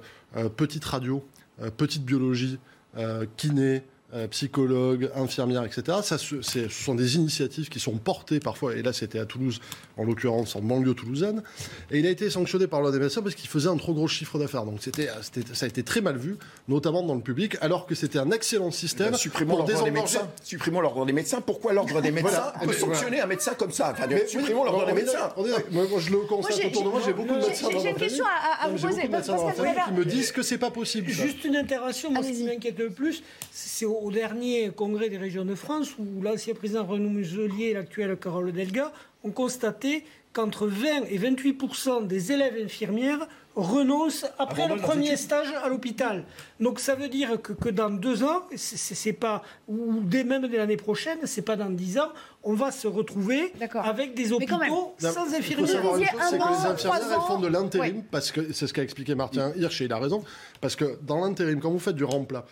petite 0.49 0.85
radio, 0.85 1.24
euh, 1.61 1.70
petite 1.70 2.05
biologie, 2.05 2.59
euh, 2.97 3.26
kiné, 3.37 3.83
euh, 4.14 4.28
psychologues, 4.28 5.10
infirmières, 5.14 5.64
etc. 5.64 5.98
Ça, 6.02 6.18
ce 6.18 6.68
sont 6.68 6.94
des 6.94 7.16
initiatives 7.16 7.70
qui 7.70 7.80
sont 7.80 7.96
portées 7.96 8.40
parfois, 8.40 8.74
et 8.76 8.82
là 8.82 8.92
c'était 8.92 9.18
à 9.18 9.24
Toulouse, 9.24 9.60
en 9.96 10.04
l'occurrence 10.04 10.54
en 10.54 10.60
banlieue 10.60 10.92
toulousaine, 10.92 11.42
et 11.90 11.98
il 11.98 12.06
a 12.06 12.10
été 12.10 12.28
sanctionné 12.28 12.66
par 12.66 12.80
l'ordre 12.80 12.98
des 12.98 13.02
médecins 13.02 13.22
parce 13.22 13.34
qu'il 13.34 13.48
faisait 13.48 13.70
un 13.70 13.76
trop 13.78 13.94
gros 13.94 14.08
chiffre 14.08 14.38
d'affaires. 14.38 14.64
Donc 14.64 14.78
c'était, 14.80 15.08
ça 15.54 15.64
a 15.64 15.68
été 15.68 15.82
très 15.82 16.02
mal 16.02 16.18
vu, 16.18 16.36
notamment 16.68 17.02
dans 17.02 17.14
le 17.14 17.22
public, 17.22 17.56
alors 17.62 17.86
que 17.86 17.94
c'était 17.94 18.18
un 18.18 18.30
excellent 18.32 18.70
système. 18.70 19.12
Bah, 19.12 19.16
supprimons 19.16 19.56
l'ordre 19.56 19.82
des 19.82 19.90
médecins. 19.90 20.28
Supprimons 20.42 20.80
l'ordre 20.80 21.06
des 21.06 21.12
médecins. 21.14 21.40
Pourquoi 21.40 21.72
l'ordre 21.72 22.02
des 22.02 22.10
médecins 22.10 22.52
peut 22.62 22.72
sanctionner 22.72 23.20
un 23.20 23.26
médecin 23.26 23.54
comme 23.54 23.72
ça? 23.72 23.92
Enfin, 23.92 24.08
Supprimons 24.28 24.64
l'ordre 24.64 24.86
des 24.86 24.92
médecins. 24.92 25.32
moi, 25.70 25.86
je 25.98 26.10
le 26.10 26.18
constate 26.18 26.66
autour 26.66 26.84
de 26.84 26.88
moi, 26.88 27.00
j'ai 27.04 27.14
beaucoup 27.14 27.34
de 27.34 27.46
médecins 27.46 27.68
J'ai 27.70 27.88
une 27.88 27.96
question 27.96 28.24
à, 28.60 28.68
vous 28.68 28.78
poser. 28.78 29.02
qui 29.02 29.92
me 29.92 30.04
disent 30.04 30.32
que 30.32 30.42
c'est 30.42 30.58
pas 30.58 30.70
possible. 30.70 31.08
Juste 31.08 31.44
une 31.44 31.56
intervention, 31.56 32.10
moi 32.10 32.22
ce 32.22 32.28
qui 32.28 32.44
m'inquiète 32.44 32.78
le 32.78 32.90
plus, 32.90 33.22
c'est 33.50 33.86
au 33.86 34.01
dernier 34.11 34.70
congrès 34.70 35.09
des 35.09 35.18
régions 35.18 35.44
de 35.44 35.55
France 35.55 35.96
où 35.98 36.22
l'ancien 36.22 36.55
président 36.55 36.84
Renaud 36.84 37.11
Muselier 37.11 37.66
et 37.66 37.74
l'actuel 37.74 38.16
Carole 38.16 38.53
Delga 38.53 38.92
ont 39.24 39.30
constaté 39.30 40.05
qu'entre 40.32 40.66
20 40.66 41.05
et 41.11 41.18
28% 41.18 42.07
des 42.07 42.32
élèves 42.32 42.55
infirmières 42.64 43.28
renoncent 43.55 44.24
après 44.38 44.66
le 44.66 44.76
premier 44.76 45.16
stage 45.16 45.53
à 45.62 45.68
l'hôpital. 45.68 46.24
Donc 46.59 46.80
ça 46.80 46.94
veut 46.94 47.09
dire 47.09 47.40
que, 47.42 47.53
que 47.53 47.68
dans 47.68 47.90
deux 47.90 48.24
ans, 48.24 48.42
c'est 48.57 49.12
pas 49.12 49.42
ou 49.68 50.00
dès 50.03 50.24
même 50.24 50.48
dès 50.48 50.57
l'année 50.57 50.78
prochaine, 50.78 51.18
c'est 51.24 51.42
pas 51.42 51.57
dans 51.57 51.68
dix 51.68 51.98
ans, 51.98 52.09
on 52.42 52.55
va 52.55 52.70
se 52.70 52.88
retrouver 52.88 53.53
avec 53.74 54.14
des 54.14 54.32
hôpitaux 54.32 54.94
sans 54.98 55.34
infirmières. 55.34 55.68
Il 55.68 56.07
faut 56.07 56.26
c'est 56.26 56.38
que 56.38 56.48
les 56.48 56.66
infirmières 56.66 57.03
elles 57.12 57.26
font 57.26 57.38
de 57.38 57.48
l'intérim 57.48 58.03
parce 58.11 58.32
que 58.32 58.53
c'est 58.53 58.66
ce 58.66 58.72
qu'a 58.72 58.82
expliqué 58.82 59.14
Martin 59.14 59.53
Hirsch 59.55 59.82
et 59.82 59.84
il 59.84 59.92
a 59.92 59.98
raison 59.98 60.24
parce 60.62 60.74
que 60.74 60.98
dans 61.03 61.22
l'intérim, 61.22 61.61
quand 61.61 61.70
vous 61.70 61.78
faites 61.78 61.96
du 61.96 62.05
remplat 62.05 62.46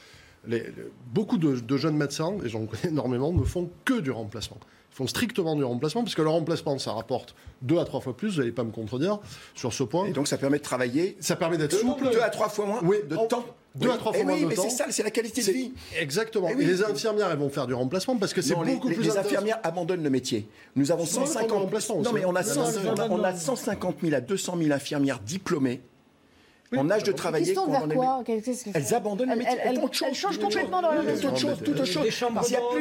beaucoup 1.12 1.38
de, 1.38 1.76
jeunes 1.76 1.96
médecins, 1.96 2.36
et 2.44 2.48
j'en 2.48 2.66
connais 2.66 2.88
énormément, 2.88 3.32
ne 3.32 3.44
font 3.44 3.70
que 3.84 4.00
du 4.00 4.10
remplacement. 4.10 4.58
Ils 4.92 4.96
font 4.96 5.06
strictement 5.06 5.54
du 5.54 5.64
remplacement, 5.64 6.02
puisque 6.02 6.18
le 6.18 6.28
remplacement, 6.28 6.78
ça 6.78 6.92
rapporte 6.92 7.34
deux 7.62 7.78
à 7.78 7.84
trois 7.84 8.00
fois 8.00 8.16
plus, 8.16 8.34
vous 8.34 8.38
n'allez 8.40 8.52
pas 8.52 8.64
me 8.64 8.72
contredire 8.72 9.18
sur 9.54 9.72
ce 9.72 9.84
point. 9.84 10.06
Et 10.06 10.12
donc 10.12 10.26
ça 10.26 10.36
permet 10.36 10.58
de 10.58 10.64
travailler. 10.64 11.16
Ça 11.20 11.36
permet 11.36 11.56
d'être 11.58 11.76
souple. 11.76 12.10
Deux 12.10 12.20
à 12.20 12.30
trois 12.30 12.48
fois 12.48 12.66
moins 12.66 12.80
de 12.82 13.16
temps. 13.28 13.44
Deux 13.76 13.88
à 13.88 13.96
trois 13.96 14.12
fois 14.12 14.24
moins 14.24 14.40
de 14.40 14.52
temps. 14.52 14.62
C'est 14.62 14.70
ça, 14.70 14.86
c'est 14.90 15.04
la 15.04 15.12
qualité 15.12 15.42
de 15.42 15.52
vie. 15.52 15.72
Exactement. 15.96 16.48
Et, 16.48 16.56
les 16.56 16.82
infirmières, 16.82 17.30
elles 17.30 17.38
vont 17.38 17.50
faire 17.50 17.68
du 17.68 17.74
remplacement 17.74 18.16
parce 18.16 18.34
que 18.34 18.42
c'est 18.42 18.54
beaucoup 18.56 18.88
les, 18.88 18.96
plus. 18.96 19.04
Les 19.04 19.16
infirmières 19.16 19.60
abandonnent 19.62 20.02
le 20.02 20.10
métier. 20.10 20.48
Nous 20.74 20.90
avons 20.90 21.06
150 21.06 21.72
Non, 22.02 22.12
mais 22.12 22.24
on 22.24 22.34
a, 22.34 22.42
on 23.08 23.22
a 23.22 23.34
150 23.34 23.96
000 24.02 24.14
à 24.14 24.20
200 24.20 24.56
000 24.60 24.72
infirmières 24.72 25.20
diplômées 25.20 25.82
en 26.76 26.90
âge 26.90 27.02
de 27.02 27.12
travailler. 27.12 27.54
Elles 28.74 28.94
abandonnent 28.94 29.30
le 29.30 29.36
métier. 29.36 29.58
Elles, 29.64 30.14
changent 30.14 30.38
complètement 30.38 30.82
d'orientation. 30.82 31.30
Toute 31.30 31.38
chose, 31.38 31.58
toute 31.64 31.84
chose. 31.84 32.06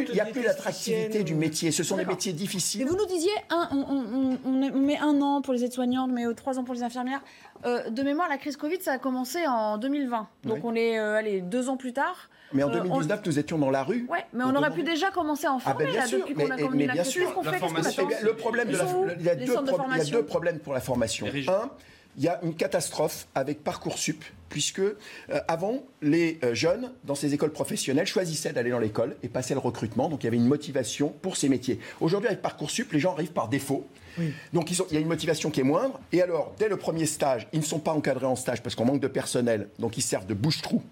Il 0.08 0.14
n'y 0.14 0.20
a 0.20 0.26
plus 0.26 0.44
l'attractivité 0.44 1.24
du 1.24 1.36
métier. 1.36 1.72
Ce 1.72 1.84
sont 1.84 1.98
des 1.98 2.06
métiers 2.06 2.34
difficiles. 2.34 2.86
vous 2.86 2.96
nous 2.96 3.06
disiez, 3.06 3.32
on, 3.52 4.80
met 4.80 4.98
un 4.98 5.22
an 5.22 5.42
pour 5.42 5.54
les 5.54 5.66
aides-soignantes, 5.66 6.12
mais 6.12 6.26
trois 6.36 6.60
ans 6.60 6.64
pour 6.64 6.74
les 6.74 6.84
infirmières. 6.84 7.22
Euh, 7.66 7.90
de 7.90 8.04
mémoire, 8.04 8.30
la 8.30 8.38
crise 8.38 8.56
Covid, 8.56 8.82
ça 8.82 8.94
a 8.94 8.98
commencé 9.00 9.46
en 9.46 9.78
2020. 9.78 10.28
Donc 10.46 10.64
on 10.64 10.76
est 10.76 10.98
euh, 10.98 11.16
allez, 11.16 11.42
deux 11.42 11.68
ans 11.68 11.76
plus 11.76 11.92
tard. 11.92 12.30
Mais 12.54 12.64
en 12.64 12.70
2019, 12.70 13.20
euh, 13.20 13.22
nous 13.26 13.40
étions 13.40 13.58
dans 13.58 13.70
la 13.70 13.84
rue. 13.84 14.08
Oui, 14.10 14.20
mais 14.34 14.44
on 14.46 14.56
aurait 14.56 14.72
pu 14.72 14.84
déjà 14.84 15.12
commencer 15.12 15.46
à 15.46 15.54
en 15.54 15.60
ah, 15.66 15.74
ben, 15.74 15.88
former 15.88 15.94
là, 15.94 16.08
depuis 16.08 16.34
qu'on 16.34 16.50
a 16.50 16.58
commencé 17.60 17.98
la 17.98 18.06
crise. 18.06 18.24
Le 18.24 18.34
problème, 18.34 18.70
il 19.20 19.26
y 19.26 19.30
a 19.30 19.36
deux 20.06 20.24
problèmes 20.24 20.60
pour 20.60 20.74
la 20.74 20.80
formation. 20.80 21.28
Un, 21.28 21.70
il 22.20 22.26
y 22.26 22.28
a 22.28 22.40
une 22.44 22.54
catastrophe 22.54 23.28
avec 23.34 23.64
Parcoursup, 23.64 24.26
puisque 24.50 24.80
euh, 24.80 24.94
avant, 25.48 25.84
les 26.02 26.38
euh, 26.44 26.54
jeunes, 26.54 26.92
dans 27.06 27.16
ces 27.16 27.34
écoles 27.34 27.54
professionnelles, 27.54 28.08
choisissaient 28.08 28.52
d'aller 28.52 28.72
dans 28.72 28.80
l'école 28.80 29.16
et 29.24 29.30
passaient 29.30 29.54
le 29.54 29.62
recrutement. 29.62 30.10
Donc 30.10 30.24
il 30.24 30.26
y 30.26 30.28
avait 30.28 30.38
une 30.38 30.48
motivation 30.48 31.14
pour 31.22 31.38
ces 31.38 31.48
métiers. 31.48 31.80
Aujourd'hui, 32.02 32.28
avec 32.28 32.42
Parcoursup, 32.42 32.92
les 32.92 33.00
gens 33.00 33.14
arrivent 33.14 33.32
par 33.32 33.48
défaut. 33.48 33.88
Donc 34.52 34.70
il 34.70 34.94
y 34.94 34.98
a 34.98 35.00
une 35.00 35.08
motivation 35.08 35.50
qui 35.50 35.62
est 35.62 35.64
moindre. 35.64 35.98
Et 36.12 36.22
alors, 36.22 36.54
dès 36.60 36.68
le 36.68 36.76
premier 36.76 37.06
stage, 37.06 37.48
ils 37.54 37.60
ne 37.60 37.66
sont 37.66 37.80
pas 37.80 37.94
encadrés 37.94 38.26
en 38.26 38.36
stage 38.36 38.62
parce 38.62 38.76
qu'on 38.76 38.84
manque 38.84 39.00
de 39.00 39.08
personnel. 39.08 39.70
Donc 39.80 39.98
ils 39.98 40.02
servent 40.02 40.26
de 40.26 40.34
bouche-trou 40.34 40.84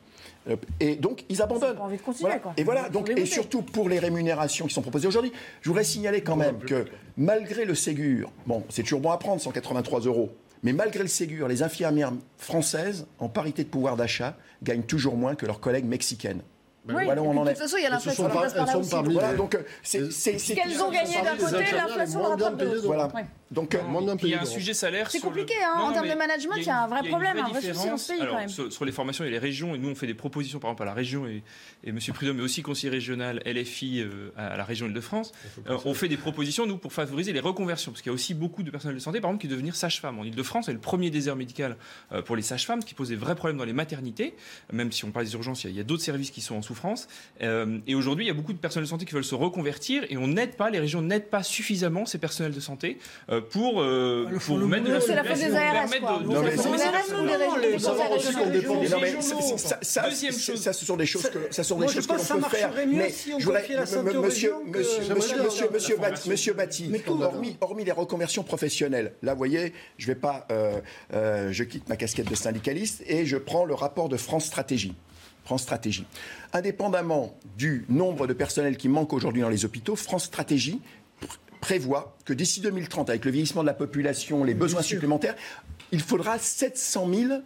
euh, 0.49 0.55
et 0.79 0.95
donc, 0.95 1.25
ils 1.27 1.41
abandonnent. 1.41 1.77
Envie 1.77 1.97
de 1.97 2.01
continuer, 2.01 2.31
voilà. 2.31 2.53
Et 2.55 2.63
voilà, 2.63 2.89
donc, 2.89 3.09
et 3.09 3.25
surtout 3.25 3.61
pour 3.61 3.89
les 3.89 3.99
rémunérations 3.99 4.65
qui 4.65 4.73
sont 4.73 4.81
proposées 4.81 5.07
aujourd'hui, 5.07 5.33
je 5.61 5.69
voudrais 5.69 5.83
signaler 5.83 6.21
quand 6.21 6.37
même 6.37 6.59
que 6.59 6.85
malgré 7.17 7.65
le 7.65 7.75
Ségur, 7.75 8.31
bon, 8.45 8.63
c'est 8.69 8.83
toujours 8.83 9.01
bon 9.01 9.11
à 9.11 9.17
prendre, 9.17 9.41
183 9.41 10.01
euros, 10.01 10.31
mais 10.63 10.73
malgré 10.73 11.01
le 11.01 11.09
Ségur, 11.09 11.47
les 11.47 11.63
infirmières 11.63 12.13
françaises, 12.37 13.07
en 13.19 13.29
parité 13.29 13.63
de 13.63 13.69
pouvoir 13.69 13.95
d'achat, 13.95 14.35
gagnent 14.63 14.83
toujours 14.83 15.17
moins 15.17 15.35
que 15.35 15.45
leurs 15.45 15.59
collègues 15.59 15.85
mexicaines. 15.85 16.41
Oui, 16.89 17.03
voilà 17.03 17.21
où 17.21 17.25
on 17.25 17.37
en 17.37 17.45
est. 17.45 17.53
De 17.53 17.55
toute 17.55 17.63
façon, 17.63 17.77
il 17.77 17.83
y 17.83 17.85
a 17.85 17.89
l'inflation 17.89 18.29
qui 18.29 18.37
passe 18.37 18.53
par 18.53 18.65
là 18.65 18.77
aussi. 18.77 18.89
Voilà, 18.89 19.33
donc, 19.33 19.57
c'est, 19.83 20.09
Ce 20.09 20.53
qu'elles 20.53 20.81
ont 20.81 20.91
gagné 20.91 21.21
d'un 21.21 21.35
côté, 21.35 21.63
l'inflation 21.75 22.35
de 22.35 22.65
l'autre. 22.65 22.85
Voilà. 22.85 23.09
Donc, 23.51 23.75
euh, 23.75 23.79
il 24.23 24.29
y 24.29 24.33
a 24.33 24.41
un 24.41 24.45
sujet 24.45 24.73
salaire. 24.73 25.09
C'est 25.09 25.19
compliqué, 25.19 25.53
hein, 25.63 25.79
en 25.79 25.93
termes 25.93 26.09
de 26.09 26.13
management, 26.13 26.55
il 26.57 26.65
y 26.65 26.69
a 26.69 26.83
un 26.83 26.87
vrai 26.87 27.03
problème, 27.07 27.37
un 27.37 27.49
vrai 27.49 27.61
souci 27.61 27.87
dans 27.87 27.97
ce 27.97 28.11
pays 28.11 28.19
quand 28.19 28.35
même. 28.35 28.49
Sur, 28.49 28.85
les 28.85 28.91
formations 28.91 29.23
et 29.23 29.29
les 29.29 29.39
régions, 29.39 29.75
et 29.75 29.77
nous 29.77 29.89
on 29.89 29.95
fait 29.95 30.07
des 30.07 30.13
propositions 30.13 30.59
par 30.59 30.69
exemple 30.69 30.83
à 30.83 30.85
la 30.85 30.93
région, 30.93 31.27
et, 31.27 31.43
et 31.83 31.89
M. 31.89 31.99
Prudhomme 32.13 32.39
est 32.39 32.43
aussi 32.43 32.61
conseiller 32.61 32.89
régional 32.89 33.41
LFI 33.45 34.01
euh, 34.01 34.31
à 34.37 34.57
la 34.57 34.63
région 34.63 34.87
Île-de-France. 34.87 35.31
Euh, 35.69 35.77
on 35.85 35.93
fait 35.93 36.07
des 36.07 36.17
propositions, 36.17 36.65
nous, 36.65 36.77
pour 36.77 36.93
favoriser 36.93 37.33
les 37.33 37.39
reconversions, 37.39 37.91
parce 37.91 38.01
qu'il 38.01 38.09
y 38.09 38.13
a 38.13 38.15
aussi 38.15 38.33
beaucoup 38.33 38.63
de 38.63 38.71
personnel 38.71 38.95
de 38.95 39.01
santé, 39.01 39.21
par 39.21 39.29
exemple, 39.29 39.41
qui 39.41 39.47
devenir 39.47 39.75
sage-femme. 39.75 40.19
En 40.19 40.23
Île-de-France, 40.23 40.65
c'est 40.65 40.73
le 40.73 40.79
premier 40.79 41.09
désert 41.09 41.35
médical 41.35 41.77
pour 42.25 42.35
les 42.35 42.41
sages-femmes, 42.41 42.83
qui 42.83 42.93
pose 42.93 43.09
des 43.09 43.15
vrais 43.15 43.35
problèmes 43.35 43.57
dans 43.57 43.65
les 43.65 43.73
maternités, 43.73 44.35
même 44.71 44.91
si 44.91 45.05
on 45.05 45.11
parle 45.11 45.25
des 45.25 45.33
urgences, 45.33 45.63
il 45.63 45.71
y 45.71 45.79
a, 45.79 45.83
d'autres 45.83 46.03
services 46.03 46.31
qui 46.31 46.41
sont 46.41 46.55
en 46.55 46.61
souffrance. 46.61 47.07
et 47.39 47.95
aujourd'hui, 47.95 48.25
il 48.25 48.27
y 48.27 48.31
a 48.31 48.33
beaucoup 48.33 48.53
de 48.53 48.57
personnels 48.57 48.85
de 48.85 48.89
santé 48.89 49.05
qui 49.05 49.13
veulent 49.13 49.23
se 49.23 49.35
reconvertir, 49.35 50.03
et 50.09 50.17
on 50.17 50.27
n'aide 50.27 50.55
pas, 50.55 50.69
les 50.69 50.79
régions 50.79 51.01
n'aident 51.01 51.29
pas 51.29 51.43
suffisamment 51.43 52.05
ces 52.05 52.17
personnels 52.17 52.53
de 52.53 52.59
santé 52.59 52.97
pour 53.41 53.83
pour 54.45 54.57
mettre 54.59 54.85
de 54.85 54.93
la 54.93 55.01
C'est 55.01 55.15
la 55.15 55.23
faute 55.23 55.37
des 55.37 55.55
ARS, 55.55 55.89
quoi. 55.99 56.21
Non, 56.25 56.41
mais 56.41 56.57
c'est 56.57 56.69
Deuxième 60.03 60.33
chose. 60.33 60.61
Ça, 60.61 60.73
ce 60.73 60.85
sont 60.85 60.97
des 60.97 61.05
choses 61.05 61.29
que, 61.29 61.39
ça 61.51 61.63
sont 61.63 61.79
des 61.79 61.87
choses 61.87 62.07
que 62.07 62.13
l'on 62.13 62.41
peut 62.41 62.49
faire. 62.49 62.71
Mais 62.87 63.13
je 63.39 63.45
voudrais, 63.45 63.67
monsieur, 64.21 64.53
monsieur, 64.65 65.03
monsieur, 65.43 65.69
monsieur, 65.71 66.07
monsieur 66.29 66.53
Batti, 66.53 66.91
hormis 67.61 67.83
les 67.83 67.91
reconversions 67.91 68.43
professionnelles, 68.43 69.13
là, 69.21 69.33
vous 69.33 69.37
voyez, 69.37 69.73
je 69.97 70.07
vais 70.07 70.15
pas, 70.15 70.47
je 71.11 71.63
quitte 71.63 71.87
ma 71.89 71.95
casquette 71.95 72.29
de 72.29 72.35
syndicaliste 72.35 73.03
et 73.07 73.25
je 73.25 73.37
prends 73.37 73.65
le 73.65 73.73
rapport 73.73 74.09
de 74.09 74.17
France 74.17 74.45
Stratégie. 74.45 74.95
France 75.43 75.61
Stratégie. 75.61 76.05
Indépendamment 76.51 77.37
du 77.57 77.85
nombre 77.87 78.27
de 78.27 78.33
personnels 78.33 78.75
qui 78.75 78.89
manquent 78.89 79.13
aujourd'hui 79.13 79.41
dans 79.41 79.49
les 79.49 79.63
hôpitaux, 79.63 79.95
France 79.95 80.25
Stratégie 80.25 80.81
prévoit 81.59 82.17
que 82.25 82.33
d'ici 82.33 82.61
2030, 82.61 83.09
avec 83.09 83.25
le 83.25 83.31
vieillissement 83.31 83.61
de 83.61 83.67
la 83.67 83.73
population, 83.73 84.43
les 84.43 84.53
besoins 84.53 84.81
supplémentaires, 84.81 85.35
il 85.91 86.01
faudra 86.01 86.37
700 86.37 87.09
000 87.13 87.41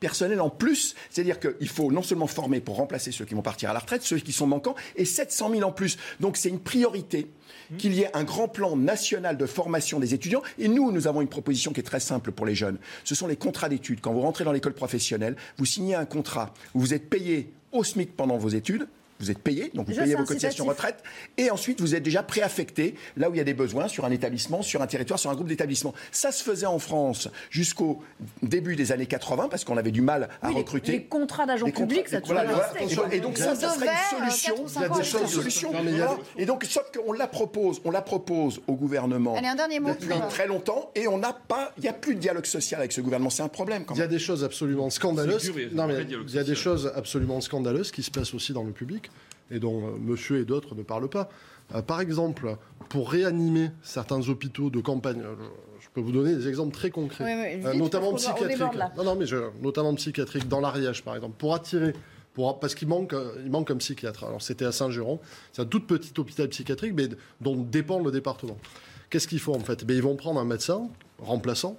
personnels 0.00 0.40
en 0.40 0.50
plus. 0.50 0.94
C'est-à-dire 1.10 1.38
qu'il 1.40 1.68
faut 1.68 1.90
non 1.90 2.02
seulement 2.02 2.26
former 2.26 2.60
pour 2.60 2.76
remplacer 2.76 3.12
ceux 3.12 3.24
qui 3.24 3.34
vont 3.34 3.42
partir 3.42 3.70
à 3.70 3.72
la 3.72 3.78
retraite, 3.78 4.02
ceux 4.02 4.18
qui 4.18 4.32
sont 4.32 4.46
manquants, 4.46 4.74
et 4.96 5.04
700 5.04 5.50
000 5.50 5.62
en 5.62 5.72
plus. 5.72 5.96
Donc 6.20 6.36
c'est 6.36 6.48
une 6.48 6.60
priorité 6.60 7.30
qu'il 7.78 7.94
y 7.94 8.02
ait 8.02 8.16
un 8.16 8.24
grand 8.24 8.48
plan 8.48 8.76
national 8.76 9.36
de 9.36 9.46
formation 9.46 9.98
des 9.98 10.14
étudiants. 10.14 10.42
Et 10.58 10.68
nous, 10.68 10.92
nous 10.92 11.06
avons 11.06 11.22
une 11.22 11.28
proposition 11.28 11.72
qui 11.72 11.80
est 11.80 11.84
très 11.84 12.00
simple 12.00 12.32
pour 12.32 12.46
les 12.46 12.54
jeunes. 12.54 12.78
Ce 13.04 13.14
sont 13.14 13.26
les 13.26 13.36
contrats 13.36 13.68
d'études. 13.68 14.00
Quand 14.00 14.12
vous 14.12 14.20
rentrez 14.20 14.44
dans 14.44 14.52
l'école 14.52 14.74
professionnelle, 14.74 15.36
vous 15.58 15.66
signez 15.66 15.94
un 15.94 16.06
contrat 16.06 16.52
où 16.74 16.80
vous 16.80 16.94
êtes 16.94 17.08
payé 17.08 17.52
au 17.72 17.84
SMIC 17.84 18.16
pendant 18.16 18.36
vos 18.36 18.48
études 18.48 18.88
vous 19.20 19.30
êtes 19.30 19.38
payé, 19.38 19.70
donc 19.74 19.88
vous 19.88 19.94
payez 19.94 20.14
vos 20.14 20.24
cotisations 20.24 20.64
retraite, 20.64 21.02
et 21.36 21.50
ensuite 21.50 21.80
vous 21.80 21.94
êtes 21.94 22.02
déjà 22.02 22.22
préaffecté 22.22 22.94
là 23.16 23.30
où 23.30 23.34
il 23.34 23.38
y 23.38 23.40
a 23.40 23.44
des 23.44 23.54
besoins 23.54 23.88
sur 23.88 24.04
un 24.04 24.10
établissement, 24.10 24.62
sur 24.62 24.82
un 24.82 24.86
territoire, 24.86 25.18
sur 25.18 25.30
un 25.30 25.34
groupe 25.34 25.48
d'établissements. 25.48 25.94
Ça 26.12 26.32
se 26.32 26.42
faisait 26.42 26.66
en 26.66 26.78
France 26.78 27.28
jusqu'au 27.50 28.02
début 28.42 28.76
des 28.76 28.92
années 28.92 29.06
80 29.06 29.48
parce 29.48 29.64
qu'on 29.64 29.76
avait 29.76 29.90
du 29.90 30.02
mal 30.02 30.28
à 30.42 30.50
recruter. 30.50 30.92
Les, 30.92 31.04
contrats 31.04 31.46
d'agents 31.46 31.70
publics, 31.70 32.08
ça 32.08 32.20
voilà, 32.24 32.44
Et 33.12 33.20
donc 33.20 33.38
ça, 33.38 33.54
ça 33.54 33.70
serait 33.70 33.86
une 33.86 34.30
solution. 34.30 34.54
Il 34.76 34.80
y 34.80 34.84
a 34.84 34.88
des 34.88 35.04
solutions. 35.04 35.72
Et 36.36 36.46
donc, 36.46 36.64
sauf 36.64 36.90
qu'on 36.92 37.12
la 37.12 37.26
propose, 37.26 37.80
on 37.84 37.90
la 37.90 38.02
propose 38.02 38.60
au 38.66 38.74
gouvernement 38.74 39.36
Allez, 39.36 39.48
un 39.48 39.54
dernier 39.54 39.80
mot 39.80 39.90
depuis 39.90 40.18
très 40.28 40.46
longtemps, 40.46 40.90
et 40.94 41.08
on 41.08 41.18
n'a 41.18 41.32
pas, 41.32 41.72
il 41.78 41.82
n'y 41.82 41.88
a 41.88 41.92
plus 41.92 42.14
de 42.14 42.20
dialogue 42.20 42.46
social 42.46 42.80
avec 42.80 42.92
ce 42.92 43.00
gouvernement. 43.00 43.30
C'est 43.30 43.42
un 43.42 43.48
problème. 43.48 43.84
Quand 43.84 43.94
même. 43.94 44.00
Il 44.00 44.04
y 44.04 44.04
a 44.04 44.08
des 44.08 44.18
choses 44.18 44.44
absolument 44.44 44.90
scandaleuses. 44.90 45.52
Non, 45.72 45.86
mais 45.86 46.02
il 46.02 46.34
y 46.34 46.38
a 46.38 46.44
des 46.44 46.54
choses 46.54 46.92
absolument 46.94 47.40
scandaleuses 47.40 47.90
qui 47.90 48.02
se 48.02 48.10
passent 48.10 48.34
aussi 48.34 48.52
dans 48.52 48.64
le 48.64 48.72
public 48.72 49.10
et 49.50 49.58
dont 49.58 49.86
euh, 49.86 49.90
monsieur 49.98 50.40
et 50.40 50.44
d'autres 50.44 50.74
ne 50.74 50.82
parlent 50.82 51.08
pas. 51.08 51.28
Euh, 51.74 51.82
par 51.82 52.00
exemple, 52.00 52.56
pour 52.88 53.10
réanimer 53.10 53.70
certains 53.82 54.28
hôpitaux 54.28 54.70
de 54.70 54.80
campagne, 54.80 55.22
euh, 55.22 55.34
je 55.80 55.88
peux 55.92 56.00
vous 56.00 56.12
donner 56.12 56.34
des 56.34 56.48
exemples 56.48 56.74
très 56.74 56.90
concrets, 56.90 57.58
notamment 57.74 58.14
psychiatriques. 58.14 58.60
Non, 58.96 59.04
non, 59.04 59.16
mais 59.16 59.26
notamment 59.62 59.94
psychiatriques 59.94 60.48
dans 60.48 60.60
l'Ariège, 60.60 61.02
par 61.02 61.16
exemple, 61.16 61.36
pour 61.38 61.54
attirer. 61.54 61.92
Parce 62.60 62.74
qu'il 62.74 62.86
manque, 62.86 63.14
il 63.42 63.50
manque 63.50 63.70
un 63.70 63.76
psychiatre. 63.76 64.24
Alors 64.24 64.42
c'était 64.42 64.66
à 64.66 64.72
Saint-Géron, 64.72 65.20
c'est 65.52 65.62
un 65.62 65.64
tout 65.64 65.80
petit 65.80 66.12
hôpital 66.20 66.46
psychiatrique, 66.50 66.92
mais 66.94 67.08
dont 67.40 67.56
dépend 67.56 67.98
le 67.98 68.10
département. 68.10 68.58
Qu'est-ce 69.08 69.26
qu'il 69.26 69.40
faut 69.40 69.54
en 69.54 69.60
fait? 69.60 69.86
Ben, 69.86 69.96
Ils 69.96 70.02
vont 70.02 70.16
prendre 70.16 70.38
un 70.38 70.44
médecin 70.44 70.86
remplaçant 71.18 71.78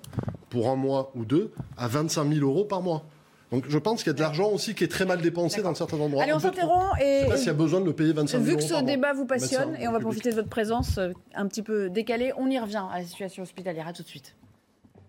pour 0.50 0.70
un 0.70 0.76
mois 0.76 1.12
ou 1.14 1.26
deux 1.26 1.52
à 1.78 1.88
25 1.88 2.34
000 2.34 2.44
euros 2.44 2.66
par 2.66 2.82
mois. 2.82 3.06
Donc 3.52 3.66
je 3.70 3.78
pense 3.78 4.04
qu'il 4.04 4.08
y 4.08 4.10
a 4.12 4.14
de 4.14 4.20
l'argent 4.20 4.50
aussi 4.52 4.76
qui 4.76 4.84
est 4.84 4.90
très 4.90 5.06
mal 5.06 5.22
dépensé 5.22 5.62
dans 5.62 5.74
certains 5.74 5.98
endroits. 5.98 6.24
Allez, 6.24 6.34
on, 6.34 6.40
s'interrompt 6.40 7.00
et. 7.00 7.20
Je 7.20 7.24
sais 7.24 7.30
pas 7.30 7.38
s'il 7.38 7.48
y 7.48 7.52
a 7.52 7.54
besoin 7.54 7.80
de 7.80 7.86
le 7.86 7.94
payer 7.94 8.14
25 8.14 8.40
Vu 8.40 8.58
que 8.58 8.64
ce 8.64 8.84
débat 8.84 9.14
vous 9.14 9.26
passionne 9.26 9.76
et 9.80 9.88
on 9.88 9.92
va 9.92 10.00
profiter 10.00 10.32
de 10.32 10.36
votre 10.36 10.50
présence 10.50 10.98
euh, 10.98 11.12
un 11.34 11.48
petit 11.48 11.62
peu 11.62 11.90
décalée, 11.90 12.34
on 12.38 12.50
y 12.50 12.60
revient 12.60 12.84
à 12.92 13.00
la 13.00 13.06
situation 13.06 13.44
hospitalière. 13.44 13.88
À 13.88 13.94
tout 13.94 14.04
de 14.04 14.08
suite. 14.08 14.36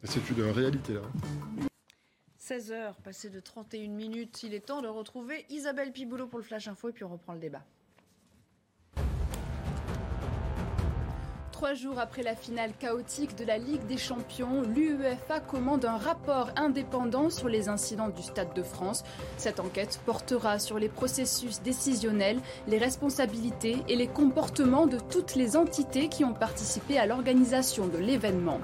C'est 0.04 0.30
une 0.30 0.42
réalité 0.50 0.94
là. 0.94 1.00
16h, 2.40 2.94
passé 3.04 3.28
de 3.28 3.40
31 3.40 3.88
minutes, 3.88 4.42
il 4.42 4.54
est 4.54 4.60
temps 4.64 4.80
de 4.80 4.88
retrouver 4.88 5.44
Isabelle 5.50 5.92
Piboulot 5.92 6.28
pour 6.28 6.38
le 6.38 6.44
Flash 6.44 6.66
Info 6.68 6.88
et 6.88 6.92
puis 6.92 7.04
on 7.04 7.08
reprend 7.08 7.34
le 7.34 7.40
débat. 7.40 7.62
Trois 11.58 11.74
jours 11.74 11.98
après 11.98 12.22
la 12.22 12.36
finale 12.36 12.70
chaotique 12.78 13.36
de 13.36 13.44
la 13.44 13.58
Ligue 13.58 13.84
des 13.86 13.96
Champions, 13.96 14.62
l'UEFA 14.62 15.40
commande 15.40 15.84
un 15.86 15.96
rapport 15.96 16.50
indépendant 16.54 17.30
sur 17.30 17.48
les 17.48 17.68
incidents 17.68 18.10
du 18.10 18.22
Stade 18.22 18.54
de 18.54 18.62
France. 18.62 19.02
Cette 19.38 19.58
enquête 19.58 19.98
portera 20.06 20.60
sur 20.60 20.78
les 20.78 20.88
processus 20.88 21.60
décisionnels, 21.60 22.38
les 22.68 22.78
responsabilités 22.78 23.78
et 23.88 23.96
les 23.96 24.06
comportements 24.06 24.86
de 24.86 25.00
toutes 25.10 25.34
les 25.34 25.56
entités 25.56 26.08
qui 26.08 26.22
ont 26.22 26.32
participé 26.32 26.96
à 26.96 27.06
l'organisation 27.06 27.88
de 27.88 27.98
l'événement. 27.98 28.60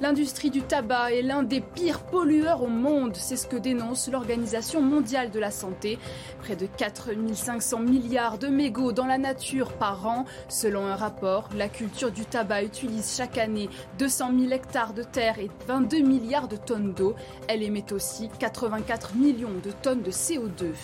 L'industrie 0.00 0.50
du 0.50 0.62
tabac 0.62 1.12
est 1.12 1.22
l'un 1.22 1.42
des 1.42 1.60
pires 1.60 2.02
pollueurs 2.02 2.62
au 2.62 2.68
monde, 2.68 3.16
c'est 3.16 3.36
ce 3.36 3.48
que 3.48 3.56
dénonce 3.56 4.08
l'Organisation 4.08 4.80
mondiale 4.80 5.32
de 5.32 5.40
la 5.40 5.50
santé. 5.50 5.98
Près 6.40 6.54
de 6.54 6.66
4500 6.66 7.80
milliards 7.80 8.38
de 8.38 8.46
mégots 8.46 8.92
dans 8.92 9.06
la 9.06 9.18
nature 9.18 9.72
par 9.72 10.06
an. 10.06 10.24
Selon 10.48 10.86
un 10.86 10.94
rapport, 10.94 11.48
la 11.56 11.68
culture 11.68 12.12
du 12.12 12.24
tabac 12.24 12.62
utilise 12.62 13.16
chaque 13.16 13.38
année 13.38 13.68
200 13.98 14.30
000 14.38 14.52
hectares 14.52 14.94
de 14.94 15.02
terre 15.02 15.40
et 15.40 15.50
22 15.66 15.98
milliards 15.98 16.46
de 16.46 16.56
tonnes 16.56 16.94
d'eau. 16.94 17.16
Elle 17.48 17.64
émet 17.64 17.92
aussi 17.92 18.28
84 18.38 19.16
millions 19.16 19.58
de 19.64 19.72
tonnes 19.82 20.02
de 20.02 20.12
CO2. 20.12 20.74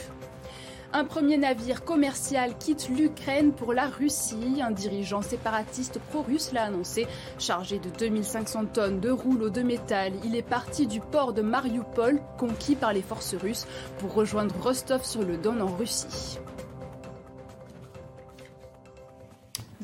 Un 0.96 1.04
premier 1.04 1.36
navire 1.36 1.84
commercial 1.84 2.56
quitte 2.56 2.88
l'Ukraine 2.88 3.50
pour 3.50 3.72
la 3.72 3.88
Russie. 3.88 4.62
Un 4.62 4.70
dirigeant 4.70 5.22
séparatiste 5.22 5.98
pro-russe 5.98 6.52
l'a 6.52 6.62
annoncé. 6.62 7.08
Chargé 7.36 7.80
de 7.80 7.90
2500 7.98 8.66
tonnes 8.66 9.00
de 9.00 9.10
rouleaux 9.10 9.50
de 9.50 9.62
métal, 9.62 10.12
il 10.24 10.36
est 10.36 10.42
parti 10.42 10.86
du 10.86 11.00
port 11.00 11.32
de 11.32 11.42
Mariupol, 11.42 12.20
conquis 12.38 12.76
par 12.76 12.92
les 12.92 13.02
forces 13.02 13.34
russes, 13.34 13.66
pour 13.98 14.14
rejoindre 14.14 14.54
Rostov-sur-le-Don 14.62 15.60
en 15.60 15.74
Russie. 15.74 16.38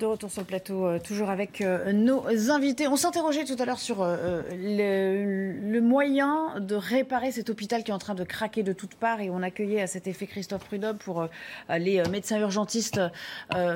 De 0.00 0.06
retour 0.06 0.30
sur 0.30 0.40
le 0.40 0.46
plateau, 0.46 0.86
euh, 0.86 0.98
toujours 0.98 1.28
avec 1.28 1.60
euh, 1.60 1.92
nos 1.92 2.50
invités. 2.50 2.88
On 2.88 2.96
s'interrogeait 2.96 3.44
tout 3.44 3.56
à 3.58 3.66
l'heure 3.66 3.78
sur 3.78 4.00
euh, 4.00 4.40
le, 4.50 5.80
moyen 5.82 6.58
de 6.58 6.74
réparer 6.74 7.32
cet 7.32 7.50
hôpital 7.50 7.84
qui 7.84 7.90
est 7.90 7.94
en 7.94 7.98
train 7.98 8.14
de 8.14 8.24
craquer 8.24 8.62
de 8.62 8.72
toutes 8.72 8.94
parts 8.94 9.20
et 9.20 9.28
on 9.28 9.42
accueillait 9.42 9.82
à 9.82 9.86
cet 9.86 10.06
effet 10.06 10.26
Christophe 10.26 10.64
Prudhomme 10.64 10.96
pour 10.96 11.28
les 11.68 12.02
médecins 12.08 12.38
urgentistes 12.38 13.00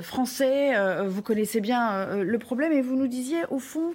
français. 0.02 0.72
vous 1.06 1.22
connaissez 1.22 1.60
bien 1.60 2.14
le 2.14 2.38
problème 2.38 2.72
et 2.72 2.80
vous 2.80 2.96
nous 2.96 3.08
disiez, 3.08 3.44
au 3.50 3.58
fond, 3.58 3.92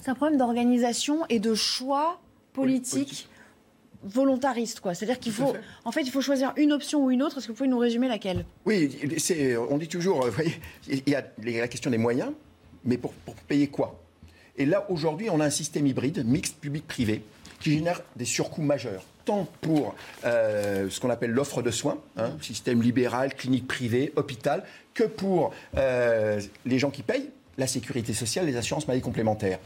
c'est 0.00 0.10
un 0.10 0.14
problème 0.14 0.38
d'organisation 0.38 1.24
et 1.28 1.40
de 1.40 1.54
choix 1.54 2.20
politiques 2.52 3.28
volontariste, 4.04 4.80
quoi. 4.80 4.94
C'est-à-dire 4.94 5.18
qu'il 5.18 5.32
faut, 5.32 5.54
en 5.84 5.92
fait, 5.92 6.02
il 6.02 6.10
faut 6.10 6.20
choisir 6.20 6.52
une 6.56 6.72
option 6.72 7.04
ou 7.04 7.10
une 7.10 7.22
autre. 7.22 7.38
Est-ce 7.38 7.46
que 7.46 7.52
vous 7.52 7.56
pouvez 7.56 7.68
nous 7.68 7.78
résumer 7.78 8.08
laquelle? 8.08 8.44
Oui, 8.66 8.98
on 9.70 9.78
dit 9.78 9.88
toujours, 9.88 10.24
vous 10.24 10.30
voyez, 10.30 10.60
il 10.88 11.02
y 11.06 11.14
a 11.14 11.24
la 11.38 11.68
question 11.68 11.90
des 11.90 11.98
moyens, 11.98 12.32
mais 12.84 12.96
pour, 12.96 13.12
payer 13.48 13.68
quoi? 13.68 14.00
Et 14.56 14.66
là, 14.66 14.86
aujourd'hui, 14.90 15.30
on 15.30 15.40
a 15.40 15.46
un 15.46 15.50
système 15.50 15.86
hybride, 15.86 16.24
mixte 16.26 16.56
public-privé, 16.56 17.22
qui 17.60 17.72
génère 17.72 18.02
des 18.16 18.24
surcoûts 18.24 18.62
majeurs 18.62 19.04
tant 19.24 19.46
pour 19.60 19.94
euh, 20.24 20.90
ce 20.90 20.98
qu'on 20.98 21.10
appelle 21.10 21.30
l'offre 21.30 21.62
de 21.62 21.70
soins, 21.70 21.98
hein, 22.16 22.30
système 22.40 22.82
libéral, 22.82 23.34
clinique 23.34 23.68
privée, 23.68 24.12
hôpital, 24.16 24.64
que 24.94 25.04
pour 25.04 25.54
euh, 25.76 26.40
les 26.66 26.78
gens 26.80 26.90
qui 26.90 27.02
payent, 27.02 27.30
la 27.58 27.66
sécurité 27.66 28.12
sociale, 28.14 28.46
les 28.46 28.56
assurances 28.56 28.86
maladie 28.86 29.02
complémentaires. 29.02 29.58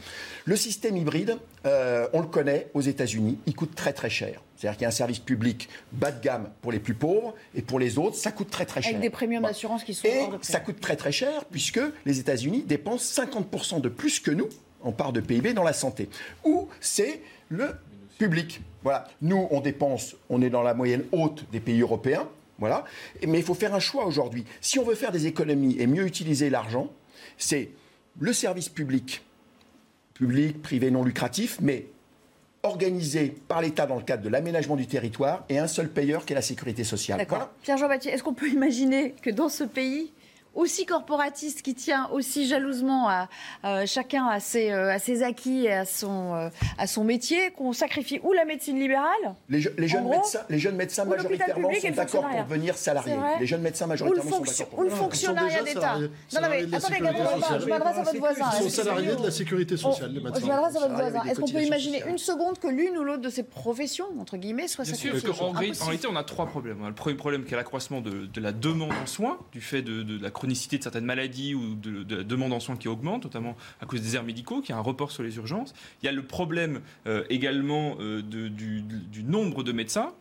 Le 0.45 0.55
système 0.55 0.97
hybride, 0.97 1.37
euh, 1.65 2.07
on 2.13 2.21
le 2.21 2.27
connaît 2.27 2.67
aux 2.73 2.81
États-Unis, 2.81 3.37
il 3.45 3.55
coûte 3.55 3.75
très 3.75 3.93
très 3.93 4.09
cher. 4.09 4.41
C'est-à-dire 4.55 4.77
qu'il 4.77 4.83
y 4.83 4.85
a 4.85 4.89
un 4.89 4.91
service 4.91 5.19
public 5.19 5.69
bas 5.91 6.11
de 6.11 6.21
gamme 6.21 6.49
pour 6.61 6.71
les 6.71 6.79
plus 6.79 6.95
pauvres 6.95 7.35
et 7.55 7.61
pour 7.61 7.79
les 7.79 7.97
autres, 7.97 8.15
ça 8.15 8.31
coûte 8.31 8.49
très 8.49 8.65
très 8.65 8.81
cher. 8.81 8.91
Avec 8.91 9.01
des 9.01 9.09
premiums 9.09 9.43
d'assurance 9.43 9.83
qui 9.83 9.93
sont 9.93 10.07
et 10.07 10.27
ça 10.41 10.59
coûte 10.59 10.79
très 10.79 10.95
très 10.95 11.11
cher 11.11 11.45
puisque 11.45 11.79
les 12.05 12.19
États-Unis 12.19 12.63
dépensent 12.63 13.23
50% 13.23 13.81
de 13.81 13.89
plus 13.89 14.19
que 14.19 14.31
nous 14.31 14.49
en 14.81 14.91
part 14.91 15.13
de 15.13 15.21
PIB 15.21 15.53
dans 15.53 15.63
la 15.63 15.73
santé. 15.73 16.09
Ou 16.43 16.67
c'est 16.79 17.21
le 17.49 17.75
public. 18.17 18.61
Voilà. 18.83 19.07
Nous, 19.21 19.47
on 19.51 19.61
dépense, 19.61 20.15
on 20.29 20.41
est 20.41 20.49
dans 20.49 20.63
la 20.63 20.73
moyenne 20.73 21.03
haute 21.11 21.45
des 21.51 21.59
pays 21.59 21.81
européens. 21.81 22.27
Voilà. 22.59 22.85
Mais 23.25 23.39
il 23.39 23.43
faut 23.43 23.53
faire 23.53 23.75
un 23.75 23.79
choix 23.79 24.05
aujourd'hui. 24.05 24.45
Si 24.61 24.79
on 24.79 24.83
veut 24.83 24.95
faire 24.95 25.11
des 25.11 25.27
économies 25.27 25.75
et 25.79 25.87
mieux 25.87 26.05
utiliser 26.05 26.49
l'argent, 26.49 26.89
c'est 27.37 27.69
le 28.19 28.33
service 28.33 28.69
public 28.69 29.21
public, 30.17 30.61
privé, 30.61 30.89
non 30.89 31.03
lucratif, 31.03 31.59
mais 31.61 31.85
organisé 32.63 33.35
par 33.47 33.61
l'État 33.61 33.85
dans 33.85 33.95
le 33.95 34.01
cadre 34.01 34.23
de 34.23 34.29
l'aménagement 34.29 34.75
du 34.75 34.87
territoire 34.87 35.45
et 35.47 35.59
un 35.59 35.67
seul 35.67 35.89
payeur 35.89 36.25
qui 36.25 36.33
est 36.33 36.35
la 36.35 36.41
sécurité 36.41 36.83
sociale. 36.83 37.25
Pierre-Jean 37.61 37.87
Baptiste, 37.87 38.13
est-ce 38.13 38.23
qu'on 38.23 38.33
peut 38.33 38.49
imaginer 38.49 39.13
que 39.21 39.29
dans 39.29 39.47
ce 39.47 39.63
pays, 39.63 40.11
aussi 40.57 40.85
corporatiste, 40.85 41.61
qui 41.61 41.75
tient 41.75 42.09
aussi 42.11 42.47
jalousement 42.47 43.07
à 43.07 43.29
euh, 43.63 43.85
chacun 43.85 44.25
à 44.25 44.39
ses, 44.39 44.71
euh, 44.71 44.91
à 44.91 44.99
ses 44.99 45.23
acquis 45.23 45.65
et 45.65 45.73
à 45.73 45.85
son, 45.85 46.33
euh, 46.33 46.49
à 46.77 46.87
son 46.87 47.03
métier, 47.03 47.51
qu'on 47.51 47.73
sacrifie 47.73 48.19
ou 48.23 48.33
la 48.33 48.43
médecine 48.43 48.79
libérale 48.79 49.35
les, 49.49 49.59
les, 49.77 49.87
jeunes, 49.87 50.09
médecins, 50.09 50.39
les 50.49 50.59
jeunes 50.59 50.75
médecins 50.75 51.05
majoritairement 51.05 51.69
sont 51.71 51.89
d'accord 51.91 52.27
pour 52.27 52.43
devenir 52.43 52.75
salariés. 52.75 53.15
Les 53.39 53.45
jeunes 53.45 53.61
médecins 53.61 53.85
majoritairement 53.85 54.31
sont 54.31 54.41
d'accord 54.41 54.67
pour 54.69 54.79
Ou 54.79 54.83
le 54.83 54.89
fonctionnariat 54.89 55.63
d'État. 55.63 55.99
Non, 55.99 56.41
non, 56.41 56.47
mais 56.49 56.75
attendez, 56.75 56.95
je 56.97 57.69
m'adresse 57.69 57.97
à 57.97 58.03
votre 58.03 58.17
voisin. 58.17 58.45
Ils 58.59 58.63
sont 58.63 58.69
salariés 58.69 59.15
de 59.15 59.23
la 59.23 59.31
sécurité 59.31 59.77
sociale, 59.77 60.11
les 60.11 60.19
médecins. 60.19 60.41
Je 60.41 60.47
m'adresse 60.47 60.75
à 60.75 60.79
votre 60.79 60.95
voisin. 60.95 61.23
Est-ce 61.23 61.39
qu'on 61.39 61.47
peut 61.47 61.63
imaginer 61.63 62.03
une 62.07 62.17
seconde 62.17 62.57
que 62.57 62.67
l'une 62.67 62.97
ou 62.97 63.03
l'autre 63.03 63.21
de 63.21 63.29
ces 63.29 63.43
professions, 63.43 64.07
entre 64.19 64.37
guillemets, 64.37 64.67
soit 64.67 64.85
sacrifiée 64.85 65.11
En 65.39 65.51
réalité, 65.51 66.07
on 66.09 66.15
a 66.15 66.23
trois 66.23 66.47
problèmes. 66.47 66.85
Le 66.87 66.93
premier 66.93 67.15
problème, 67.15 67.43
qui 67.45 67.53
est 67.53 67.57
l'accroissement 67.57 68.01
de 68.01 68.41
la 68.41 68.51
demande 68.51 68.91
en 68.91 69.05
soins, 69.05 69.37
du 69.51 69.61
fait 69.61 69.83
de 69.83 70.21
la 70.21 70.31
chronicité 70.47 70.77
de 70.77 70.83
certaines 70.83 71.03
maladies 71.03 71.55
ou 71.55 71.75
de, 71.75 72.15
la 72.15 72.23
demande 72.23 72.53
en 72.53 72.61
soins 72.61 72.77
qui 72.77 72.87
augmente, 72.87 73.25
notamment 73.25 73.57
à 73.81 73.85
cause 73.85 74.01
des 74.01 74.15
airs 74.15 74.23
médicaux, 74.23 74.61
qui 74.61 74.71
a 74.71 74.77
un 74.77 74.81
report 74.81 75.11
sur 75.11 75.23
les 75.23 75.35
urgences. 75.35 75.73
Il 76.01 76.05
y 76.05 76.09
a 76.09 76.13
le 76.13 76.23
problème 76.23 76.79
euh, 77.05 77.25
également 77.29 77.97
euh, 77.99 78.21
du, 78.21 79.23
nombre 79.25 79.63
de 79.63 79.73
médecins. 79.73 80.13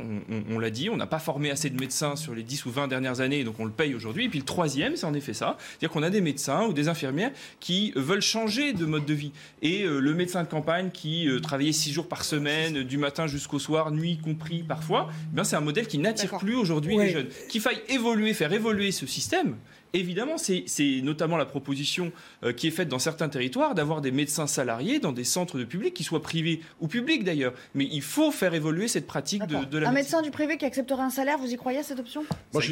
On, 0.51 0.59
l'a 0.59 0.70
dit, 0.70 0.91
on 0.91 0.97
n'a 0.97 1.07
pas 1.07 1.20
formé 1.20 1.53
assez 1.53 1.70
de 1.70 1.79
médecins 1.79 2.16
sur 2.16 2.35
les 2.35 2.43
10 2.43 2.66
ou 2.66 2.72
20 2.72 2.89
dernières 2.89 3.20
années, 3.20 3.45
donc 3.45 3.61
on 3.61 3.64
le 3.64 3.70
paye 3.70 3.95
aujourd'hui. 3.95 4.24
Et 4.24 4.29
puis 4.29 4.41
le 4.41 4.45
troisième, 4.45 4.97
c'est 4.97 5.07
en 5.07 5.14
effet 5.14 5.33
ça. 5.33 5.57
C'est-à-dire 5.61 5.91
qu'on 5.91 6.03
a 6.03 6.11
des 6.11 6.20
médecins 6.20 6.64
ou 6.66 6.72
des 6.72 6.89
infirmières 6.89 7.31
qui 7.61 7.93
veulent 7.95 8.20
changer 8.20 8.72
de 8.72 8.85
mode 8.85 9.05
de 9.05 9.14
vie. 9.14 9.31
Et 9.62 9.85
euh, 9.85 10.01
le 10.01 10.12
médecin 10.12 10.43
de 10.43 10.49
campagne 10.49 10.91
qui 10.91 11.29
travaillait 11.41 11.70
6 11.70 11.93
jours 11.93 12.09
par 12.09 12.24
semaine, 12.24 12.83
du 12.83 12.99
matin 12.99 13.29
jusqu'au 13.29 13.61
soir, 13.61 13.93
nuit 13.93 14.18
compris 14.18 14.64
parfois, 14.64 15.09
eh 15.37 15.45
c'est 15.45 15.55
un 15.55 15.61
modèle 15.61 15.87
qui 15.87 15.99
n'attire 15.99 16.37
plus 16.39 16.57
aujourd'hui 16.57 16.99
les 16.99 17.11
jeunes. 17.11 17.29
Qu'il 17.49 17.61
faille 17.61 17.81
évoluer, 17.89 18.35
faire 18.35 18.53
évoluer 18.53 18.91
ce 18.91 19.07
système, 19.07 19.57
Évidemment, 19.97 20.37
c'est 20.39 21.01
notamment 21.03 21.37
la 21.37 21.47
proposition 21.47 22.13
euh, 22.45 22.53
qui 22.53 22.69
est 22.69 22.71
faite 22.71 22.89
dans 22.89 22.99
certains 22.99 23.29
territoires 23.29 23.75
d'avoir 23.75 24.01
des 24.01 24.11
médecins 24.11 24.47
salariés 24.47 24.99
dans 24.99 25.13
des 25.13 25.25
centres 25.25 25.59
de 25.59 25.65
public, 25.65 25.95
qui 25.95 26.05
soient 26.05 26.23
privés 26.23 26.61
ou 26.81 26.89
publics 26.89 27.25
d'ailleurs. 27.25 27.53
Mais 27.75 27.89
il 27.91 28.03
faut 28.03 28.31
faire 28.31 28.55
évoluer 28.55 28.89
cette 28.89 29.07
pratique 29.07 29.47
de, 29.47 29.65
de, 29.65 29.79
la 29.79 29.89
Un 29.89 29.93
médecin 29.93 30.23
du 30.23 30.31
privé 30.31 30.57
qui 30.57 30.65
accepterait 30.65 31.03
un 31.03 31.11
salaire, 31.11 31.39
vous 31.39 31.53
y 31.53 31.57
croyez 31.57 31.79
à 31.79 31.83
cette 31.83 31.99
option? 31.99 32.25
Moi, 32.53 32.63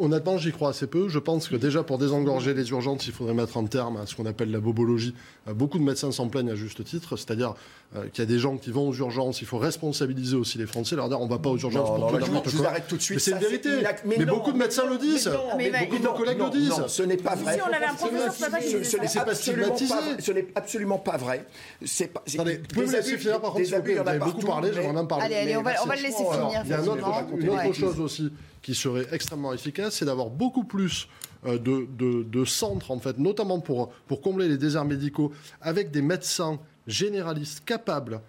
honnêtement, 0.00 0.38
j'y 0.38 0.52
crois 0.52 0.70
assez 0.70 0.86
peu. 0.86 1.08
Je 1.08 1.18
pense 1.18 1.48
que 1.48 1.56
déjà, 1.56 1.82
pour 1.82 1.98
désengorger 1.98 2.54
les 2.54 2.70
urgences, 2.70 3.06
il 3.06 3.12
faudrait 3.12 3.34
mettre 3.34 3.56
un 3.56 3.66
terme 3.66 3.96
à 3.98 4.06
ce 4.06 4.14
qu'on 4.14 4.26
appelle 4.26 4.50
la 4.50 4.60
bobologie. 4.60 5.14
Euh, 5.48 5.54
beaucoup 5.54 5.78
de 5.78 5.84
médecins 5.84 6.12
s'en 6.12 6.28
plaignent 6.28 6.50
à 6.50 6.54
juste 6.54 6.82
titre, 6.84 7.16
c'est-à-dire 7.16 7.54
euh, 7.94 8.08
qu'il 8.08 8.22
y 8.22 8.26
a 8.26 8.30
des 8.30 8.38
gens 8.38 8.56
qui 8.56 8.70
vont 8.70 8.88
aux 8.88 8.94
urgences. 8.94 9.40
Il 9.40 9.46
faut 9.46 9.58
responsabiliser 9.58 10.36
aussi 10.36 10.58
les 10.58 10.66
Français, 10.66 10.96
leur 10.96 11.08
dire 11.08 11.20
on 11.20 11.26
ne 11.26 11.30
va 11.30 11.38
pas 11.38 11.50
aux 11.50 11.58
urgences 11.58 11.88
pour 11.88 12.08
tout 12.08 12.18
n'importe 12.18 12.50
quoi. 12.56 12.72
Je 12.72 12.78
vous 12.78 12.86
tout 12.88 12.96
de 12.96 13.02
suite. 13.02 13.16
Mais 13.16 13.20
c'est 13.20 13.30
une 13.32 13.38
vérité. 13.38 13.70
Mais, 14.04 14.24
beaucoup 14.24 14.52
de 14.52 14.58
médecins 14.58 14.86
le 14.88 14.98
disent. 14.98 15.30
Mais, 15.56 15.70
beaucoup 15.70 15.98
de 15.98 16.04
nos 16.04 16.14
collègues 16.14 16.38
le 16.46 16.58
disent. 16.58 16.86
ce 16.86 17.02
n'est 17.02 17.16
pas 17.16 17.34
vrai. 17.34 17.54
Si 17.54 17.60
on 17.62 17.72
avait 17.72 17.84
un 17.84 17.94
professeur, 17.94 18.32
c'est 18.32 19.24
pas 19.24 19.34
Ce 19.34 20.32
n'est 20.32 20.48
absolument 20.54 20.98
pas 20.98 21.16
vrai. 21.16 21.46
C'est 21.84 22.08
pas. 22.08 22.22
Attendez, 22.26 22.58
vous 22.58 22.74
pouvez 22.74 22.86
me 22.86 22.92
laisser 22.92 23.18
finir 23.18 23.40
par 23.40 23.52
contre, 23.52 23.64
s'il 23.64 23.76
vous 23.76 24.08
avez 24.08 24.18
beaucoup 24.18 24.46
parlé, 24.46 24.72
j'aimerais 24.72 24.92
même 24.92 25.08
parler. 25.08 25.24
Allez, 25.24 25.36
allez, 25.36 25.56
on 25.56 25.62
va 25.62 25.96
le 25.96 26.02
laisser 26.02 26.24
finir. 26.24 26.62
Il 26.64 26.70
y 26.70 26.74
a 26.74 26.80
une 26.80 27.68
autre 27.68 27.72
chose 27.72 28.00
aussi 28.00 28.32
qui 28.62 28.74
serait 28.74 29.06
extrêmement 29.12 29.52
efficace, 29.52 29.94
c'est 29.94 30.04
d'avoir 30.04 30.28
beaucoup 30.28 30.64
plus 30.64 31.08
euh, 31.46 31.56
de, 31.56 31.86
de, 31.96 32.24
de, 32.24 32.44
centres, 32.44 32.90
en 32.90 32.98
fait, 32.98 33.16
notamment 33.16 33.60
pour, 33.60 33.90
pour 34.08 34.20
combler 34.20 34.48
les 34.48 34.58
déserts 34.58 34.84
médicaux, 34.84 35.32
avec 35.60 35.92
des 35.92 36.02
médecins 36.02 36.58
généralistes 36.88 37.64
capables 37.64 38.20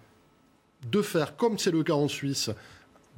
de 0.92 1.02
faire, 1.02 1.36
comme 1.36 1.58
c'est 1.58 1.72
le 1.72 1.82
cas 1.82 1.94
en 1.94 2.06
Suisse, 2.06 2.50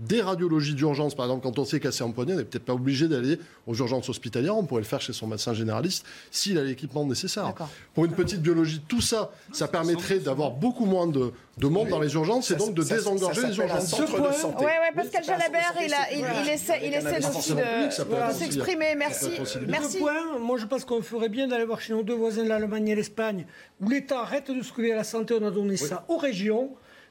des 0.00 0.22
radiologies 0.22 0.74
d'urgence, 0.74 1.14
par 1.14 1.26
exemple, 1.26 1.42
quand 1.42 1.58
on 1.58 1.64
s'est 1.64 1.78
cassé 1.78 2.02
un 2.02 2.10
poignet, 2.10 2.32
on 2.32 2.36
n'est 2.36 2.44
peut-être 2.44 2.64
pas 2.64 2.72
obligé 2.72 3.06
d'aller 3.06 3.38
aux 3.66 3.74
urgences 3.74 4.08
hospitalières, 4.08 4.56
on 4.56 4.64
pourrait 4.64 4.80
le 4.80 4.86
faire 4.86 5.00
chez 5.00 5.12
son 5.12 5.26
médecin 5.26 5.52
généraliste 5.52 6.06
s'il 6.30 6.58
a 6.58 6.64
l'équipement 6.64 7.04
nécessaire. 7.04 7.52
Pour 7.94 8.06
une 8.06 8.12
petite 8.12 8.40
biologie, 8.40 8.80
tout 8.88 9.02
ça, 9.02 9.30
ça 9.52 9.68
permettrait 9.68 10.18
d'avoir 10.18 10.52
beaucoup 10.52 10.86
moins 10.86 11.06
de, 11.06 11.32
monde 11.62 11.88
dans 11.88 12.00
les 12.00 12.14
urgences 12.14 12.50
et 12.50 12.56
donc 12.56 12.74
de 12.74 12.82
désengorger 12.82 13.46
les 13.46 13.58
urgences. 13.58 13.94
Oui, 13.98 14.64
ouais, 14.64 14.92
Pascal 14.94 15.24
Jalabert, 15.24 15.74
il, 15.80 15.94
il, 16.14 16.48
essaie, 16.48 16.80
il 16.82 16.94
essaie 16.94 17.26
aussi 17.26 17.52
de, 17.52 18.32
s'exprimer. 18.32 18.94
Merci. 18.96 19.30
Merci. 19.68 19.98
Point, 19.98 20.38
moi, 20.38 20.56
je 20.56 20.64
pense 20.64 20.86
qu'on 20.86 21.02
ferait 21.02 21.28
bien 21.28 21.46
d'aller 21.46 21.66
voir 21.66 21.80
chez 21.80 21.92
nos 21.92 22.02
deux 22.02 22.14
voisins, 22.14 22.44
l'Allemagne 22.44 22.88
et 22.88 22.94
l'Espagne, 22.94 23.46
où 23.80 23.90
l'État 23.90 24.20
arrête 24.20 24.50
de 24.50 24.62
se 24.62 24.92
à 24.92 24.96
la 24.96 25.04
santé, 25.04 25.36
on 25.38 25.46
a 25.46 25.50
donné 25.50 25.76
ça 25.76 26.04
aux 26.08 26.16
régions. 26.16 26.70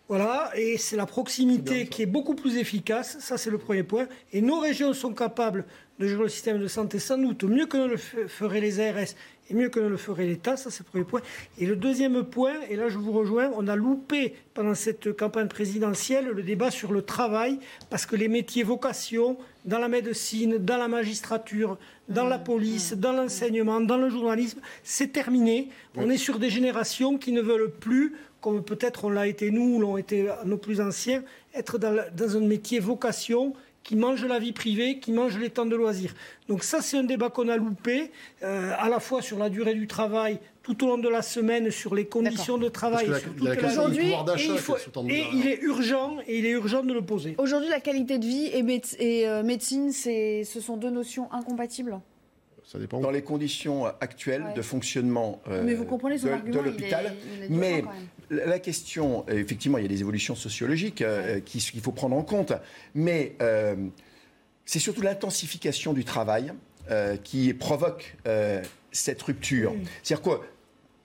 Voilà, 0.09 0.49
et 0.55 0.79
c'est 0.79 0.95
la 0.95 1.05
proximité 1.05 1.85
qui 1.85 2.01
est 2.01 2.07
beaucoup 2.07 2.33
plus 2.33 2.57
efficace, 2.57 3.17
ça 3.19 3.37
c'est 3.37 3.51
le 3.51 3.59
premier 3.59 3.83
point. 3.83 4.07
Et 4.33 4.41
nos 4.41 4.59
régions 4.59 4.91
sont 4.93 5.13
capables 5.13 5.65
de 5.99 6.07
gérer 6.07 6.23
le 6.23 6.29
système 6.29 6.59
de 6.59 6.67
santé 6.67 6.97
sans 6.97 7.19
doute 7.19 7.43
mieux 7.43 7.67
que 7.67 7.77
ne 7.77 7.85
le 7.85 7.97
feraient 7.97 8.59
les 8.59 8.79
ARS 8.79 9.13
et 9.51 9.53
mieux 9.53 9.69
que 9.69 9.79
ne 9.79 9.87
le 9.87 9.97
ferait 9.97 10.25
l'État, 10.25 10.57
ça 10.57 10.71
c'est 10.71 10.79
le 10.79 10.89
premier 10.89 11.03
point. 11.03 11.21
Et 11.59 11.67
le 11.67 11.75
deuxième 11.75 12.23
point, 12.23 12.55
et 12.71 12.75
là 12.75 12.89
je 12.89 12.97
vous 12.97 13.11
rejoins, 13.11 13.51
on 13.55 13.67
a 13.67 13.75
loupé 13.75 14.33
pendant 14.55 14.73
cette 14.73 15.15
campagne 15.15 15.47
présidentielle 15.47 16.29
le 16.29 16.41
débat 16.41 16.71
sur 16.71 16.91
le 16.91 17.03
travail, 17.03 17.59
parce 17.91 18.07
que 18.07 18.15
les 18.15 18.29
métiers 18.29 18.63
vocation, 18.63 19.37
dans 19.65 19.77
la 19.77 19.89
médecine, 19.89 20.57
dans 20.57 20.77
la 20.77 20.87
magistrature, 20.87 21.77
dans 22.07 22.25
la 22.25 22.39
police, 22.39 22.93
dans 22.93 23.11
l'enseignement, 23.11 23.79
dans 23.79 23.97
le 23.97 24.09
journalisme, 24.09 24.59
c'est 24.83 25.11
terminé. 25.11 25.69
On 25.95 26.09
est 26.09 26.17
sur 26.17 26.39
des 26.39 26.49
générations 26.49 27.19
qui 27.19 27.31
ne 27.31 27.41
veulent 27.41 27.71
plus 27.71 28.15
comme 28.41 28.63
peut-être 28.63 29.05
on 29.05 29.09
l'a 29.09 29.27
été 29.27 29.51
nous, 29.51 29.75
ou 29.75 29.79
l'ont 29.79 29.97
été 29.97 30.27
nos 30.45 30.57
plus 30.57 30.81
anciens, 30.81 31.23
être 31.53 31.77
dans, 31.77 32.37
un 32.37 32.39
métier 32.41 32.79
vocation 32.79 33.53
qui 33.83 33.95
mange 33.95 34.23
la 34.25 34.39
vie 34.39 34.51
privée, 34.51 34.99
qui 34.99 35.11
mange 35.11 35.37
les 35.37 35.49
temps 35.49 35.65
de 35.65 35.75
loisirs. 35.75 36.13
Donc 36.47 36.63
ça, 36.63 36.81
c'est 36.81 36.97
un 36.97 37.03
débat 37.03 37.29
qu'on 37.29 37.47
a 37.47 37.57
loupé, 37.57 38.11
euh, 38.43 38.73
à 38.77 38.89
la 38.89 38.99
fois 38.99 39.21
sur 39.21 39.39
la 39.39 39.49
durée 39.49 39.73
du 39.73 39.87
travail, 39.87 40.39
tout 40.61 40.83
au 40.83 40.87
long 40.87 40.97
de 40.97 41.09
la 41.09 41.21
semaine, 41.21 41.71
sur 41.71 41.95
les 41.95 42.05
conditions 42.05 42.57
de 42.57 42.69
travail, 42.69 43.07
sur 43.07 43.33
toute 43.33 43.41
la, 43.41 43.67
Aujourd'hui, 43.67 44.13
et, 45.09 45.25
il 45.33 45.47
est 45.47 45.59
urgent, 45.61 46.17
et 46.27 46.37
il 46.37 46.45
est 46.45 46.51
urgent 46.51 46.83
de 46.83 46.93
le 46.93 47.01
poser. 47.01 47.35
Aujourd'hui, 47.39 47.69
la 47.69 47.79
qualité 47.79 48.19
de 48.19 48.25
vie 48.25 48.45
et, 48.45 49.27
euh, 49.27 49.43
médecine, 49.43 49.91
ce 49.91 50.59
sont 50.61 50.77
deux 50.77 50.91
notions 50.91 51.31
incompatibles. 51.31 51.99
Dans 53.01 53.09
les 53.09 53.23
conditions 53.23 53.85
actuelles 53.99 54.45
de 54.55 54.61
fonctionnement 54.61 55.41
euh, 55.49 55.63
de, 55.63 56.59
l'hôpital. 56.59 57.15
Mais 57.49 57.83
la 58.29 58.59
question, 58.59 59.25
effectivement, 59.27 59.77
il 59.77 59.83
y 59.83 59.85
a 59.85 59.89
des 59.89 60.01
évolutions 60.01 60.35
sociologiques 60.35 61.01
euh, 61.01 61.39
qu'il 61.39 61.81
faut 61.81 61.91
prendre 61.91 62.15
en 62.15 62.23
compte, 62.23 62.53
mais 62.93 63.35
euh, 63.41 63.75
c'est 64.65 64.79
surtout 64.79 65.01
l'intensification 65.01 65.93
du 65.93 66.05
travail 66.05 66.53
qui 67.23 67.53
provoque 67.53 68.17
cette 68.91 69.21
rupture. 69.21 69.75
C'est-à-dire 70.01 70.23
quoi? 70.23 70.43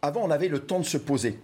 Avant, 0.01 0.23
on 0.25 0.31
avait 0.31 0.49
le 0.49 0.61
temps 0.61 0.81
de 0.81 0.85
se 0.87 0.97
poser. 0.97 1.39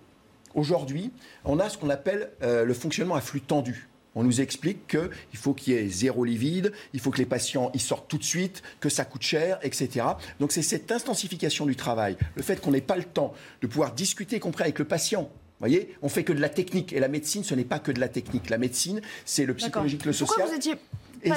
Aujourd'hui, 0.55 1.12
on 1.45 1.59
a 1.59 1.68
ce 1.68 1.76
qu'on 1.76 1.91
appelle 1.91 2.31
le 2.41 2.72
fonctionnement 2.72 3.16
à 3.16 3.20
flux 3.20 3.43
tendu. 3.43 3.91
On 4.14 4.24
nous 4.24 4.41
explique 4.41 4.89
qu'il 4.89 5.39
faut 5.39 5.55
qu'il 5.55 5.74
y 5.74 5.76
ait 5.76 5.89
zéro 5.89 6.24
lit 6.24 6.37
vide, 6.37 6.72
il 6.93 7.01
faut 7.01 7.11
que 7.11 7.18
les 7.18 7.26
patients 7.26 7.70
y 7.74 7.78
sortent 7.78 8.09
tout 8.09 8.18
de 8.18 8.24
suite, 8.24 8.62
que 8.81 8.89
ça 8.89 9.05
coûte 9.05 9.22
cher, 9.22 9.59
etc. 9.62 10.07
Donc 10.41 10.53
c'est 10.53 10.62
cette 10.62 10.91
intensification 10.91 11.66
du 11.66 11.76
travail, 11.76 12.16
le 12.35 12.43
fait 12.43 12.61
qu'on 12.61 12.72
n'ait 12.72 12.81
pas 12.81 12.97
le 12.97 13.05
temps 13.05 13.35
de 13.62 13.66
pouvoir 13.66 13.93
discuter, 13.93 14.37
y 14.37 14.41
compris 14.41 14.64
avec 14.64 14.78
le 14.78 14.85
patient. 14.85 15.31
Vous 15.61 15.67
voyez, 15.67 15.95
on 16.01 16.09
fait 16.09 16.25
que 16.25 16.33
de 16.33 16.41
la 16.41 16.49
technique. 16.49 16.95
Et 16.95 17.01
la 17.01 17.09
médecine, 17.09 17.45
ce 17.45 17.55
n'est 17.55 17.65
pas 17.65 17.79
que 17.79 17.93
de 17.93 18.01
la 18.01 18.09
technique. 18.09 18.49
La 18.49 18.57
médecine, 18.57 19.03
c'est 19.27 19.45
le 19.45 19.53
psychologique, 19.53 20.07
le 20.07 20.13
social. 20.15 20.37
Pourquoi 20.39 20.47
vous 20.47 20.57
étiez 20.57 20.75
et 21.23 21.31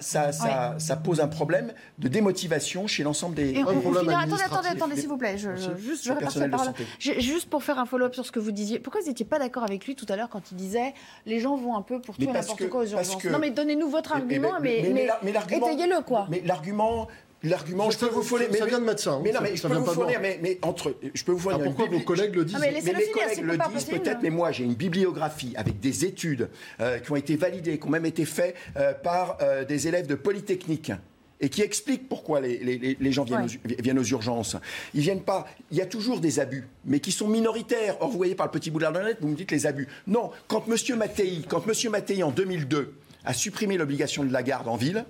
ça, 0.00 0.78
ça, 0.78 0.96
pose 0.96 1.20
un 1.20 1.28
problème 1.28 1.72
de 1.98 2.08
démotivation 2.08 2.86
chez 2.86 3.02
l'ensemble 3.02 3.34
des. 3.34 3.58
attendez, 3.58 4.42
attendez, 4.44 4.68
attendez, 4.68 4.96
s'il 4.96 5.08
vous 5.08 5.16
plaît. 5.16 5.36
Je, 5.38 5.50
juste, 5.76 6.04
je 6.04 7.20
Juste 7.20 7.50
pour 7.50 7.64
faire 7.64 7.78
un 7.78 7.86
follow-up 7.86 8.14
sur 8.14 8.24
ce 8.24 8.32
que 8.32 8.38
vous 8.38 8.52
disiez, 8.52 8.78
pourquoi 8.78 9.00
vous 9.00 9.08
n'étiez 9.08 9.26
pas 9.26 9.38
d'accord 9.38 9.64
avec 9.64 9.86
lui 9.86 9.96
tout 9.96 10.06
à 10.08 10.16
l'heure 10.16 10.28
quand 10.28 10.52
il 10.52 10.56
disait 10.56 10.94
les 11.26 11.40
gens 11.40 11.56
vont 11.56 11.76
un 11.76 11.82
peu 11.82 12.00
pour 12.00 12.16
tout 12.16 12.22
et 12.22 12.26
n'importe 12.26 12.68
quoi 12.68 12.82
aux 12.82 12.86
urgences 12.86 13.24
Non, 13.24 13.38
mais 13.38 13.50
donnez-nous 13.50 13.88
votre 13.88 14.12
argument, 14.12 14.52
mais, 14.60 14.88
mais, 14.92 15.32
étayez-le, 15.50 16.02
quoi. 16.02 16.26
Mais 16.30 16.42
l'argument, 16.44 17.08
L'argument, 17.44 17.90
je 17.90 17.98
peux 17.98 18.08
vous 18.08 18.22
fournir. 18.22 18.48
Mais, 18.50 18.58
ça 18.58 18.66
vient 18.66 18.80
de 18.80 18.84
médecin. 18.84 19.20
Mais 19.22 19.30
non, 19.30 19.40
mais 19.42 19.54
je 19.54 19.66
peux 19.66 19.74
vous 19.74 19.84
fournir. 19.84 20.18
Mais, 20.20 20.38
mais, 20.42 20.58
entre, 20.62 20.96
je 21.12 21.24
peux 21.24 21.32
vous 21.32 21.38
fournir. 21.38 21.60
Ah, 21.60 21.64
pourquoi 21.64 21.86
vos 21.86 22.00
collègues 22.00 22.34
le 22.34 22.44
disent 22.44 22.58
Mais, 22.58 22.70
les 22.70 22.80
collègues 22.80 23.42
le 23.42 23.58
disent 23.72 23.84
peut-être. 23.84 24.20
Mais 24.22 24.30
moi, 24.30 24.50
j'ai 24.50 24.64
une 24.64 24.74
bibliographie 24.74 25.52
avec 25.56 25.78
des 25.80 26.04
études 26.04 26.48
euh, 26.80 26.98
qui 26.98 27.12
ont 27.12 27.16
été 27.16 27.36
validées, 27.36 27.78
qui 27.78 27.86
ont 27.86 27.90
même 27.90 28.06
été 28.06 28.24
faites 28.24 28.56
euh, 28.76 28.94
par 28.94 29.38
euh, 29.42 29.64
des 29.64 29.88
élèves 29.88 30.06
de 30.06 30.14
Polytechnique 30.14 30.92
et 31.40 31.48
qui 31.50 31.62
expliquent 31.62 32.08
pourquoi 32.08 32.40
les, 32.40 32.58
les, 32.58 32.96
les 32.98 33.12
gens 33.12 33.24
viennent, 33.24 33.44
aux, 33.44 33.82
viennent, 33.82 33.98
aux, 33.98 34.04
urgences. 34.04 34.56
Ils 34.94 35.02
viennent 35.02 35.22
pas. 35.22 35.46
Il 35.70 35.76
y 35.76 35.82
a 35.82 35.86
toujours 35.86 36.20
des 36.20 36.40
abus, 36.40 36.66
mais 36.86 37.00
qui 37.00 37.12
sont 37.12 37.28
minoritaires. 37.28 37.96
Or, 38.00 38.08
vous 38.08 38.16
voyez 38.16 38.34
par 38.34 38.46
le 38.46 38.52
petit 38.52 38.70
bout 38.70 38.78
de 38.78 38.84
la 38.84 38.90
lunette, 38.90 39.18
vous 39.20 39.28
me 39.28 39.36
dites 39.36 39.50
les 39.50 39.66
abus. 39.66 39.88
Non, 40.06 40.30
quand 40.48 40.66
Monsieur 40.68 40.96
Mattei, 40.96 41.42
quand 41.46 41.66
Monsieur 41.66 41.90
Mattei 41.90 42.22
en 42.22 42.30
2002 42.30 42.94
a 43.24 43.34
supprimé 43.34 43.76
l'obligation 43.76 44.24
de 44.24 44.32
la 44.32 44.42
garde 44.42 44.68
en 44.68 44.76
ville, 44.76 45.04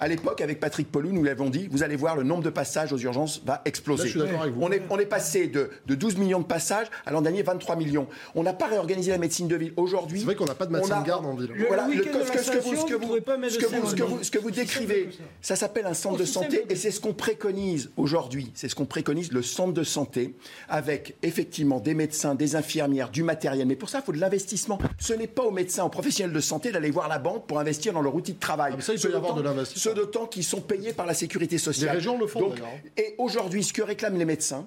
À 0.00 0.08
l'époque, 0.08 0.40
avec 0.40 0.60
Patrick 0.60 0.90
Pelou, 0.90 1.12
nous 1.12 1.22
l'avons 1.22 1.50
dit, 1.50 1.68
vous 1.70 1.82
allez 1.82 1.94
voir, 1.96 2.16
le 2.16 2.22
nombre 2.22 2.42
de 2.42 2.48
passages 2.50 2.92
aux 2.92 2.98
urgences 2.98 3.42
va 3.44 3.60
exploser. 3.66 4.04
Là, 4.04 4.06
je 4.06 4.10
suis 4.12 4.20
d'accord 4.20 4.42
avec 4.42 4.54
vous. 4.54 4.62
On 4.62 4.72
est, 4.72 4.82
on 4.88 4.98
est 4.98 5.04
passé 5.06 5.46
de, 5.46 5.70
de 5.86 5.94
12 5.94 6.16
millions 6.16 6.40
de 6.40 6.44
passages 6.46 6.86
à 7.04 7.10
l'an 7.10 7.20
dernier 7.20 7.42
23 7.42 7.76
millions. 7.76 8.06
On 8.34 8.42
n'a 8.42 8.54
pas 8.54 8.66
réorganisé 8.66 9.10
la 9.10 9.18
médecine 9.18 9.46
de 9.46 9.56
ville. 9.56 9.72
Aujourd'hui, 9.76 10.20
C'est 10.20 10.24
vrai 10.24 10.34
qu'on 10.36 10.46
n'a 10.46 10.54
pas 10.54 10.64
de 10.66 10.70
on 10.74 10.78
médecin 10.78 10.96
a- 10.98 11.02
de 11.02 11.06
garde 11.06 11.26
en 11.26 11.34
ville. 11.34 11.50
Le- 11.54 11.66
voilà, 11.66 11.86
le 11.86 11.92
le- 11.94 12.00
week-end 12.02 12.18
de 12.18 12.24
ce 12.24 12.30
que- 12.32 12.38
vous- 12.38 12.76
ce 12.76 12.84
que 12.86 12.94
vous 12.94 13.16
ce 14.22 14.30
que 14.30 14.38
ce 14.38 14.44
que 14.44 14.50
décrivez, 14.50 15.08
ça. 15.42 15.54
s'appelle 15.54 15.84
un 15.86 15.92
centre 15.94 16.16
de 16.16 16.24
santé 16.24 16.64
et 16.70 16.76
c'est 16.76 16.90
ce 16.90 17.00
qu'on 17.00 17.12
préconise 17.12 17.90
aujourd'hui. 17.98 18.50
C'est 18.54 18.68
ce 18.68 18.74
qu'on 18.74 18.86
préconise, 18.86 19.30
le 19.32 19.42
centre 19.42 19.74
de 19.74 19.84
santé, 19.84 20.34
avec 20.70 21.16
effectivement 21.22 21.78
des 21.80 21.92
médecins, 21.94 22.34
des 22.34 22.56
infirmières, 22.56 23.10
du 23.10 23.22
matériel. 23.22 23.66
Mais 23.66 23.76
pour 23.76 23.90
ça, 23.90 23.98
il 23.98 24.04
faut 24.04 24.12
de 24.12 24.18
l'investissement. 24.18 24.78
Ce 24.98 25.12
n'est 25.12 25.26
pas 25.26 25.42
aux 25.42 25.50
médecins, 25.50 25.84
aux 25.84 25.88
professionnels 25.90 26.34
de 26.34 26.40
santé 26.40 26.72
d'aller 26.72 26.90
voir 26.90 27.08
la 27.08 27.18
banque 27.18 27.46
pour 27.46 27.58
investir 27.58 27.92
dans 27.92 28.02
leur 28.02 28.14
outil 28.14 28.32
de 28.32 28.38
travail. 28.40 28.70
Ah, 28.72 28.76
mais 28.76 28.82
ça, 28.82 28.94
il 28.94 29.00
peut 29.00 29.10
y 29.10 29.14
avoir 29.14 29.34
de 29.34 29.42
l'investissement. 29.42 29.89
Ceux 29.90 29.94
d'autant 29.94 30.26
qui 30.26 30.42
sont 30.42 30.60
payés 30.60 30.92
par 30.92 31.06
la 31.06 31.14
sécurité 31.14 31.58
sociale. 31.58 31.90
Les 31.90 31.94
régions 31.96 32.18
le 32.18 32.26
font, 32.26 32.40
Donc, 32.40 32.54
d'ailleurs. 32.54 32.68
Et 32.96 33.14
aujourd'hui, 33.18 33.62
ce 33.64 33.72
que 33.72 33.82
réclament 33.82 34.18
les 34.18 34.24
médecins, 34.24 34.66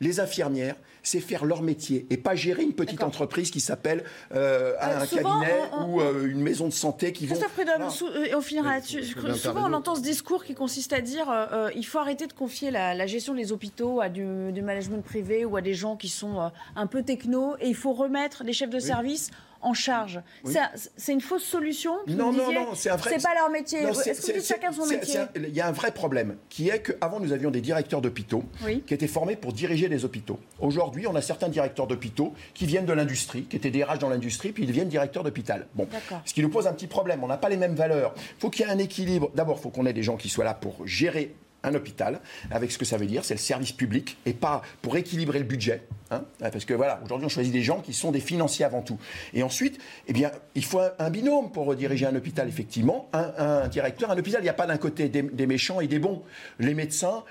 les 0.00 0.18
infirmières, 0.18 0.74
c'est 1.04 1.20
faire 1.20 1.44
leur 1.44 1.62
métier 1.62 2.06
et 2.10 2.16
pas 2.16 2.34
gérer 2.34 2.62
une 2.62 2.72
petite 2.72 3.02
entreprise 3.04 3.50
qui 3.52 3.60
s'appelle 3.60 4.02
euh, 4.34 4.74
un 4.80 5.04
souvent, 5.04 5.40
cabinet 5.40 5.60
on- 5.72 5.76
on- 5.84 5.94
ou 5.94 6.00
euh, 6.00 6.26
une 6.26 6.40
maison 6.40 6.66
de 6.66 6.72
santé 6.72 7.12
qui 7.12 7.26
vont. 7.26 7.36
Prudhomme, 7.36 7.74
Voilà. 7.76 7.90
sou- 7.90 8.06
euh, 8.08 8.24
et 8.24 8.34
on 8.34 8.40
finira 8.40 8.74
là-dessus. 8.74 9.04
Souvent, 9.36 9.68
on 9.70 9.72
entend 9.74 9.94
ce 9.94 10.00
discours 10.00 10.44
qui 10.44 10.54
consiste 10.54 10.92
à 10.92 11.00
dire 11.00 11.30
euh, 11.30 11.46
euh, 11.52 11.70
il 11.76 11.84
faut 11.86 11.98
arrêter 11.98 12.26
de 12.26 12.32
confier 12.32 12.70
la, 12.72 12.94
la 12.94 13.06
gestion 13.06 13.34
des 13.34 13.52
hôpitaux 13.52 14.00
à 14.00 14.08
du, 14.08 14.52
du 14.52 14.62
management 14.62 15.04
privé 15.04 15.44
ou 15.44 15.56
à 15.56 15.60
des 15.60 15.74
gens 15.74 15.96
qui 15.96 16.08
sont 16.08 16.40
euh, 16.40 16.48
un 16.76 16.86
peu 16.88 17.02
techno 17.02 17.54
et 17.60 17.68
il 17.68 17.76
faut 17.76 17.92
remettre 17.92 18.42
les 18.44 18.52
chefs 18.52 18.70
de 18.70 18.80
service 18.80 19.30
en 19.62 19.74
charge. 19.74 20.20
Oui. 20.44 20.52
C'est 20.52 20.58
un- 20.58 20.70
C'est 20.96 21.12
une 21.12 21.20
fausse 21.20 21.44
solution 21.44 21.92
Non, 22.06 22.32
non, 22.32 22.52
non, 22.52 22.74
c'est 22.74 22.90
un 22.90 22.96
vrai. 22.96 23.10
C'est 23.16 23.22
pas 23.22 23.34
leur 23.34 23.50
métier. 23.50 23.80
Est-ce 23.80 24.14
c'est- 24.14 24.40
chacun 24.46 24.72
son 24.72 24.86
métier 24.86 25.20
Il 25.36 25.54
y 25.54 25.60
a 25.60 25.66
un 25.66 25.72
vrai 25.72 25.92
problème 25.92 26.36
qui 26.48 26.68
est 26.68 26.80
qu'avant, 26.82 27.20
nous 27.20 27.32
avions 27.32 27.50
des 27.50 27.60
directeurs 27.60 28.00
d'hôpitaux 28.00 28.44
Oui. 28.64 28.82
qui 28.86 28.94
étaient 28.94 29.06
formés 29.06 29.36
pour 29.36 29.52
diriger 29.52 29.88
les 29.88 30.04
hôpitaux. 30.04 30.38
Aujourd'hui, 30.60 31.06
on 31.06 31.14
a 31.14 31.22
certains 31.22 31.48
directeurs 31.48 31.86
d'hôpitaux 31.86 32.34
qui 32.54 32.66
viennent 32.66 32.86
de 32.86 32.92
l'industrie, 32.92 33.44
qui 33.44 33.56
étaient 33.56 33.70
DRH 33.70 33.98
dans 33.98 34.08
l'industrie, 34.08 34.52
puis 34.52 34.64
ils 34.64 34.66
deviennent 34.66 34.88
directeurs 34.88 35.22
d'hôpital. 35.24 35.66
Bon. 35.74 35.88
Ce 36.24 36.34
qui 36.34 36.42
nous 36.42 36.50
pose 36.50 36.66
un 36.66 36.72
petit 36.72 36.86
problème. 36.86 37.22
On 37.24 37.28
n'a 37.28 37.36
pas 37.38 37.48
les 37.48 37.56
mêmes 37.56 37.74
valeurs. 37.74 38.14
Il 38.16 38.40
faut 38.40 38.50
qu'il 38.50 38.66
y 38.66 38.68
ait 38.68 38.72
un 38.72 38.78
équilibre. 38.78 39.30
D'abord, 39.34 39.58
il 39.58 39.62
faut 39.62 39.70
qu'on 39.70 39.86
ait 39.86 39.92
des 39.92 40.02
gens 40.02 40.16
qui 40.16 40.28
soient 40.28 40.44
là 40.44 40.54
pour 40.54 40.86
gérer 40.86 41.34
un 41.62 41.74
hôpital, 41.74 42.20
avec 42.50 42.72
ce 42.72 42.78
que 42.78 42.84
ça 42.84 42.96
veut 42.96 43.06
dire, 43.06 43.24
c'est 43.24 43.34
le 43.34 43.40
service 43.40 43.72
public, 43.72 44.16
et 44.26 44.32
pas 44.32 44.62
pour 44.80 44.96
équilibrer 44.96 45.38
le 45.38 45.44
budget. 45.44 45.82
hein. 46.10 46.24
parce 46.40 46.64
que 46.64 46.74
voilà, 46.74 47.00
aujourd'hui, 47.04 47.26
on 47.26 47.28
choisit 47.28 47.52
des 47.52 47.62
gens 47.62 47.80
qui 47.80 47.92
sont 47.92 48.10
des 48.10 48.20
financiers 48.20 48.64
avant 48.64 48.82
tout. 48.82 48.98
Et 49.34 49.42
ensuite, 49.42 49.78
eh 50.08 50.12
bien, 50.12 50.30
il 50.54 50.64
faut 50.64 50.80
un, 50.98 51.10
binôme 51.10 51.50
pour 51.52 51.74
diriger 51.74 52.06
un 52.06 52.14
hôpital, 52.14 52.48
effectivement. 52.48 53.08
Un, 53.12 53.68
directeur, 53.68 54.10
un 54.10 54.18
hôpital, 54.18 54.40
il 54.40 54.44
n'y 54.44 54.50
a 54.50 54.54
pas 54.54 54.66
d'un 54.66 54.78
côté 54.78 55.08
des 55.08 55.46
méchants 55.46 55.80
et 55.80 55.86
des 55.86 55.98
bons. 55.98 56.22
Les 56.58 56.74
médecins, 56.74 57.24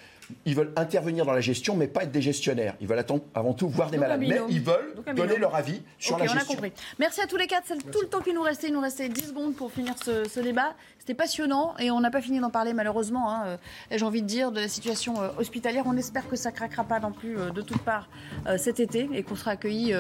ils 0.46 0.56
veulent 0.56 0.72
intervenir 0.76 1.26
dans 1.26 1.34
la 1.34 1.42
gestion, 1.42 1.76
mais 1.76 1.88
pas 1.88 2.04
être 2.04 2.12
des 2.12 2.22
gestionnaires. 2.22 2.76
Ils 2.82 2.88
veulent 2.88 3.00
attendre- 3.00 3.24
avant 3.34 3.54
tout 3.54 3.68
voir 3.70 3.90
des 3.90 3.98
Donc 3.98 4.02
malades. 4.08 4.20
Mais 4.22 4.40
ils 4.50 4.62
veulent 4.62 4.94
Donc 4.96 5.14
donner 5.16 5.38
leur 5.38 5.56
avis 5.56 5.82
sur 6.00 6.18
la 6.18 6.26
on 6.26 6.28
a 6.28 6.32
gestion. 6.34 6.54
compris. 6.56 6.72
Merci 7.00 7.22
à 7.22 7.28
tous 7.28 7.38
les 7.38 7.48
quatre. 7.48 7.64
C'est 7.68 7.92
tout 7.92 8.02
le 8.02 8.08
temps 8.08 8.22
qu'il 8.22 8.34
nous 8.34 8.42
restait. 8.42 8.68
Il 8.68 8.74
nous 8.74 8.82
restait 8.82 9.10
10 9.10 9.28
secondes 9.30 9.56
pour 9.56 9.72
finir 9.72 9.94
ce, 10.04 10.28
ce 10.28 10.40
débat. 10.40 10.74
C'était 11.00 11.14
passionnant 11.16 11.74
et 11.80 11.90
on 11.90 12.00
n'a 12.00 12.12
pas 12.12 12.22
fini 12.22 12.40
d'en 12.40 12.52
parler 12.52 12.74
malheureusement. 12.74 13.32
hein. 13.32 13.44
Euh, 13.46 13.58
J'ai 13.92 14.06
envie 14.06 14.22
de 14.22 14.28
dire 14.28 14.52
de 14.52 14.60
la 14.62 14.68
situation 14.68 15.20
euh, 15.22 15.30
hospitalière. 15.38 15.84
On 15.88 15.98
espère 15.98 16.28
que 16.30 16.36
ça 16.36 16.52
craquera 16.52 16.84
pas 16.84 17.00
non 17.00 17.12
plus 17.12 17.38
euh, 17.40 17.50
de 17.50 17.62
toutes 17.62 17.82
parts 17.82 18.08
cet 18.58 18.80
été 18.80 19.10
et 19.14 19.24
qu'on 19.24 19.36
sera 19.36 19.52
accueillis 19.52 19.94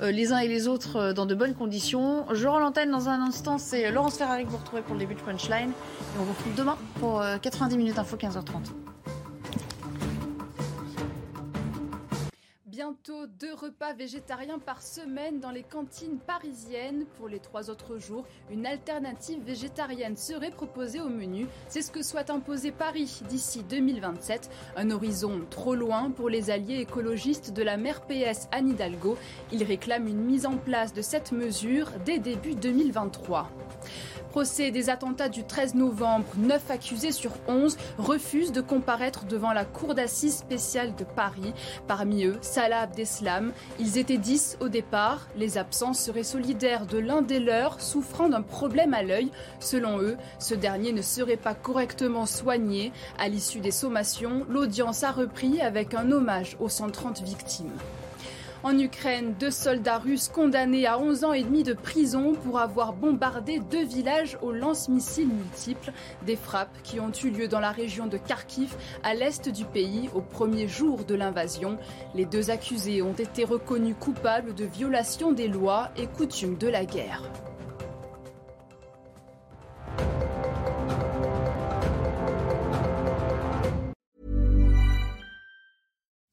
les 0.00 0.32
uns 0.32 0.38
et 0.38 0.48
les 0.48 0.68
autres 0.68 1.12
dans 1.12 1.26
de 1.26 1.34
bonnes 1.34 1.54
conditions. 1.54 2.24
Je 2.32 2.46
rends 2.46 2.58
l'antenne 2.58 2.90
dans 2.90 3.08
un 3.08 3.20
instant. 3.22 3.58
C'est 3.58 3.90
Laurence 3.90 4.16
Ferrari 4.18 4.44
que 4.44 4.50
vous 4.50 4.56
retrouvez 4.58 4.82
pour 4.82 4.94
le 4.94 5.00
début 5.00 5.14
de 5.14 5.20
Punchline. 5.20 5.70
Et 5.70 6.18
on 6.20 6.24
vous 6.24 6.32
retrouve 6.32 6.54
demain 6.54 6.76
pour 7.00 7.20
euh, 7.20 7.36
90 7.38 7.76
minutes 7.76 7.98
info 7.98 8.16
15h30. 8.16 8.72
Bientôt 12.88 13.26
deux 13.38 13.52
repas 13.52 13.92
végétariens 13.92 14.58
par 14.58 14.80
semaine 14.80 15.40
dans 15.40 15.50
les 15.50 15.62
cantines 15.62 16.18
parisiennes. 16.18 17.04
Pour 17.18 17.28
les 17.28 17.38
trois 17.38 17.68
autres 17.68 17.98
jours, 17.98 18.24
une 18.50 18.64
alternative 18.64 19.42
végétarienne 19.44 20.16
serait 20.16 20.50
proposée 20.50 20.98
au 20.98 21.10
menu. 21.10 21.46
C'est 21.68 21.82
ce 21.82 21.90
que 21.90 22.02
souhaite 22.02 22.30
imposer 22.30 22.70
Paris 22.72 23.20
d'ici 23.28 23.62
2027. 23.62 24.48
Un 24.76 24.90
horizon 24.90 25.42
trop 25.50 25.74
loin 25.74 26.10
pour 26.10 26.30
les 26.30 26.48
alliés 26.48 26.80
écologistes 26.80 27.52
de 27.52 27.62
la 27.62 27.76
maire 27.76 28.00
PS 28.06 28.48
Anne 28.52 28.70
Hidalgo. 28.70 29.18
Ils 29.52 29.64
réclament 29.64 30.08
une 30.08 30.24
mise 30.24 30.46
en 30.46 30.56
place 30.56 30.94
de 30.94 31.02
cette 31.02 31.32
mesure 31.32 31.90
dès 32.06 32.18
début 32.18 32.54
2023. 32.54 33.50
Procès 34.30 34.70
des 34.70 34.90
attentats 34.90 35.28
du 35.28 35.44
13 35.44 35.74
novembre, 35.74 36.26
9 36.36 36.70
accusés 36.70 37.12
sur 37.12 37.32
11 37.48 37.76
refusent 37.96 38.52
de 38.52 38.60
comparaître 38.60 39.24
devant 39.24 39.52
la 39.52 39.64
cour 39.64 39.94
d'assises 39.94 40.36
spéciale 40.36 40.94
de 40.94 41.04
Paris. 41.04 41.54
Parmi 41.86 42.24
eux, 42.24 42.38
Ils 43.78 43.98
étaient 43.98 44.18
10 44.18 44.58
au 44.60 44.68
départ. 44.68 45.26
Les 45.36 45.58
absents 45.58 45.94
seraient 45.94 46.22
solidaires 46.22 46.86
de 46.86 46.98
l'un 46.98 47.22
des 47.22 47.40
leurs 47.40 47.80
souffrant 47.80 48.28
d'un 48.28 48.42
problème 48.42 48.94
à 48.94 49.02
l'œil. 49.02 49.30
Selon 49.60 50.00
eux, 50.00 50.16
ce 50.38 50.54
dernier 50.54 50.92
ne 50.92 51.02
serait 51.02 51.36
pas 51.36 51.54
correctement 51.54 52.26
soigné. 52.26 52.92
À 53.18 53.28
l'issue 53.28 53.60
des 53.60 53.70
sommations, 53.70 54.46
l'audience 54.48 55.04
a 55.04 55.10
repris 55.10 55.60
avec 55.60 55.94
un 55.94 56.10
hommage 56.12 56.56
aux 56.60 56.68
130 56.68 57.22
victimes. 57.22 57.72
En 58.64 58.76
Ukraine, 58.76 59.34
deux 59.38 59.52
soldats 59.52 59.98
russes 59.98 60.28
condamnés 60.28 60.84
à 60.86 60.98
11 60.98 61.22
ans 61.22 61.32
et 61.32 61.44
demi 61.44 61.62
de 61.62 61.74
prison 61.74 62.34
pour 62.34 62.58
avoir 62.58 62.92
bombardé 62.92 63.60
deux 63.60 63.84
villages 63.84 64.36
aux 64.42 64.50
lance-missiles 64.50 65.28
multiples. 65.28 65.92
Des 66.26 66.34
frappes 66.34 66.76
qui 66.82 66.98
ont 66.98 67.12
eu 67.22 67.30
lieu 67.30 67.46
dans 67.46 67.60
la 67.60 67.70
région 67.70 68.08
de 68.08 68.18
Kharkiv, 68.18 68.74
à 69.04 69.14
l'est 69.14 69.48
du 69.48 69.64
pays, 69.64 70.10
au 70.12 70.20
premier 70.20 70.66
jour 70.66 71.04
de 71.04 71.14
l'invasion. 71.14 71.78
Les 72.16 72.24
deux 72.24 72.50
accusés 72.50 73.00
ont 73.00 73.12
été 73.12 73.44
reconnus 73.44 73.94
coupables 73.98 74.54
de 74.54 74.64
violation 74.64 75.30
des 75.30 75.46
lois 75.46 75.90
et 75.96 76.08
coutumes 76.08 76.58
de 76.58 76.66
la 76.66 76.84
guerre. 76.84 77.22